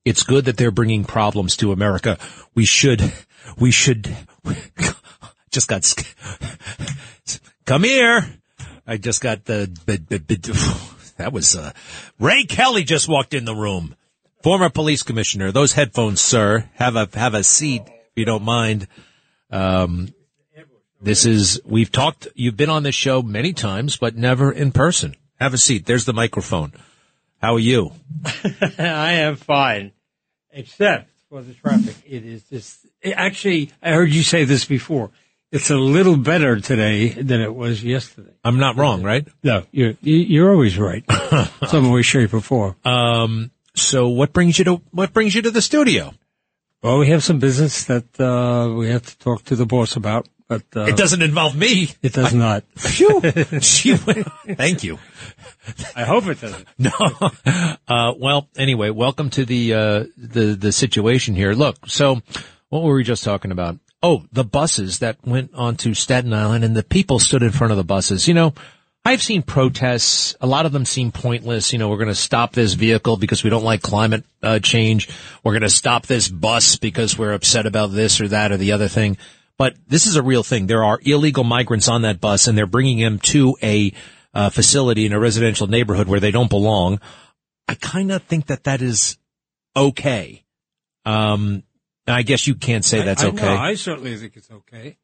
it's 0.04 0.24
good 0.24 0.46
that 0.46 0.56
they're 0.56 0.72
bringing 0.72 1.04
problems 1.04 1.56
to 1.58 1.70
America. 1.70 2.18
We 2.56 2.64
should, 2.64 3.12
we 3.56 3.70
should, 3.70 4.16
just 5.50 5.68
got, 5.68 5.82
come 7.64 7.84
here. 7.84 8.26
I 8.86 8.96
just 8.96 9.20
got 9.20 9.44
the, 9.44 9.70
that 11.16 11.32
was, 11.32 11.56
uh, 11.56 11.72
Ray 12.18 12.44
Kelly 12.44 12.84
just 12.84 13.08
walked 13.08 13.34
in 13.34 13.44
the 13.44 13.54
room. 13.54 13.94
Former 14.42 14.70
police 14.70 15.02
commissioner. 15.02 15.52
Those 15.52 15.72
headphones, 15.72 16.20
sir. 16.20 16.68
Have 16.74 16.96
a, 16.96 17.08
have 17.14 17.34
a 17.34 17.42
seat 17.42 17.82
if 17.86 18.12
you 18.16 18.24
don't 18.24 18.44
mind. 18.44 18.86
Um, 19.50 20.14
this 21.00 21.26
is, 21.26 21.60
we've 21.64 21.92
talked, 21.92 22.28
you've 22.34 22.56
been 22.56 22.70
on 22.70 22.82
this 22.82 22.94
show 22.94 23.22
many 23.22 23.52
times, 23.52 23.96
but 23.96 24.16
never 24.16 24.50
in 24.50 24.72
person. 24.72 25.14
Have 25.38 25.54
a 25.54 25.58
seat. 25.58 25.86
There's 25.86 26.04
the 26.04 26.12
microphone. 26.12 26.72
How 27.40 27.54
are 27.54 27.60
you? 27.60 27.92
I 28.78 29.12
am 29.12 29.36
fine, 29.36 29.92
except 30.50 31.10
for 31.28 31.42
the 31.42 31.54
traffic. 31.54 31.94
It 32.04 32.24
is 32.24 32.42
just, 32.44 32.84
actually, 33.04 33.70
I 33.80 33.92
heard 33.92 34.10
you 34.10 34.24
say 34.24 34.44
this 34.44 34.64
before. 34.64 35.10
It's 35.50 35.70
a 35.70 35.76
little 35.76 36.18
better 36.18 36.60
today 36.60 37.08
than 37.08 37.40
it 37.40 37.54
was 37.54 37.82
yesterday. 37.82 38.32
I'm 38.44 38.58
not 38.58 38.76
wrong, 38.76 39.02
right? 39.02 39.26
No, 39.42 39.64
you're, 39.70 39.94
you're 40.02 40.52
always 40.52 40.76
right. 40.76 41.04
Some 41.68 41.90
way, 41.90 42.02
shape, 42.02 42.34
or 42.34 42.40
form. 42.40 42.76
Um, 42.84 43.50
so 43.74 44.08
what 44.08 44.34
brings 44.34 44.58
you 44.58 44.66
to, 44.66 44.82
what 44.90 45.14
brings 45.14 45.34
you 45.34 45.40
to 45.42 45.50
the 45.50 45.62
studio? 45.62 46.12
Well, 46.82 46.98
we 46.98 47.08
have 47.08 47.24
some 47.24 47.38
business 47.38 47.84
that, 47.84 48.20
uh, 48.20 48.72
we 48.74 48.88
have 48.90 49.04
to 49.06 49.18
talk 49.18 49.44
to 49.46 49.56
the 49.56 49.66
boss 49.66 49.96
about. 49.96 50.28
But 50.48 50.64
uh, 50.76 50.82
it 50.82 50.96
doesn't 50.96 51.22
involve 51.22 51.56
me. 51.56 51.90
It 52.02 52.12
does 52.12 52.32
not. 52.34 52.64
Phew. 52.76 53.20
Thank 53.20 54.84
you. 54.84 54.98
I 55.96 56.04
hope 56.04 56.26
it 56.26 56.40
doesn't. 56.40 56.66
No. 56.78 56.90
Uh, 57.86 58.14
well, 58.16 58.48
anyway, 58.56 58.88
welcome 58.88 59.28
to 59.30 59.44
the 59.44 59.74
uh, 59.74 60.04
the 60.16 60.56
the 60.58 60.72
situation 60.72 61.34
here. 61.34 61.52
Look, 61.52 61.76
so 61.86 62.22
what 62.70 62.82
were 62.82 62.94
we 62.94 63.04
just 63.04 63.24
talking 63.24 63.50
about? 63.50 63.78
Oh, 64.02 64.24
the 64.32 64.44
buses 64.44 65.00
that 65.00 65.16
went 65.26 65.52
onto 65.54 65.92
Staten 65.94 66.32
Island 66.32 66.64
and 66.64 66.76
the 66.76 66.84
people 66.84 67.18
stood 67.18 67.42
in 67.42 67.50
front 67.50 67.72
of 67.72 67.76
the 67.76 67.84
buses. 67.84 68.28
You 68.28 68.34
know, 68.34 68.54
I've 69.04 69.22
seen 69.22 69.42
protests. 69.42 70.36
A 70.40 70.46
lot 70.46 70.66
of 70.66 70.72
them 70.72 70.84
seem 70.84 71.10
pointless. 71.10 71.72
You 71.72 71.78
know, 71.78 71.88
we're 71.88 71.96
going 71.96 72.08
to 72.08 72.14
stop 72.14 72.52
this 72.52 72.74
vehicle 72.74 73.16
because 73.16 73.42
we 73.42 73.50
don't 73.50 73.64
like 73.64 73.82
climate 73.82 74.24
uh, 74.42 74.58
change. 74.58 75.08
We're 75.42 75.52
going 75.52 75.62
to 75.62 75.70
stop 75.70 76.06
this 76.06 76.28
bus 76.28 76.76
because 76.76 77.18
we're 77.18 77.32
upset 77.32 77.66
about 77.66 77.90
this 77.90 78.20
or 78.20 78.28
that 78.28 78.52
or 78.52 78.56
the 78.56 78.72
other 78.72 78.88
thing. 78.88 79.16
But 79.56 79.74
this 79.88 80.06
is 80.06 80.14
a 80.16 80.22
real 80.22 80.42
thing. 80.42 80.66
There 80.66 80.84
are 80.84 81.00
illegal 81.02 81.42
migrants 81.42 81.88
on 81.88 82.02
that 82.02 82.20
bus 82.20 82.46
and 82.46 82.56
they're 82.56 82.66
bringing 82.66 82.98
them 82.98 83.18
to 83.20 83.56
a 83.62 83.92
uh, 84.34 84.50
facility 84.50 85.06
in 85.06 85.12
a 85.12 85.18
residential 85.18 85.66
neighborhood 85.66 86.06
where 86.06 86.20
they 86.20 86.30
don't 86.30 86.50
belong. 86.50 87.00
I 87.66 87.74
kind 87.74 88.12
of 88.12 88.22
think 88.22 88.46
that 88.46 88.64
that 88.64 88.82
is 88.82 89.18
okay. 89.74 90.44
Um, 91.04 91.64
I 92.08 92.22
guess 92.22 92.46
you 92.46 92.54
can't 92.54 92.84
say 92.84 93.02
that's 93.02 93.22
I, 93.22 93.26
I, 93.26 93.30
okay. 93.30 93.46
I 93.46 93.74
certainly 93.74 94.16
think 94.16 94.36
it's 94.36 94.50
okay. 94.50 94.96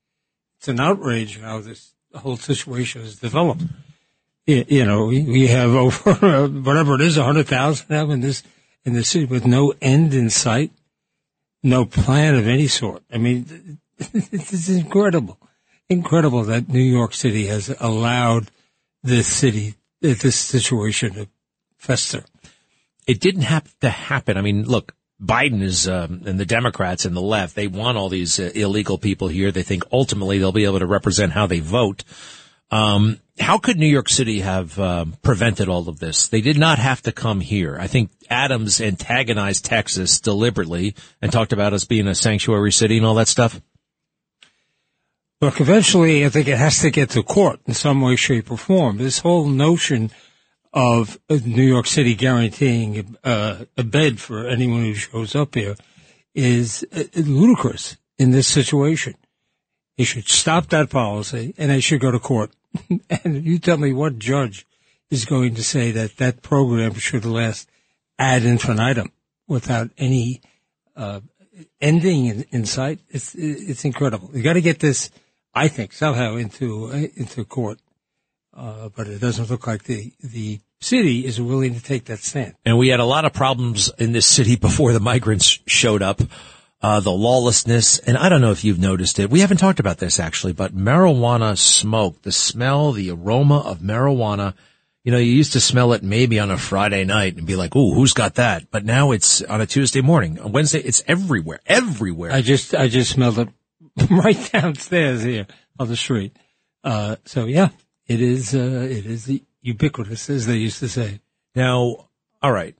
It's 0.59 0.69
an 0.69 0.81
outrage 0.81 1.41
how 1.41 1.61
this 1.61 1.95
whole 2.15 2.37
situation 2.37 3.03
has 3.03 3.17
developed. 3.17 3.63
You, 4.47 4.65
you 4.69 4.85
know, 4.85 5.07
we, 5.07 5.23
we 5.23 5.47
have 5.49 5.71
over 5.75 6.49
whatever 6.49 6.95
it 6.95 7.01
is, 7.01 7.17
a 7.17 7.25
hundred 7.25 7.47
thousand 7.47 7.87
now 7.91 8.11
in 8.11 8.21
this 8.21 8.43
in 8.85 8.93
the 8.93 9.05
city 9.05 9.25
with 9.25 9.47
no 9.47 9.73
end 9.81 10.15
in 10.15 10.31
sight, 10.31 10.71
no 11.63 11.85
plan 11.85 12.35
of 12.35 12.47
any 12.47 12.67
sort. 12.67 13.03
I 13.13 13.19
mean, 13.19 13.79
it's 13.99 14.69
incredible, 14.69 15.39
incredible 15.89 16.45
that 16.45 16.69
New 16.69 16.83
York 16.83 17.15
City 17.15 17.47
has 17.47 17.75
allowed 17.81 18.51
this 19.03 19.27
city, 19.27 19.75
this 20.01 20.37
situation 20.37 21.15
to 21.15 21.29
fester. 21.77 22.25
It 23.07 23.21
didn't 23.21 23.43
have 23.43 23.79
to 23.81 23.91
happen. 23.91 24.37
I 24.37 24.41
mean, 24.41 24.65
look, 24.65 24.95
Biden 25.23 25.63
is, 25.63 25.89
um, 25.89 26.23
and 26.27 26.39
the 26.39 26.47
Democrats 26.47 27.05
and 27.05 27.17
the 27.17 27.21
left, 27.21 27.55
they 27.55 27.69
want 27.69 27.97
all 27.97 28.09
these 28.09 28.41
uh, 28.41 28.51
illegal 28.55 28.99
people 28.99 29.29
here. 29.29 29.53
They 29.53 29.63
think 29.63 29.85
ultimately 29.93 30.39
they'll 30.39 30.53
be 30.53 30.65
able 30.65 30.81
to 30.81 30.87
represent 30.87 31.33
how 31.33 31.47
they 31.47 31.61
vote. 31.61 32.05
Um, 32.71 33.21
how 33.39 33.59
could 33.59 33.79
New 33.79 33.87
York 33.87 34.09
City 34.09 34.41
have 34.41 34.79
um, 34.79 35.17
prevented 35.23 35.69
all 35.69 35.89
of 35.89 35.99
this? 35.99 36.29
They 36.29 36.41
did 36.41 36.59
not 36.59 36.79
have 36.79 37.03
to 37.03 37.13
come 37.13 37.41
here. 37.41 37.77
I 37.79 37.87
think 37.87 38.11
Adams 38.31 38.81
antagonized 38.81 39.65
Texas 39.65 40.21
deliberately 40.21 40.95
and 41.21 41.33
talked 41.33 41.53
about 41.53 41.73
us 41.73 41.85
being 41.85 42.09
a 42.09 42.15
sanctuary 42.15 42.73
city 42.73 42.97
and 42.97 43.07
all 43.07 43.15
that 43.15 43.29
stuff. 43.29 43.61
Look, 45.41 45.61
eventually, 45.61 46.25
I 46.25 46.29
think 46.29 46.49
it 46.49 46.59
has 46.59 46.81
to 46.81 46.91
get 46.91 47.11
to 47.11 47.23
court 47.23 47.61
in 47.67 47.75
some 47.75 48.01
way, 48.01 48.17
shape, 48.17 48.51
or 48.51 48.57
form. 48.57 48.99
This 48.99 49.19
whole 49.19 49.47
notion 49.47 50.11
of 50.75 51.19
New 51.31 51.63
York 51.63 51.87
City 51.87 52.17
guaranteeing 52.17 53.17
uh, 53.23 53.65
a 53.79 53.85
bed 53.85 54.21
for 54.21 54.47
anyone 54.47 54.83
who 54.83 54.95
shows 54.95 55.37
up 55.37 55.55
here 55.55 55.77
is 56.35 56.85
uh, 56.93 57.05
ludicrous 57.15 57.97
in 58.19 58.33
this 58.33 58.49
situation. 58.49 59.15
They 59.97 60.03
should 60.03 60.29
stop 60.29 60.67
that 60.71 60.91
policy 60.91 61.55
and 61.57 61.71
they 61.71 61.81
should 61.81 62.01
go 62.01 62.11
to 62.11 62.19
court. 62.19 62.51
and 63.25 63.45
you 63.45 63.61
tell 63.61 63.77
me 63.77 63.93
what 63.93 64.19
judge 64.19 64.67
is 65.11 65.25
going 65.25 65.55
to 65.55 65.63
say 65.63 65.93
that 65.93 66.17
that 66.17 66.43
program 66.43 66.95
should 66.95 67.25
last 67.25 67.71
ad 68.19 68.45
infinitum 68.45 69.13
without 69.47 69.91
any 69.97 70.41
uh, 70.97 71.21
ending 71.81 72.27
in, 72.27 72.45
in 72.51 72.65
sight. 72.67 72.99
It's 73.11 73.33
it's 73.37 73.85
incredible. 73.85 74.31
You 74.33 74.43
got 74.43 74.55
to 74.55 74.61
get 74.61 74.81
this 74.81 75.11
I 75.55 75.69
think 75.69 75.93
somehow 75.93 76.35
into 76.35 76.91
into 77.15 77.45
court, 77.45 77.79
uh, 78.57 78.89
but 78.95 79.09
it 79.09 79.21
doesn't 79.21 79.51
look 79.51 79.67
like 79.67 79.85
the 79.85 80.13
the 80.23 80.61
city 80.81 81.25
is 81.27 81.41
willing 81.41 81.75
to 81.75 81.83
take 81.83 82.07
that 82.07 82.21
stand. 82.21 82.55
And 82.65 82.79
we 82.79 82.89
had 82.89 83.01
a 83.01 83.05
lot 83.05 83.25
of 83.25 83.33
problems 83.33 83.91
in 83.99 84.13
this 84.13 84.27
city 84.27 84.57
before 84.69 84.93
the 84.93 85.01
migrants 85.01 85.59
showed 85.67 86.03
up. 86.03 86.21
Uh, 86.83 87.01
the 87.01 87.11
lawlessness, 87.11 87.99
and 88.01 88.15
I 88.19 88.29
don't 88.29 88.43
know 88.43 88.51
if 88.51 88.63
you've 88.63 88.79
noticed 88.79 89.19
it. 89.19 89.31
We 89.31 89.41
haven't 89.41 89.57
talked 89.57 89.81
about 89.81 89.97
this 89.97 90.21
actually, 90.21 90.53
but 90.53 90.77
marijuana 90.77 91.57
smoke, 91.57 92.21
the 92.21 92.33
smell, 92.33 92.93
the 92.93 93.11
aroma 93.11 93.61
of 93.61 93.79
marijuana. 93.79 94.53
You 95.03 95.11
know, 95.13 95.17
you 95.17 95.33
used 95.33 95.55
to 95.55 95.61
smell 95.61 95.95
it 95.95 96.03
maybe 96.03 96.39
on 96.39 96.51
a 96.51 96.59
Friday 96.59 97.05
night 97.05 97.37
and 97.39 97.47
be 97.47 97.57
like, 97.57 97.75
"Ooh, 97.75 97.95
who's 97.95 98.13
got 98.13 98.35
that?" 98.35 98.71
But 98.71 98.85
now 98.85 99.13
it's 99.13 99.41
on 99.41 99.63
a 99.63 99.67
Tuesday 99.67 100.03
morning, 100.03 100.39
on 100.39 100.53
Wednesday, 100.53 100.81
it's 100.81 101.03
everywhere, 101.07 101.61
everywhere. 101.65 102.33
I 102.33 102.43
just, 102.43 102.75
I 102.75 102.89
just 102.89 103.13
smelled 103.13 103.39
it 103.39 103.49
right 104.11 104.51
downstairs 104.53 105.23
here 105.23 105.47
on 105.81 105.89
the 105.89 105.97
street. 105.97 106.37
Uh, 106.83 107.17
so 107.25 107.47
yeah, 107.47 107.71
it 108.07 108.21
is, 108.21 108.55
uh, 108.55 108.87
it 108.91 109.07
is 109.07 109.41
ubiquitous, 109.63 110.31
as 110.31 110.47
they 110.47 110.57
used 110.57 110.79
to 110.81 110.89
say. 110.89 111.21
Now, 111.55 112.09
all 112.43 112.53
right, 112.53 112.77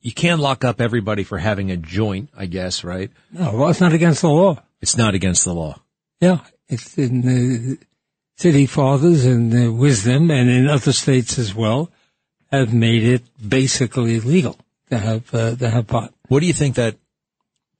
you 0.00 0.12
can't 0.12 0.40
lock 0.40 0.64
up 0.64 0.80
everybody 0.80 1.24
for 1.24 1.38
having 1.38 1.70
a 1.70 1.76
joint, 1.76 2.30
I 2.36 2.46
guess, 2.46 2.84
right? 2.84 3.10
No, 3.32 3.54
well, 3.54 3.68
it's 3.68 3.80
not 3.80 3.92
against 3.92 4.22
the 4.22 4.28
law. 4.28 4.62
It's 4.80 4.96
not 4.96 5.14
against 5.14 5.44
the 5.44 5.54
law. 5.54 5.80
Yeah, 6.20 6.40
it's 6.68 6.96
in 6.96 7.22
the 7.22 7.78
city 8.36 8.66
fathers 8.66 9.24
and 9.24 9.52
the 9.52 9.68
wisdom, 9.72 10.30
and 10.30 10.48
in 10.48 10.68
other 10.68 10.92
states 10.92 11.38
as 11.38 11.54
well, 11.54 11.90
have 12.50 12.72
made 12.72 13.02
it 13.02 13.22
basically 13.48 14.20
legal 14.20 14.56
to 14.90 14.98
have 14.98 15.34
uh, 15.34 15.56
to 15.56 15.68
have 15.68 15.86
pot. 15.86 16.14
What 16.28 16.40
do 16.40 16.46
you 16.46 16.52
think 16.52 16.76
that 16.76 16.96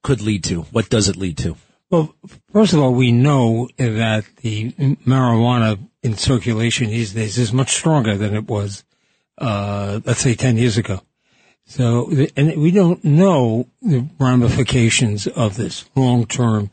could 0.03 0.21
lead 0.21 0.43
to? 0.45 0.61
What 0.63 0.89
does 0.89 1.07
it 1.09 1.15
lead 1.15 1.37
to? 1.39 1.55
Well, 1.89 2.13
first 2.51 2.73
of 2.73 2.79
all, 2.79 2.93
we 2.93 3.11
know 3.11 3.69
that 3.77 4.25
the 4.41 4.71
marijuana 4.71 5.79
in 6.03 6.17
circulation 6.17 6.87
these 6.87 7.13
days 7.13 7.37
is 7.37 7.53
much 7.53 7.73
stronger 7.73 8.17
than 8.17 8.35
it 8.35 8.47
was, 8.47 8.83
uh, 9.37 10.01
let's 10.05 10.19
say 10.19 10.35
10 10.35 10.57
years 10.57 10.77
ago. 10.77 11.01
So, 11.65 12.11
and 12.35 12.61
we 12.61 12.71
don't 12.71 13.03
know 13.03 13.67
the 13.81 14.07
ramifications 14.19 15.27
of 15.27 15.55
this 15.55 15.85
long-term 15.95 16.71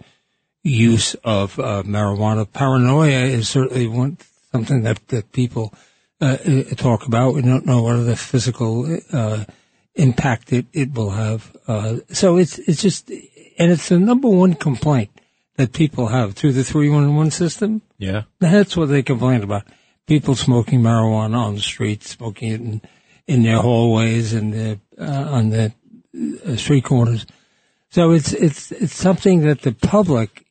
use 0.62 1.14
of 1.24 1.58
uh, 1.58 1.82
marijuana. 1.84 2.50
Paranoia 2.50 3.24
is 3.26 3.48
certainly 3.48 3.86
one 3.86 4.18
something 4.50 4.82
that 4.82 5.06
that 5.08 5.32
people 5.32 5.74
uh, 6.20 6.36
talk 6.76 7.06
about. 7.06 7.34
We 7.34 7.42
don't 7.42 7.66
know 7.66 7.82
what 7.82 7.96
the 8.04 8.16
physical 8.16 9.00
uh, 9.12 9.44
impact 9.94 10.52
it, 10.52 10.66
it 10.72 10.94
will 10.94 11.10
have. 11.10 11.56
Uh, 11.66 11.96
so 12.12 12.36
it's 12.36 12.58
it's 12.58 12.80
just, 12.80 13.10
and 13.58 13.70
it's 13.70 13.88
the 13.88 13.98
number 13.98 14.28
one 14.28 14.54
complaint 14.54 15.10
that 15.56 15.72
people 15.72 16.08
have 16.08 16.34
through 16.34 16.52
the 16.52 16.64
three 16.64 16.88
one 16.88 17.14
one 17.16 17.30
system. 17.30 17.82
Yeah, 17.98 18.22
that's 18.40 18.76
what 18.76 18.88
they 18.88 19.02
complain 19.02 19.42
about. 19.42 19.64
People 20.06 20.34
smoking 20.34 20.80
marijuana 20.80 21.36
on 21.36 21.54
the 21.54 21.60
streets, 21.60 22.10
smoking 22.10 22.52
it 22.52 22.60
in 22.60 22.82
in 23.26 23.42
their 23.42 23.58
hallways 23.58 24.32
and 24.34 24.52
the, 24.52 24.80
uh, 24.98 25.04
on 25.04 25.50
the 25.50 25.72
uh, 26.46 26.56
street 26.56 26.84
corners. 26.84 27.26
So 27.90 28.10
it's 28.10 28.32
it's 28.32 28.72
it's 28.72 28.94
something 28.94 29.42
that 29.42 29.62
the 29.62 29.72
public, 29.72 30.44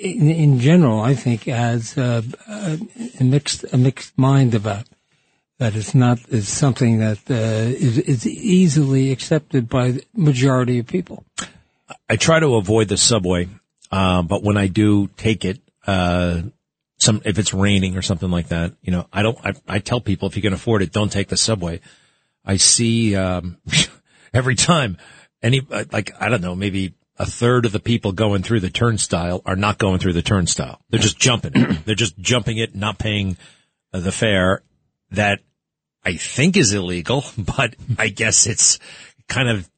in, 0.00 0.30
in 0.30 0.60
general, 0.60 1.00
I 1.00 1.14
think, 1.14 1.44
has 1.44 1.96
uh, 1.96 2.22
a 2.46 3.24
mixed 3.24 3.64
a 3.72 3.78
mixed 3.78 4.16
mind 4.18 4.54
about. 4.54 4.86
That 5.58 5.76
it's 5.76 5.94
not 5.94 6.20
it's 6.28 6.48
something 6.48 7.00
that 7.00 7.18
uh, 7.30 7.34
is, 7.34 7.98
is 7.98 8.26
easily 8.26 9.12
accepted 9.12 9.68
by 9.68 9.92
the 9.92 10.04
majority 10.14 10.78
of 10.78 10.86
people. 10.86 11.24
I 12.08 12.16
try 12.16 12.40
to 12.40 12.56
avoid 12.56 12.88
the 12.88 12.96
subway, 12.96 13.48
uh, 13.90 14.22
but 14.22 14.42
when 14.42 14.56
I 14.56 14.66
do 14.66 15.08
take 15.16 15.44
it, 15.44 15.60
uh, 15.86 16.42
some 16.98 17.22
if 17.24 17.38
it's 17.38 17.54
raining 17.54 17.96
or 17.96 18.02
something 18.02 18.30
like 18.30 18.48
that, 18.48 18.74
you 18.82 18.92
know, 18.92 19.06
I 19.12 19.22
don't. 19.22 19.38
I, 19.44 19.54
I 19.66 19.78
tell 19.78 20.00
people 20.00 20.28
if 20.28 20.36
you 20.36 20.42
can 20.42 20.52
afford 20.52 20.82
it, 20.82 20.92
don't 20.92 21.10
take 21.10 21.28
the 21.28 21.36
subway 21.36 21.80
I 22.44 22.56
see 22.56 23.14
um, 23.16 23.58
every 24.34 24.54
time 24.54 24.96
any 25.42 25.62
uh, 25.70 25.84
like 25.92 26.12
I 26.20 26.28
don't 26.28 26.42
know 26.42 26.54
maybe 26.54 26.94
a 27.16 27.26
third 27.26 27.66
of 27.66 27.72
the 27.72 27.80
people 27.80 28.12
going 28.12 28.42
through 28.42 28.60
the 28.60 28.70
turnstile 28.70 29.42
are 29.44 29.56
not 29.56 29.78
going 29.78 29.98
through 29.98 30.14
the 30.14 30.22
turnstile. 30.22 30.80
They're 30.88 31.00
just 31.00 31.18
jumping. 31.18 31.52
They're 31.84 31.94
just 31.94 32.18
jumping 32.18 32.58
it, 32.58 32.74
not 32.74 32.98
paying 32.98 33.36
the 33.92 34.12
fare. 34.12 34.62
That 35.10 35.40
I 36.04 36.14
think 36.14 36.56
is 36.56 36.72
illegal, 36.72 37.24
but 37.38 37.76
I 37.98 38.08
guess 38.08 38.46
it's 38.46 38.78
kind 39.28 39.48
of 39.48 39.69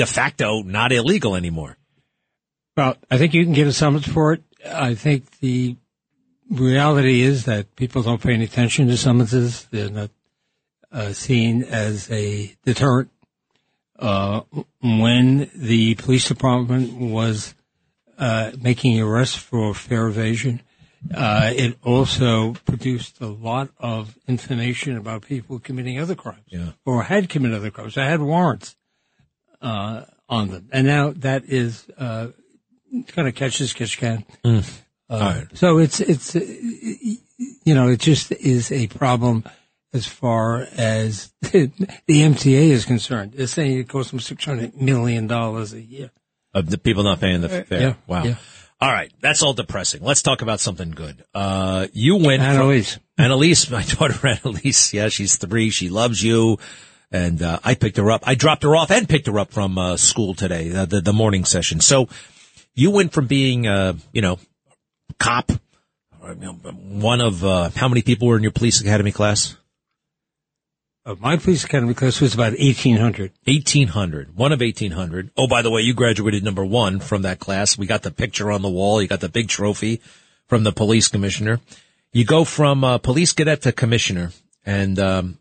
de 0.00 0.06
facto 0.06 0.62
not 0.62 0.92
illegal 0.92 1.36
anymore. 1.36 1.76
Well, 2.74 2.96
I 3.10 3.18
think 3.18 3.34
you 3.34 3.44
can 3.44 3.52
get 3.52 3.66
a 3.66 3.72
summons 3.72 4.08
for 4.08 4.32
it. 4.32 4.42
I 4.66 4.94
think 4.94 5.38
the 5.40 5.76
reality 6.50 7.20
is 7.20 7.44
that 7.44 7.76
people 7.76 8.02
don't 8.02 8.22
pay 8.22 8.32
any 8.32 8.44
attention 8.44 8.86
to 8.86 8.96
summonses. 8.96 9.66
They're 9.70 9.90
not 9.90 10.10
uh, 10.90 11.12
seen 11.12 11.64
as 11.64 12.10
a 12.10 12.56
deterrent. 12.64 13.10
Uh, 13.98 14.40
when 14.80 15.50
the 15.54 15.96
police 15.96 16.26
department 16.26 16.94
was 16.94 17.54
uh, 18.16 18.52
making 18.58 18.98
arrests 18.98 19.36
for 19.36 19.74
fare 19.74 20.06
evasion, 20.06 20.62
uh, 21.14 21.52
it 21.54 21.76
also 21.84 22.54
produced 22.64 23.20
a 23.20 23.26
lot 23.26 23.68
of 23.78 24.16
information 24.26 24.96
about 24.96 25.26
people 25.26 25.58
committing 25.58 26.00
other 26.00 26.14
crimes 26.14 26.46
yeah. 26.46 26.70
or 26.86 27.02
had 27.02 27.28
committed 27.28 27.58
other 27.58 27.70
crimes. 27.70 27.98
I 27.98 28.06
had 28.06 28.22
warrants 28.22 28.76
uh, 29.60 30.04
on 30.28 30.48
them, 30.48 30.68
and 30.72 30.86
now 30.86 31.10
that 31.16 31.44
is 31.46 31.86
uh, 31.98 32.28
kind 33.08 33.28
of 33.28 33.34
catch 33.34 33.60
as 33.60 33.72
catch 33.72 33.98
can. 33.98 34.24
Mm. 34.44 34.70
Right. 35.10 35.46
So 35.54 35.78
it's 35.78 36.00
it's 36.00 36.34
you 36.34 37.74
know 37.74 37.88
it 37.88 38.00
just 38.00 38.30
is 38.32 38.70
a 38.70 38.86
problem 38.88 39.44
as 39.92 40.06
far 40.06 40.66
as 40.76 41.32
the 41.40 41.68
MTA 42.08 42.70
is 42.70 42.84
concerned. 42.84 43.32
They're 43.32 43.46
saying 43.48 43.78
it 43.78 43.88
costs 43.88 44.12
them 44.12 44.20
six 44.20 44.44
hundred 44.44 44.80
million 44.80 45.26
dollars 45.26 45.72
a 45.72 45.80
year. 45.80 46.10
Of 46.54 46.70
the 46.70 46.78
people 46.78 47.02
not 47.04 47.20
paying 47.20 47.40
the 47.42 47.60
Uh, 47.60 47.64
fare. 47.64 47.80
yeah, 47.80 47.94
wow. 48.06 48.24
yeah. 48.24 48.34
All 48.80 48.90
right, 48.90 49.12
that's 49.20 49.42
all 49.42 49.52
depressing. 49.52 50.02
Let's 50.02 50.22
talk 50.22 50.40
about 50.42 50.58
something 50.58 50.90
good. 50.92 51.22
Uh, 51.34 51.86
you 51.92 52.16
went 52.16 52.42
Annalise. 52.42 52.94
From, 52.94 53.02
Annalise, 53.18 53.70
my 53.70 53.82
daughter 53.82 54.26
Annalise. 54.26 54.94
Yeah, 54.94 55.08
she's 55.10 55.36
three. 55.36 55.70
She 55.70 55.90
loves 55.90 56.22
you. 56.22 56.58
And, 57.12 57.42
uh, 57.42 57.58
I 57.64 57.74
picked 57.74 57.96
her 57.96 58.10
up. 58.10 58.22
I 58.24 58.34
dropped 58.34 58.62
her 58.62 58.76
off 58.76 58.90
and 58.90 59.08
picked 59.08 59.26
her 59.26 59.38
up 59.38 59.52
from, 59.52 59.78
uh, 59.78 59.96
school 59.96 60.34
today, 60.34 60.72
uh, 60.72 60.84
the, 60.84 61.00
the 61.00 61.12
morning 61.12 61.44
session. 61.44 61.80
So 61.80 62.08
you 62.74 62.90
went 62.90 63.12
from 63.12 63.26
being, 63.26 63.66
uh, 63.66 63.94
you 64.12 64.22
know, 64.22 64.38
cop, 65.18 65.50
or, 66.22 66.34
you 66.34 66.40
know, 66.40 66.52
one 66.52 67.20
of, 67.20 67.44
uh, 67.44 67.70
how 67.74 67.88
many 67.88 68.02
people 68.02 68.28
were 68.28 68.36
in 68.36 68.42
your 68.42 68.52
police 68.52 68.80
academy 68.80 69.10
class? 69.10 69.56
Uh, 71.04 71.14
my 71.18 71.36
police 71.36 71.64
academy 71.64 71.94
class 71.94 72.20
was 72.20 72.34
about 72.34 72.52
1,800. 72.52 73.32
1,800. 73.44 74.36
One 74.36 74.52
of 74.52 74.60
1,800. 74.60 75.30
Oh, 75.36 75.48
by 75.48 75.62
the 75.62 75.70
way, 75.70 75.80
you 75.80 75.94
graduated 75.94 76.44
number 76.44 76.64
one 76.64 77.00
from 77.00 77.22
that 77.22 77.40
class. 77.40 77.78
We 77.78 77.86
got 77.86 78.02
the 78.02 78.10
picture 78.10 78.52
on 78.52 78.60
the 78.60 78.68
wall. 78.68 79.00
You 79.00 79.08
got 79.08 79.20
the 79.20 79.30
big 79.30 79.48
trophy 79.48 80.02
from 80.46 80.62
the 80.62 80.72
police 80.72 81.08
commissioner. 81.08 81.60
You 82.12 82.26
go 82.26 82.44
from 82.44 82.84
uh, 82.84 82.98
police 82.98 83.32
cadet 83.32 83.62
to 83.62 83.72
commissioner. 83.72 84.32
And 84.66 84.98
um, 84.98 85.38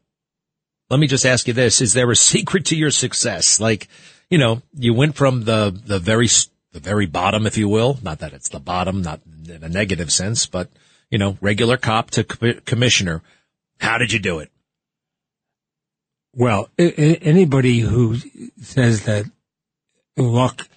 let 0.90 1.00
me 1.00 1.08
just 1.08 1.26
ask 1.26 1.48
you 1.48 1.54
this. 1.54 1.82
Is 1.82 1.94
there 1.94 2.10
a 2.10 2.16
secret 2.16 2.66
to 2.66 2.76
your 2.76 2.92
success? 2.92 3.60
Like, 3.60 3.88
you 4.30 4.38
know, 4.38 4.62
you 4.74 4.94
went 4.94 5.16
from 5.16 5.44
the, 5.44 5.78
the 5.86 6.00
very, 6.00 6.28
the 6.72 6.80
very 6.80 7.06
bottom, 7.06 7.46
if 7.46 7.58
you 7.58 7.68
will. 7.68 8.00
Not 8.04 8.20
that 8.20 8.34
it's 8.34 8.50
the 8.50 8.60
bottom, 8.60 9.02
not 9.02 9.22
in 9.48 9.64
a 9.64 9.70
negative 9.70 10.12
sense, 10.12 10.46
but, 10.46 10.70
you 11.10 11.18
know, 11.18 11.38
regular 11.42 11.78
cop 11.78 12.12
to 12.12 12.24
co- 12.24 12.60
commissioner. 12.66 13.22
How 13.80 13.98
did 13.98 14.12
you 14.12 14.20
do 14.20 14.40
it? 14.40 14.52
Well, 16.34 16.70
I- 16.80 17.20
anybody 17.22 17.80
who 17.80 18.18
says 18.62 19.04
that 19.04 19.26
luck 20.18 20.68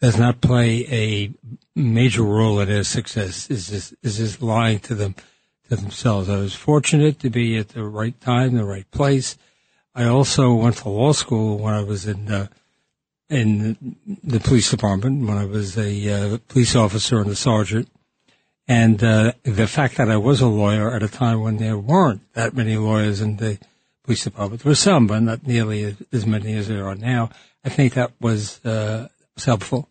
does 0.00 0.18
not 0.18 0.40
play 0.40 0.86
a 0.90 1.32
major 1.76 2.22
role 2.22 2.60
in 2.60 2.68
their 2.68 2.84
success 2.84 3.50
is 3.50 3.68
just, 3.68 3.94
is 4.02 4.16
just 4.16 4.42
lying 4.42 4.78
to 4.80 4.94
them 4.94 5.14
to 5.70 5.76
themselves. 5.76 6.28
I 6.28 6.36
was 6.36 6.54
fortunate 6.54 7.18
to 7.20 7.30
be 7.30 7.56
at 7.56 7.70
the 7.70 7.84
right 7.84 8.18
time, 8.20 8.56
the 8.56 8.64
right 8.64 8.90
place. 8.90 9.38
I 9.94 10.04
also 10.04 10.54
went 10.54 10.76
to 10.78 10.88
law 10.88 11.12
school 11.12 11.58
when 11.58 11.74
I 11.74 11.82
was 11.82 12.06
in 12.06 12.30
uh, 12.30 12.46
in 13.28 13.96
the 14.24 14.40
police 14.40 14.70
department 14.70 15.26
when 15.26 15.38
I 15.38 15.44
was 15.44 15.78
a 15.78 16.34
uh, 16.34 16.38
police 16.48 16.74
officer 16.74 17.20
and 17.20 17.30
a 17.30 17.36
sergeant. 17.36 17.88
And 18.66 19.02
uh, 19.02 19.32
the 19.44 19.66
fact 19.66 19.96
that 19.96 20.10
I 20.10 20.16
was 20.16 20.40
a 20.40 20.46
lawyer 20.46 20.94
at 20.94 21.02
a 21.02 21.08
time 21.08 21.40
when 21.40 21.56
there 21.56 21.78
weren't 21.78 22.22
that 22.34 22.54
many 22.54 22.76
lawyers 22.76 23.20
in 23.20 23.36
the 23.36 23.58
police 24.04 24.24
department, 24.24 24.62
there 24.62 24.70
were 24.70 24.76
some, 24.76 25.06
but 25.06 25.20
not 25.20 25.46
nearly 25.46 25.96
as, 26.12 26.26
many 26.26 26.54
as 26.54 26.68
there 26.68 26.86
are 26.88 26.94
now. 26.94 27.30
I 27.64 27.68
think 27.68 27.94
that 27.94 28.12
was, 28.20 28.64
uh, 28.64 29.08
helpful. 29.44 29.88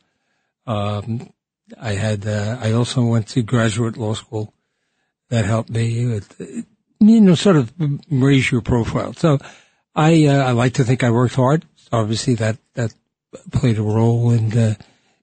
Um, 0.67 1.31
I 1.79 1.93
had, 1.93 2.25
uh, 2.27 2.57
I 2.61 2.71
also 2.71 3.03
went 3.03 3.27
to 3.29 3.41
graduate 3.41 3.97
law 3.97 4.13
school. 4.13 4.53
That 5.29 5.45
helped 5.45 5.69
me 5.69 6.21
you 6.99 7.21
know, 7.21 7.35
sort 7.35 7.55
of 7.55 7.71
raise 8.09 8.51
your 8.51 8.61
profile. 8.61 9.13
So 9.13 9.39
I, 9.95 10.25
uh, 10.25 10.43
I 10.43 10.51
like 10.51 10.73
to 10.73 10.83
think 10.83 11.03
I 11.03 11.11
worked 11.11 11.35
hard. 11.35 11.65
Obviously 11.91 12.35
that, 12.35 12.57
that 12.75 12.93
played 13.51 13.77
a 13.77 13.83
role 13.83 14.31
in, 14.31 14.57
uh, 14.57 14.75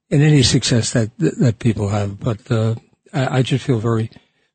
in 0.08 0.22
any 0.22 0.42
success 0.42 0.92
that, 0.92 1.16
that 1.18 1.58
people 1.58 1.88
have. 1.88 2.18
But, 2.18 2.50
uh, 2.50 2.76
I, 3.12 3.38
I 3.38 3.42
just 3.42 3.64
feel 3.64 3.78
very, 3.78 4.10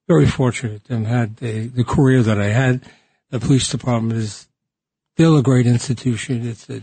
very 0.08 0.26
fortunate 0.26 0.86
to 0.86 0.98
have 0.98 1.08
had 1.08 1.38
the, 1.38 1.68
the 1.68 1.84
career 1.84 2.24
that 2.24 2.40
I 2.40 2.48
had. 2.48 2.82
The 3.30 3.40
police 3.40 3.70
department 3.70 4.20
is 4.20 4.48
still 5.16 5.38
a 5.38 5.44
great 5.44 5.68
institution. 5.68 6.46
It's 6.46 6.70
a 6.70 6.82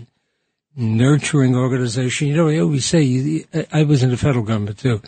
nurturing 0.76 1.56
organization. 1.56 2.28
You 2.28 2.36
know, 2.36 2.48
I 2.48 2.58
always 2.58 2.86
say, 2.86 3.44
I 3.72 3.82
was 3.82 4.02
in 4.02 4.10
the 4.10 4.16
federal 4.16 4.44
government 4.44 4.78
too. 4.78 5.02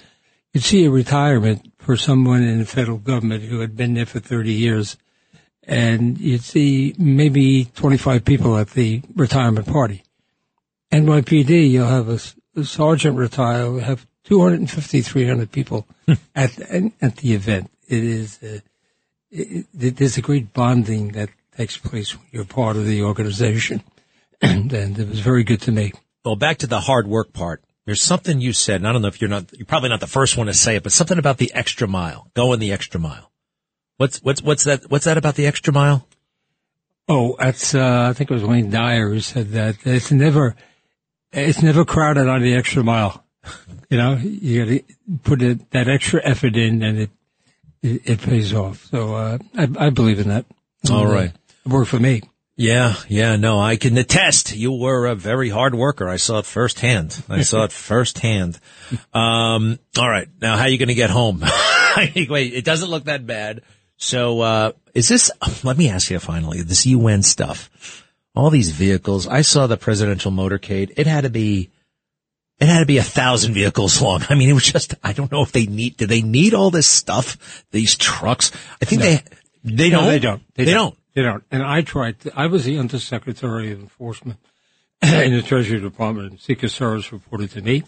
You'd 0.52 0.64
see 0.64 0.84
a 0.84 0.90
retirement 0.90 1.69
for 1.90 1.96
someone 1.96 2.40
in 2.40 2.60
the 2.60 2.64
federal 2.64 2.98
government 2.98 3.42
who 3.42 3.58
had 3.58 3.74
been 3.74 3.94
there 3.94 4.06
for 4.06 4.20
30 4.20 4.52
years, 4.52 4.96
and 5.64 6.18
you'd 6.18 6.40
see 6.40 6.94
maybe 6.96 7.64
25 7.64 8.24
people 8.24 8.56
at 8.56 8.70
the 8.70 9.02
retirement 9.16 9.66
party. 9.66 10.04
NYPD, 10.92 11.68
you'll 11.68 11.88
have 11.88 12.08
a, 12.08 12.20
a 12.60 12.62
sergeant 12.62 13.18
retire, 13.18 13.64
you'll 13.64 13.80
have 13.80 14.06
250, 14.22 15.00
300 15.00 15.50
people 15.50 15.84
at, 16.36 16.56
at 17.02 17.16
the 17.16 17.34
event. 17.34 17.68
It 17.88 18.04
is, 18.04 18.40
uh, 18.40 18.60
it, 19.32 19.66
there's 19.74 20.16
a 20.16 20.22
great 20.22 20.52
bonding 20.52 21.08
that 21.14 21.30
takes 21.56 21.76
place 21.76 22.16
when 22.16 22.28
you're 22.30 22.44
part 22.44 22.76
of 22.76 22.86
the 22.86 23.02
organization. 23.02 23.82
and, 24.40 24.72
and 24.72 24.96
it 24.96 25.08
was 25.08 25.18
very 25.18 25.42
good 25.42 25.62
to 25.62 25.72
me. 25.72 25.90
Well, 26.24 26.36
back 26.36 26.58
to 26.58 26.68
the 26.68 26.78
hard 26.78 27.08
work 27.08 27.32
part. 27.32 27.64
There's 27.86 28.02
something 28.02 28.40
you 28.40 28.52
said, 28.52 28.76
and 28.76 28.86
I 28.86 28.92
don't 28.92 29.02
know 29.02 29.08
if 29.08 29.20
you're 29.20 29.30
not, 29.30 29.52
you're 29.56 29.66
probably 29.66 29.88
not 29.88 30.00
the 30.00 30.06
first 30.06 30.36
one 30.36 30.46
to 30.46 30.54
say 30.54 30.76
it, 30.76 30.82
but 30.82 30.92
something 30.92 31.18
about 31.18 31.38
the 31.38 31.52
extra 31.54 31.88
mile, 31.88 32.30
going 32.34 32.60
the 32.60 32.72
extra 32.72 33.00
mile. 33.00 33.32
What's, 33.96 34.22
what's, 34.22 34.42
what's 34.42 34.64
that, 34.64 34.90
what's 34.90 35.06
that 35.06 35.18
about 35.18 35.34
the 35.34 35.46
extra 35.46 35.72
mile? 35.72 36.06
Oh, 37.08 37.36
that's, 37.38 37.74
uh, 37.74 38.08
I 38.10 38.12
think 38.12 38.30
it 38.30 38.34
was 38.34 38.44
Wayne 38.44 38.70
Dyer 38.70 39.08
who 39.08 39.20
said 39.20 39.50
that 39.52 39.78
it's 39.84 40.12
never, 40.12 40.54
it's 41.32 41.62
never 41.62 41.84
crowded 41.84 42.28
on 42.28 42.42
the 42.42 42.54
extra 42.54 42.84
mile. 42.84 43.24
You 43.88 43.98
know, 43.98 44.16
you 44.16 44.64
got 44.64 44.70
to 44.70 45.18
put 45.24 45.42
it, 45.42 45.70
that 45.70 45.88
extra 45.88 46.20
effort 46.22 46.56
in 46.56 46.82
and 46.82 46.98
it, 46.98 47.10
it, 47.82 48.02
it 48.04 48.22
pays 48.22 48.52
off. 48.54 48.84
So, 48.84 49.14
uh, 49.14 49.38
I, 49.56 49.68
I 49.78 49.90
believe 49.90 50.20
in 50.20 50.28
that. 50.28 50.44
All 50.90 51.06
right. 51.06 51.32
It 51.64 51.68
worked 51.68 51.90
for 51.90 51.98
me. 51.98 52.22
Yeah, 52.56 52.94
yeah, 53.08 53.36
no, 53.36 53.58
I 53.58 53.76
can 53.76 53.96
attest. 53.96 54.54
You 54.54 54.72
were 54.72 55.06
a 55.06 55.14
very 55.14 55.48
hard 55.48 55.74
worker. 55.74 56.08
I 56.08 56.16
saw 56.16 56.40
it 56.40 56.46
firsthand. 56.46 57.22
I 57.28 57.40
saw 57.42 57.64
it 57.64 57.72
firsthand. 57.72 58.58
Um, 59.14 59.78
all 59.98 60.10
right. 60.10 60.28
Now, 60.40 60.56
how 60.56 60.64
are 60.64 60.68
you 60.68 60.76
going 60.78 60.88
to 60.88 60.94
get 60.94 61.10
home? 61.10 61.40
Wait, 61.96 62.52
it 62.54 62.64
doesn't 62.64 62.90
look 62.90 63.04
that 63.04 63.26
bad. 63.26 63.62
So, 63.96 64.40
uh, 64.40 64.72
is 64.94 65.08
this, 65.08 65.30
let 65.62 65.78
me 65.78 65.88
ask 65.88 66.10
you 66.10 66.18
finally, 66.18 66.60
this 66.62 66.84
UN 66.86 67.22
stuff, 67.22 68.04
all 68.34 68.50
these 68.50 68.70
vehicles. 68.70 69.26
I 69.26 69.42
saw 69.42 69.66
the 69.66 69.76
presidential 69.76 70.32
motorcade. 70.32 70.92
It 70.96 71.06
had 71.06 71.22
to 71.24 71.30
be, 71.30 71.70
it 72.58 72.66
had 72.68 72.80
to 72.80 72.86
be 72.86 72.98
a 72.98 73.02
thousand 73.02 73.54
vehicles 73.54 74.02
long. 74.02 74.22
I 74.28 74.34
mean, 74.34 74.50
it 74.50 74.54
was 74.54 74.64
just, 74.70 74.94
I 75.02 75.12
don't 75.14 75.32
know 75.32 75.42
if 75.42 75.52
they 75.52 75.66
need, 75.66 75.96
do 75.96 76.06
they 76.06 76.20
need 76.22 76.52
all 76.54 76.70
this 76.70 76.86
stuff? 76.86 77.64
These 77.70 77.96
trucks? 77.96 78.50
I 78.82 78.84
think 78.84 79.00
No. 79.02 79.06
they, 79.06 79.22
they 79.64 79.90
don't. 79.90 80.04
they 80.06 80.18
don't. 80.18 80.42
They, 80.54 80.64
They 80.64 80.72
don't. 80.74 80.96
They 81.14 81.22
don't. 81.22 81.44
And 81.50 81.62
I 81.62 81.82
tried. 81.82 82.20
To, 82.20 82.32
I 82.38 82.46
was 82.46 82.64
the 82.64 82.78
Undersecretary 82.78 83.72
of 83.72 83.80
Enforcement 83.80 84.38
in 85.02 85.32
the 85.32 85.42
Treasury 85.42 85.80
Department. 85.80 86.30
and 86.30 86.40
Secret 86.40 86.70
Service 86.70 87.12
reported 87.12 87.50
to 87.52 87.62
me. 87.62 87.84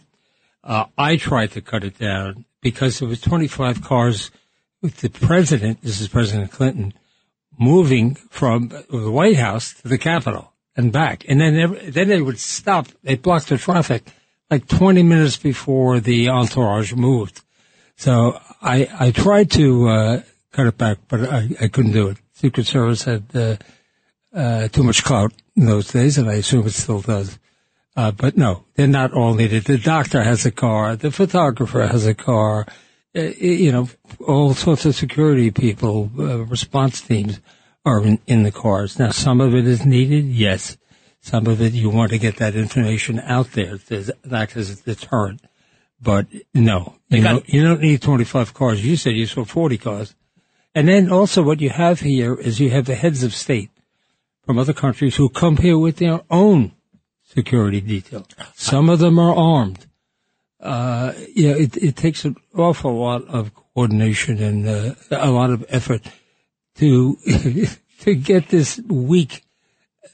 Uh, 0.64 0.86
I 0.96 1.16
tried 1.16 1.52
to 1.52 1.60
cut 1.60 1.84
it 1.84 1.98
down 1.98 2.44
because 2.60 2.98
there 2.98 3.08
was 3.08 3.20
25 3.20 3.82
cars 3.82 4.30
with 4.80 4.98
the 4.98 5.10
president. 5.10 5.82
This 5.82 6.00
is 6.00 6.08
President 6.08 6.50
Clinton 6.50 6.94
moving 7.58 8.14
from 8.14 8.68
the 8.68 9.10
White 9.10 9.36
House 9.36 9.74
to 9.74 9.88
the 9.88 9.98
Capitol 9.98 10.52
and 10.76 10.90
back, 10.92 11.24
and 11.28 11.40
then 11.40 11.56
every, 11.56 11.90
then 11.90 12.08
they 12.08 12.20
would 12.20 12.38
stop. 12.38 12.88
They 13.02 13.16
blocked 13.16 13.48
the 13.48 13.58
traffic 13.58 14.04
like 14.50 14.66
20 14.68 15.02
minutes 15.02 15.36
before 15.36 16.00
the 16.00 16.28
entourage 16.28 16.92
moved. 16.94 17.42
So 17.96 18.40
I 18.60 18.88
I 18.98 19.10
tried 19.10 19.50
to 19.52 19.88
uh, 19.88 20.22
cut 20.52 20.66
it 20.66 20.78
back, 20.78 20.98
but 21.08 21.20
I, 21.20 21.48
I 21.60 21.68
couldn't 21.68 21.92
do 21.92 22.08
it. 22.08 22.18
Secret 22.42 22.66
Service 22.66 23.04
had 23.04 23.24
uh, 23.36 23.56
uh, 24.34 24.66
too 24.66 24.82
much 24.82 25.04
clout 25.04 25.32
in 25.54 25.66
those 25.66 25.92
days, 25.92 26.18
and 26.18 26.28
I 26.28 26.34
assume 26.34 26.66
it 26.66 26.72
still 26.72 27.00
does. 27.00 27.38
Uh, 27.94 28.10
but 28.10 28.36
no, 28.36 28.64
they're 28.74 28.88
not 28.88 29.12
all 29.12 29.34
needed. 29.34 29.64
The 29.64 29.78
doctor 29.78 30.24
has 30.24 30.44
a 30.44 30.50
car. 30.50 30.96
The 30.96 31.12
photographer 31.12 31.86
has 31.86 32.04
a 32.04 32.14
car. 32.14 32.66
Uh, 33.16 33.20
you 33.38 33.70
know, 33.70 33.88
all 34.26 34.54
sorts 34.54 34.84
of 34.86 34.96
security 34.96 35.52
people, 35.52 36.10
uh, 36.18 36.44
response 36.46 37.00
teams 37.00 37.40
are 37.84 38.02
in, 38.02 38.18
in 38.26 38.42
the 38.42 38.50
cars. 38.50 38.98
Now, 38.98 39.10
some 39.10 39.40
of 39.40 39.54
it 39.54 39.64
is 39.64 39.86
needed, 39.86 40.24
yes. 40.24 40.76
Some 41.20 41.46
of 41.46 41.60
it 41.60 41.74
you 41.74 41.90
want 41.90 42.10
to 42.10 42.18
get 42.18 42.38
that 42.38 42.56
information 42.56 43.20
out 43.20 43.52
there 43.52 43.78
to 43.78 44.16
act 44.32 44.56
as 44.56 44.68
a 44.68 44.82
deterrent. 44.82 45.42
But 46.00 46.26
no, 46.52 46.96
you, 47.08 47.22
got- 47.22 47.34
know, 47.34 47.42
you 47.46 47.62
don't 47.62 47.82
need 47.82 48.02
25 48.02 48.52
cars. 48.52 48.84
You 48.84 48.96
said 48.96 49.10
you 49.14 49.26
saw 49.26 49.44
40 49.44 49.78
cars. 49.78 50.16
And 50.74 50.88
then 50.88 51.10
also 51.10 51.42
what 51.42 51.60
you 51.60 51.70
have 51.70 52.00
here 52.00 52.34
is 52.34 52.60
you 52.60 52.70
have 52.70 52.86
the 52.86 52.94
heads 52.94 53.22
of 53.22 53.34
state 53.34 53.70
from 54.44 54.58
other 54.58 54.72
countries 54.72 55.16
who 55.16 55.28
come 55.28 55.58
here 55.58 55.78
with 55.78 55.96
their 55.96 56.20
own 56.30 56.72
security 57.24 57.80
detail. 57.80 58.26
Some 58.54 58.88
of 58.88 58.98
them 58.98 59.18
are 59.18 59.34
armed. 59.34 59.86
Uh, 60.60 61.12
it, 61.16 61.76
it 61.76 61.96
takes 61.96 62.24
an 62.24 62.36
awful 62.56 62.98
lot 62.98 63.26
of 63.28 63.50
coordination 63.74 64.42
and 64.42 64.68
uh, 64.68 64.94
a 65.10 65.30
lot 65.30 65.50
of 65.50 65.64
effort 65.68 66.02
to 66.76 67.16
to 68.00 68.14
get 68.14 68.48
this 68.48 68.78
week 68.88 69.42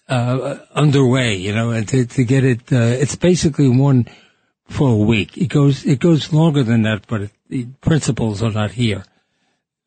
uh, 0.08 0.58
underway, 0.74 1.34
you 1.34 1.54
know, 1.54 1.70
and 1.70 1.86
to, 1.88 2.06
to 2.06 2.24
get 2.24 2.44
it. 2.44 2.72
Uh, 2.72 2.96
it's 2.98 3.16
basically 3.16 3.68
one 3.68 4.06
full 4.66 5.04
week. 5.04 5.36
It 5.36 5.48
goes 5.48 5.84
it 5.84 6.00
goes 6.00 6.32
longer 6.32 6.62
than 6.62 6.82
that, 6.82 7.06
but 7.06 7.22
it, 7.22 7.30
the 7.48 7.66
principles 7.80 8.42
are 8.42 8.50
not 8.50 8.72
here. 8.72 9.04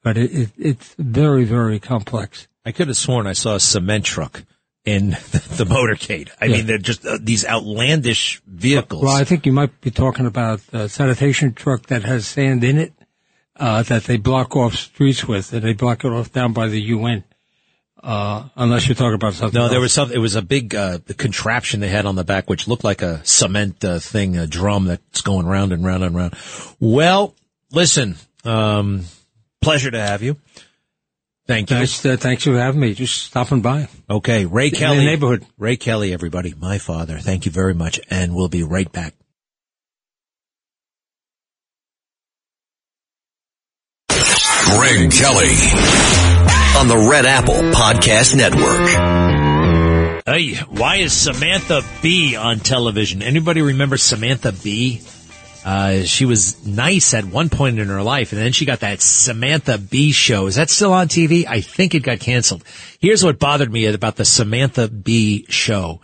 But 0.04 0.18
it, 0.18 0.32
it, 0.34 0.50
it's 0.58 0.96
very 0.98 1.44
very 1.44 1.80
complex. 1.80 2.48
I 2.66 2.72
could 2.72 2.88
have 2.88 2.98
sworn 2.98 3.28
I 3.28 3.34
saw 3.34 3.56
a 3.56 3.60
cement 3.60 4.06
truck 4.06 4.44
in 4.84 5.10
the 5.58 5.66
motorcade. 5.68 6.30
I 6.42 6.46
Yeah. 6.46 6.58
mean, 6.58 6.66
they're 6.66 6.78
just 6.80 7.06
uh, 7.06 7.18
these 7.22 7.46
outlandish 7.46 8.42
vehicles. 8.48 9.04
Well, 9.04 9.16
I 9.16 9.24
think 9.24 9.46
you 9.46 9.52
might 9.52 9.80
be 9.82 9.92
talking 9.92 10.26
about 10.26 10.62
a 10.74 10.90
sanitation 10.90 11.54
truck 11.54 11.88
that 11.88 12.04
has 12.04 12.26
sand 12.28 12.64
in 12.64 12.78
it 12.80 12.94
uh, 13.58 13.84
that 13.84 14.06
they 14.06 14.18
block 14.18 14.56
off 14.56 14.74
streets 14.76 15.28
with, 15.28 15.54
and 15.54 15.62
they 15.62 15.74
block 15.74 16.04
it 16.04 16.12
off 16.12 16.32
down 16.32 16.54
by 16.54 16.68
the 16.68 16.82
UN. 16.82 17.24
Uh, 18.04 18.50
unless 18.56 18.88
you're 18.88 18.96
talking 18.96 19.14
about 19.14 19.36
something. 19.36 19.62
No, 19.62 19.70
there 19.70 19.80
was 19.80 19.94
something. 19.94 20.18
It 20.18 20.20
was 20.22 20.36
a 20.36 20.42
big 20.42 20.74
uh, 20.74 20.98
contraption 21.18 21.80
they 21.82 21.88
had 21.90 22.08
on 22.08 22.16
the 22.16 22.24
back, 22.24 22.50
which 22.50 22.68
looked 22.68 22.84
like 22.84 23.04
a 23.04 23.24
cement 23.24 23.84
uh, 23.86 24.00
thing, 24.00 24.36
a 24.38 24.48
drum 24.48 24.86
that's 24.86 25.22
going 25.22 25.46
round 25.46 25.72
and 25.72 25.86
round 25.86 26.04
and 26.04 26.16
round. 26.16 26.36
Well, 26.80 27.36
listen, 27.72 28.16
um, 28.44 29.04
pleasure 29.62 29.92
to 29.92 30.00
have 30.02 30.22
you. 30.24 30.38
Thank 31.48 31.70
you. 31.70 31.78
Thanks, 31.78 32.06
uh, 32.06 32.18
thanks 32.18 32.44
for 32.44 32.54
having 32.54 32.80
me. 32.80 32.94
Just 32.94 33.24
stopping 33.26 33.62
by. 33.62 33.88
Okay, 34.10 34.46
Ray 34.46 34.68
In 34.68 34.72
the 34.74 34.78
Kelly, 34.78 35.06
neighborhood. 35.06 35.46
Ray 35.58 35.76
Kelly, 35.76 36.14
everybody, 36.14 36.54
my 36.58 36.78
father. 36.78 37.18
Thank 37.20 37.46
you 37.46 37.52
very 37.52 37.74
much, 37.74 38.00
and 38.10 38.34
we'll 38.36 38.48
be 38.48 38.64
right 38.64 38.92
back. 38.92 39.16
Greg 44.10 45.12
Kelly. 45.12 45.56
on 46.78 46.88
the 46.88 47.08
Red 47.10 47.26
Apple 47.26 47.56
Podcast 47.56 48.36
Network. 48.36 48.90
Hey, 50.26 50.56
why 50.70 50.98
is 50.98 51.12
Samantha 51.14 51.82
Bee 52.02 52.36
on 52.36 52.60
television? 52.60 53.22
Anybody 53.22 53.62
remember 53.62 53.98
Samantha 53.98 54.52
Bee? 54.54 55.02
Uh, 55.64 56.04
she 56.04 56.26
was 56.26 56.66
nice 56.66 57.14
at 57.14 57.26
one 57.26 57.50
point 57.50 57.78
in 57.78 57.88
her 57.88 58.02
life, 58.02 58.32
and 58.32 58.42
then 58.42 58.52
she 58.52 58.66
got 58.66 58.80
that 58.80 59.02
Samantha 59.02 59.78
Bee 59.78 60.12
show. 60.12 60.48
Is 60.48 60.56
that 60.56 60.70
still 60.70 60.92
on 60.92 61.08
TV? 61.08 61.46
I 61.48 61.62
think 61.62 61.94
it 61.94 62.00
got 62.02 62.20
canceled. 62.20 62.64
Here's 63.00 63.24
what 63.24 63.38
bothered 63.38 63.72
me 63.72 63.86
about 63.86 64.16
the 64.16 64.26
Samantha 64.26 64.88
Bee 64.88 65.46
show. 65.50 66.02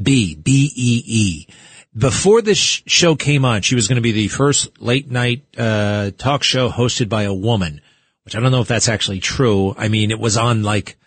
B, 0.00 0.34
B-E-E. 0.34 1.48
Before 1.96 2.42
this 2.42 2.58
sh- 2.58 2.82
show 2.86 3.16
came 3.16 3.44
on, 3.44 3.62
she 3.62 3.74
was 3.74 3.88
going 3.88 3.96
to 3.96 4.02
be 4.02 4.12
the 4.12 4.28
first 4.28 4.80
late 4.80 5.10
night, 5.10 5.42
uh, 5.56 6.10
talk 6.16 6.42
show 6.42 6.68
hosted 6.68 7.08
by 7.08 7.22
a 7.22 7.34
woman, 7.34 7.80
which 8.24 8.36
I 8.36 8.40
don't 8.40 8.52
know 8.52 8.60
if 8.60 8.68
that's 8.68 8.88
actually 8.88 9.20
true. 9.20 9.74
I 9.76 9.88
mean, 9.88 10.10
it 10.10 10.20
was 10.20 10.36
on 10.36 10.62
like, 10.62 10.97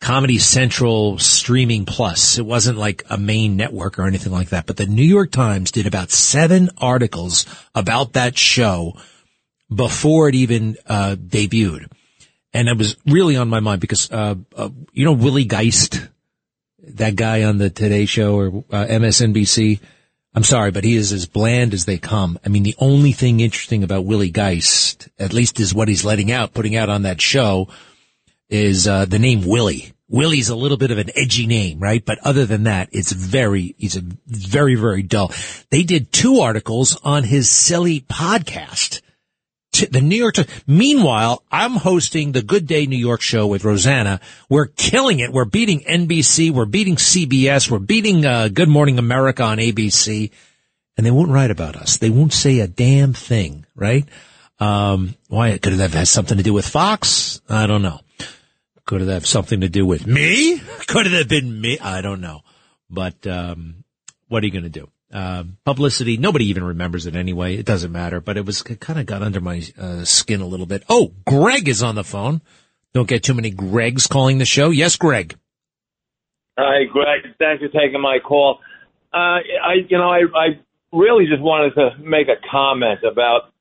Comedy 0.00 0.38
Central 0.38 1.18
streaming 1.18 1.84
plus. 1.84 2.38
It 2.38 2.46
wasn't 2.46 2.78
like 2.78 3.04
a 3.10 3.18
main 3.18 3.56
network 3.56 3.98
or 3.98 4.06
anything 4.06 4.32
like 4.32 4.50
that, 4.50 4.66
but 4.66 4.76
the 4.76 4.86
New 4.86 5.02
York 5.02 5.32
Times 5.32 5.72
did 5.72 5.86
about 5.86 6.10
seven 6.10 6.70
articles 6.78 7.46
about 7.74 8.12
that 8.12 8.38
show 8.38 8.96
before 9.74 10.28
it 10.28 10.34
even, 10.34 10.76
uh, 10.86 11.16
debuted. 11.18 11.90
And 12.52 12.68
it 12.68 12.78
was 12.78 12.96
really 13.06 13.36
on 13.36 13.48
my 13.48 13.60
mind 13.60 13.80
because, 13.80 14.10
uh, 14.10 14.36
uh 14.56 14.70
you 14.92 15.04
know, 15.04 15.12
Willie 15.12 15.44
Geist, 15.44 16.08
that 16.94 17.16
guy 17.16 17.42
on 17.42 17.58
the 17.58 17.68
Today 17.68 18.06
Show 18.06 18.36
or 18.36 18.64
uh, 18.70 18.86
MSNBC. 18.86 19.80
I'm 20.34 20.44
sorry, 20.44 20.70
but 20.70 20.84
he 20.84 20.94
is 20.94 21.12
as 21.12 21.26
bland 21.26 21.74
as 21.74 21.84
they 21.84 21.98
come. 21.98 22.38
I 22.44 22.48
mean, 22.48 22.62
the 22.62 22.76
only 22.78 23.12
thing 23.12 23.40
interesting 23.40 23.82
about 23.82 24.04
Willie 24.04 24.30
Geist, 24.30 25.08
at 25.18 25.32
least 25.32 25.58
is 25.58 25.74
what 25.74 25.88
he's 25.88 26.04
letting 26.04 26.30
out, 26.30 26.54
putting 26.54 26.76
out 26.76 26.88
on 26.88 27.02
that 27.02 27.20
show, 27.20 27.68
is 28.48 28.88
uh, 28.88 29.04
the 29.04 29.18
name 29.18 29.46
Willie. 29.46 29.92
Willie's 30.08 30.48
a 30.48 30.56
little 30.56 30.78
bit 30.78 30.90
of 30.90 30.98
an 30.98 31.10
edgy 31.14 31.46
name, 31.46 31.80
right? 31.80 32.04
But 32.04 32.18
other 32.24 32.46
than 32.46 32.64
that, 32.64 32.88
it's 32.92 33.12
very, 33.12 33.74
he's 33.76 33.96
a 33.96 34.02
very, 34.26 34.74
very 34.74 35.02
dull. 35.02 35.32
They 35.70 35.82
did 35.82 36.12
two 36.12 36.40
articles 36.40 36.98
on 37.04 37.24
his 37.24 37.50
silly 37.50 38.00
podcast. 38.00 39.02
The 39.90 40.00
New 40.00 40.16
York 40.16 40.34
Times. 40.34 40.48
Meanwhile, 40.66 41.42
I'm 41.52 41.72
hosting 41.72 42.32
the 42.32 42.42
Good 42.42 42.66
Day 42.66 42.86
New 42.86 42.96
York 42.96 43.20
show 43.20 43.46
with 43.46 43.64
Rosanna. 43.64 44.20
We're 44.48 44.66
killing 44.66 45.20
it. 45.20 45.30
We're 45.30 45.44
beating 45.44 45.80
NBC. 45.80 46.50
We're 46.50 46.64
beating 46.64 46.96
CBS. 46.96 47.70
We're 47.70 47.78
beating 47.78 48.24
uh, 48.24 48.48
Good 48.48 48.68
Morning 48.68 48.98
America 48.98 49.42
on 49.44 49.58
ABC. 49.58 50.30
And 50.96 51.06
they 51.06 51.10
won't 51.12 51.30
write 51.30 51.50
about 51.50 51.76
us. 51.76 51.98
They 51.98 52.10
won't 52.10 52.32
say 52.32 52.60
a 52.60 52.66
damn 52.66 53.12
thing, 53.12 53.66
right? 53.76 54.08
Um, 54.58 55.14
why? 55.28 55.56
Could 55.58 55.74
it 55.74 55.80
have 55.80 55.94
had 55.94 56.08
something 56.08 56.38
to 56.38 56.42
do 56.42 56.54
with 56.54 56.66
Fox? 56.66 57.40
I 57.48 57.66
don't 57.66 57.82
know. 57.82 58.00
Could 58.88 59.02
it 59.02 59.08
have 59.08 59.26
something 59.26 59.60
to 59.60 59.68
do 59.68 59.84
with 59.84 60.06
me? 60.06 60.58
Could 60.86 61.04
it 61.04 61.12
have 61.12 61.28
been 61.28 61.60
me? 61.60 61.78
I 61.78 62.00
don't 62.00 62.22
know. 62.22 62.40
But 62.88 63.26
um, 63.26 63.84
what 64.28 64.42
are 64.42 64.46
you 64.46 64.50
going 64.50 64.64
to 64.64 64.70
do? 64.70 64.88
Um, 65.12 65.58
publicity. 65.66 66.16
Nobody 66.16 66.46
even 66.46 66.64
remembers 66.64 67.04
it 67.04 67.14
anyway. 67.14 67.56
It 67.56 67.66
doesn't 67.66 67.92
matter. 67.92 68.22
But 68.22 68.38
it 68.38 68.46
was 68.46 68.62
it 68.62 68.80
kind 68.80 68.98
of 68.98 69.04
got 69.04 69.22
under 69.22 69.42
my 69.42 69.62
uh, 69.78 70.06
skin 70.06 70.40
a 70.40 70.46
little 70.46 70.64
bit. 70.64 70.84
Oh, 70.88 71.12
Greg 71.26 71.68
is 71.68 71.82
on 71.82 71.96
the 71.96 72.02
phone. 72.02 72.40
Don't 72.94 73.06
get 73.06 73.22
too 73.22 73.34
many 73.34 73.52
Gregs 73.52 74.08
calling 74.08 74.38
the 74.38 74.46
show. 74.46 74.70
Yes, 74.70 74.96
Greg. 74.96 75.36
Hi, 76.56 76.84
Greg. 76.90 77.34
Thanks 77.38 77.62
for 77.62 77.68
taking 77.68 78.00
my 78.00 78.20
call. 78.26 78.60
Uh, 79.12 79.44
I, 79.66 79.84
you 79.86 79.98
know, 79.98 80.08
I, 80.08 80.20
I 80.34 80.46
really 80.94 81.26
just 81.26 81.42
wanted 81.42 81.74
to 81.74 81.90
make 82.02 82.28
a 82.28 82.40
comment 82.50 83.00
about 83.04 83.52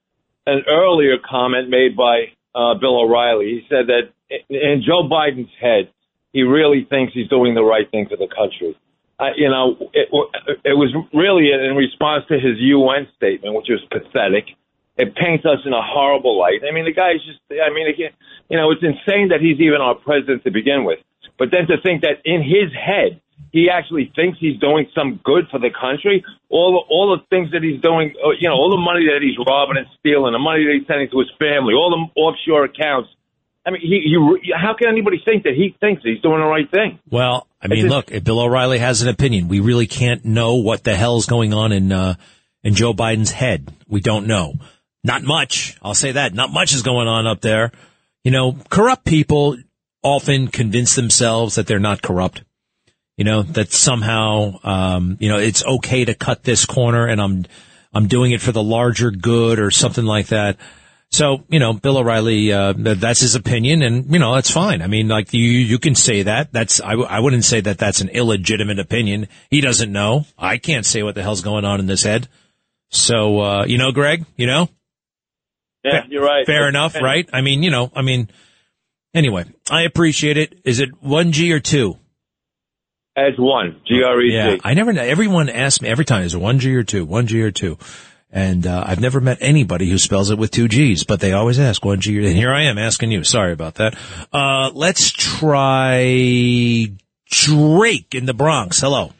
an 0.46 0.62
earlier 0.70 1.18
comment 1.30 1.70
made 1.70 1.98
by 1.98 2.28
uh, 2.56 2.76
Bill 2.80 3.02
O'Reilly. 3.02 3.48
He 3.48 3.68
said 3.68 3.88
that 3.88 4.14
in 4.30 4.84
Joe 4.86 5.08
Biden's 5.08 5.52
head, 5.60 5.90
he 6.34 6.44
really 6.44 6.86
thinks 6.90 7.14
he's 7.14 7.30
doing 7.30 7.56
the 7.56 7.64
right 7.64 7.90
thing 7.90 8.08
for 8.10 8.18
the 8.18 8.28
country. 8.28 8.78
Uh, 9.20 9.34
you 9.36 9.50
know, 9.50 9.78
it, 9.94 10.10
it 10.64 10.78
was 10.78 10.94
really 11.14 11.50
in 11.50 11.76
response 11.76 12.26
to 12.30 12.36
his 12.36 12.60
UN 12.60 13.08
statement, 13.18 13.56
which 13.56 13.68
was 13.70 13.82
pathetic. 13.90 14.46
It 14.98 15.16
paints 15.16 15.46
us 15.46 15.60
in 15.66 15.74
a 15.74 15.82
horrible 15.82 16.38
light. 16.38 16.62
I 16.68 16.74
mean, 16.74 16.86
the 16.86 16.94
guy's 16.94 17.22
just, 17.26 17.42
I 17.50 17.74
mean, 17.74 17.88
again, 17.88 18.12
you 18.50 18.58
know, 18.58 18.70
it's 18.72 18.82
insane 18.82 19.30
that 19.30 19.42
he's 19.42 19.60
even 19.60 19.82
our 19.82 19.96
president 19.96 20.44
to 20.44 20.52
begin 20.52 20.86
with. 20.86 21.00
But 21.38 21.50
then 21.50 21.66
to 21.68 21.82
think 21.82 22.02
that 22.02 22.22
in 22.26 22.42
his 22.42 22.74
head, 22.74 23.22
he 23.52 23.70
actually 23.70 24.12
thinks 24.16 24.38
he's 24.40 24.60
doing 24.60 24.90
some 24.94 25.22
good 25.24 25.46
for 25.50 25.60
the 25.60 25.70
country. 25.70 26.26
All 26.50 26.78
the, 26.78 26.82
all 26.90 27.16
the 27.16 27.22
things 27.30 27.52
that 27.54 27.62
he's 27.62 27.82
doing, 27.82 28.14
uh, 28.22 28.38
you 28.38 28.50
know, 28.50 28.56
all 28.56 28.70
the 28.70 28.82
money 28.82 29.06
that 29.10 29.22
he's 29.22 29.38
robbing 29.38 29.78
and 29.78 29.88
stealing, 30.00 30.34
the 30.34 30.42
money 30.42 30.66
that 30.66 30.74
he's 30.78 30.88
sending 30.88 31.10
to 31.10 31.20
his 31.22 31.32
family, 31.38 31.74
all 31.74 31.90
the 31.90 32.22
offshore 32.22 32.66
accounts. 32.66 33.10
I 33.68 33.72
mean, 33.72 33.82
he, 33.82 34.02
he 34.06 34.54
how 34.56 34.74
can 34.74 34.88
anybody 34.88 35.22
think 35.24 35.44
that 35.44 35.54
he 35.54 35.76
thinks 35.82 36.02
he's 36.02 36.22
doing 36.22 36.40
the 36.40 36.48
right 36.48 36.72
thing? 36.72 37.00
Well, 37.12 37.48
I 37.62 37.68
mean, 37.68 37.88
look, 37.88 38.12
if 38.12 38.24
Bill 38.24 38.40
O'Reilly 38.40 38.80
has 38.80 39.02
an 39.02 39.10
opinion, 39.10 39.50
we 39.50 39.60
really 39.60 39.88
can't 39.88 40.24
know 40.24 40.56
what 40.56 40.86
the 40.86 40.96
hell's 40.96 41.26
going 41.26 41.54
on 41.54 41.74
in 41.74 41.92
uh, 41.92 42.16
in 42.64 42.76
Joe 42.76 42.94
Biden's 42.94 43.32
head. 43.32 43.70
We 43.86 44.00
don't 44.00 44.26
know. 44.26 44.54
Not 45.04 45.24
much. 45.24 45.78
I'll 45.82 45.94
say 45.94 46.14
that. 46.14 46.34
Not 46.34 46.52
much 46.52 46.74
is 46.74 46.82
going 46.82 47.10
on 47.10 47.28
up 47.28 47.42
there. 47.42 47.74
You 48.24 48.32
know, 48.32 48.58
corrupt 48.70 49.04
people 49.04 49.58
often 50.02 50.48
convince 50.48 50.96
themselves 50.96 51.56
that 51.56 51.68
they're 51.68 51.80
not 51.80 52.02
corrupt. 52.02 52.44
You 53.18 53.26
know, 53.26 53.42
that 53.42 53.72
somehow, 53.72 54.60
um, 54.64 55.18
you 55.20 55.30
know, 55.30 55.40
it's 55.40 55.66
okay 55.66 56.06
to 56.06 56.14
cut 56.14 56.44
this 56.44 56.66
corner 56.66 57.08
and 57.08 57.20
I'm, 57.20 57.46
I'm 57.94 58.08
doing 58.08 58.32
it 58.32 58.42
for 58.42 58.52
the 58.52 58.62
larger 58.62 59.10
good 59.10 59.60
or 59.60 59.72
something 59.72 60.06
like 60.06 60.28
that. 60.28 60.58
So, 61.18 61.44
you 61.50 61.58
know, 61.58 61.74
Bill 61.74 61.98
O'Reilly, 61.98 62.54
uh, 62.54 62.74
that's 62.78 63.22
his 63.22 63.34
opinion 63.34 63.82
and, 63.82 64.14
you 64.14 64.20
know, 64.20 64.36
that's 64.36 64.52
fine. 64.52 64.84
I 64.84 64.88
mean, 64.88 65.08
like 65.08 65.34
you, 65.34 65.42
you 65.42 65.80
can 65.80 65.96
say 65.96 66.22
that. 66.22 66.54
That's, 66.54 66.80
I, 66.80 66.92
I 66.94 67.22
wouldn't 67.22 67.44
say 67.44 67.60
that 67.60 67.80
that's 67.80 68.02
an 68.02 68.10
illegitimate 68.10 68.78
opinion. 68.78 69.28
He 69.50 69.60
doesn't 69.60 69.92
know. 69.92 70.28
I 70.38 70.60
can't 70.60 70.86
say 70.86 71.02
what 71.02 71.16
the 71.16 71.24
hell's 71.24 71.42
going 71.42 71.66
on 71.66 71.80
in 71.80 71.88
this 71.88 72.04
head. 72.04 72.28
So, 72.90 73.40
uh, 73.40 73.66
you 73.66 73.80
know, 73.80 73.92
Greg, 73.92 74.28
you 74.36 74.46
know? 74.46 74.70
Yeah, 75.84 76.04
you're 76.08 76.24
right. 76.24 76.46
Fair 76.46 76.70
enough, 76.70 76.94
right? 76.94 77.28
I 77.34 77.42
mean, 77.42 77.64
you 77.64 77.72
know, 77.72 77.92
I 77.96 78.04
mean, 78.04 78.30
anyway, 79.16 79.46
I 79.72 79.84
appreciate 79.84 80.38
it. 80.38 80.60
Is 80.66 80.80
it 80.80 81.02
one 81.02 81.32
G 81.32 81.52
or 81.52 81.60
two? 81.60 81.98
As 83.16 83.34
one, 83.40 83.82
G 83.88 84.04
R 84.04 84.22
E 84.22 84.30
G. 84.30 84.36
Yeah, 84.36 84.58
I 84.64 84.76
never 84.76 84.94
know. 84.94 85.02
Everyone 85.02 85.50
asks 85.50 85.82
me 85.82 85.90
every 85.90 86.06
time, 86.06 86.22
is 86.22 86.36
it 86.36 86.42
one 86.42 86.60
G 86.60 86.76
or 86.76 86.84
two? 86.84 87.06
One 87.06 87.26
G 87.26 87.42
or 87.42 87.50
two? 87.50 87.80
And 88.30 88.68
uh, 88.68 88.84
I've 88.86 89.00
never 89.00 89.22
met 89.22 89.38
anybody 89.40 89.90
who 89.90 89.98
spells 89.98 90.32
it 90.32 90.38
with 90.38 90.52
two 90.52 90.68
G's, 90.68 91.04
but 91.06 91.22
they 91.22 91.32
always 91.32 91.60
ask 91.60 91.84
one 91.86 92.02
G. 92.02 92.18
And 92.18 92.36
here 92.36 92.54
I 92.54 92.64
am 92.64 92.78
asking 92.78 93.12
you. 93.12 93.24
Sorry 93.24 93.54
about 93.54 93.76
that. 93.76 93.96
Uh, 94.34 94.70
let's 94.74 95.12
try 95.12 96.92
Drake 97.30 98.14
in 98.14 98.26
the 98.26 98.34
Bronx. 98.34 98.82
Hello. 98.82 99.14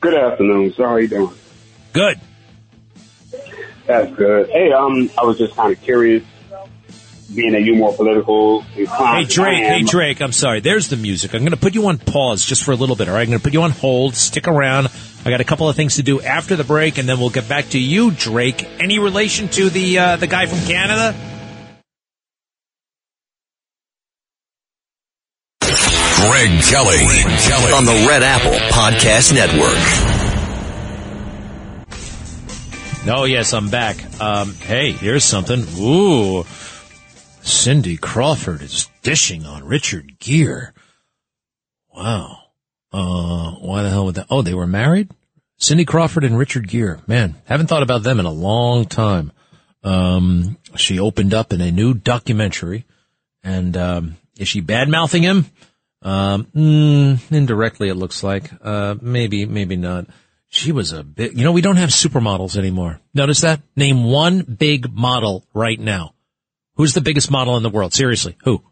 Good 0.00 0.14
afternoon. 0.14 0.72
So 0.72 0.84
how 0.84 0.94
are 0.94 1.00
you 1.00 1.08
doing? 1.08 1.34
Good. 1.92 2.20
That's 3.86 4.14
good. 4.14 4.48
Hey, 4.48 4.72
um, 4.72 5.10
I 5.20 5.24
was 5.24 5.38
just 5.38 5.54
kind 5.54 5.72
of 5.72 5.82
curious, 5.82 6.24
being 7.34 7.52
that 7.52 7.62
you're 7.62 7.76
more 7.76 7.94
political. 7.94 8.62
Hey 8.62 9.24
Drake, 9.24 9.64
hey. 9.64 9.82
Drake, 9.82 10.20
I'm 10.20 10.32
sorry. 10.32 10.60
There's 10.60 10.88
the 10.88 10.96
music. 10.96 11.34
I'm 11.34 11.40
going 11.40 11.52
to 11.52 11.56
put 11.56 11.74
you 11.74 11.86
on 11.86 11.98
pause 11.98 12.44
just 12.44 12.64
for 12.64 12.72
a 12.72 12.76
little 12.76 12.96
bit. 12.96 13.08
All 13.08 13.14
right, 13.14 13.22
I'm 13.22 13.28
going 13.28 13.38
to 13.38 13.42
put 13.42 13.52
you 13.52 13.62
on 13.62 13.70
hold. 13.70 14.14
Stick 14.14 14.48
around. 14.48 14.88
I 15.24 15.30
got 15.30 15.40
a 15.40 15.44
couple 15.44 15.68
of 15.68 15.76
things 15.76 15.96
to 15.96 16.02
do 16.02 16.20
after 16.20 16.56
the 16.56 16.64
break, 16.64 16.98
and 16.98 17.08
then 17.08 17.18
we'll 17.20 17.30
get 17.30 17.48
back 17.48 17.68
to 17.70 17.78
you, 17.78 18.10
Drake. 18.10 18.66
Any 18.80 18.98
relation 18.98 19.48
to 19.50 19.70
the 19.70 19.98
uh, 19.98 20.16
the 20.16 20.26
guy 20.26 20.46
from 20.46 20.58
Canada? 20.66 21.14
Greg 25.60 26.62
Kelly. 26.62 26.98
Greg 26.98 27.40
Kelly. 27.40 27.72
on 27.72 27.84
the 27.84 28.06
Red 28.08 28.22
Apple 28.22 28.52
Podcast 28.70 29.34
Network. 29.34 30.22
Oh 33.04 33.24
yes, 33.24 33.52
I'm 33.52 33.68
back. 33.68 33.96
Um, 34.20 34.54
hey, 34.54 34.92
here's 34.92 35.24
something. 35.24 35.64
Ooh, 35.80 36.44
Cindy 37.42 37.96
Crawford 37.96 38.62
is 38.62 38.88
dishing 39.02 39.44
on 39.44 39.64
Richard 39.64 40.18
Gere. 40.18 40.72
Wow. 41.94 42.38
Uh, 42.92 43.52
why 43.52 43.82
the 43.82 43.90
hell 43.90 44.06
would 44.06 44.14
that? 44.14 44.26
Oh, 44.30 44.42
they 44.42 44.54
were 44.54 44.66
married. 44.66 45.10
Cindy 45.56 45.84
Crawford 45.84 46.24
and 46.24 46.38
Richard 46.38 46.68
Gere. 46.68 46.98
Man, 47.06 47.36
haven't 47.44 47.66
thought 47.66 47.82
about 47.82 48.02
them 48.02 48.20
in 48.20 48.26
a 48.26 48.32
long 48.32 48.84
time. 48.84 49.32
Um, 49.82 50.56
she 50.76 50.98
opened 50.98 51.34
up 51.34 51.52
in 51.52 51.60
a 51.60 51.70
new 51.70 51.94
documentary, 51.94 52.84
and 53.42 53.76
um, 53.76 54.16
is 54.38 54.48
she 54.48 54.60
bad 54.60 54.88
mouthing 54.88 55.22
him? 55.22 55.46
Um, 56.02 56.46
mm, 56.54 57.32
indirectly, 57.32 57.88
it 57.88 57.94
looks 57.94 58.22
like. 58.22 58.50
Uh, 58.60 58.96
maybe, 59.00 59.46
maybe 59.46 59.76
not. 59.76 60.06
She 60.48 60.70
was 60.70 60.92
a 60.92 61.02
big, 61.02 61.36
you 61.36 61.44
know, 61.44 61.52
we 61.52 61.62
don't 61.62 61.76
have 61.76 61.90
supermodels 61.90 62.56
anymore. 62.56 63.00
Notice 63.14 63.40
that? 63.40 63.60
Name 63.74 64.04
one 64.04 64.42
big 64.42 64.92
model 64.92 65.46
right 65.54 65.78
now. 65.78 66.14
Who's 66.76 66.94
the 66.94 67.00
biggest 67.00 67.30
model 67.30 67.56
in 67.56 67.62
the 67.62 67.70
world? 67.70 67.92
Seriously, 67.92 68.36
who? 68.44 68.62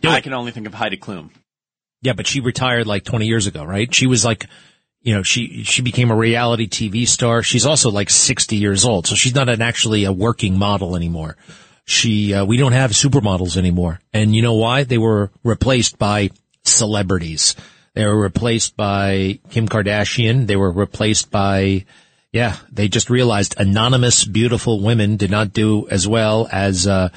Do 0.00 0.08
I 0.08 0.18
it. 0.18 0.24
can 0.24 0.32
only 0.32 0.52
think 0.52 0.66
of 0.66 0.74
Heidi 0.74 0.96
Klum. 0.96 1.30
Yeah, 2.02 2.12
but 2.12 2.26
she 2.26 2.40
retired 2.40 2.86
like 2.86 3.04
20 3.04 3.26
years 3.26 3.46
ago, 3.46 3.64
right? 3.64 3.92
She 3.94 4.06
was 4.06 4.24
like, 4.24 4.46
you 5.00 5.14
know, 5.14 5.22
she, 5.22 5.62
she 5.62 5.82
became 5.82 6.10
a 6.10 6.16
reality 6.16 6.68
TV 6.68 7.06
star. 7.06 7.42
She's 7.42 7.64
also 7.64 7.90
like 7.90 8.10
60 8.10 8.56
years 8.56 8.84
old. 8.84 9.06
So 9.06 9.14
she's 9.14 9.34
not 9.34 9.48
an 9.48 9.62
actually 9.62 10.04
a 10.04 10.12
working 10.12 10.58
model 10.58 10.96
anymore. 10.96 11.36
She, 11.84 12.34
uh, 12.34 12.44
we 12.44 12.56
don't 12.56 12.72
have 12.72 12.90
supermodels 12.90 13.56
anymore. 13.56 14.00
And 14.12 14.34
you 14.34 14.42
know 14.42 14.54
why? 14.54 14.82
They 14.84 14.98
were 14.98 15.30
replaced 15.44 15.98
by 15.98 16.30
celebrities. 16.64 17.54
They 17.94 18.04
were 18.04 18.20
replaced 18.20 18.76
by 18.76 19.38
Kim 19.50 19.68
Kardashian. 19.68 20.46
They 20.46 20.56
were 20.56 20.72
replaced 20.72 21.30
by, 21.30 21.86
yeah, 22.36 22.56
they 22.70 22.88
just 22.88 23.08
realized 23.08 23.54
anonymous, 23.58 24.26
beautiful 24.26 24.82
women 24.82 25.16
did 25.16 25.30
not 25.30 25.54
do 25.54 25.88
as 25.88 26.06
well 26.06 26.46
as, 26.52 26.86
uh, 26.86 27.08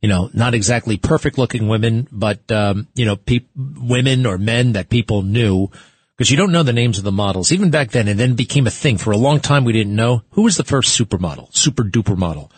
you 0.00 0.08
know, 0.08 0.30
not 0.32 0.54
exactly 0.54 0.96
perfect 0.96 1.36
looking 1.36 1.68
women, 1.68 2.08
but, 2.10 2.50
um, 2.50 2.88
you 2.94 3.04
know, 3.04 3.16
peop 3.16 3.50
women 3.54 4.24
or 4.24 4.38
men 4.38 4.72
that 4.72 4.88
people 4.88 5.20
knew 5.22 5.68
because 6.16 6.30
you 6.30 6.38
don't 6.38 6.52
know 6.52 6.62
the 6.62 6.72
names 6.72 6.96
of 6.96 7.04
the 7.04 7.12
models 7.12 7.52
even 7.52 7.70
back 7.70 7.90
then. 7.90 8.08
And 8.08 8.18
then 8.18 8.34
became 8.34 8.66
a 8.66 8.70
thing 8.70 8.96
for 8.96 9.10
a 9.10 9.18
long 9.18 9.40
time. 9.40 9.64
We 9.64 9.74
didn't 9.74 9.94
know 9.94 10.22
who 10.30 10.44
was 10.44 10.56
the 10.56 10.64
first 10.64 10.98
supermodel, 10.98 11.54
super 11.54 11.82
duper 11.82 12.16
model. 12.16 12.50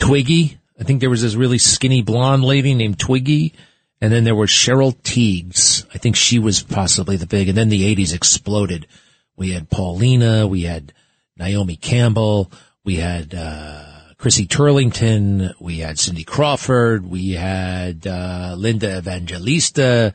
Twiggy. 0.00 0.58
I 0.80 0.82
think 0.82 0.98
there 0.98 1.10
was 1.10 1.22
this 1.22 1.36
really 1.36 1.58
skinny 1.58 2.02
blonde 2.02 2.42
lady 2.42 2.74
named 2.74 2.98
Twiggy. 2.98 3.54
And 4.00 4.12
then 4.12 4.24
there 4.24 4.34
was 4.34 4.50
Cheryl 4.50 4.92
Tiegs. 5.02 5.86
I 5.94 5.98
think 5.98 6.16
she 6.16 6.40
was 6.40 6.64
possibly 6.64 7.16
the 7.16 7.26
big. 7.26 7.48
And 7.48 7.56
then 7.56 7.68
the 7.68 7.94
80s 7.94 8.12
exploded. 8.12 8.88
We 9.36 9.50
had 9.50 9.70
Paulina. 9.70 10.46
We 10.46 10.62
had 10.62 10.92
Naomi 11.36 11.76
Campbell. 11.76 12.50
We 12.84 12.96
had, 12.96 13.34
uh, 13.34 13.84
Christy 14.18 14.46
Turlington. 14.46 15.54
We 15.60 15.78
had 15.78 15.98
Cindy 15.98 16.24
Crawford. 16.24 17.06
We 17.06 17.32
had, 17.32 18.06
uh, 18.06 18.54
Linda 18.56 18.96
Evangelista. 18.98 20.14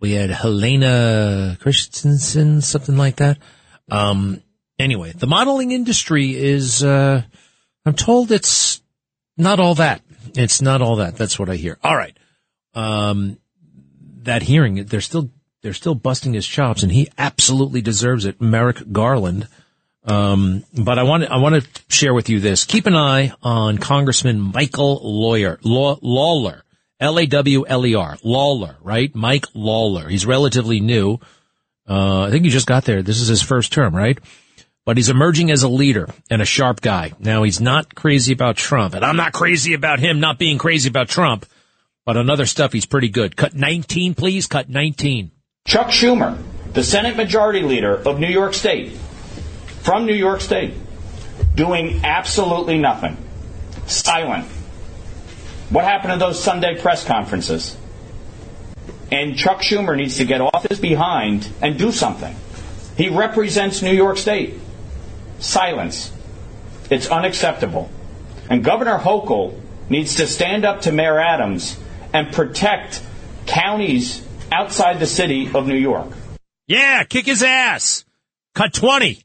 We 0.00 0.12
had 0.12 0.30
Helena 0.30 1.56
Christensen, 1.60 2.60
something 2.60 2.96
like 2.96 3.16
that. 3.16 3.38
Um, 3.90 4.42
anyway, 4.78 5.12
the 5.12 5.26
modeling 5.26 5.70
industry 5.70 6.34
is, 6.34 6.82
uh, 6.82 7.22
I'm 7.84 7.94
told 7.94 8.32
it's 8.32 8.80
not 9.36 9.60
all 9.60 9.76
that. 9.76 10.02
It's 10.34 10.62
not 10.62 10.82
all 10.82 10.96
that. 10.96 11.16
That's 11.16 11.38
what 11.38 11.48
I 11.48 11.56
hear. 11.56 11.78
All 11.84 11.96
right. 11.96 12.16
Um, 12.74 13.38
that 14.22 14.42
hearing, 14.42 14.84
they're 14.86 15.00
still, 15.00 15.30
they're 15.62 15.72
still 15.72 15.94
busting 15.94 16.32
his 16.32 16.46
chops 16.46 16.82
and 16.82 16.90
he 16.90 17.08
absolutely 17.18 17.80
deserves 17.80 18.24
it. 18.24 18.40
Merrick 18.40 18.92
Garland, 18.92 19.46
Um, 20.04 20.64
but 20.74 20.98
I 20.98 21.04
want 21.04 21.24
I 21.24 21.38
want 21.38 21.62
to 21.62 21.82
share 21.88 22.12
with 22.12 22.28
you 22.28 22.40
this. 22.40 22.64
Keep 22.64 22.86
an 22.86 22.96
eye 22.96 23.32
on 23.42 23.78
Congressman 23.78 24.40
Michael 24.40 25.00
Lawyer 25.02 25.60
Law, 25.62 25.98
Lawler, 26.02 26.64
L 26.98 27.18
A 27.18 27.26
W 27.26 27.64
L 27.66 27.86
E 27.86 27.94
R, 27.94 28.18
Lawler, 28.24 28.76
right? 28.82 29.14
Mike 29.14 29.46
Lawler. 29.54 30.08
He's 30.08 30.26
relatively 30.26 30.80
new. 30.80 31.18
Uh, 31.88 32.22
I 32.22 32.30
think 32.30 32.44
he 32.44 32.50
just 32.50 32.66
got 32.66 32.84
there. 32.84 33.02
This 33.02 33.20
is 33.20 33.28
his 33.28 33.42
first 33.42 33.72
term, 33.72 33.94
right? 33.94 34.18
But 34.84 34.96
he's 34.96 35.08
emerging 35.08 35.52
as 35.52 35.62
a 35.62 35.68
leader 35.68 36.08
and 36.28 36.42
a 36.42 36.46
sharp 36.46 36.80
guy. 36.80 37.12
Now 37.20 37.44
he's 37.44 37.60
not 37.60 37.94
crazy 37.94 38.32
about 38.32 38.56
Trump, 38.56 38.94
and 38.94 39.04
I'm 39.04 39.16
not 39.16 39.32
crazy 39.32 39.74
about 39.74 40.00
him 40.00 40.18
not 40.18 40.38
being 40.38 40.58
crazy 40.58 40.88
about 40.88 41.08
Trump. 41.08 41.46
But 42.04 42.16
on 42.16 42.28
other 42.28 42.46
stuff, 42.46 42.72
he's 42.72 42.86
pretty 42.86 43.08
good. 43.08 43.36
Cut 43.36 43.54
19, 43.54 44.14
please. 44.14 44.48
Cut 44.48 44.68
19. 44.68 45.30
Chuck 45.64 45.88
Schumer, 45.88 46.36
the 46.72 46.82
Senate 46.82 47.16
Majority 47.16 47.62
Leader 47.62 47.96
of 47.96 48.18
New 48.18 48.26
York 48.26 48.54
State, 48.54 48.98
from 49.82 50.06
New 50.06 50.14
York 50.14 50.40
State, 50.40 50.74
doing 51.54 52.00
absolutely 52.04 52.78
nothing. 52.78 53.16
Silent. 53.86 54.46
What 55.70 55.84
happened 55.84 56.12
to 56.12 56.18
those 56.18 56.42
Sunday 56.42 56.80
press 56.80 57.04
conferences? 57.04 57.76
And 59.10 59.36
Chuck 59.36 59.60
Schumer 59.60 59.96
needs 59.96 60.16
to 60.18 60.24
get 60.24 60.40
off 60.40 60.66
his 60.68 60.78
behind 60.78 61.48
and 61.60 61.78
do 61.78 61.92
something. 61.92 62.34
He 62.96 63.08
represents 63.08 63.82
New 63.82 63.92
York 63.92 64.18
State. 64.18 64.54
Silence. 65.38 66.12
It's 66.90 67.08
unacceptable. 67.08 67.90
And 68.48 68.64
Governor 68.64 68.98
Hochul 68.98 69.58
needs 69.88 70.16
to 70.16 70.26
stand 70.26 70.64
up 70.64 70.82
to 70.82 70.92
Mayor 70.92 71.18
Adams 71.18 71.78
and 72.12 72.32
protect 72.32 73.02
counties 73.46 74.24
outside 74.52 75.00
the 75.00 75.06
city 75.06 75.50
of 75.52 75.66
New 75.66 75.76
York. 75.76 76.08
Yeah, 76.68 77.04
kick 77.04 77.26
his 77.26 77.42
ass. 77.42 78.04
Cut 78.54 78.72
20. 78.72 79.24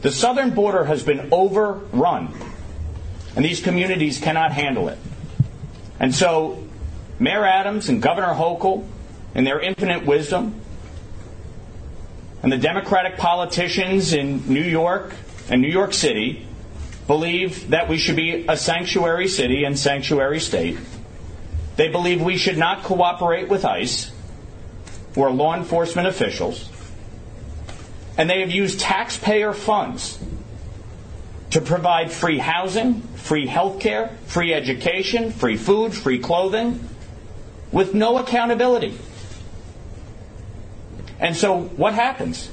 The 0.00 0.12
southern 0.12 0.50
border 0.50 0.84
has 0.84 1.02
been 1.02 1.28
overrun, 1.32 2.32
and 3.34 3.44
these 3.44 3.60
communities 3.60 4.20
cannot 4.20 4.52
handle 4.52 4.88
it. 4.88 4.98
And 5.98 6.14
so, 6.14 6.64
Mayor 7.18 7.44
Adams 7.44 7.88
and 7.88 8.00
Governor 8.00 8.34
Hochul, 8.34 8.86
in 9.34 9.44
their 9.44 9.60
infinite 9.60 10.06
wisdom, 10.06 10.60
and 12.42 12.52
the 12.52 12.58
Democratic 12.58 13.16
politicians 13.16 14.12
in 14.12 14.52
New 14.52 14.62
York 14.62 15.14
and 15.48 15.60
New 15.60 15.68
York 15.68 15.92
City 15.92 16.46
believe 17.08 17.70
that 17.70 17.88
we 17.88 17.98
should 17.98 18.14
be 18.14 18.46
a 18.48 18.56
sanctuary 18.56 19.26
city 19.26 19.64
and 19.64 19.76
sanctuary 19.76 20.38
state. 20.38 20.78
They 21.76 21.88
believe 21.88 22.22
we 22.22 22.36
should 22.36 22.58
not 22.58 22.84
cooperate 22.84 23.48
with 23.48 23.64
ICE 23.64 24.12
or 25.16 25.30
law 25.30 25.56
enforcement 25.56 26.06
officials 26.06 26.70
and 28.18 28.28
they 28.28 28.40
have 28.40 28.50
used 28.50 28.80
taxpayer 28.80 29.52
funds 29.52 30.18
to 31.50 31.60
provide 31.60 32.12
free 32.12 32.38
housing, 32.38 33.00
free 33.00 33.46
health 33.46 33.80
care, 33.80 34.08
free 34.26 34.52
education, 34.52 35.30
free 35.32 35.56
food, 35.56 35.94
free 35.94 36.18
clothing, 36.18 36.86
with 37.72 37.94
no 37.94 38.18
accountability. 38.18 38.98
And 41.20 41.36
so 41.36 41.60
what 41.62 41.94
happens? 41.94 42.50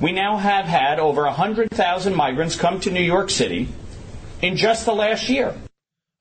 We 0.00 0.12
now 0.12 0.36
have 0.36 0.64
had 0.64 0.98
over 0.98 1.22
100,000 1.24 2.14
migrants 2.14 2.56
come 2.56 2.80
to 2.80 2.90
New 2.90 3.02
York 3.02 3.30
City 3.30 3.68
in 4.40 4.56
just 4.56 4.86
the 4.86 4.94
last 4.94 5.28
year. 5.28 5.54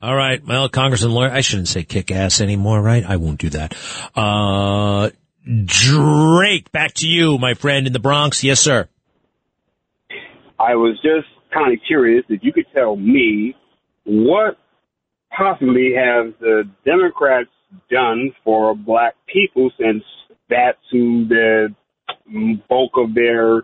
All 0.01 0.15
right. 0.15 0.45
Well, 0.45 0.69
Congressman 0.69 1.11
Lawler, 1.11 1.31
I 1.31 1.41
shouldn't 1.41 1.67
say 1.69 1.83
kick 1.83 2.11
ass 2.11 2.41
anymore, 2.41 2.81
right? 2.81 3.03
I 3.03 3.15
won't 3.15 3.39
do 3.39 3.49
that. 3.49 3.75
Uh, 4.15 5.09
Drake, 5.47 6.71
back 6.71 6.93
to 6.95 7.07
you, 7.07 7.37
my 7.37 7.53
friend 7.53 7.87
in 7.87 7.93
the 7.93 7.99
Bronx. 7.99 8.43
Yes, 8.43 8.59
sir. 8.59 8.89
I 10.59 10.75
was 10.75 10.99
just 11.01 11.27
kind 11.53 11.73
of 11.73 11.79
curious 11.87 12.25
if 12.27 12.43
you 12.43 12.51
could 12.51 12.65
tell 12.75 12.95
me 12.95 13.55
what 14.03 14.57
possibly 15.35 15.93
have 15.95 16.33
the 16.39 16.63
Democrats 16.83 17.49
done 17.89 18.31
for 18.43 18.75
black 18.75 19.13
people 19.31 19.71
since 19.79 20.03
that's 20.49 20.77
who 20.91 21.27
the 21.27 21.73
bulk 22.67 22.91
of 22.97 23.13
their 23.13 23.61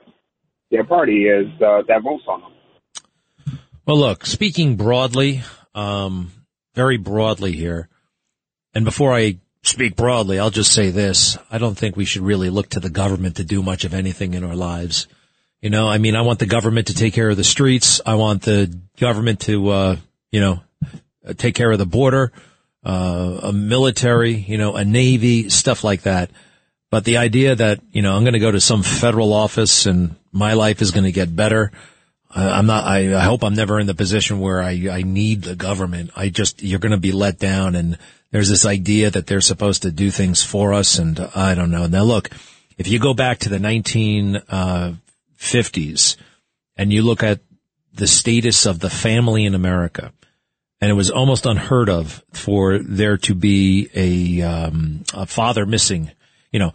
their 0.71 0.83
party 0.83 1.25
is 1.25 1.47
uh, 1.61 1.81
that 1.87 2.01
votes 2.03 2.23
on 2.27 2.41
them. 2.41 3.59
Well, 3.85 3.97
look, 3.97 4.25
speaking 4.25 4.75
broadly, 4.75 5.43
um, 5.75 6.31
very 6.73 6.97
broadly 6.97 7.51
here, 7.51 7.89
and 8.73 8.85
before 8.85 9.13
I 9.13 9.39
speak 9.63 9.95
broadly, 9.95 10.39
I'll 10.39 10.49
just 10.49 10.73
say 10.73 10.91
this. 10.91 11.37
I 11.49 11.57
don't 11.57 11.77
think 11.77 11.95
we 11.95 12.05
should 12.05 12.21
really 12.21 12.49
look 12.49 12.69
to 12.69 12.79
the 12.79 12.89
government 12.89 13.37
to 13.37 13.43
do 13.43 13.63
much 13.63 13.85
of 13.85 13.93
anything 13.93 14.33
in 14.33 14.43
our 14.43 14.55
lives. 14.55 15.07
You 15.61 15.69
know, 15.69 15.87
I 15.87 15.97
mean, 15.97 16.15
I 16.15 16.21
want 16.21 16.39
the 16.39 16.45
government 16.45 16.87
to 16.87 16.93
take 16.93 17.13
care 17.13 17.29
of 17.29 17.37
the 17.37 17.43
streets. 17.43 18.01
I 18.05 18.15
want 18.15 18.41
the 18.43 18.77
government 18.99 19.39
to, 19.41 19.69
uh, 19.69 19.95
you 20.29 20.41
know, 20.41 20.61
take 21.37 21.55
care 21.55 21.71
of 21.71 21.79
the 21.79 21.85
border, 21.85 22.33
uh, 22.85 23.39
a 23.43 23.53
military, 23.53 24.33
you 24.33 24.57
know, 24.57 24.75
a 24.75 24.83
navy, 24.83 25.47
stuff 25.49 25.83
like 25.85 26.01
that. 26.01 26.29
But 26.91 27.05
the 27.05 27.17
idea 27.17 27.55
that, 27.55 27.79
you 27.91 28.01
know, 28.01 28.13
I'm 28.13 28.23
going 28.23 28.33
to 28.33 28.39
go 28.39 28.51
to 28.51 28.59
some 28.59 28.83
federal 28.83 29.31
office 29.31 29.85
and 29.85 30.17
my 30.33 30.53
life 30.53 30.81
is 30.81 30.91
going 30.91 31.05
to 31.05 31.11
get 31.13 31.33
better. 31.33 31.71
I'm 32.35 32.65
not, 32.65 32.83
I, 32.85 33.15
I 33.15 33.21
hope 33.21 33.43
I'm 33.43 33.53
never 33.53 33.79
in 33.79 33.87
the 33.87 33.93
position 33.93 34.39
where 34.39 34.61
I, 34.61 34.89
I 34.91 35.03
need 35.03 35.43
the 35.43 35.55
government. 35.55 36.09
I 36.15 36.29
just, 36.29 36.63
you're 36.63 36.79
going 36.79 36.91
to 36.91 36.97
be 36.97 37.11
let 37.11 37.39
down 37.39 37.75
and 37.75 37.97
there's 38.33 38.49
this 38.49 38.65
idea 38.65 39.09
that 39.11 39.27
they're 39.27 39.41
supposed 39.41 39.83
to 39.83 39.91
do 39.91 40.09
things 40.09 40.43
for 40.43 40.73
us, 40.73 40.97
and 40.97 41.19
I 41.35 41.53
don't 41.53 41.69
know. 41.69 41.85
Now, 41.85 42.01
look, 42.01 42.31
if 42.79 42.87
you 42.87 42.97
go 42.97 43.13
back 43.13 43.37
to 43.39 43.49
the 43.49 43.59
1950s 43.59 46.17
and 46.75 46.91
you 46.91 47.03
look 47.03 47.21
at 47.21 47.41
the 47.93 48.07
status 48.07 48.65
of 48.65 48.79
the 48.79 48.89
family 48.89 49.45
in 49.45 49.53
America, 49.53 50.11
and 50.81 50.89
it 50.89 50.95
was 50.95 51.11
almost 51.11 51.45
unheard 51.45 51.91
of 51.91 52.23
for 52.31 52.79
there 52.79 53.17
to 53.17 53.35
be 53.35 53.87
a, 53.93 54.41
um, 54.41 55.03
a 55.13 55.27
father 55.27 55.67
missing, 55.67 56.09
you 56.51 56.57
know, 56.57 56.73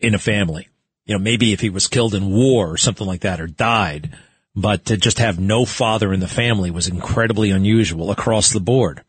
in 0.00 0.14
a 0.14 0.18
family. 0.18 0.68
You 1.04 1.18
know, 1.18 1.22
maybe 1.22 1.52
if 1.52 1.60
he 1.60 1.68
was 1.68 1.86
killed 1.86 2.14
in 2.14 2.30
war 2.30 2.72
or 2.72 2.78
something 2.78 3.06
like 3.06 3.20
that 3.20 3.42
or 3.42 3.46
died, 3.46 4.16
but 4.56 4.86
to 4.86 4.96
just 4.96 5.18
have 5.18 5.38
no 5.38 5.66
father 5.66 6.14
in 6.14 6.20
the 6.20 6.28
family 6.28 6.70
was 6.70 6.88
incredibly 6.88 7.50
unusual 7.50 8.10
across 8.10 8.52
the 8.52 8.60
board 8.60 9.02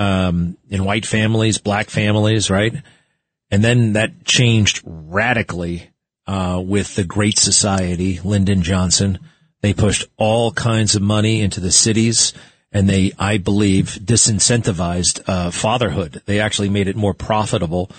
um, 0.00 0.56
in 0.70 0.84
white 0.84 1.04
families, 1.04 1.58
black 1.58 1.90
families, 1.90 2.50
right? 2.50 2.74
And 3.50 3.62
then 3.62 3.92
that 3.92 4.24
changed 4.24 4.80
radically 4.84 5.90
uh, 6.26 6.62
with 6.64 6.94
the 6.94 7.04
Great 7.04 7.38
Society, 7.38 8.18
Lyndon 8.24 8.62
Johnson. 8.62 9.18
They 9.60 9.74
pushed 9.74 10.08
all 10.16 10.52
kinds 10.52 10.94
of 10.94 11.02
money 11.02 11.42
into 11.42 11.60
the 11.60 11.70
cities, 11.70 12.32
and 12.72 12.88
they, 12.88 13.12
I 13.18 13.36
believe, 13.36 13.98
disincentivized 14.02 15.20
uh, 15.26 15.50
fatherhood. 15.50 16.22
They 16.24 16.40
actually 16.40 16.70
made 16.70 16.88
it 16.88 16.96
more 16.96 17.14
profitable, 17.14 17.90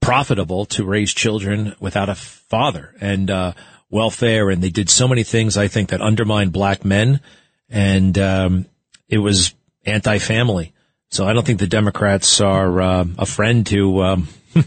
profitable 0.00 0.66
to 0.66 0.84
raise 0.84 1.14
children 1.14 1.74
without 1.80 2.10
a 2.10 2.14
father 2.14 2.94
and 3.00 3.30
uh, 3.30 3.52
welfare. 3.88 4.50
And 4.50 4.62
they 4.62 4.68
did 4.68 4.90
so 4.90 5.08
many 5.08 5.22
things, 5.22 5.56
I 5.56 5.68
think, 5.68 5.88
that 5.88 6.02
undermined 6.02 6.52
black 6.52 6.84
men, 6.84 7.20
and 7.70 8.18
um, 8.18 8.66
it 9.08 9.18
was 9.18 9.54
anti-family. 9.86 10.74
So 11.16 11.26
I 11.26 11.32
don't 11.32 11.46
think 11.46 11.60
the 11.60 11.66
Democrats 11.66 12.42
are 12.42 12.78
uh, 12.78 13.06
a 13.16 13.24
friend 13.24 13.66
to. 13.68 14.02
Um, 14.02 14.28
you 14.54 14.62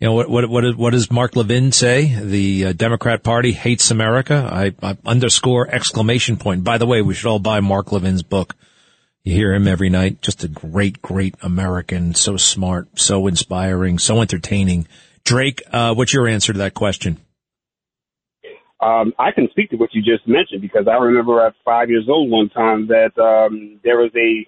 know 0.00 0.14
what? 0.14 0.28
What? 0.28 0.50
What, 0.50 0.76
what 0.76 0.90
does 0.90 1.12
Mark 1.12 1.36
Levin 1.36 1.70
say? 1.70 2.12
The 2.12 2.64
uh, 2.64 2.72
Democrat 2.72 3.22
Party 3.22 3.52
hates 3.52 3.92
America. 3.92 4.50
I, 4.52 4.74
I, 4.82 4.98
underscore 5.06 5.68
exclamation 5.72 6.38
point. 6.38 6.64
By 6.64 6.78
the 6.78 6.86
way, 6.86 7.02
we 7.02 7.14
should 7.14 7.28
all 7.28 7.38
buy 7.38 7.60
Mark 7.60 7.92
Levin's 7.92 8.24
book. 8.24 8.56
You 9.22 9.34
hear 9.34 9.54
him 9.54 9.68
every 9.68 9.88
night. 9.88 10.20
Just 10.22 10.42
a 10.42 10.48
great, 10.48 11.00
great 11.02 11.36
American. 11.40 12.14
So 12.14 12.36
smart, 12.36 12.98
so 12.98 13.28
inspiring, 13.28 14.00
so 14.00 14.20
entertaining. 14.20 14.88
Drake, 15.22 15.62
uh, 15.70 15.94
what's 15.94 16.12
your 16.12 16.26
answer 16.26 16.52
to 16.52 16.58
that 16.58 16.74
question? 16.74 17.20
Um, 18.80 19.14
I 19.20 19.30
can 19.30 19.48
speak 19.50 19.70
to 19.70 19.76
what 19.76 19.94
you 19.94 20.02
just 20.02 20.26
mentioned 20.26 20.62
because 20.62 20.88
I 20.88 20.96
remember 20.96 21.46
at 21.46 21.54
five 21.64 21.90
years 21.90 22.06
old 22.08 22.28
one 22.28 22.48
time 22.48 22.88
that 22.88 23.16
um, 23.22 23.78
there 23.84 23.98
was 23.98 24.10
a 24.16 24.46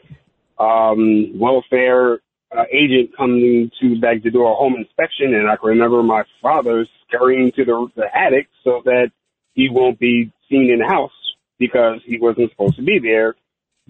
um, 0.58 1.38
welfare 1.38 2.20
uh, 2.56 2.64
agent 2.72 3.10
coming 3.16 3.70
to 3.80 4.00
back 4.00 4.22
to 4.22 4.30
do 4.30 4.46
a 4.46 4.54
home 4.54 4.76
inspection, 4.76 5.34
and 5.34 5.48
I 5.48 5.56
can 5.56 5.68
remember 5.68 6.02
my 6.02 6.24
father 6.40 6.86
scurrying 7.06 7.52
to 7.52 7.64
the, 7.64 7.88
the 7.96 8.06
attic 8.16 8.48
so 8.64 8.82
that 8.84 9.10
he 9.54 9.68
won't 9.70 9.98
be 9.98 10.32
seen 10.48 10.70
in 10.70 10.78
the 10.78 10.86
house 10.86 11.12
because 11.58 12.00
he 12.04 12.18
wasn't 12.18 12.50
supposed 12.50 12.76
to 12.76 12.82
be 12.82 12.98
there, 12.98 13.34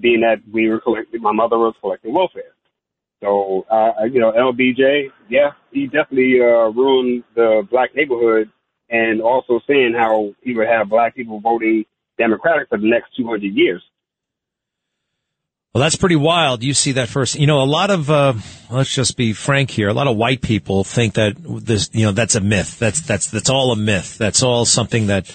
being 0.00 0.20
that 0.20 0.38
we 0.50 0.68
were 0.68 0.80
collecting, 0.80 1.20
my 1.20 1.32
mother 1.32 1.58
was 1.58 1.74
collecting 1.80 2.14
welfare. 2.14 2.54
So, 3.22 3.66
uh, 3.68 4.04
you 4.04 4.20
know, 4.20 4.32
LBJ, 4.32 5.10
yeah, 5.28 5.50
he 5.72 5.86
definitely 5.86 6.40
uh, 6.40 6.70
ruined 6.70 7.24
the 7.34 7.66
black 7.68 7.94
neighborhood 7.94 8.50
and 8.90 9.20
also 9.20 9.60
saying 9.66 9.94
how 9.96 10.34
he 10.42 10.54
would 10.54 10.68
have 10.68 10.88
black 10.88 11.16
people 11.16 11.40
voting 11.40 11.84
Democratic 12.16 12.68
for 12.68 12.78
the 12.78 12.88
next 12.88 13.16
200 13.16 13.42
years. 13.42 13.82
Well, 15.78 15.84
that's 15.84 15.94
pretty 15.94 16.16
wild. 16.16 16.64
You 16.64 16.74
see 16.74 16.90
that 16.92 17.08
first. 17.08 17.38
You 17.38 17.46
know, 17.46 17.62
a 17.62 17.64
lot 17.64 17.90
of, 17.90 18.10
uh, 18.10 18.32
let's 18.68 18.92
just 18.92 19.16
be 19.16 19.32
frank 19.32 19.70
here. 19.70 19.88
A 19.88 19.92
lot 19.92 20.08
of 20.08 20.16
white 20.16 20.42
people 20.42 20.82
think 20.82 21.14
that 21.14 21.36
this, 21.38 21.88
you 21.92 22.04
know, 22.04 22.10
that's 22.10 22.34
a 22.34 22.40
myth. 22.40 22.80
That's, 22.80 23.00
that's, 23.00 23.30
that's 23.30 23.48
all 23.48 23.70
a 23.70 23.76
myth. 23.76 24.18
That's 24.18 24.42
all 24.42 24.64
something 24.64 25.06
that, 25.06 25.32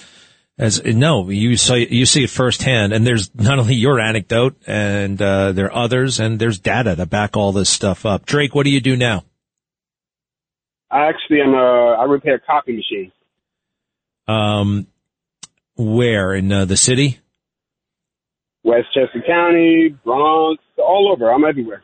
As 0.56 0.84
no, 0.84 1.30
you 1.30 1.56
saw 1.56 1.74
you 1.74 2.06
see 2.06 2.24
it 2.24 2.30
firsthand, 2.30 2.92
and 2.92 3.06
there's 3.06 3.34
not 3.34 3.58
only 3.58 3.74
your 3.74 3.98
anecdote, 3.98 4.54
and 4.66 5.20
uh, 5.20 5.52
there 5.52 5.66
are 5.66 5.84
others, 5.84 6.20
and 6.20 6.38
there's 6.38 6.60
data 6.60 6.94
to 6.94 7.06
back 7.06 7.36
all 7.36 7.50
this 7.50 7.68
stuff 7.68 8.06
up. 8.06 8.24
Drake, 8.24 8.54
what 8.54 8.64
do 8.64 8.70
you 8.70 8.80
do 8.80 8.96
now? 8.96 9.24
I 10.90 11.08
actually 11.08 11.40
am 11.40 11.54
a 11.54 11.96
I 11.98 12.04
repair 12.04 12.38
copy 12.38 12.76
machines. 12.76 13.12
Um, 14.28 14.86
where 15.74 16.34
in 16.34 16.52
uh, 16.52 16.66
the 16.66 16.76
city? 16.76 17.18
Westchester 18.64 19.22
County, 19.26 19.94
Bronx, 20.04 20.62
all 20.78 21.12
over. 21.12 21.30
I'm 21.30 21.44
everywhere. 21.44 21.82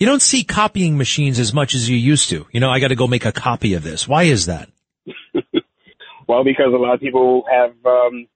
You 0.00 0.06
don't 0.06 0.22
see 0.22 0.42
copying 0.42 0.98
machines 0.98 1.38
as 1.38 1.54
much 1.54 1.74
as 1.74 1.88
you 1.88 1.96
used 1.96 2.30
to. 2.30 2.46
You 2.50 2.58
know, 2.58 2.70
I 2.70 2.80
got 2.80 2.88
to 2.88 2.96
go 2.96 3.06
make 3.06 3.24
a 3.24 3.30
copy 3.30 3.74
of 3.74 3.84
this. 3.84 4.08
Why 4.08 4.24
is 4.24 4.46
that? 4.46 4.68
well, 6.26 6.42
because 6.42 6.72
a 6.74 6.76
lot 6.76 6.94
of 6.94 7.00
people 7.00 7.44
have 7.48 7.70
um, 7.86 8.26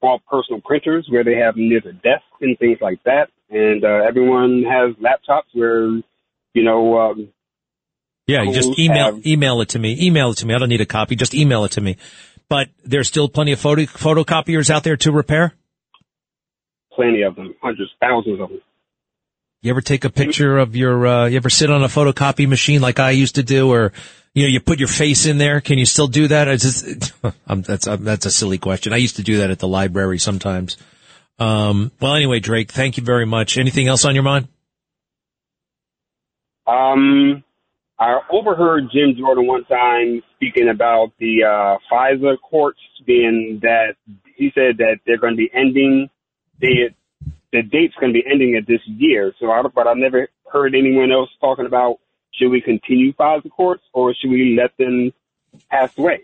small 0.00 0.20
personal 0.28 0.60
printers 0.62 1.06
where 1.08 1.22
they 1.22 1.36
have 1.36 1.56
near 1.56 1.80
the 1.80 1.92
desk 1.92 2.24
and 2.40 2.58
things 2.58 2.78
like 2.80 3.00
that, 3.04 3.28
and 3.50 3.84
uh, 3.84 4.08
everyone 4.08 4.64
has 4.68 4.96
laptops 4.96 5.52
where 5.52 5.88
you 6.54 6.64
know. 6.64 6.98
Um, 6.98 7.28
yeah, 8.26 8.42
you 8.42 8.52
just 8.52 8.78
email 8.78 9.14
have, 9.14 9.26
email 9.26 9.60
it 9.60 9.70
to 9.70 9.78
me. 9.78 9.96
Email 10.00 10.30
it 10.30 10.38
to 10.38 10.46
me. 10.46 10.54
I 10.54 10.58
don't 10.58 10.70
need 10.70 10.80
a 10.80 10.86
copy. 10.86 11.16
Just 11.16 11.34
email 11.34 11.64
it 11.64 11.72
to 11.72 11.80
me. 11.80 11.98
But 12.48 12.68
there's 12.84 13.08
still 13.08 13.28
plenty 13.28 13.52
of 13.52 13.60
photo 13.60 13.82
photocopiers 13.82 14.70
out 14.70 14.84
there 14.84 14.96
to 14.98 15.12
repair. 15.12 15.54
Plenty 16.94 17.22
of 17.22 17.36
them, 17.36 17.54
hundreds, 17.62 17.90
thousands 18.00 18.40
of 18.40 18.50
them. 18.50 18.60
You 19.62 19.70
ever 19.70 19.80
take 19.80 20.04
a 20.04 20.10
picture 20.10 20.58
of 20.58 20.74
your, 20.74 21.06
uh, 21.06 21.26
you 21.26 21.36
ever 21.36 21.48
sit 21.48 21.70
on 21.70 21.84
a 21.84 21.86
photocopy 21.86 22.48
machine 22.48 22.80
like 22.80 22.98
I 22.98 23.10
used 23.12 23.36
to 23.36 23.44
do 23.44 23.72
or, 23.72 23.92
you 24.34 24.42
know, 24.42 24.48
you 24.48 24.58
put 24.58 24.80
your 24.80 24.88
face 24.88 25.24
in 25.24 25.38
there. 25.38 25.60
Can 25.60 25.78
you 25.78 25.86
still 25.86 26.08
do 26.08 26.26
that? 26.28 26.48
It's 26.48 26.64
just, 26.64 27.12
um, 27.46 27.62
that's, 27.62 27.86
um, 27.86 28.02
that's 28.02 28.26
a 28.26 28.30
silly 28.30 28.58
question. 28.58 28.92
I 28.92 28.96
used 28.96 29.16
to 29.16 29.22
do 29.22 29.38
that 29.38 29.50
at 29.50 29.60
the 29.60 29.68
library 29.68 30.18
sometimes. 30.18 30.76
Um, 31.38 31.92
well, 32.00 32.14
anyway, 32.14 32.40
Drake, 32.40 32.72
thank 32.72 32.96
you 32.96 33.04
very 33.04 33.24
much. 33.24 33.56
Anything 33.56 33.86
else 33.86 34.04
on 34.04 34.14
your 34.14 34.24
mind? 34.24 34.48
Um, 36.66 37.44
I 38.00 38.20
overheard 38.32 38.90
Jim 38.92 39.14
Jordan 39.16 39.46
one 39.46 39.64
time 39.64 40.22
speaking 40.34 40.68
about 40.68 41.12
the, 41.20 41.44
uh, 41.44 41.78
FISA 41.90 42.36
courts 42.40 42.80
being 43.06 43.60
that 43.62 43.94
he 44.36 44.50
said 44.54 44.78
that 44.78 44.96
they're 45.06 45.18
going 45.18 45.34
to 45.34 45.36
be 45.36 45.50
ending 45.54 46.10
the 46.62 46.88
the 47.52 47.62
date's 47.62 47.94
going 48.00 48.14
to 48.14 48.18
be 48.18 48.24
ending 48.26 48.56
at 48.56 48.66
this 48.66 48.80
year. 48.86 49.34
So, 49.38 49.50
I, 49.50 49.60
but 49.62 49.86
I 49.86 49.92
never 49.92 50.28
heard 50.50 50.74
anyone 50.74 51.12
else 51.12 51.28
talking 51.38 51.66
about 51.66 51.98
should 52.32 52.48
we 52.48 52.62
continue 52.62 53.12
FISA 53.12 53.50
courts 53.50 53.82
or 53.92 54.14
should 54.14 54.30
we 54.30 54.58
let 54.58 54.74
them 54.78 55.12
pass 55.70 55.96
away? 55.98 56.22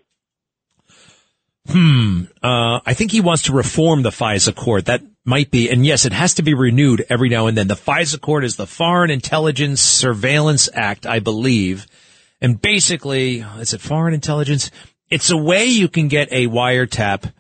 Hmm. 1.69 2.23
Uh, 2.43 2.81
I 2.87 2.95
think 2.95 3.13
he 3.13 3.21
wants 3.21 3.43
to 3.43 3.53
reform 3.53 4.01
the 4.01 4.09
FISA 4.11 4.57
court. 4.57 4.87
That 4.87 5.03
might 5.27 5.51
be, 5.51 5.69
and 5.69 5.85
yes, 5.85 6.07
it 6.07 6.15
has 6.15 6.35
to 6.35 6.43
be 6.43 6.55
renewed 6.55 7.05
every 7.11 7.29
now 7.29 7.47
and 7.47 7.59
then. 7.59 7.69
The 7.69 7.75
FISA 7.75 8.23
court 8.23 8.45
is 8.45 8.57
the 8.57 8.67
Foreign 8.67 9.11
Intelligence 9.11 9.83
Surveillance 9.83 10.71
Act, 10.73 11.07
I 11.07 11.19
believe. 11.19 11.87
And 12.41 12.61
basically, 12.61 13.41
is 13.59 13.75
it 13.75 13.81
foreign 13.81 14.15
intelligence? 14.15 14.71
It's 15.11 15.31
a 15.31 15.37
way 15.37 15.67
you 15.67 15.89
can 15.89 16.09
get 16.09 16.29
a 16.31 16.47
wiretap, 16.47 17.33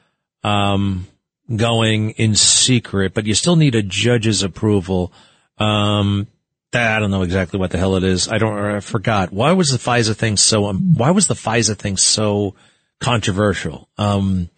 um, 0.42 1.06
going 1.54 2.10
in 2.10 2.34
secret, 2.34 3.14
but 3.14 3.26
you 3.26 3.34
still 3.34 3.56
need 3.56 3.74
a 3.74 3.82
judge's 3.82 4.42
approval. 4.42 5.12
Um, 5.58 6.26
I 6.72 6.98
don't 6.98 7.10
know 7.10 7.22
exactly 7.22 7.58
what 7.58 7.70
the 7.70 7.78
hell 7.78 7.96
it 7.96 8.04
is. 8.04 8.28
I 8.28 8.38
don't, 8.38 8.58
I 8.58 8.80
forgot. 8.80 9.32
Why 9.32 9.52
was 9.52 9.70
the 9.70 9.78
FISA 9.78 10.14
thing 10.14 10.36
so, 10.36 10.66
um, 10.66 10.94
why 10.94 11.10
was 11.10 11.26
the 11.26 11.34
FISA 11.34 11.76
thing 11.76 11.96
so 11.96 12.54
controversial? 13.00 13.88
Um, 13.96 14.50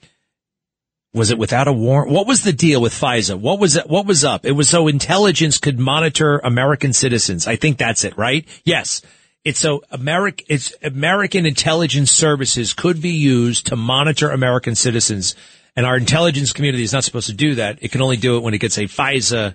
was 1.12 1.30
it 1.30 1.38
without 1.38 1.68
a 1.68 1.72
warrant? 1.72 2.12
What 2.12 2.26
was 2.26 2.42
the 2.42 2.52
deal 2.52 2.80
with 2.80 2.92
FISA? 2.92 3.38
What 3.38 3.58
was 3.58 3.76
it? 3.76 3.88
What 3.88 4.06
was 4.06 4.24
up? 4.24 4.44
It 4.44 4.52
was 4.52 4.68
so 4.68 4.88
intelligence 4.88 5.58
could 5.58 5.78
monitor 5.78 6.38
American 6.38 6.92
citizens. 6.92 7.46
I 7.46 7.56
think 7.56 7.78
that's 7.78 8.04
it, 8.04 8.16
right? 8.16 8.46
Yes. 8.64 9.02
It's 9.42 9.58
so 9.58 9.82
American, 9.90 10.46
it's 10.50 10.74
American 10.82 11.46
intelligence 11.46 12.10
services 12.10 12.74
could 12.74 13.00
be 13.00 13.12
used 13.12 13.66
to 13.68 13.76
monitor 13.76 14.30
American 14.30 14.74
citizens 14.74 15.34
and 15.76 15.86
our 15.86 15.96
intelligence 15.96 16.52
community 16.52 16.82
is 16.82 16.92
not 16.92 17.04
supposed 17.04 17.28
to 17.28 17.34
do 17.34 17.56
that. 17.56 17.78
It 17.82 17.92
can 17.92 18.02
only 18.02 18.16
do 18.16 18.36
it 18.36 18.42
when 18.42 18.54
it 18.54 18.58
gets 18.58 18.78
a 18.78 18.82
FISA 18.82 19.54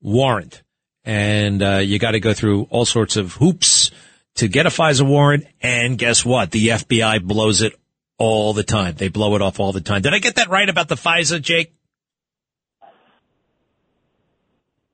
warrant. 0.00 0.62
And 1.04 1.62
uh, 1.62 1.76
you 1.76 1.98
got 1.98 2.12
to 2.12 2.20
go 2.20 2.34
through 2.34 2.66
all 2.70 2.84
sorts 2.84 3.16
of 3.16 3.34
hoops 3.34 3.90
to 4.36 4.48
get 4.48 4.66
a 4.66 4.70
FISA 4.70 5.06
warrant. 5.06 5.46
And 5.60 5.98
guess 5.98 6.24
what? 6.24 6.50
The 6.50 6.68
FBI 6.68 7.22
blows 7.22 7.62
it 7.62 7.74
all 8.18 8.52
the 8.52 8.62
time. 8.62 8.94
They 8.96 9.08
blow 9.08 9.34
it 9.36 9.42
off 9.42 9.60
all 9.60 9.72
the 9.72 9.80
time. 9.80 10.02
Did 10.02 10.14
I 10.14 10.18
get 10.18 10.36
that 10.36 10.50
right 10.50 10.68
about 10.68 10.88
the 10.88 10.96
FISA, 10.96 11.40
Jake? 11.42 11.72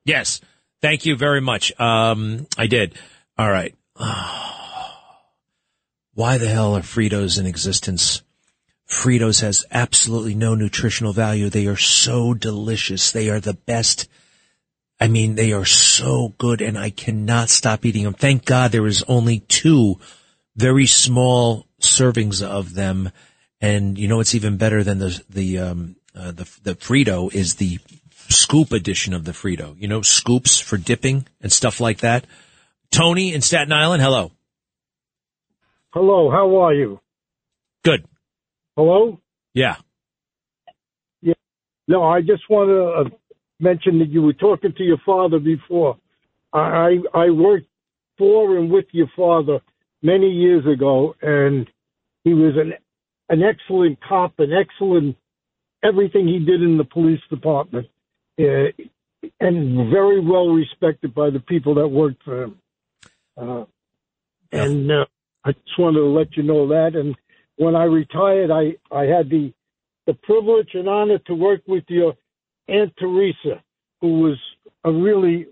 Yes. 0.05 0.41
Thank 0.81 1.07
you 1.07 1.16
very 1.16 1.41
much. 1.41 1.79
Um, 1.81 2.47
I 2.59 2.66
did. 2.66 2.95
All 3.39 3.51
right. 3.51 3.75
Why 6.14 6.37
the 6.39 6.49
hell 6.49 6.77
are 6.77 6.83
Fritos 6.83 7.39
in 7.39 7.47
existence? 7.47 8.23
Fritos 8.93 9.40
has 9.40 9.64
absolutely 9.70 10.34
no 10.34 10.55
nutritional 10.55 11.14
value. 11.14 11.49
They 11.49 11.66
are 11.66 11.78
so 11.78 12.34
delicious. 12.34 13.11
They 13.11 13.30
are 13.30 13.40
the 13.40 13.55
best. 13.55 14.07
I 15.01 15.09
mean, 15.09 15.34
they 15.34 15.53
are 15.53 15.64
so 15.64 16.34
good 16.36 16.61
and 16.61 16.78
I 16.78 16.90
cannot 16.90 17.49
stop 17.49 17.86
eating 17.86 18.05
them. 18.05 18.12
Thank 18.12 18.45
God 18.45 18.70
there 18.70 18.86
is 18.86 19.03
only 19.09 19.40
two 19.40 19.99
very 20.57 20.86
small 20.86 21.66
servings 21.80 22.43
of 22.47 22.74
them. 22.74 23.11
And 23.62 23.99
you 23.99 24.09
know, 24.09 24.20
it's 24.20 24.34
even 24.34 24.59
better 24.59 24.84
than 24.84 24.99
the, 24.99 25.22
the, 25.30 25.59
um, 25.59 25.97
uh, 26.14 26.32
the, 26.32 26.45
the 26.62 26.74
Frito 26.74 27.32
is 27.32 27.55
the 27.55 27.78
scoop 28.28 28.72
edition 28.72 29.14
of 29.14 29.24
the 29.24 29.32
Frito. 29.32 29.74
You 29.80 29.88
know, 29.88 30.03
scoops 30.03 30.61
for 30.61 30.76
dipping 30.76 31.26
and 31.40 31.51
stuff 31.51 31.80
like 31.80 32.01
that. 32.01 32.26
Tony 32.90 33.32
in 33.32 33.40
Staten 33.40 33.72
Island. 33.72 34.03
Hello. 34.03 34.32
Hello. 35.95 36.30
How 36.30 36.57
are 36.62 36.74
you? 36.74 37.01
Good. 37.82 38.07
Hello? 38.77 39.20
Yeah. 39.53 39.77
Yeah. 41.20 41.35
No, 41.87 42.05
I 42.05 42.20
just 42.23 42.49
want 42.49 42.68
to 42.68 43.12
uh, 43.14 43.16
mention 43.61 43.99
that 43.99 44.09
you 44.09 44.23
were 44.23 44.33
talking 44.33 44.73
to 44.77 44.83
your 44.83 44.99
father 45.05 45.39
before. 45.39 45.99
I 46.53 46.99
I 47.14 47.31
worked 47.31 47.66
for 48.18 48.57
and 48.57 48.70
with 48.70 48.87
your 48.93 49.09
father 49.16 49.61
many 50.03 50.31
years 50.31 50.66
ago, 50.66 51.14
and 51.20 51.68
he 52.25 52.35
was 52.35 52.55
an 52.57 52.75
an 53.29 53.43
excellent 53.43 53.99
cop, 54.01 54.39
an 54.39 54.53
excellent 54.53 55.16
everything 55.83 56.29
he 56.29 56.39
did 56.39 56.62
in 56.62 56.79
the 56.79 56.85
police 56.85 57.20
department, 57.29 57.89
uh, 58.39 58.68
and 59.41 59.91
very 59.91 60.20
well 60.20 60.49
respected 60.49 61.14
by 61.14 61.31
the 61.31 61.41
people 61.41 61.75
that 61.75 61.89
worked 61.89 62.23
for 62.23 62.45
him. 62.45 62.59
Uh, 63.37 63.64
and 64.51 64.91
uh, 64.91 65.07
I 65.45 65.53
just 65.53 65.79
wanted 65.79 66.01
to 66.01 66.07
let 66.07 66.37
you 66.37 66.43
know 66.43 66.68
that, 66.68 66.95
and 66.95 67.16
when 67.57 67.76
I 67.76 67.84
retired, 67.84 68.50
I, 68.50 68.76
I 68.94 69.05
had 69.05 69.28
the, 69.28 69.53
the 70.07 70.14
privilege 70.14 70.70
and 70.74 70.88
honor 70.88 71.18
to 71.26 71.34
work 71.34 71.62
with 71.66 71.84
your 71.88 72.14
Aunt 72.68 72.92
Teresa, 72.98 73.62
who 74.00 74.20
was 74.20 74.38
a 74.84 74.92
really 74.92 75.46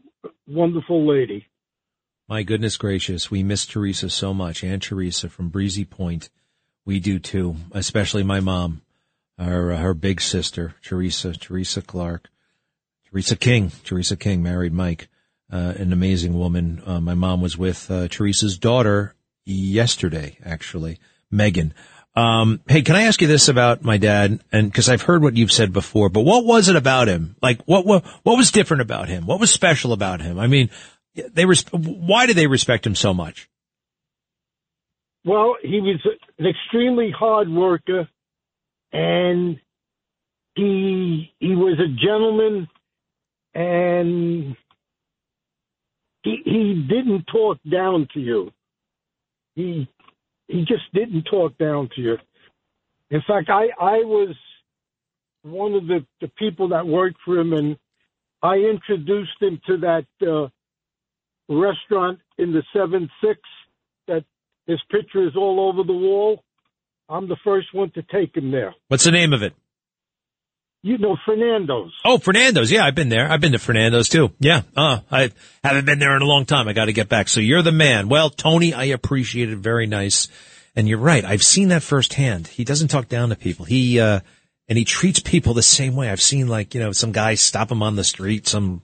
wonderful 0.46 1.06
lady. 1.06 1.46
My 2.28 2.42
goodness 2.42 2.76
gracious, 2.76 3.30
we 3.30 3.42
miss 3.42 3.66
Teresa 3.66 4.08
so 4.08 4.32
much. 4.32 4.62
Aunt 4.62 4.82
Teresa 4.84 5.28
from 5.28 5.48
Breezy 5.48 5.84
Point. 5.84 6.30
We 6.86 7.00
do 7.00 7.18
too, 7.18 7.56
especially 7.72 8.22
my 8.22 8.40
mom, 8.40 8.82
her, 9.38 9.74
her 9.76 9.94
big 9.94 10.20
sister, 10.20 10.74
Teresa, 10.82 11.32
Teresa 11.32 11.82
Clark, 11.82 12.28
Teresa 13.10 13.36
King, 13.36 13.72
Teresa 13.84 14.16
King 14.16 14.42
married 14.42 14.72
Mike, 14.72 15.08
uh, 15.52 15.74
an 15.76 15.92
amazing 15.92 16.38
woman. 16.38 16.82
Uh, 16.86 17.00
my 17.00 17.14
mom 17.14 17.40
was 17.40 17.58
with, 17.58 17.90
uh, 17.90 18.06
Teresa's 18.08 18.56
daughter 18.56 19.14
yesterday, 19.44 20.38
actually. 20.44 20.98
Megan. 21.30 21.74
Um, 22.14 22.60
hey, 22.66 22.82
can 22.82 22.96
I 22.96 23.02
ask 23.02 23.20
you 23.20 23.28
this 23.28 23.48
about 23.48 23.84
my 23.84 23.96
dad? 23.96 24.40
And 24.50 24.70
because 24.70 24.88
I've 24.88 25.02
heard 25.02 25.22
what 25.22 25.36
you've 25.36 25.52
said 25.52 25.72
before, 25.72 26.08
but 26.08 26.22
what 26.22 26.44
was 26.44 26.68
it 26.68 26.76
about 26.76 27.08
him? 27.08 27.36
Like, 27.40 27.62
what, 27.64 27.86
what, 27.86 28.04
what 28.24 28.36
was 28.36 28.50
different 28.50 28.82
about 28.82 29.08
him? 29.08 29.26
What 29.26 29.40
was 29.40 29.50
special 29.50 29.92
about 29.92 30.20
him? 30.20 30.38
I 30.38 30.48
mean, 30.48 30.70
they 31.14 31.44
res- 31.44 31.64
why 31.70 32.26
do 32.26 32.34
they 32.34 32.46
respect 32.46 32.86
him 32.86 32.94
so 32.94 33.14
much? 33.14 33.48
Well, 35.24 35.56
he 35.62 35.80
was 35.80 36.00
an 36.38 36.46
extremely 36.46 37.12
hard 37.16 37.48
worker 37.48 38.08
and 38.92 39.60
he, 40.56 41.32
he 41.38 41.54
was 41.54 41.78
a 41.78 41.88
gentleman 41.88 42.68
and 43.54 44.56
he, 46.22 46.36
he 46.44 46.86
didn't 46.88 47.24
talk 47.30 47.58
down 47.70 48.08
to 48.14 48.20
you. 48.20 48.50
He 49.54 49.88
he 50.50 50.60
just 50.60 50.92
didn't 50.92 51.24
talk 51.30 51.56
down 51.58 51.88
to 51.94 52.00
you. 52.00 52.16
In 53.10 53.22
fact, 53.26 53.48
I 53.48 53.68
I 53.80 53.98
was 53.98 54.34
one 55.42 55.74
of 55.74 55.86
the 55.86 56.04
the 56.20 56.28
people 56.28 56.68
that 56.68 56.86
worked 56.86 57.18
for 57.24 57.38
him, 57.38 57.52
and 57.52 57.76
I 58.42 58.56
introduced 58.56 59.40
him 59.40 59.60
to 59.66 59.76
that 59.78 60.06
uh, 60.22 60.48
restaurant 61.48 62.20
in 62.38 62.52
the 62.52 62.62
seven 62.72 63.08
six 63.22 63.40
that 64.06 64.24
his 64.66 64.80
picture 64.90 65.26
is 65.26 65.36
all 65.36 65.68
over 65.68 65.84
the 65.84 65.92
wall. 65.92 66.42
I'm 67.08 67.28
the 67.28 67.38
first 67.42 67.68
one 67.72 67.90
to 67.92 68.02
take 68.02 68.36
him 68.36 68.50
there. 68.50 68.74
What's 68.88 69.04
the 69.04 69.10
name 69.10 69.32
of 69.32 69.42
it? 69.42 69.54
You 70.82 70.96
know 70.96 71.16
Fernando's. 71.26 71.92
Oh, 72.04 72.16
Fernando's. 72.18 72.72
Yeah, 72.72 72.84
I've 72.84 72.94
been 72.94 73.10
there. 73.10 73.30
I've 73.30 73.40
been 73.40 73.52
to 73.52 73.58
Fernando's 73.58 74.08
too. 74.08 74.32
Yeah. 74.40 74.62
Uh, 74.74 75.00
I 75.10 75.30
haven't 75.62 75.84
been 75.84 75.98
there 75.98 76.16
in 76.16 76.22
a 76.22 76.26
long 76.26 76.46
time. 76.46 76.68
I 76.68 76.72
got 76.72 76.86
to 76.86 76.94
get 76.94 77.08
back. 77.08 77.28
So 77.28 77.40
you're 77.40 77.62
the 77.62 77.72
man. 77.72 78.08
Well, 78.08 78.30
Tony, 78.30 78.72
I 78.72 78.84
appreciate 78.84 79.50
it. 79.50 79.58
Very 79.58 79.86
nice. 79.86 80.28
And 80.74 80.88
you're 80.88 80.98
right. 80.98 81.24
I've 81.24 81.42
seen 81.42 81.68
that 81.68 81.82
firsthand. 81.82 82.46
He 82.46 82.64
doesn't 82.64 82.88
talk 82.88 83.08
down 83.08 83.28
to 83.28 83.36
people. 83.36 83.66
He, 83.66 84.00
uh, 84.00 84.20
and 84.68 84.78
he 84.78 84.84
treats 84.84 85.20
people 85.20 85.52
the 85.52 85.62
same 85.62 85.96
way. 85.96 86.08
I've 86.08 86.22
seen 86.22 86.48
like, 86.48 86.74
you 86.74 86.80
know, 86.80 86.92
some 86.92 87.12
guy 87.12 87.34
stop 87.34 87.70
him 87.70 87.82
on 87.82 87.96
the 87.96 88.04
street, 88.04 88.48
some 88.48 88.80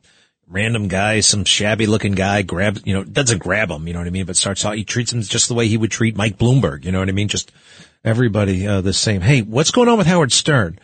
random 0.48 0.88
guy, 0.88 1.20
some 1.20 1.44
shabby 1.44 1.86
looking 1.86 2.12
guy 2.12 2.42
grab, 2.42 2.80
you 2.84 2.92
know, 2.92 3.04
doesn't 3.04 3.38
grab 3.38 3.70
him, 3.70 3.86
you 3.86 3.94
know 3.94 4.00
what 4.00 4.06
I 4.06 4.10
mean? 4.10 4.26
But 4.26 4.36
starts 4.36 4.64
out, 4.64 4.76
he 4.76 4.84
treats 4.84 5.12
him 5.12 5.22
just 5.22 5.48
the 5.48 5.54
way 5.54 5.66
he 5.66 5.76
would 5.76 5.90
treat 5.90 6.16
Mike 6.16 6.36
Bloomberg. 6.36 6.84
You 6.84 6.92
know 6.92 6.98
what 6.98 7.08
I 7.08 7.12
mean? 7.12 7.28
Just 7.28 7.52
everybody, 8.04 8.66
uh, 8.66 8.80
the 8.80 8.92
same. 8.92 9.22
Hey, 9.22 9.42
what's 9.42 9.70
going 9.70 9.88
on 9.88 9.96
with 9.96 10.06
Howard 10.06 10.32
Stern? 10.32 10.78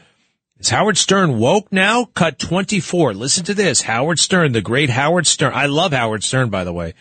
Is 0.63 0.69
Howard 0.69 0.97
Stern 0.97 1.41
woke 1.41 1.73
now? 1.73 2.05
Cut 2.05 2.39
24. 2.39 3.15
Listen 3.15 3.45
to 3.47 3.55
this. 3.55 3.83
Howard 3.83 4.21
Stern, 4.21 4.53
the 4.53 4.61
great 4.61 4.91
Howard 4.91 5.27
Stern. 5.27 5.53
I 5.55 5.67
love 5.67 5.93
Howard 5.93 6.23
Stern, 6.23 6.51
by 6.51 6.63
the 6.63 6.73
way. 6.73 6.95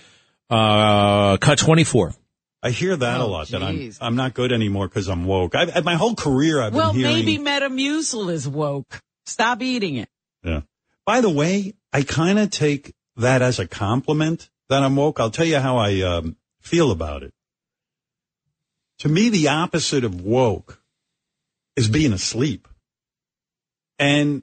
Uh, 0.49 1.37
cut 1.37 1.59
24. 1.59 2.15
I 2.63 2.71
hear 2.71 2.95
that 2.95 3.21
Oh, 3.21 3.25
a 3.25 3.27
lot. 3.27 3.47
That 3.49 3.61
I'm. 3.61 3.91
I'm 4.01 4.15
not 4.15 4.33
good 4.33 4.51
anymore 4.51 4.87
because 4.87 5.07
I'm 5.07 5.25
woke. 5.25 5.53
I've, 5.53 5.85
my 5.85 5.93
whole 5.93 6.15
career, 6.15 6.59
I've 6.59 6.73
well, 6.73 6.91
been 6.91 7.01
hearing. 7.01 7.13
maybe 7.23 7.37
Metamucil 7.37 8.31
is 8.31 8.47
woke. 8.47 8.99
Stop 9.27 9.61
eating 9.61 9.97
it. 9.97 10.09
Yeah. 10.43 10.61
By 11.05 11.21
the 11.21 11.29
way, 11.29 11.75
I 11.93 12.01
kind 12.01 12.39
of 12.39 12.49
take 12.49 12.95
that 13.17 13.43
as 13.43 13.59
a 13.59 13.67
compliment 13.67 14.49
that 14.69 14.81
I'm 14.81 14.95
woke. 14.95 15.19
I'll 15.19 15.29
tell 15.29 15.45
you 15.45 15.59
how 15.59 15.77
I 15.77 16.01
um, 16.01 16.35
feel 16.61 16.89
about 16.89 17.21
it. 17.21 17.33
To 18.99 19.09
me, 19.09 19.29
the 19.29 19.49
opposite 19.49 20.03
of 20.03 20.19
woke 20.19 20.81
is 21.75 21.87
being 21.89 22.11
asleep. 22.11 22.67
And 24.01 24.41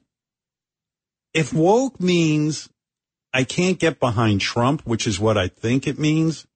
if 1.33 1.51
woke 1.51 1.99
means 1.99 2.69
I 3.33 3.43
can't 3.43 3.77
get 3.77 3.99
behind 3.99 4.39
Trump, 4.39 4.83
which 4.85 5.05
is 5.05 5.19
what 5.19 5.37
I 5.37 5.49
think 5.49 5.85
it 5.85 5.99
means, 5.99 6.47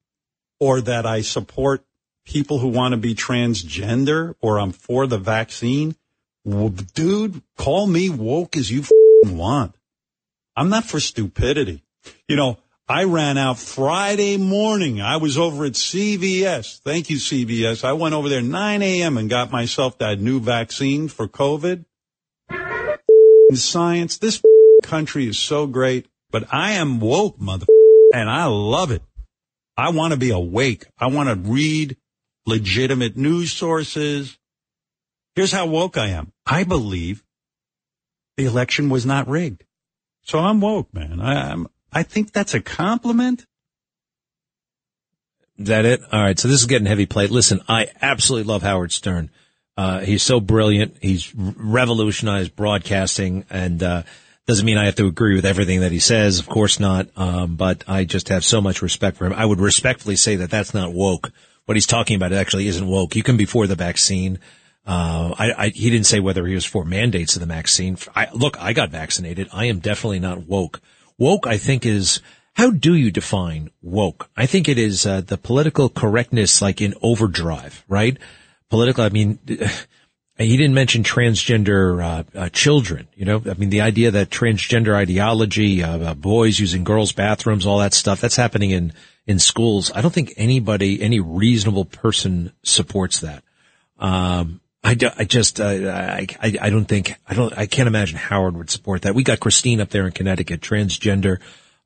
or 0.57 0.79
that 0.79 1.05
I 1.05 1.19
support 1.19 1.83
people 2.25 2.59
who 2.59 2.69
want 2.69 2.93
to 2.93 2.97
be 2.97 3.13
transgender 3.13 4.35
or 4.39 4.57
I'm 4.57 4.71
for 4.71 5.05
the 5.05 5.17
vaccine, 5.17 5.97
well, 6.45 6.69
dude, 6.69 7.41
call 7.57 7.87
me 7.87 8.09
woke 8.09 8.55
as 8.55 8.71
you 8.71 8.85
want. 9.23 9.75
I'm 10.55 10.69
not 10.69 10.85
for 10.85 11.01
stupidity. 11.01 11.83
You 12.29 12.37
know, 12.37 12.57
I 12.87 13.03
ran 13.03 13.37
out 13.37 13.59
Friday 13.59 14.37
morning. 14.37 15.01
I 15.01 15.17
was 15.17 15.37
over 15.37 15.65
at 15.65 15.73
CVS. 15.73 16.79
Thank 16.79 17.09
you, 17.09 17.17
CVS. 17.17 17.83
I 17.83 17.93
went 17.93 18.15
over 18.15 18.29
there 18.29 18.41
9 18.41 18.81
a.m. 18.81 19.17
and 19.17 19.29
got 19.29 19.51
myself 19.51 19.97
that 19.97 20.21
new 20.21 20.39
vaccine 20.39 21.09
for 21.09 21.27
COVID. 21.27 21.83
Science. 23.55 24.17
This 24.17 24.41
country 24.83 25.27
is 25.27 25.39
so 25.39 25.67
great, 25.67 26.07
but 26.31 26.53
I 26.53 26.73
am 26.73 26.99
woke, 26.99 27.39
mother, 27.39 27.65
and 28.13 28.29
I 28.29 28.45
love 28.45 28.91
it. 28.91 29.01
I 29.75 29.89
want 29.89 30.13
to 30.13 30.19
be 30.19 30.29
awake. 30.31 30.85
I 30.97 31.07
want 31.07 31.29
to 31.29 31.35
read 31.35 31.97
legitimate 32.45 33.17
news 33.17 33.51
sources. 33.51 34.37
Here's 35.35 35.51
how 35.51 35.65
woke 35.65 35.97
I 35.97 36.09
am. 36.09 36.31
I 36.45 36.63
believe 36.63 37.23
the 38.37 38.45
election 38.45 38.89
was 38.89 39.05
not 39.05 39.27
rigged. 39.27 39.63
So 40.23 40.39
I'm 40.39 40.61
woke, 40.61 40.93
man. 40.93 41.19
I, 41.19 41.51
I'm, 41.51 41.67
I 41.91 42.03
think 42.03 42.31
that's 42.31 42.53
a 42.53 42.61
compliment. 42.61 43.45
Is 45.57 45.67
that 45.67 45.85
it? 45.85 46.01
All 46.11 46.21
right. 46.21 46.37
So 46.37 46.47
this 46.47 46.61
is 46.61 46.65
getting 46.65 46.87
heavy 46.87 47.05
plate. 47.05 47.29
Listen, 47.29 47.61
I 47.67 47.87
absolutely 48.01 48.51
love 48.51 48.63
Howard 48.63 48.91
Stern. 48.91 49.29
Uh, 49.75 49.99
he's 50.01 50.23
so 50.23 50.39
brilliant. 50.39 50.97
He's 51.01 51.33
revolutionized 51.35 52.55
broadcasting 52.55 53.45
and, 53.49 53.81
uh, 53.81 54.03
doesn't 54.45 54.65
mean 54.65 54.77
I 54.77 54.85
have 54.85 54.95
to 54.95 55.07
agree 55.07 55.35
with 55.35 55.45
everything 55.45 55.79
that 55.81 55.91
he 55.91 55.99
says. 55.99 56.39
Of 56.39 56.47
course 56.47 56.79
not. 56.79 57.07
Um, 57.15 57.55
but 57.55 57.83
I 57.87 58.03
just 58.03 58.27
have 58.27 58.43
so 58.43 58.59
much 58.61 58.81
respect 58.81 59.17
for 59.17 59.25
him. 59.25 59.33
I 59.33 59.45
would 59.45 59.61
respectfully 59.61 60.17
say 60.17 60.35
that 60.37 60.49
that's 60.49 60.73
not 60.73 60.93
woke. 60.93 61.31
What 61.65 61.77
he's 61.77 61.87
talking 61.87 62.17
about 62.17 62.33
actually 62.33 62.67
isn't 62.67 62.85
woke. 62.85 63.15
You 63.15 63.23
can 63.23 63.37
be 63.37 63.45
for 63.45 63.67
the 63.67 63.75
vaccine. 63.75 64.39
Uh, 64.85 65.33
I, 65.39 65.53
I, 65.53 65.67
he 65.69 65.89
didn't 65.89 66.07
say 66.07 66.19
whether 66.19 66.45
he 66.45 66.55
was 66.55 66.65
for 66.65 66.83
mandates 66.83 67.37
of 67.37 67.39
the 67.39 67.45
vaccine. 67.45 67.97
I, 68.13 68.27
look, 68.33 68.61
I 68.61 68.73
got 68.73 68.89
vaccinated. 68.89 69.47
I 69.53 69.65
am 69.65 69.79
definitely 69.79 70.19
not 70.19 70.45
woke. 70.45 70.81
Woke, 71.17 71.47
I 71.47 71.57
think 71.57 71.85
is, 71.85 72.19
how 72.53 72.69
do 72.69 72.93
you 72.93 73.11
define 73.11 73.69
woke? 73.81 74.29
I 74.35 74.45
think 74.45 74.67
it 74.67 74.77
is, 74.77 75.05
uh, 75.05 75.21
the 75.21 75.37
political 75.37 75.87
correctness 75.87 76.61
like 76.61 76.81
in 76.81 76.95
overdrive, 77.01 77.85
right? 77.87 78.17
Political, 78.73 79.03
I 79.03 79.09
mean, 79.09 79.37
he 80.39 80.57
didn't 80.57 80.73
mention 80.73 81.03
transgender, 81.03 82.03
uh, 82.03 82.23
uh, 82.35 82.49
children, 82.49 83.07
you 83.15 83.23
know, 83.23 83.39
I 83.47 83.53
mean, 83.53 83.69
the 83.69 83.81
idea 83.81 84.09
that 84.09 84.31
transgender 84.31 84.95
ideology, 84.95 85.83
uh, 85.83 85.99
uh, 85.99 86.13
boys 86.15 86.59
using 86.59 86.83
girls' 86.83 87.11
bathrooms, 87.11 87.67
all 87.67 87.77
that 87.77 87.93
stuff, 87.93 88.19
that's 88.19 88.35
happening 88.35 88.71
in, 88.71 88.91
in 89.27 89.37
schools. 89.37 89.91
I 89.93 90.01
don't 90.01 90.11
think 90.11 90.33
anybody, 90.37 91.03
any 91.03 91.19
reasonable 91.19 91.85
person 91.85 92.51
supports 92.63 93.19
that. 93.19 93.43
Um, 93.99 94.59
I, 94.83 94.95
do, 94.95 95.09
I 95.15 95.25
just, 95.25 95.59
uh, 95.61 95.65
I, 95.65 96.25
I, 96.41 96.57
I 96.59 96.69
don't 96.71 96.85
think, 96.85 97.13
I 97.27 97.35
don't, 97.35 97.55
I 97.55 97.67
can't 97.67 97.85
imagine 97.85 98.17
Howard 98.17 98.57
would 98.57 98.71
support 98.71 99.03
that. 99.03 99.13
We 99.13 99.23
got 99.23 99.39
Christine 99.39 99.81
up 99.81 99.89
there 99.89 100.07
in 100.07 100.13
Connecticut, 100.13 100.61
transgender. 100.61 101.37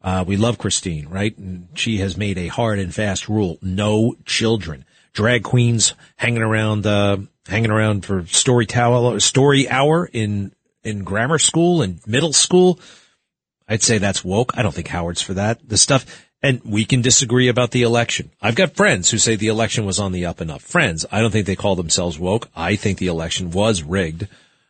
Uh, 0.01 0.23
we 0.25 0.37
love 0.37 0.57
Christine, 0.57 1.09
right? 1.09 1.37
And 1.37 1.67
she 1.73 1.97
has 1.97 2.15
made 2.15 2.37
a 2.37 2.47
hard 2.47 2.79
and 2.79 2.95
fast 2.95 3.27
rule. 3.27 3.57
No 3.61 4.15
children. 4.23 4.85
Drag 5.17 5.41
queens 5.41 5.95
hanging 6.15 6.43
around, 6.43 6.85
uh, 6.85 7.17
hanging 7.47 7.71
around 7.71 8.05
for 8.05 8.27
story 8.27 8.67
towel, 8.67 9.19
story 9.19 9.67
hour 9.67 10.07
in, 10.13 10.51
in 10.83 11.03
grammar 11.03 11.39
school 11.39 11.81
and 11.81 12.05
middle 12.05 12.33
school. 12.33 12.79
I'd 13.67 13.81
say 13.81 13.97
that's 13.97 14.23
woke. 14.23 14.55
I 14.55 14.61
don't 14.61 14.75
think 14.75 14.89
Howard's 14.89 15.23
for 15.23 15.33
that. 15.33 15.67
The 15.67 15.75
stuff, 15.75 16.05
and 16.43 16.61
we 16.63 16.85
can 16.85 17.01
disagree 17.01 17.47
about 17.47 17.71
the 17.71 17.81
election. 17.81 18.29
I've 18.39 18.53
got 18.53 18.75
friends 18.75 19.09
who 19.09 19.17
say 19.17 19.35
the 19.35 19.47
election 19.47 19.87
was 19.87 19.97
on 19.97 20.11
the 20.11 20.27
up 20.27 20.39
and 20.39 20.51
up. 20.51 20.61
Friends, 20.61 21.03
I 21.11 21.19
don't 21.19 21.31
think 21.31 21.47
they 21.47 21.55
call 21.55 21.75
themselves 21.75 22.19
woke. 22.19 22.47
I 22.55 22.75
think 22.75 22.99
the 22.99 23.07
election 23.07 23.49
was 23.49 23.81
rigged. 23.81 24.27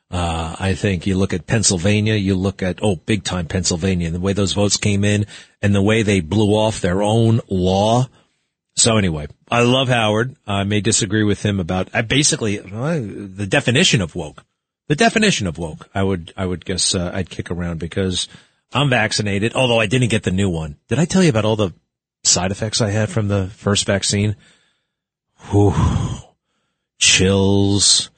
Uh, 0.10 0.56
I 0.58 0.76
think 0.76 1.06
you 1.06 1.18
look 1.18 1.34
at 1.34 1.46
Pennsylvania, 1.46 2.14
you 2.14 2.36
look 2.36 2.64
at, 2.64 2.80
oh, 2.82 2.96
big 2.96 3.26
time 3.26 3.48
Pennsylvania, 3.48 4.08
and 4.08 4.16
the 4.16 4.22
way 4.22 4.32
those 4.32 4.54
votes 4.54 4.78
came 4.78 5.04
in 5.04 5.26
and 5.62 5.76
the 5.76 5.82
way 5.82 6.04
they 6.04 6.22
blew 6.22 6.52
off 6.52 6.80
their 6.80 7.04
own 7.04 7.42
law. 7.50 8.08
So 8.78 8.98
anyway, 8.98 9.26
I 9.50 9.64
love 9.64 9.90
Howard. 9.90 10.36
I 10.46 10.64
may 10.64 10.82
disagree 10.82 11.24
with 11.24 11.44
him 11.44 11.60
about, 11.60 11.90
I 11.96 12.04
basically, 12.04 12.60
uh, 12.60 13.00
the 13.00 13.48
definition 13.50 14.02
of 14.02 14.16
woke. 14.16 14.46
The 14.88 14.96
definition 14.96 15.48
of 15.48 15.58
woke, 15.58 15.90
I 15.96 16.04
would, 16.04 16.32
I 16.38 16.46
would 16.46 16.64
guess, 16.64 16.94
uh, 16.94 17.10
I'd 17.12 17.30
kick 17.30 17.50
around 17.50 17.80
because 17.80 18.28
I'm 18.72 18.92
vaccinated, 18.92 19.56
although 19.56 19.80
I 19.80 19.88
didn't 19.88 20.12
get 20.12 20.24
the 20.24 20.32
new 20.32 20.50
one. 20.50 20.78
Did 20.90 21.00
I 21.00 21.06
tell 21.06 21.24
you 21.24 21.30
about 21.30 21.44
all 21.44 21.56
the 21.56 21.74
side 22.24 22.52
effects 22.52 22.80
I 22.80 22.92
had 22.92 23.10
from 23.10 23.28
the 23.28 23.48
first 23.48 23.88
vaccine? 23.88 24.36
Whew. 25.50 25.74
Chills. 27.00 28.12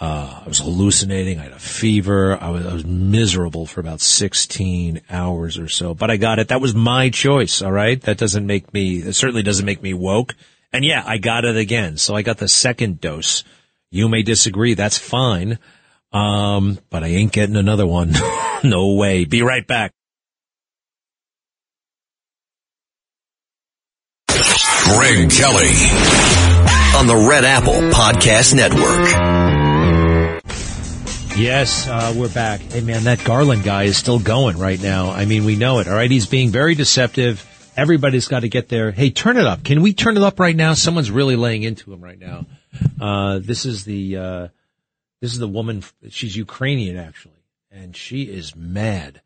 Uh, 0.00 0.42
I 0.44 0.48
was 0.48 0.60
hallucinating. 0.60 1.40
I 1.40 1.44
had 1.44 1.52
a 1.52 1.58
fever. 1.58 2.38
I 2.40 2.50
was, 2.50 2.66
I 2.66 2.72
was 2.72 2.84
miserable 2.84 3.66
for 3.66 3.80
about 3.80 4.00
16 4.00 5.00
hours 5.10 5.58
or 5.58 5.68
so, 5.68 5.92
but 5.92 6.08
I 6.08 6.16
got 6.16 6.38
it. 6.38 6.48
That 6.48 6.60
was 6.60 6.72
my 6.72 7.10
choice. 7.10 7.62
All 7.62 7.72
right. 7.72 8.00
That 8.02 8.16
doesn't 8.16 8.46
make 8.46 8.72
me, 8.72 8.98
it 8.98 9.14
certainly 9.14 9.42
doesn't 9.42 9.66
make 9.66 9.82
me 9.82 9.94
woke. 9.94 10.36
And 10.72 10.84
yeah, 10.84 11.02
I 11.04 11.18
got 11.18 11.44
it 11.44 11.56
again. 11.56 11.96
So 11.96 12.14
I 12.14 12.22
got 12.22 12.38
the 12.38 12.46
second 12.46 13.00
dose. 13.00 13.42
You 13.90 14.08
may 14.08 14.22
disagree. 14.22 14.74
That's 14.74 14.98
fine. 14.98 15.58
Um, 16.12 16.78
but 16.90 17.02
I 17.02 17.08
ain't 17.08 17.32
getting 17.32 17.56
another 17.56 17.86
one. 17.86 18.14
no 18.62 18.94
way. 18.94 19.24
Be 19.24 19.42
right 19.42 19.66
back. 19.66 19.92
Greg 24.28 25.30
Kelly. 25.30 25.74
on 26.96 27.06
the 27.06 27.26
Red 27.28 27.44
Apple 27.44 27.74
Podcast 27.90 28.54
Network. 28.54 29.57
Yes, 31.38 31.86
uh, 31.86 32.12
we're 32.16 32.28
back. 32.34 32.60
Hey 32.60 32.80
man, 32.80 33.04
that 33.04 33.22
Garland 33.22 33.62
guy 33.62 33.84
is 33.84 33.96
still 33.96 34.18
going 34.18 34.58
right 34.58 34.82
now. 34.82 35.10
I 35.10 35.24
mean, 35.24 35.44
we 35.44 35.54
know 35.54 35.78
it. 35.78 35.86
All 35.86 35.94
right. 35.94 36.10
He's 36.10 36.26
being 36.26 36.50
very 36.50 36.74
deceptive. 36.74 37.46
Everybody's 37.76 38.26
got 38.26 38.40
to 38.40 38.48
get 38.48 38.68
there. 38.68 38.90
Hey, 38.90 39.10
turn 39.10 39.36
it 39.36 39.46
up. 39.46 39.62
Can 39.62 39.80
we 39.80 39.92
turn 39.92 40.16
it 40.16 40.24
up 40.24 40.40
right 40.40 40.56
now? 40.56 40.74
Someone's 40.74 41.12
really 41.12 41.36
laying 41.36 41.62
into 41.62 41.92
him 41.92 42.00
right 42.00 42.18
now. 42.18 42.46
Uh, 43.00 43.38
this 43.38 43.66
is 43.66 43.84
the, 43.84 44.16
uh, 44.16 44.48
this 45.20 45.32
is 45.32 45.38
the 45.38 45.46
woman. 45.46 45.84
She's 46.08 46.36
Ukrainian 46.36 46.96
actually, 46.96 47.44
and 47.70 47.96
she 47.96 48.24
is 48.24 48.56
mad. 48.56 49.22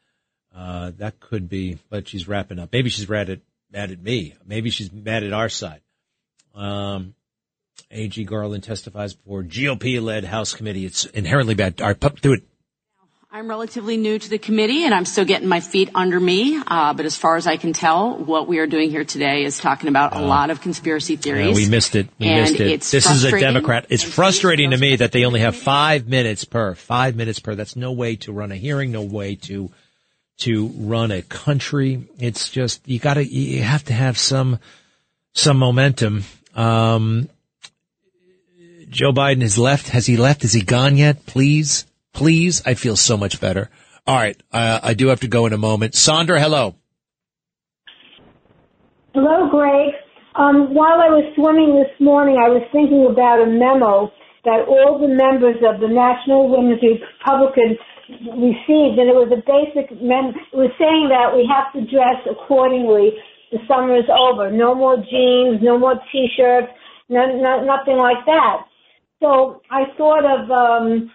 Uh, 0.54 0.92
that 0.98 1.18
could 1.18 1.48
be, 1.48 1.78
but 1.88 2.08
she's 2.08 2.28
wrapping 2.28 2.58
up. 2.58 2.70
Maybe 2.74 2.90
she's 2.90 3.08
mad 3.08 3.30
at, 3.30 3.40
mad 3.72 3.90
at 3.90 4.02
me. 4.02 4.34
Maybe 4.44 4.68
she's 4.68 4.92
mad 4.92 5.24
at 5.24 5.32
our 5.32 5.48
side. 5.48 5.80
Um, 6.54 7.14
AG 7.90 8.24
Garland 8.24 8.64
testifies 8.64 9.14
before 9.14 9.42
GOP-led 9.42 10.24
House 10.24 10.54
committee. 10.54 10.86
It's 10.86 11.04
inherently 11.04 11.54
bad. 11.54 11.80
All 11.80 11.88
right, 11.88 11.98
pup, 11.98 12.20
do 12.20 12.32
it. 12.32 12.42
I'm 13.34 13.48
relatively 13.48 13.96
new 13.96 14.18
to 14.18 14.28
the 14.28 14.36
committee 14.36 14.84
and 14.84 14.92
I'm 14.92 15.06
still 15.06 15.24
getting 15.24 15.48
my 15.48 15.60
feet 15.60 15.88
under 15.94 16.20
me. 16.20 16.60
Uh, 16.66 16.92
but 16.92 17.06
as 17.06 17.16
far 17.16 17.36
as 17.36 17.46
I 17.46 17.56
can 17.56 17.72
tell, 17.72 18.14
what 18.18 18.46
we 18.46 18.58
are 18.58 18.66
doing 18.66 18.90
here 18.90 19.06
today 19.06 19.44
is 19.44 19.56
talking 19.56 19.88
about 19.88 20.14
a 20.14 20.20
lot 20.20 20.50
of 20.50 20.60
conspiracy 20.60 21.16
theories. 21.16 21.48
Yeah, 21.48 21.54
we 21.54 21.66
missed 21.66 21.96
it. 21.96 22.08
We 22.18 22.26
and 22.26 22.42
missed 22.42 22.60
it. 22.60 22.66
It's 22.66 22.90
This 22.90 23.10
is 23.10 23.24
a. 23.24 23.40
Democrat. 23.40 23.86
It's 23.88 24.02
frustrating 24.02 24.72
to 24.72 24.76
me 24.76 24.96
that 24.96 25.12
they 25.12 25.24
only 25.24 25.40
have 25.40 25.56
five 25.56 26.06
minutes 26.06 26.44
per. 26.44 26.74
Five 26.74 27.16
minutes 27.16 27.38
per. 27.38 27.54
That's 27.54 27.74
no 27.74 27.92
way 27.92 28.16
to 28.16 28.32
run 28.32 28.52
a 28.52 28.56
hearing. 28.56 28.92
No 28.92 29.00
way 29.02 29.36
to 29.36 29.70
to 30.40 30.66
run 30.66 31.10
a 31.10 31.22
country. 31.22 32.06
It's 32.18 32.50
just 32.50 32.86
you 32.86 32.98
got 32.98 33.14
to 33.14 33.24
you 33.24 33.62
have 33.62 33.84
to 33.84 33.94
have 33.94 34.18
some 34.18 34.58
some 35.32 35.56
momentum. 35.56 36.24
Um, 36.54 37.30
Joe 38.92 39.10
Biden 39.10 39.40
has 39.40 39.56
left. 39.56 39.88
Has 39.88 40.04
he 40.04 40.18
left? 40.18 40.44
Is 40.44 40.52
he 40.52 40.60
gone 40.60 40.98
yet? 40.98 41.24
Please, 41.24 41.86
please. 42.12 42.60
I 42.66 42.74
feel 42.74 42.94
so 42.94 43.16
much 43.16 43.40
better. 43.40 43.70
All 44.06 44.16
right, 44.16 44.36
uh, 44.52 44.80
I 44.82 44.92
do 44.92 45.08
have 45.08 45.20
to 45.20 45.28
go 45.28 45.46
in 45.46 45.54
a 45.54 45.58
moment. 45.58 45.94
Sandra, 45.94 46.38
hello. 46.38 46.74
Hello, 49.14 49.48
Greg. 49.48 49.94
Um, 50.36 50.74
while 50.74 51.00
I 51.00 51.08
was 51.08 51.24
swimming 51.36 51.72
this 51.80 51.92
morning, 52.04 52.36
I 52.36 52.52
was 52.52 52.68
thinking 52.72 53.08
about 53.08 53.40
a 53.40 53.48
memo 53.48 54.12
that 54.44 54.68
all 54.68 55.00
the 55.00 55.08
members 55.08 55.56
of 55.64 55.80
the 55.80 55.88
National 55.88 56.52
Women's 56.52 56.82
Republican 56.84 57.78
received, 58.36 59.00
and 59.00 59.08
it 59.08 59.16
was 59.16 59.32
a 59.32 59.40
basic 59.40 59.88
mem. 60.04 60.36
It 60.36 60.56
was 60.56 60.72
saying 60.76 61.08
that 61.08 61.32
we 61.32 61.48
have 61.48 61.72
to 61.72 61.80
dress 61.88 62.20
accordingly. 62.28 63.16
The 63.52 63.60
summer 63.64 63.96
is 63.96 64.08
over. 64.12 64.52
No 64.52 64.74
more 64.74 65.00
jeans, 65.00 65.64
no 65.64 65.78
more 65.78 65.96
t-shirts, 66.12 66.68
no, 67.08 67.24
no, 67.40 67.64
nothing 67.64 67.96
like 67.96 68.20
that. 68.26 68.68
So 69.22 69.62
I 69.70 69.84
thought 69.96 70.26
of 70.26 70.50
um, 70.50 71.12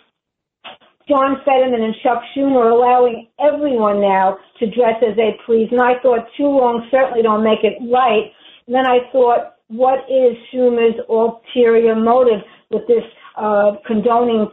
John 1.10 1.42
Fetterman 1.44 1.84
and 1.84 1.94
Chuck 2.02 2.24
Schumer 2.34 2.72
allowing 2.72 3.28
everyone 3.38 4.00
now 4.00 4.38
to 4.60 4.66
dress 4.66 4.96
as 5.04 5.18
they 5.18 5.36
please. 5.46 5.68
And 5.72 5.82
I 5.82 6.00
thought 6.02 6.26
too 6.38 6.48
long 6.48 6.88
certainly 6.90 7.22
don't 7.22 7.44
make 7.44 7.64
it 7.64 7.76
right. 7.92 8.32
And 8.66 8.74
then 8.76 8.88
I 8.88 9.12
thought, 9.12 9.56
what 9.68 10.08
is 10.10 10.38
Schumer's 10.54 10.96
ulterior 11.10 11.96
motive 11.96 12.40
with 12.72 12.88
this 12.88 13.04
uh, 13.36 13.76
condoning 13.86 14.48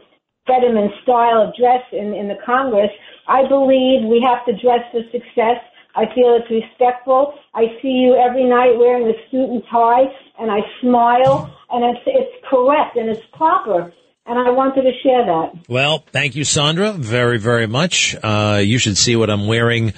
Fetterman 0.45 0.91
style 1.03 1.47
of 1.47 1.55
dress 1.55 1.81
in, 1.93 2.13
in 2.13 2.27
the 2.27 2.35
Congress? 2.45 2.91
I 3.29 3.47
believe 3.47 4.03
we 4.03 4.19
have 4.27 4.45
to 4.47 4.53
dress 4.61 4.83
for 4.91 4.99
success. 5.11 5.63
I 5.95 6.05
feel 6.13 6.37
it's 6.39 6.49
respectful. 6.51 7.33
I 7.53 7.67
see 7.81 7.89
you 7.89 8.15
every 8.15 8.43
night 8.43 8.77
wearing 8.77 9.07
a 9.07 9.13
suit 9.31 9.49
and 9.49 9.63
tie, 9.71 10.03
and 10.39 10.51
I 10.51 10.59
smile, 10.81 11.55
and 11.69 11.95
it's 11.95 12.03
it's 12.05 12.45
correct 12.49 12.97
and 12.97 13.09
it's 13.09 13.25
proper. 13.33 13.93
And 14.27 14.39
I 14.39 14.49
wanted 14.49 14.81
to 14.81 14.91
share 15.03 15.23
that. 15.25 15.69
Well, 15.69 16.03
thank 16.11 16.35
you, 16.35 16.43
Sandra, 16.43 16.93
very, 16.93 17.37
very 17.37 17.67
much. 17.67 18.15
Uh, 18.21 18.59
you 18.63 18.79
should 18.79 18.97
see 18.97 19.15
what 19.15 19.29
I'm 19.29 19.45
wearing. 19.45 19.93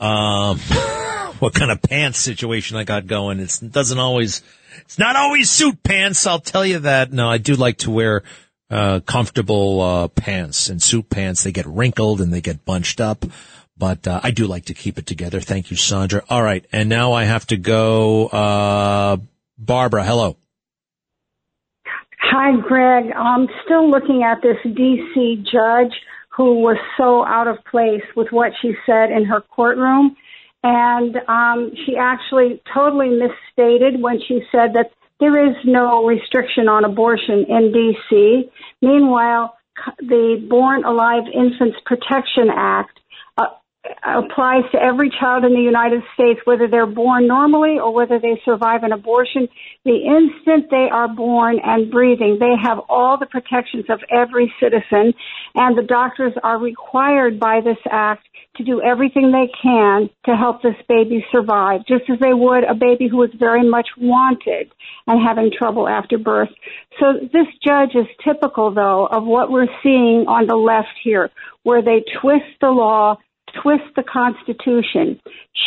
Um, 0.00 0.58
what 1.38 1.54
kind 1.54 1.70
of 1.70 1.82
pants 1.82 2.18
situation 2.18 2.76
I 2.76 2.84
got 2.84 3.06
going. 3.06 3.40
It's, 3.40 3.62
it 3.62 3.72
doesn't 3.72 3.98
always, 3.98 4.42
it's 4.80 4.98
not 4.98 5.16
always 5.16 5.50
suit 5.50 5.82
pants. 5.82 6.26
I'll 6.26 6.40
tell 6.40 6.64
you 6.64 6.80
that. 6.80 7.12
No, 7.12 7.28
I 7.28 7.38
do 7.38 7.54
like 7.54 7.78
to 7.78 7.90
wear, 7.90 8.22
uh, 8.70 9.00
comfortable, 9.00 9.80
uh, 9.80 10.08
pants 10.08 10.68
and 10.68 10.82
suit 10.82 11.08
pants. 11.08 11.44
They 11.44 11.52
get 11.52 11.66
wrinkled 11.66 12.20
and 12.20 12.32
they 12.32 12.40
get 12.40 12.64
bunched 12.64 13.00
up. 13.00 13.24
But, 13.78 14.06
uh, 14.08 14.20
I 14.22 14.30
do 14.32 14.46
like 14.46 14.66
to 14.66 14.74
keep 14.74 14.98
it 14.98 15.06
together. 15.06 15.40
Thank 15.40 15.70
you, 15.70 15.76
Sandra. 15.76 16.22
All 16.28 16.42
right. 16.42 16.64
And 16.72 16.88
now 16.88 17.12
I 17.12 17.24
have 17.24 17.46
to 17.48 17.56
go, 17.56 18.26
uh, 18.26 19.18
Barbara, 19.56 20.04
hello. 20.04 20.36
Hi, 22.20 22.60
Greg. 22.60 23.12
I'm 23.16 23.48
still 23.64 23.90
looking 23.90 24.22
at 24.22 24.42
this 24.42 24.56
D.C. 24.64 25.44
judge 25.50 25.92
who 26.28 26.60
was 26.60 26.76
so 26.96 27.24
out 27.24 27.48
of 27.48 27.56
place 27.64 28.02
with 28.14 28.28
what 28.30 28.52
she 28.60 28.72
said 28.86 29.10
in 29.10 29.24
her 29.24 29.40
courtroom. 29.40 30.16
And 30.62 31.16
um, 31.28 31.72
she 31.84 31.96
actually 31.96 32.60
totally 32.74 33.10
misstated 33.10 34.00
when 34.00 34.20
she 34.26 34.40
said 34.52 34.74
that 34.74 34.90
there 35.20 35.48
is 35.48 35.56
no 35.64 36.04
restriction 36.04 36.68
on 36.68 36.84
abortion 36.84 37.44
in 37.48 37.72
D.C. 37.72 38.50
Meanwhile, 38.82 39.56
the 40.00 40.44
Born 40.48 40.84
Alive 40.84 41.24
Infants 41.32 41.78
Protection 41.86 42.48
Act 42.54 42.97
applies 44.02 44.64
to 44.72 44.78
every 44.82 45.10
child 45.10 45.44
in 45.44 45.52
the 45.54 45.60
United 45.60 46.02
States, 46.14 46.40
whether 46.44 46.68
they're 46.68 46.86
born 46.86 47.26
normally 47.26 47.78
or 47.78 47.92
whether 47.92 48.18
they 48.18 48.40
survive 48.44 48.82
an 48.82 48.92
abortion. 48.92 49.48
The 49.84 49.96
instant 49.96 50.70
they 50.70 50.88
are 50.90 51.08
born 51.08 51.58
and 51.62 51.90
breathing, 51.90 52.38
they 52.40 52.54
have 52.62 52.78
all 52.88 53.18
the 53.18 53.26
protections 53.26 53.84
of 53.88 54.00
every 54.10 54.52
citizen, 54.60 55.14
and 55.54 55.76
the 55.76 55.82
doctors 55.82 56.32
are 56.42 56.58
required 56.58 57.38
by 57.38 57.60
this 57.60 57.78
act 57.90 58.26
to 58.56 58.64
do 58.64 58.82
everything 58.82 59.30
they 59.30 59.50
can 59.62 60.10
to 60.26 60.36
help 60.36 60.62
this 60.62 60.74
baby 60.88 61.24
survive, 61.30 61.80
just 61.86 62.04
as 62.10 62.18
they 62.18 62.34
would 62.34 62.64
a 62.64 62.74
baby 62.74 63.08
who 63.08 63.18
was 63.18 63.30
very 63.38 63.68
much 63.68 63.88
wanted 63.96 64.70
and 65.06 65.26
having 65.26 65.50
trouble 65.56 65.88
after 65.88 66.18
birth. 66.18 66.48
So 66.98 67.14
this 67.32 67.46
judge 67.64 67.94
is 67.94 68.06
typical, 68.24 68.74
though, 68.74 69.06
of 69.06 69.24
what 69.24 69.50
we're 69.50 69.68
seeing 69.82 70.26
on 70.26 70.46
the 70.46 70.56
left 70.56 70.98
here, 71.02 71.30
where 71.62 71.82
they 71.82 72.04
twist 72.20 72.46
the 72.60 72.70
law 72.70 73.16
twist 73.62 73.84
the 73.96 74.02
Constitution. 74.02 75.20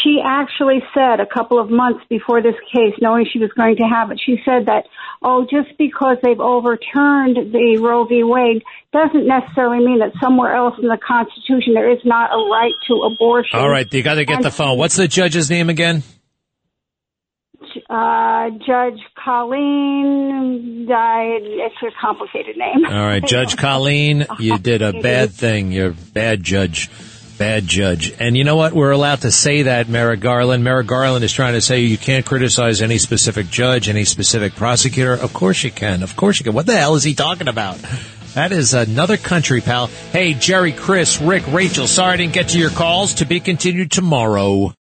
She 0.04 0.20
actually 0.24 0.82
said 0.94 1.20
a 1.20 1.26
couple 1.26 1.60
of 1.60 1.70
months 1.70 2.02
before 2.10 2.42
this 2.42 2.56
case, 2.74 2.94
knowing 3.02 3.26
she 3.32 3.40
was 3.40 3.52
going 3.58 3.76
to 3.78 3.84
have 3.84 4.12
it, 4.12 4.20
she 4.24 4.38
said 4.46 4.66
that, 4.68 4.86
oh, 5.22 5.46
just 5.50 5.78
because 5.78 6.18
they've 6.24 6.40
overturned 6.40 7.38
the 7.54 7.78
Roe 7.82 8.06
v. 8.06 8.24
Wade 8.24 8.64
doesn't 8.94 9.28
necessarily 9.28 9.86
mean 9.86 10.00
that 10.00 10.12
somewhere 10.22 10.56
else 10.56 10.76
in 10.82 10.88
the 10.88 10.98
Constitution 10.98 11.74
there 11.74 11.92
is 11.92 12.00
not 12.06 12.32
a 12.32 12.38
right 12.50 12.74
to 12.88 12.94
abortion. 13.04 13.60
All 13.60 13.70
right. 13.70 13.92
You 13.94 14.04
got 14.04 14.16
to 14.16 14.26
get 14.26 14.38
And- 14.38 14.46
the 14.46 14.52
phone. 14.52 14.78
What's 14.78 14.96
the 14.96 15.08
judge's 15.08 15.50
name 15.50 15.70
again? 15.70 16.04
Uh, 17.90 18.50
Judge 18.66 19.00
Colleen 19.24 20.86
died. 20.90 21.42
It's 21.44 21.76
a 21.84 21.92
complicated 22.02 22.58
name. 22.58 22.86
All 22.86 23.06
right, 23.06 23.24
Judge 23.24 23.56
Colleen, 23.66 24.26
you 24.40 24.58
did 24.58 24.82
a 24.82 24.92
bad 24.94 25.32
thing. 25.32 25.72
You're 25.72 25.92
a 25.92 25.94
bad 26.14 26.44
judge. 26.44 26.90
Bad 27.42 27.66
judge. 27.66 28.14
And 28.20 28.38
you 28.38 28.44
know 28.44 28.56
what? 28.56 28.72
We're 28.72 28.92
allowed 28.92 29.22
to 29.22 29.32
say 29.32 29.64
that, 29.64 29.90
Merrick 29.90 30.20
Garland. 30.20 30.64
Merrick 30.64 30.86
Garland 30.86 31.26
is 31.26 31.34
trying 31.34 31.54
to 31.54 31.62
say 31.62 31.80
you 31.80 31.98
can't 31.98 32.24
criticize 32.24 32.84
any 32.84 33.00
specific 33.00 33.50
judge, 33.50 33.90
any 33.90 34.06
specific 34.06 34.54
prosecutor. 34.54 35.14
Of 35.14 35.34
course 35.34 35.64
you 35.64 35.72
can. 35.72 36.04
Of 36.04 36.16
course 36.16 36.40
you 36.40 36.44
can. 36.44 36.54
What 36.54 36.68
the 36.68 36.78
hell 36.78 36.94
is 36.94 37.04
he 37.04 37.16
talking 37.16 37.48
about? 37.48 37.80
That 38.36 38.52
is 38.52 38.76
another 38.76 39.18
country, 39.18 39.60
pal. 39.60 39.88
Hey, 39.88 40.36
Jerry, 40.36 40.72
Chris, 40.72 41.20
Rick, 41.20 41.48
Rachel, 41.48 41.88
sorry 41.88 42.14
I 42.14 42.18
didn't 42.18 42.34
get 42.34 42.50
to 42.50 42.60
your 42.60 42.70
calls. 42.70 43.16
To 43.16 43.26
be 43.26 43.40
continued 43.40 43.92
tomorrow. 43.92 44.70